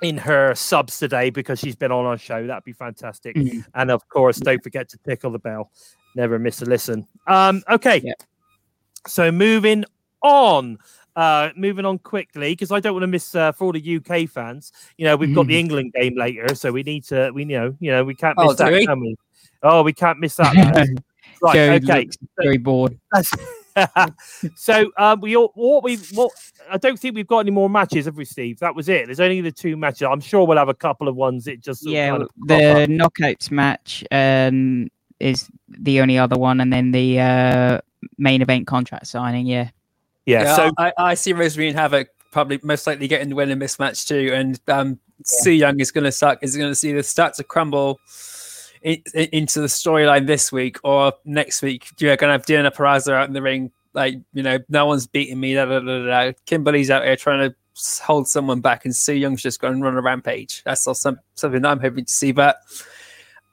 in 0.01 0.17
her 0.17 0.55
subs 0.55 0.97
today 0.99 1.29
because 1.29 1.59
she's 1.59 1.75
been 1.75 1.91
on 1.91 2.05
our 2.05 2.17
show. 2.17 2.45
That'd 2.47 2.63
be 2.63 2.73
fantastic. 2.73 3.35
Mhm. 3.35 3.65
And 3.75 3.91
of 3.91 4.07
course, 4.09 4.37
don't 4.37 4.61
forget 4.63 4.89
to 4.89 4.97
tickle 4.99 5.31
the 5.31 5.39
bell. 5.39 5.71
Never 6.15 6.39
miss 6.39 6.61
a 6.61 6.65
listen. 6.65 7.07
Um, 7.27 7.63
okay. 7.69 8.01
Yeah. 8.03 8.13
So 9.07 9.31
moving 9.31 9.85
on. 10.21 10.77
Uh, 11.15 11.49
moving 11.57 11.85
on 11.85 11.99
quickly 11.99 12.53
because 12.53 12.71
I 12.71 12.79
don't 12.79 12.93
want 12.93 13.03
to 13.03 13.07
miss 13.07 13.35
uh, 13.35 13.51
for 13.51 13.65
all 13.65 13.71
the 13.73 13.97
UK 13.97 14.29
fans. 14.29 14.71
You 14.97 15.05
know, 15.05 15.17
we've 15.17 15.35
got 15.35 15.45
the 15.47 15.59
England 15.59 15.93
game 15.93 16.17
later, 16.17 16.55
so 16.55 16.71
we 16.71 16.83
need 16.83 17.03
to. 17.05 17.31
We 17.31 17.43
know, 17.43 17.75
you 17.81 17.91
know, 17.91 18.03
we 18.05 18.15
can't 18.15 18.35
Oh, 18.37 18.47
miss 18.47 18.55
do 18.55 18.63
that, 18.63 18.71
we? 18.71 18.85
can 18.85 18.99
we? 19.01 19.15
Oh, 19.61 19.83
we 19.83 19.91
can't 19.91 20.19
miss 20.19 20.35
that. 20.37 20.55
right. 21.41 21.53
Joe 21.53 21.71
okay. 21.73 22.07
very 22.41 22.57
bored. 22.57 22.97
so 24.55 24.91
um, 24.97 25.21
we 25.21 25.35
all 25.35 25.51
what 25.55 25.83
we 25.83 25.97
what 26.13 26.31
I 26.69 26.77
don't 26.77 26.99
think 26.99 27.15
we've 27.15 27.27
got 27.27 27.39
any 27.39 27.51
more 27.51 27.69
matches, 27.69 28.05
have 28.05 28.15
we, 28.17 28.25
Steve? 28.25 28.59
That 28.59 28.75
was 28.75 28.89
it. 28.89 29.05
There's 29.05 29.19
only 29.19 29.41
the 29.41 29.51
two 29.51 29.77
matches. 29.77 30.07
I'm 30.09 30.21
sure 30.21 30.45
we'll 30.45 30.57
have 30.57 30.69
a 30.69 30.73
couple 30.73 31.07
of 31.07 31.15
ones. 31.15 31.47
It 31.47 31.61
just 31.61 31.85
Yeah, 31.85 32.11
kind 32.11 32.23
of 32.23 32.29
the 32.37 32.83
up. 32.83 32.89
knockouts 32.89 33.51
match 33.51 34.03
um, 34.11 34.89
is 35.19 35.49
the 35.67 36.01
only 36.01 36.17
other 36.17 36.37
one, 36.37 36.61
and 36.61 36.71
then 36.71 36.91
the 36.91 37.19
uh, 37.19 37.81
main 38.17 38.41
event 38.41 38.67
contract 38.67 39.07
signing. 39.07 39.45
Yeah, 39.45 39.69
yeah. 40.25 40.43
Yeah, 40.43 40.55
So 40.55 40.71
I, 40.77 40.93
I 40.97 41.13
see 41.13 41.33
Rosemary 41.33 41.69
and 41.69 41.77
Havoc 41.77 42.09
probably 42.31 42.59
most 42.63 42.87
likely 42.87 43.07
getting 43.07 43.29
the 43.29 43.35
win 43.35 43.49
in 43.49 43.59
this 43.59 43.77
match 43.79 44.07
too, 44.07 44.31
and 44.33 44.59
um, 44.67 44.99
Su 45.23 45.51
Yung 45.51 45.79
is 45.79 45.91
going 45.91 46.05
to 46.05 46.11
suck. 46.11 46.39
Is 46.41 46.57
going 46.57 46.71
to 46.71 46.75
see 46.75 46.91
the 46.93 47.03
start 47.03 47.33
to 47.35 47.43
crumble 47.43 47.99
in, 48.81 49.01
in- 49.13 49.29
into 49.31 49.61
the 49.61 49.67
storyline 49.67 50.27
this 50.27 50.51
week 50.51 50.77
or 50.83 51.13
next 51.25 51.61
week. 51.61 51.87
You're 51.99 52.15
going 52.17 52.29
to 52.29 52.33
have 52.33 52.45
Deonna 52.45 52.75
Purrazzo 52.75 53.13
out 53.13 53.27
in 53.27 53.33
the 53.33 53.41
ring, 53.41 53.71
like 53.93 54.15
you 54.33 54.43
know, 54.43 54.59
no 54.69 54.85
one's 54.85 55.07
beating 55.07 55.39
me. 55.39 55.53
Da, 55.53 55.65
da, 55.65 55.79
da, 55.79 56.05
da. 56.05 56.31
Kimber 56.45 56.71
Lee's 56.71 56.89
out 56.89 57.03
here 57.03 57.15
trying 57.15 57.49
to 57.49 57.55
hold 58.03 58.27
someone 58.27 58.61
back, 58.61 58.85
and 58.85 58.95
Su 58.95 59.13
Yung's 59.13 59.41
just 59.41 59.59
going 59.59 59.75
to 59.75 59.83
run 59.83 59.97
a 59.97 60.01
rampage. 60.01 60.63
That's 60.63 60.83
some, 60.83 61.19
something 61.35 61.61
that 61.61 61.69
I'm 61.69 61.79
hoping 61.79 62.05
to 62.05 62.13
see, 62.13 62.31
but. 62.31 62.57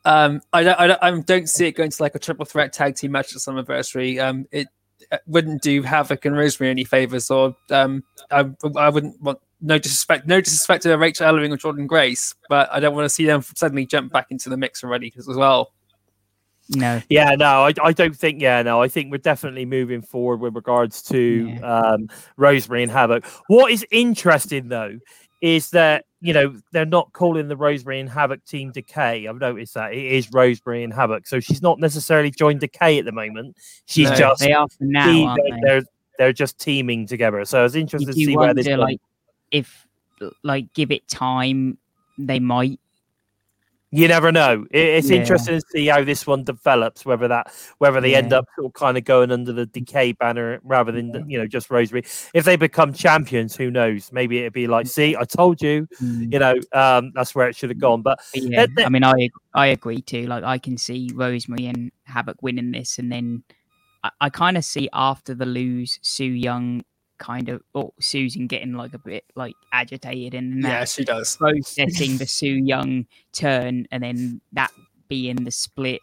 Um, 0.04 0.40
I 0.54 0.62
don't, 0.62 0.80
I 0.80 0.86
don't, 0.86 1.02
I 1.02 1.20
don't 1.20 1.50
see 1.50 1.66
it 1.66 1.72
going 1.72 1.90
to 1.90 2.02
like 2.02 2.14
a 2.14 2.18
triple 2.18 2.46
threat 2.46 2.72
tag 2.72 2.94
team 2.94 3.12
match 3.12 3.34
at 3.34 3.42
Slammiversary. 3.42 4.18
Um, 4.18 4.46
it 4.52 4.68
wouldn't 5.26 5.60
do 5.60 5.82
Havoc 5.82 6.24
and 6.24 6.36
Rosemary 6.36 6.70
any 6.70 6.84
favors, 6.84 7.30
or 7.30 7.56
um, 7.70 8.02
I, 8.30 8.48
I 8.76 8.88
wouldn't 8.88 9.20
want 9.20 9.38
no 9.60 9.78
disrespect, 9.78 10.26
no 10.26 10.40
disrespect 10.40 10.84
to 10.84 10.94
Rachel 10.96 11.26
Ellering 11.26 11.52
or 11.52 11.56
Jordynne 11.56 11.86
Grace, 11.86 12.34
but 12.48 12.68
I 12.72 12.80
don't 12.80 12.94
want 12.94 13.04
to 13.06 13.08
see 13.08 13.26
them 13.26 13.42
suddenly 13.42 13.86
jump 13.86 14.12
back 14.12 14.26
into 14.30 14.48
the 14.48 14.56
mix 14.56 14.84
already 14.84 15.12
as 15.18 15.26
well. 15.26 15.72
no, 16.70 17.00
yeah, 17.08 17.34
no, 17.34 17.64
I, 17.66 17.72
I 17.82 17.92
don't 17.92 18.16
think. 18.16 18.40
Yeah, 18.42 18.62
no, 18.62 18.82
I 18.82 18.88
think 18.88 19.10
we're 19.10 19.18
definitely 19.18 19.64
moving 19.64 20.02
forward 20.02 20.40
with 20.40 20.54
regards 20.54 21.02
to 21.04 21.58
um, 21.62 22.08
Rosemary 22.36 22.82
and 22.82 22.92
Havoc. 22.92 23.24
What 23.46 23.72
is 23.72 23.86
interesting 23.90 24.68
though 24.68 24.98
is 25.40 25.70
that 25.70 26.04
you 26.20 26.32
know 26.34 26.54
they're 26.72 26.84
not 26.84 27.12
calling 27.12 27.48
the 27.48 27.56
Rosemary 27.56 28.00
and 28.00 28.10
Havoc 28.10 28.44
team 28.44 28.70
Decay. 28.70 29.26
I've 29.26 29.38
noticed 29.38 29.74
that 29.74 29.94
it 29.94 30.04
is 30.04 30.28
Rosemary 30.32 30.84
and 30.84 30.92
Havoc, 30.92 31.26
so 31.26 31.40
she's 31.40 31.62
not 31.62 31.80
necessarily 31.80 32.30
joined 32.30 32.60
Decay 32.60 32.98
at 32.98 33.04
the 33.04 33.12
moment. 33.12 33.56
She's 33.86 34.10
No, 34.10 34.16
just 34.16 34.40
they 34.40 34.52
are 34.52 34.68
for 34.68 34.84
now, 34.84 35.10
te- 35.10 35.24
aren't 35.24 35.40
they're, 35.42 35.50
they? 35.50 35.60
they're 35.66 35.82
they're 36.18 36.32
just 36.32 36.58
teaming 36.58 37.06
together. 37.06 37.44
So 37.44 37.60
I 37.60 37.62
was 37.62 37.74
You 37.76 37.80
interested 37.82 38.08
to 38.08 38.12
see 38.12 38.36
where 38.36 38.52
this 38.52 38.66
wonder, 38.66 38.82
like, 38.82 39.00
if 39.50 39.86
like 40.42 40.72
give 40.74 40.90
it 40.90 41.06
time, 41.08 41.78
they 42.18 42.40
might. 42.40 42.80
You 43.90 44.06
never 44.06 44.30
know. 44.30 44.66
It, 44.70 44.84
it's 44.84 45.08
Yeah. 45.08 45.20
interesting 45.20 45.60
to 45.60 45.66
see 45.72 45.86
how 45.86 46.04
this 46.04 46.26
one 46.26 46.44
develops. 46.44 47.06
Whether 47.06 47.26
that, 47.28 47.50
whether 47.78 48.02
they 48.02 48.14
end 48.14 48.34
up 48.34 48.44
sort 48.54 48.66
of 48.66 48.74
kind 48.74 48.98
of 48.98 49.04
going 49.04 49.30
under 49.32 49.50
the 49.50 49.64
decay 49.64 50.12
banner 50.12 50.60
rather 50.62 50.92
than 50.92 51.10
the- 51.12 51.24
you 51.26 51.38
know 51.38 51.46
just 51.46 51.70
Rosemary. 51.70 52.02
If 52.34 52.44
they 52.44 52.56
become 52.56 52.92
champions, 52.92 53.56
who 53.56 53.70
knows? 53.70 54.12
Maybe 54.12 54.40
it'd 54.40 54.52
be 54.52 54.66
like, 54.66 54.86
see, 54.88 55.16
I 55.16 55.24
told 55.24 55.62
you. 55.62 55.88
Mm. 56.02 56.30
You 56.32 56.38
know, 56.38 56.54
um, 56.74 57.12
that's 57.14 57.34
where 57.34 57.48
it 57.48 57.56
should 57.56 57.70
have 57.70 57.78
gone. 57.78 58.02
But 58.02 58.18
yeah, 58.34 58.66
I 58.78 58.90
mean, 58.90 59.04
I 59.04 59.30
I 59.54 59.68
agree 59.68 60.02
too. 60.02 60.26
Like, 60.26 60.44
I 60.44 60.58
can 60.58 60.76
see 60.76 61.10
Rosemary 61.14 61.66
and 61.66 61.90
Havoc 62.04 62.42
winning 62.42 62.72
this, 62.72 62.98
and 62.98 63.10
then 63.10 63.42
I, 64.04 64.10
I 64.20 64.28
kind 64.28 64.58
of 64.58 64.66
see 64.66 64.90
after 64.92 65.34
the 65.34 65.46
lose, 65.46 65.98
Su 66.02 66.24
Yung 66.24 66.84
kind 67.18 67.48
of 67.48 67.62
or 67.74 67.92
Susan 68.00 68.46
getting 68.46 68.74
like 68.74 68.94
a 68.94 68.98
bit 68.98 69.24
like 69.34 69.54
agitated, 69.72 70.34
and 70.34 70.62
Yeah, 70.62 70.80
that 70.80 70.88
she 70.88 71.04
does. 71.04 71.36
processing 71.36 72.16
the 72.18 72.26
Su 72.26 72.46
Yung 72.48 73.06
turn, 73.32 73.86
and 73.90 74.02
then 74.02 74.40
that 74.52 74.70
being 75.08 75.44
the 75.44 75.50
split 75.50 76.00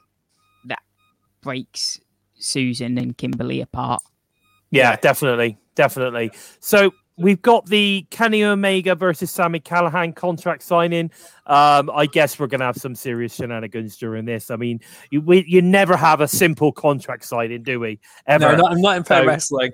that 0.65 0.81
breaks 1.41 1.99
Susan 2.35 2.97
and 2.97 3.17
Kimber 3.17 3.43
Lee 3.43 3.61
apart. 3.61 4.01
yeah, 4.71 4.95
definitely, 4.97 5.57
definitely. 5.75 6.31
So 6.59 6.91
we've 7.17 7.41
got 7.41 7.65
the 7.67 8.05
Kenny 8.09 8.43
Omega 8.43 8.95
versus 8.95 9.31
Sami 9.31 9.59
Callihan 9.59 10.15
contract 10.15 10.63
signing. 10.63 11.11
Um, 11.47 11.91
I 11.93 12.07
guess 12.07 12.39
we're 12.39 12.47
gonna 12.47 12.65
have 12.65 12.77
some 12.77 12.95
serious 12.95 13.35
shenanigans 13.35 13.97
during 13.97 14.25
this. 14.25 14.49
I 14.49 14.55
mean, 14.55 14.79
you 15.11 15.21
we, 15.21 15.45
you 15.47 15.61
never 15.61 15.95
have 15.95 16.21
a 16.21 16.27
simple 16.27 16.71
contract 16.71 17.23
signing, 17.23 17.63
do 17.63 17.79
we? 17.79 17.99
Ever? 18.27 18.51
No, 18.51 18.55
not, 18.57 18.71
I'm 18.71 18.81
not 18.81 18.97
in 18.97 19.03
pro 19.03 19.21
So- 19.21 19.25
wrestling. 19.25 19.71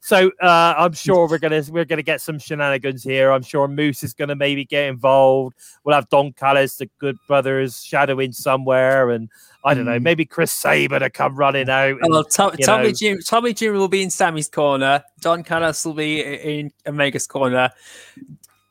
So 0.00 0.30
uh, 0.42 0.74
I'm 0.76 0.92
sure 0.92 1.28
we're 1.28 1.38
gonna 1.38 1.62
we're 1.70 1.84
gonna 1.84 2.02
get 2.02 2.20
some 2.20 2.38
shenanigans 2.38 3.02
here. 3.02 3.30
I'm 3.30 3.42
sure 3.42 3.68
Moose 3.68 4.02
is 4.02 4.12
gonna 4.12 4.34
maybe 4.34 4.64
get 4.64 4.88
involved. 4.88 5.56
We'll 5.84 5.94
have 5.94 6.08
Don 6.08 6.32
Callis, 6.32 6.76
the 6.76 6.90
Good 6.98 7.16
Brothers, 7.26 7.82
shadowing 7.82 8.32
somewhere, 8.32 9.10
and 9.10 9.30
I 9.64 9.72
don't 9.74 9.86
know, 9.86 9.98
Mm. 9.98 10.02
maybe 10.02 10.24
Chris 10.26 10.52
Sabin 10.52 11.00
to 11.00 11.08
come 11.10 11.36
running 11.36 11.70
out. 11.70 11.98
and- 12.00 12.10
Well, 12.10 12.24
Tom, 12.24 12.54
Tommy 12.58 12.88
know. 12.88 12.92
Jim, 12.92 13.18
Tommy 13.26 13.54
Jim 13.54 13.72
will 13.74 13.88
be 13.88 14.02
in 14.02 14.10
Sami's 14.10 14.48
corner. 14.48 15.02
Don 15.20 15.42
Callis 15.42 15.84
will 15.84 15.94
be 15.94 16.20
in 16.20 16.70
Omega's 16.86 17.26
corner. 17.26 17.70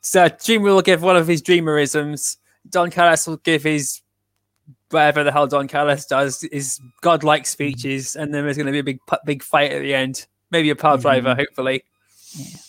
So 0.02 0.28
Jim 0.28 0.62
will 0.62 0.82
give 0.82 1.02
one 1.02 1.16
of 1.16 1.26
his 1.26 1.42
dreamerisms. 1.42 2.36
Don 2.68 2.90
Callis 2.90 3.26
will 3.26 3.38
give 3.38 3.62
his 3.64 4.00
whatever 4.90 5.24
the 5.24 5.32
hell 5.32 5.46
Don 5.48 5.66
Callis 5.66 6.06
does, 6.06 6.46
his 6.52 6.78
godlike 7.00 7.46
speeches, 7.46 8.14
and 8.14 8.32
then 8.32 8.44
there's 8.44 8.56
going 8.56 8.66
to 8.66 8.72
be 8.72 8.78
a 8.78 8.84
big 8.84 9.00
big 9.24 9.42
fight 9.42 9.72
at 9.72 9.82
the 9.82 9.92
end. 9.94 10.26
Maybe 10.50 10.70
a 10.70 10.76
power 10.76 10.96
driver, 10.98 11.34
hopefully. 11.34 11.82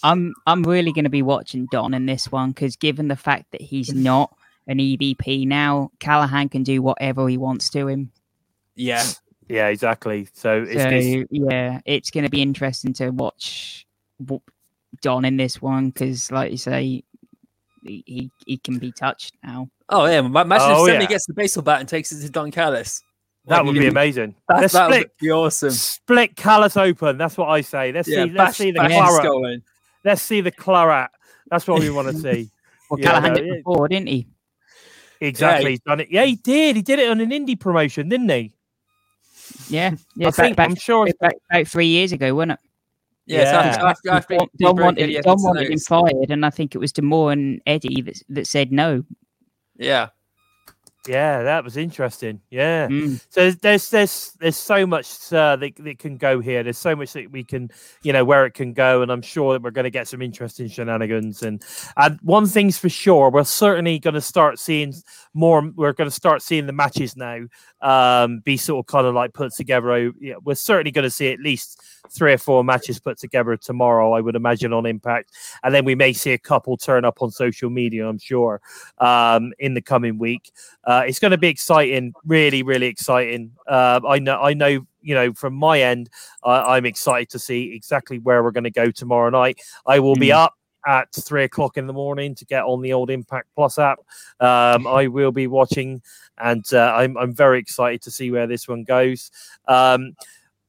I'm 0.01 0.33
I'm 0.47 0.63
really 0.63 0.91
going 0.91 1.03
to 1.05 1.09
be 1.11 1.21
watching 1.21 1.67
Don 1.71 1.93
in 1.93 2.05
this 2.07 2.31
one 2.31 2.51
because 2.51 2.75
given 2.75 3.07
the 3.07 3.15
fact 3.15 3.51
that 3.51 3.61
he's 3.61 3.93
not 3.93 4.35
an 4.67 4.79
EVP 4.79 5.45
now, 5.47 5.91
Callihan 5.99 6.49
can 6.49 6.63
do 6.63 6.81
whatever 6.81 7.27
he 7.27 7.37
wants 7.37 7.69
to 7.69 7.87
him. 7.87 8.11
Yeah, 8.75 9.03
yeah, 9.47 9.67
exactly. 9.67 10.27
So 10.33 10.63
it's, 10.63 10.81
so 10.83 10.89
it's 10.89 11.27
yeah, 11.31 11.79
it's 11.85 12.11
going 12.11 12.23
to 12.25 12.29
be 12.29 12.41
interesting 12.41 12.93
to 12.93 13.09
watch 13.11 13.85
Don 15.01 15.25
in 15.25 15.37
this 15.37 15.61
one 15.61 15.89
because, 15.89 16.31
like 16.31 16.51
you 16.51 16.57
say, 16.57 17.03
he, 17.83 18.03
he 18.05 18.31
he 18.45 18.57
can 18.57 18.79
be 18.79 18.91
touched 18.91 19.35
now. 19.43 19.69
Oh 19.89 20.05
yeah, 20.05 20.21
ma- 20.21 20.41
imagine 20.41 20.71
Oh, 20.71 20.85
if 20.85 20.91
Sami 20.91 21.03
yeah. 21.03 21.09
gets 21.09 21.25
the 21.27 21.33
baseball 21.33 21.63
bat 21.63 21.79
and 21.79 21.87
takes 21.89 22.11
it 22.11 22.21
to 22.21 22.29
Don 22.29 22.51
Callis. 22.51 23.01
That 23.47 23.57
Like, 23.57 23.65
would 23.67 23.79
be 23.79 23.87
amazing. 23.87 24.33
That, 24.49 24.61
Let's 24.61 24.73
that 24.73 24.87
split, 24.87 24.99
would 25.01 25.11
be 25.19 25.31
awesome. 25.31 25.69
split 25.69 26.35
Callis 26.35 26.75
open. 26.77 27.19
That's 27.19 27.37
what 27.37 27.49
I 27.49 27.61
say. 27.61 27.91
Let's 27.91 28.09
Yeah, 28.09 28.25
see. 28.25 28.31
Let's 28.31 28.57
see 28.57 28.71
the 28.71 28.79
bash 28.79 28.91
claret. 28.91 29.21
skull. 29.21 29.57
Let's 30.03 30.21
see 30.23 30.41
the 30.41 30.51
claret. 30.51 31.11
That's 31.51 31.67
what 31.67 31.79
we 31.79 31.91
want 31.91 32.07
to 32.07 32.13
see. 32.21 32.49
Well, 32.89 32.99
Yeah, 32.99 33.19
Callihan 33.19 33.27
no, 33.29 33.33
did 33.35 33.45
it 33.45 33.57
before, 33.57 33.87
didn't 33.87 34.07
he? 34.09 34.27
Exactly. 35.21 35.65
he- 35.65 35.71
He's 35.73 35.79
done 35.81 35.99
it. 35.99 36.07
Yeah, 36.09 36.25
he 36.25 36.35
did. 36.37 36.75
He 36.75 36.81
did 36.81 36.97
it 36.97 37.09
on 37.09 37.21
an 37.21 37.29
indie 37.29 37.59
promotion, 37.59 38.09
didn't 38.09 38.29
he? 38.29 38.54
Yeah, 39.69 39.95
yeah. 40.15 40.27
I 40.27 40.31
back, 40.31 40.35
think 40.35 40.57
back, 40.57 40.69
I'm 40.69 40.75
sure. 40.75 41.07
back, 41.19 41.35
about 41.49 41.67
three 41.67 41.87
years 41.87 42.11
ago, 42.11 42.33
wasn't 42.35 42.53
it? 42.53 42.59
Yeah, 43.27 43.43
so 43.45 43.51
Yeah. 43.51 43.89
after, 43.89 44.09
after, 44.09 44.09
after 44.09 44.35
Don, 44.37 44.47
he 44.57 44.63
Don 44.65 44.75
wanted, 44.77 45.21
Don 45.23 45.41
wanted 45.41 45.71
him 45.71 45.79
fired, 45.79 46.29
and 46.29 46.45
I 46.45 46.49
think 46.49 46.75
it 46.75 46.77
was 46.77 46.91
D'Amore 46.91 47.31
and 47.31 47.61
Eddie 47.65 48.01
that 48.01 48.21
that 48.29 48.47
said 48.47 48.71
no. 48.71 49.03
Yeah, 49.77 50.09
Yeah, 51.07 51.43
that 51.43 51.63
was 51.63 51.77
interesting. 51.77 52.41
Yeah. 52.49 52.87
Mm. 52.87 53.23
So 53.29 53.51
there's 53.51 53.89
there's 53.89 54.31
there's, 54.39 54.57
so 54.57 54.87
much 54.87 55.31
uh, 55.31 55.55
that, 55.57 55.75
that 55.77 55.99
can 55.99 56.17
go 56.17 56.39
here. 56.39 56.63
There's 56.63 56.77
so 56.77 56.95
much 56.95 57.13
that 57.13 57.31
we 57.31 57.43
can, 57.43 57.69
you 58.01 58.11
know, 58.11 58.25
where 58.25 58.45
it 58.45 58.53
can 58.53 58.73
go, 58.73 59.01
and 59.01 59.11
I'm 59.11 59.21
sure 59.21 59.53
that 59.53 59.61
we're 59.61 59.71
going 59.71 59.83
to 59.83 59.91
get 59.91 60.07
some 60.07 60.21
interesting 60.21 60.67
shenanigans. 60.67 61.43
And 61.43 61.63
and 61.97 62.19
one 62.21 62.47
thing's 62.47 62.77
for 62.77 62.89
sure, 62.89 63.29
we're 63.29 63.43
certainly 63.43 63.99
going 63.99 64.15
to 64.15 64.21
start 64.21 64.57
seeing 64.57 64.93
more. 65.33 65.71
We're 65.75 65.93
going 65.93 66.09
to 66.09 66.15
start 66.15 66.41
seeing 66.41 66.65
the 66.65 66.73
matches 66.73 67.15
now 67.15 67.45
um, 67.81 68.39
be 68.39 68.57
sort 68.57 68.83
of 68.83 68.87
kind 68.87 69.05
of 69.05 69.13
like 69.13 69.33
put 69.33 69.53
together. 69.53 69.91
o- 69.91 70.13
Yeah, 70.19 70.35
we're 70.43 70.55
certainly 70.55 70.91
going 70.91 71.03
to 71.03 71.11
see 71.11 71.31
at 71.31 71.39
least 71.39 71.81
three 72.09 72.33
or 72.33 72.37
four 72.37 72.63
matches 72.63 72.99
put 72.99 73.17
together 73.19 73.55
tomorrow. 73.57 74.13
I 74.13 74.21
would 74.21 74.35
imagine 74.35 74.73
on 74.73 74.85
Impact, 74.85 75.31
and 75.63 75.73
then 75.73 75.85
we 75.85 75.93
may 75.95 76.13
see 76.13 76.31
a 76.31 76.37
couple 76.37 76.77
turn 76.77 77.05
up 77.05 77.21
on 77.21 77.29
social 77.29 77.69
media. 77.69 78.07
I'm 78.07 78.17
sure 78.17 78.59
um, 78.97 79.53
in 79.59 79.75
the 79.75 79.81
coming 79.81 80.17
week. 80.17 80.51
Uh, 80.95 81.01
it's 81.01 81.19
going 81.19 81.31
to 81.31 81.37
be 81.37 81.49
exciting, 81.49 82.13
really, 82.25 82.63
really 82.63 82.87
exciting. 82.87 83.51
Uh, 83.67 83.99
I 84.07 84.17
know, 84.19 84.41
I 84.41 84.53
know, 84.53 84.85
you 85.01 85.13
know, 85.13 85.33
from 85.33 85.53
my 85.53 85.81
end, 85.81 86.09
uh, 86.43 86.63
I'm 86.65 86.85
excited 86.85 87.29
to 87.31 87.39
see 87.39 87.75
exactly 87.75 88.19
where 88.19 88.41
we're 88.43 88.51
going 88.51 88.63
to 88.63 88.71
go 88.71 88.91
tomorrow 88.91 89.29
night. 89.29 89.59
I 89.85 89.99
will 89.99 90.15
be 90.15 90.31
up 90.31 90.53
at 90.87 91.11
three 91.13 91.43
o'clock 91.43 91.75
in 91.75 91.85
the 91.85 91.91
morning 91.91 92.33
to 92.35 92.45
get 92.45 92.63
on 92.63 92.81
the 92.81 92.93
old 92.93 93.09
Impact 93.09 93.49
Plus 93.55 93.77
app. 93.77 93.99
Um, 94.39 94.87
I 94.87 95.07
will 95.07 95.33
be 95.33 95.47
watching, 95.47 96.01
and 96.37 96.65
uh, 96.71 96.93
I'm 96.95 97.17
I'm 97.17 97.33
very 97.33 97.59
excited 97.59 98.01
to 98.03 98.11
see 98.11 98.31
where 98.31 98.47
this 98.47 98.65
one 98.65 98.85
goes. 98.85 99.31
Um, 99.67 100.15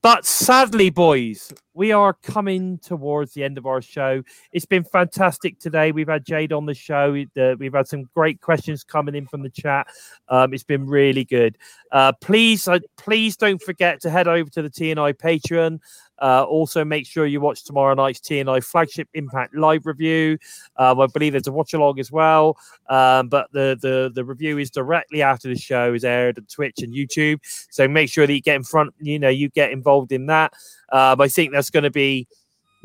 but 0.06 0.24
sadly, 0.24 0.88
boys, 0.88 1.52
we 1.74 1.90
are 1.90 2.12
coming 2.12 2.78
towards 2.78 3.34
the 3.34 3.42
end 3.42 3.58
of 3.58 3.66
our 3.66 3.82
show. 3.82 4.22
It's 4.52 4.64
been 4.64 4.84
fantastic 4.84 5.58
today. 5.58 5.90
We've 5.90 6.06
had 6.06 6.24
Jade 6.24 6.52
on 6.52 6.64
the 6.64 6.74
show. 6.74 7.24
Uh, 7.36 7.56
we've 7.58 7.74
had 7.74 7.88
some 7.88 8.04
great 8.14 8.40
questions 8.40 8.84
coming 8.84 9.16
in 9.16 9.26
from 9.26 9.42
the 9.42 9.50
chat. 9.50 9.88
Um, 10.28 10.54
it's 10.54 10.62
been 10.62 10.86
really 10.86 11.24
good. 11.24 11.58
Uh, 11.90 12.12
please, 12.20 12.68
uh, 12.68 12.78
please 12.96 13.36
don't 13.36 13.60
forget 13.60 14.00
to 14.02 14.10
head 14.10 14.28
over 14.28 14.48
to 14.50 14.62
the 14.62 14.70
TNI 14.70 15.14
Patreon. 15.14 15.80
Uh, 16.20 16.44
also, 16.44 16.84
make 16.84 17.06
sure 17.06 17.26
you 17.26 17.40
watch 17.40 17.64
tomorrow 17.64 17.94
night's 17.94 18.20
TNI 18.20 18.64
flagship 18.64 19.08
Impact 19.14 19.54
live 19.54 19.86
review. 19.86 20.38
Um, 20.76 21.00
I 21.00 21.06
believe 21.06 21.32
there's 21.32 21.46
a 21.46 21.52
watch 21.52 21.74
along 21.74 21.98
as 21.98 22.10
well, 22.10 22.56
um, 22.88 23.28
but 23.28 23.50
the, 23.52 23.78
the 23.80 24.10
the 24.14 24.24
review 24.24 24.58
is 24.58 24.70
directly 24.70 25.22
after 25.22 25.48
the 25.48 25.56
show 25.56 25.94
is 25.94 26.04
aired 26.04 26.38
on 26.38 26.46
Twitch 26.46 26.82
and 26.82 26.92
YouTube. 26.92 27.40
So 27.70 27.86
make 27.88 28.10
sure 28.10 28.26
that 28.26 28.32
you 28.32 28.40
get 28.40 28.56
in 28.56 28.64
front. 28.64 28.94
You 29.00 29.18
know, 29.18 29.28
you 29.28 29.48
get 29.48 29.70
involved 29.70 30.12
in 30.12 30.26
that. 30.26 30.52
Um, 30.92 31.20
I 31.20 31.28
think 31.28 31.52
that's 31.52 31.70
going 31.70 31.84
to 31.84 31.90
be 31.90 32.26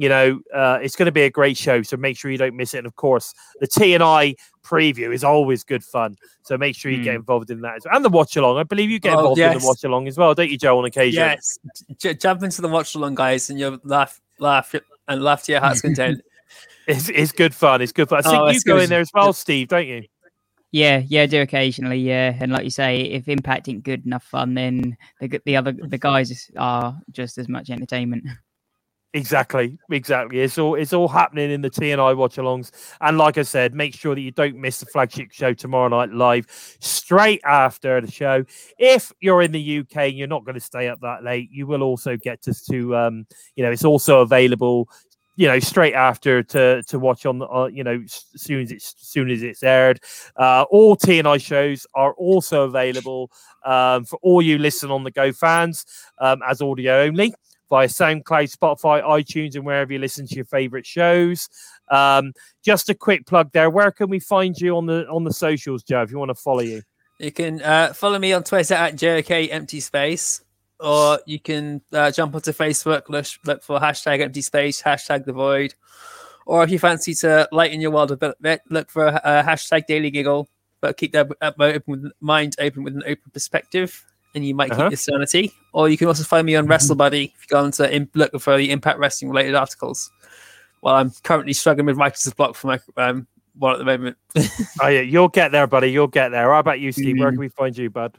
you 0.01 0.09
know, 0.09 0.39
uh, 0.51 0.79
it's 0.81 0.95
going 0.95 1.05
to 1.05 1.11
be 1.11 1.21
a 1.21 1.29
great 1.29 1.55
show. 1.57 1.83
So 1.83 1.95
make 1.95 2.17
sure 2.17 2.31
you 2.31 2.37
don't 2.39 2.55
miss 2.55 2.73
it. 2.73 2.79
And 2.79 2.87
of 2.87 2.95
course, 2.95 3.35
the 3.59 3.67
T 3.67 3.93
and 3.93 4.01
I 4.03 4.33
preview 4.63 5.13
is 5.13 5.23
always 5.23 5.63
good 5.63 5.83
fun. 5.83 6.15
So 6.41 6.57
make 6.57 6.75
sure 6.75 6.91
you 6.91 7.03
get 7.03 7.13
involved 7.13 7.51
in 7.51 7.61
that 7.61 7.75
as 7.75 7.85
well. 7.85 7.95
And 7.95 8.03
the 8.03 8.09
watch 8.09 8.35
along. 8.35 8.57
I 8.57 8.63
believe 8.63 8.89
you 8.89 8.97
get 8.99 9.13
Oh, 9.13 9.19
involved 9.19 9.39
in 9.39 9.59
the 9.59 9.63
watch 9.63 9.83
along 9.83 10.07
as 10.07 10.17
well, 10.17 10.33
don't 10.33 10.49
you, 10.49 10.57
Joe, 10.57 10.79
on 10.79 10.85
occasion? 10.85 11.19
yes. 11.21 11.59
J- 11.99 12.15
jump 12.15 12.41
into 12.41 12.63
the 12.63 12.67
watch 12.67 12.95
along, 12.95 13.13
guys, 13.13 13.51
and 13.51 13.59
you'll 13.59 13.77
laugh, 13.83 14.19
laugh, 14.39 14.73
and 15.07 15.21
laugh 15.21 15.43
to 15.43 15.51
your 15.51 15.61
heart's 15.61 15.81
content. 15.81 16.21
It's, 16.87 17.09
it's 17.09 17.31
good 17.31 17.53
fun. 17.53 17.81
It's 17.83 17.91
good 17.91 18.09
fun. 18.09 18.19
I 18.19 18.21
think 18.23 18.41
Oh, 18.41 18.45
you 18.47 18.55
it's 18.55 18.63
go 18.63 18.73
good. 18.77 18.83
in 18.85 18.89
there 18.89 19.01
as 19.01 19.11
well, 19.13 19.33
Steve, 19.33 19.67
don't 19.67 19.87
you? 19.87 20.03
Yeah, 20.71 21.03
yeah, 21.05 21.21
I 21.21 21.25
do 21.27 21.41
occasionally. 21.41 21.99
Yeah, 21.99 22.35
and 22.39 22.51
like 22.51 22.63
you 22.63 22.71
say, 22.71 23.01
if 23.01 23.27
Impact 23.29 23.69
ain't 23.69 23.83
good 23.83 24.03
enough 24.05 24.23
fun, 24.23 24.55
then 24.55 24.97
the 25.19 25.39
the 25.45 25.55
other 25.57 25.73
the 25.73 25.99
guys 25.99 26.49
are 26.57 26.97
just 27.11 27.37
as 27.37 27.47
much 27.47 27.69
entertainment. 27.69 28.23
Exactly, 29.13 29.77
exactly. 29.91 30.39
It's 30.39 30.57
all 30.57 30.75
it's 30.75 30.93
all 30.93 31.09
happening 31.09 31.51
in 31.51 31.61
the 31.61 31.69
T 31.69 31.91
and 31.91 31.99
I 31.99 32.13
watch 32.13 32.37
alongs. 32.37 32.71
And 33.01 33.17
like 33.17 33.37
I 33.37 33.41
said, 33.41 33.73
make 33.73 33.93
sure 33.93 34.15
that 34.15 34.21
you 34.21 34.31
don't 34.31 34.55
miss 34.55 34.79
the 34.79 34.85
flagship 34.85 35.33
show 35.33 35.53
tomorrow 35.53 35.89
night 35.89 36.11
live 36.13 36.45
straight 36.79 37.41
after 37.43 37.99
the 37.99 38.09
show. 38.09 38.45
If 38.77 39.11
you're 39.19 39.41
in 39.41 39.51
the 39.51 39.59
UK 39.79 39.97
and 39.97 40.17
you're 40.17 40.27
not 40.29 40.45
going 40.45 40.55
to 40.55 40.61
stay 40.61 40.87
up 40.87 41.01
that 41.01 41.25
late, 41.25 41.49
you 41.51 41.67
will 41.67 41.83
also 41.83 42.15
get 42.15 42.41
to, 42.43 42.53
to 42.71 42.95
um, 42.95 43.25
you 43.57 43.65
know, 43.65 43.71
it's 43.71 43.83
also 43.83 44.21
available, 44.21 44.87
you 45.35 45.45
know, 45.45 45.59
straight 45.59 45.93
after 45.93 46.41
to 46.43 46.81
to 46.83 46.97
watch 46.97 47.25
on 47.25 47.41
uh, 47.41 47.65
you 47.65 47.83
know, 47.83 48.01
soon 48.07 48.61
as 48.61 48.71
it's 48.71 48.95
soon 48.97 49.29
as 49.29 49.43
it's 49.43 49.61
aired. 49.61 49.99
Uh, 50.37 50.63
all 50.71 50.95
T 50.95 51.19
and 51.19 51.27
I 51.27 51.35
shows 51.37 51.85
are 51.95 52.13
also 52.13 52.63
available 52.63 53.29
um, 53.65 54.05
for 54.05 54.17
all 54.23 54.41
you 54.41 54.57
listen 54.57 54.89
on 54.89 55.03
the 55.03 55.11
Go 55.11 55.33
fans 55.33 55.83
um, 56.19 56.39
as 56.47 56.61
audio 56.61 57.01
only 57.01 57.33
via 57.71 57.87
SoundCloud, 57.87 58.55
Spotify, 58.55 59.01
iTunes, 59.01 59.55
and 59.55 59.65
wherever 59.65 59.91
you 59.93 59.97
listen 59.97 60.27
to 60.27 60.35
your 60.35 60.45
favorite 60.45 60.85
shows. 60.85 61.49
Um, 61.89 62.33
just 62.63 62.89
a 62.89 62.93
quick 62.93 63.25
plug 63.25 63.51
there. 63.53 63.69
Where 63.69 63.91
can 63.91 64.09
we 64.09 64.19
find 64.19 64.55
you 64.59 64.75
on 64.75 64.85
the 64.85 65.07
on 65.07 65.23
the 65.23 65.33
socials, 65.33 65.81
Joe? 65.81 66.03
If 66.03 66.11
you 66.11 66.19
want 66.19 66.29
to 66.29 66.35
follow 66.35 66.61
you, 66.61 66.83
You 67.17 67.31
can 67.31 67.61
uh, 67.61 67.93
follow 67.93 68.19
me 68.19 68.33
on 68.33 68.43
Twitter 68.43 68.73
at 68.73 68.95
JOK 68.95 69.49
Empty 69.51 69.79
Space, 69.79 70.43
or 70.79 71.19
you 71.25 71.39
can 71.39 71.81
uh, 71.93 72.11
jump 72.11 72.35
onto 72.35 72.51
Facebook, 72.51 73.09
look, 73.09 73.25
look 73.45 73.63
for 73.63 73.79
hashtag 73.79 74.21
Empty 74.21 74.41
Space, 74.41 74.81
hashtag 74.81 75.25
The 75.25 75.33
Void, 75.33 75.75
or 76.45 76.63
if 76.63 76.71
you 76.71 76.79
fancy 76.79 77.13
to 77.15 77.47
lighten 77.51 77.79
your 77.79 77.91
world 77.91 78.11
a 78.11 78.35
bit, 78.41 78.61
look 78.69 78.89
for 78.89 79.07
uh, 79.07 79.43
hashtag 79.43 79.85
Daily 79.85 80.09
Giggle, 80.09 80.49
but 80.81 80.97
keep 80.97 81.13
that 81.13 81.29
open 81.41 82.11
mind 82.19 82.55
open 82.59 82.83
with 82.83 82.95
an 82.95 83.03
open 83.05 83.31
perspective, 83.31 84.03
and 84.33 84.45
you 84.45 84.55
might 84.55 84.71
Uh-huh. 84.71 84.83
keep 84.83 84.91
your 84.91 84.97
sanity. 84.97 85.53
Or 85.73 85.89
you 85.89 85.97
can 85.97 86.07
also 86.07 86.23
find 86.23 86.45
me 86.45 86.55
on 86.55 86.67
WrestleBuddy 86.67 87.33
if 87.33 87.41
you 87.41 87.47
go 87.49 87.63
onto 87.63 87.83
im- 87.83 88.09
look 88.13 88.39
for 88.41 88.57
the 88.57 88.71
Impact 88.71 88.99
Wrestling 88.99 89.29
related 89.31 89.55
articles. 89.55 90.11
Well, 90.81 90.95
I'm 90.95 91.11
currently 91.23 91.53
struggling 91.53 91.85
with 91.85 91.97
Microsoft 91.97 92.35
Block 92.37 92.55
for 92.55 92.67
my 92.67 92.79
um, 92.97 93.27
one 93.57 93.73
at 93.73 93.77
the 93.79 93.85
moment. 93.85 94.17
oh 94.81 94.87
yeah, 94.87 95.01
you'll 95.01 95.27
get 95.29 95.51
there, 95.51 95.67
buddy. 95.67 95.91
You'll 95.91 96.07
get 96.07 96.29
there. 96.29 96.51
How 96.51 96.59
about 96.59 96.79
you, 96.79 96.91
Steve? 96.91 97.19
Where 97.19 97.29
can 97.29 97.39
we 97.39 97.49
find 97.49 97.77
you, 97.77 97.89
bud? 97.89 98.17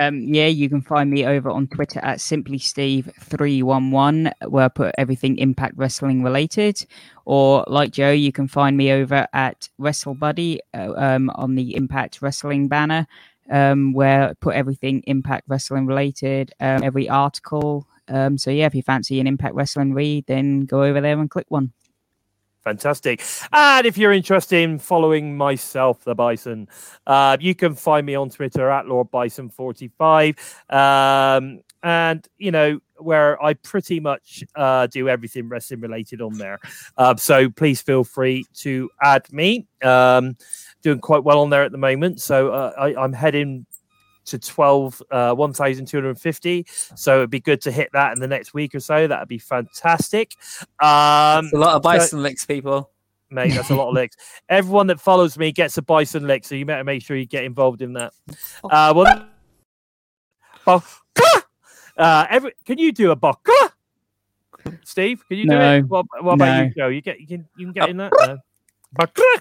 Um, 0.00 0.20
yeah, 0.32 0.46
you 0.46 0.68
can 0.68 0.80
find 0.80 1.10
me 1.10 1.26
over 1.26 1.50
on 1.50 1.66
Twitter 1.66 1.98
at 2.04 2.20
simply 2.20 2.58
Steve 2.58 3.10
three 3.20 3.62
one 3.64 3.90
one, 3.90 4.32
where 4.46 4.66
I 4.66 4.68
put 4.68 4.94
everything 4.96 5.38
Impact 5.38 5.74
Wrestling 5.76 6.22
related. 6.22 6.84
Or 7.24 7.64
like 7.66 7.90
Joe, 7.90 8.12
you 8.12 8.30
can 8.30 8.46
find 8.48 8.76
me 8.76 8.92
over 8.92 9.26
at 9.32 9.68
WrestleBuddy 9.80 10.58
uh, 10.74 10.92
um, 10.96 11.30
on 11.30 11.56
the 11.56 11.74
Impact 11.74 12.22
Wrestling 12.22 12.68
banner, 12.68 13.06
um, 13.50 13.92
where 13.92 14.30
I 14.30 14.34
put 14.34 14.54
everything 14.54 15.02
Impact 15.06 15.44
Wrestling 15.48 15.86
related, 15.86 16.52
um, 16.60 16.82
every 16.82 17.08
article. 17.08 17.86
Um, 18.08 18.38
so 18.38 18.50
yeah, 18.50 18.66
if 18.66 18.74
you 18.74 18.82
fancy 18.82 19.20
an 19.20 19.26
Impact 19.26 19.54
Wrestling 19.54 19.92
read, 19.92 20.26
then 20.26 20.64
go 20.64 20.82
over 20.82 21.00
there 21.00 21.18
and 21.18 21.30
click 21.30 21.46
one. 21.48 21.72
Fantastic. 22.64 23.22
And 23.52 23.86
if 23.86 23.96
you're 23.96 24.12
interested 24.12 24.62
in 24.62 24.78
following 24.78 25.36
myself, 25.36 26.04
the 26.04 26.14
Bison, 26.14 26.68
uh, 27.06 27.38
you 27.40 27.54
can 27.54 27.74
find 27.74 28.04
me 28.04 28.14
on 28.14 28.28
Twitter 28.28 28.68
at 28.68 28.86
Lord 28.86 29.10
Bison45. 29.10 30.36
Um, 30.70 31.60
and, 31.82 32.28
you 32.36 32.50
know, 32.50 32.80
where 32.98 33.42
I 33.42 33.54
pretty 33.54 34.00
much 34.00 34.44
uh, 34.54 34.86
do 34.88 35.08
everything 35.08 35.48
wrestling 35.48 35.80
related 35.80 36.20
on 36.20 36.36
there. 36.36 36.58
Um, 36.98 37.16
so 37.16 37.48
please 37.48 37.80
feel 37.80 38.04
free 38.04 38.44
to 38.56 38.90
add 39.02 39.32
me. 39.32 39.66
Um, 39.82 40.36
doing 40.82 40.98
quite 41.00 41.24
well 41.24 41.40
on 41.40 41.50
there 41.50 41.62
at 41.64 41.72
the 41.72 41.78
moment. 41.78 42.20
So 42.20 42.50
uh, 42.52 42.72
I, 42.78 42.94
I'm 42.94 43.12
heading 43.12 43.66
to 44.26 44.38
12 44.38 45.02
uh 45.10 45.32
1250 45.32 46.66
so 46.68 47.16
it'd 47.16 47.30
be 47.30 47.40
good 47.40 47.62
to 47.62 47.72
hit 47.72 47.88
that 47.94 48.12
in 48.12 48.20
the 48.20 48.26
next 48.28 48.52
week 48.52 48.74
or 48.74 48.80
so 48.80 49.06
that'd 49.06 49.26
be 49.26 49.38
fantastic 49.38 50.34
um 50.80 51.48
a 51.48 51.50
lot 51.54 51.74
of 51.76 51.76
so- 51.76 51.80
bison 51.80 52.22
licks, 52.22 52.44
people. 52.44 52.90
mate. 53.30 53.54
That's 53.54 53.70
a 53.70 53.74
lot 53.74 53.88
of 53.88 53.94
licks. 53.94 54.16
Everyone 54.50 54.86
that 54.88 55.00
follows 55.00 55.38
me 55.38 55.50
gets 55.50 55.78
a 55.78 55.82
bison 55.82 56.26
lick, 56.26 56.44
so 56.44 56.54
you 56.56 56.66
better 56.66 56.84
make 56.84 57.02
sure 57.02 57.16
you 57.16 57.24
get 57.24 57.44
involved 57.44 57.80
in 57.80 57.94
that. 57.94 58.12
Uh, 58.62 58.92
well, 58.94 59.26
Baka! 60.66 60.84
uh, 61.96 62.26
every, 62.28 62.52
can 62.66 62.76
you 62.76 62.92
do 62.92 63.10
a 63.10 63.16
baka? 63.16 63.52
Steve, 64.84 65.22
can 65.26 65.38
you 65.38 65.48
do 65.48 65.56
it? 65.56 65.82
What, 65.88 66.04
what 66.20 66.34
about 66.34 66.56
No. 66.58 66.62
you, 66.64 66.70
Joe? 66.76 66.88
You 66.88 67.00
get 67.00 67.20
you 67.20 67.26
can 67.26 67.48
you 67.56 67.66
can 67.66 67.72
get 67.72 67.88
in 67.88 67.96
that. 67.98 68.12
Baka! 68.92 69.22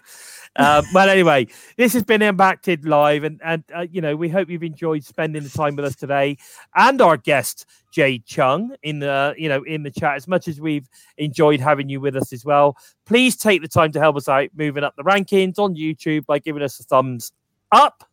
Um, 0.59 0.85
well, 0.91 1.07
anyway, 1.07 1.45
this 1.75 1.93
has 1.93 2.03
been 2.03 2.23
impacted 2.23 2.83
live, 2.83 3.23
and 3.23 3.39
and 3.43 3.63
uh, 3.75 3.85
you 3.91 4.01
know 4.01 4.15
we 4.15 4.27
hope 4.27 4.49
you've 4.49 4.63
enjoyed 4.63 5.03
spending 5.03 5.43
the 5.43 5.49
time 5.49 5.75
with 5.75 5.85
us 5.85 5.95
today, 5.95 6.35
and 6.75 6.99
our 6.99 7.15
guest 7.15 7.67
Jade 7.91 8.25
Chung 8.25 8.75
in 8.81 8.97
the 8.97 9.35
you 9.37 9.49
know 9.49 9.61
in 9.61 9.83
the 9.83 9.91
chat 9.91 10.15
as 10.15 10.27
much 10.27 10.47
as 10.47 10.59
we've 10.59 10.89
enjoyed 11.19 11.59
having 11.59 11.89
you 11.89 12.01
with 12.01 12.15
us 12.15 12.33
as 12.33 12.43
well 12.43 12.75
please 13.07 13.37
take 13.37 13.61
the 13.61 13.67
time 13.67 13.91
to 13.93 13.99
help 13.99 14.17
us 14.17 14.27
out 14.27 14.49
moving 14.55 14.83
up 14.83 14.95
the 14.95 15.03
rankings 15.03 15.57
on 15.57 15.75
YouTube 15.75 16.25
by 16.25 16.39
giving 16.39 16.61
us 16.61 16.79
a 16.79 16.83
thumbs 16.83 17.31
up. 17.71 18.03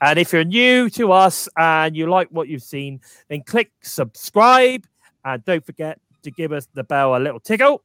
And 0.00 0.18
if 0.18 0.32
you're 0.32 0.44
new 0.44 0.90
to 0.90 1.12
us 1.12 1.48
and 1.56 1.96
you 1.96 2.08
like 2.08 2.28
what 2.28 2.48
you've 2.48 2.62
seen, 2.62 3.00
then 3.28 3.42
click 3.42 3.70
subscribe. 3.82 4.86
And 5.24 5.44
don't 5.44 5.64
forget 5.64 5.98
to 6.24 6.30
give 6.30 6.52
us 6.52 6.68
the 6.74 6.84
bell 6.84 7.16
a 7.16 7.18
little 7.18 7.40
tickle 7.40 7.82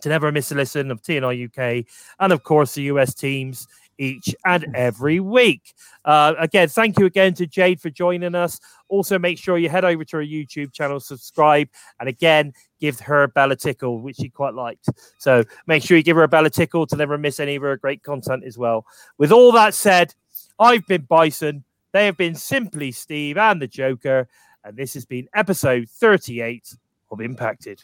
to 0.00 0.08
never 0.08 0.32
miss 0.32 0.50
a 0.52 0.54
listen 0.54 0.90
of 0.90 1.02
TNI 1.02 1.46
UK 1.46 1.86
and 2.20 2.32
of 2.32 2.42
course 2.42 2.74
the 2.74 2.82
US 2.84 3.14
teams 3.14 3.66
each 3.98 4.34
and 4.44 4.66
every 4.74 5.20
week. 5.20 5.74
Uh, 6.04 6.34
again, 6.38 6.68
thank 6.68 6.98
you 6.98 7.06
again 7.06 7.34
to 7.34 7.46
Jade 7.46 7.80
for 7.80 7.90
joining 7.90 8.34
us. 8.34 8.60
Also, 8.88 9.18
make 9.18 9.38
sure 9.38 9.58
you 9.58 9.68
head 9.68 9.84
over 9.84 10.04
to 10.04 10.16
her 10.16 10.24
YouTube 10.24 10.72
channel, 10.72 10.98
subscribe, 10.98 11.68
and 12.00 12.08
again, 12.08 12.52
give 12.80 12.98
her 13.00 13.22
a 13.22 13.28
bell 13.28 13.52
a 13.52 13.56
tickle, 13.56 14.00
which 14.00 14.16
she 14.16 14.28
quite 14.28 14.54
liked. 14.54 14.88
So 15.18 15.44
make 15.66 15.82
sure 15.82 15.96
you 15.96 16.02
give 16.02 16.16
her 16.16 16.24
a 16.24 16.28
bell 16.28 16.46
a 16.46 16.50
tickle 16.50 16.86
to 16.86 16.96
never 16.96 17.16
miss 17.16 17.38
any 17.38 17.56
of 17.56 17.62
her 17.62 17.76
great 17.76 18.02
content 18.02 18.44
as 18.44 18.58
well. 18.58 18.84
With 19.18 19.32
all 19.32 19.52
that 19.52 19.74
said, 19.74 20.14
I've 20.58 20.86
been 20.86 21.02
Bison. 21.02 21.64
They 21.92 22.06
have 22.06 22.16
been 22.16 22.34
Simply 22.34 22.90
Steve 22.92 23.36
and 23.36 23.60
the 23.60 23.66
Joker. 23.66 24.28
And 24.64 24.76
this 24.76 24.94
has 24.94 25.04
been 25.04 25.28
episode 25.34 25.88
38 25.88 26.76
of 27.10 27.20
Impacted. 27.20 27.82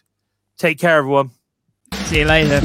Take 0.57 0.79
care, 0.79 0.99
everyone. 0.99 1.31
See 2.09 2.21
you 2.21 2.25
later. 2.25 2.63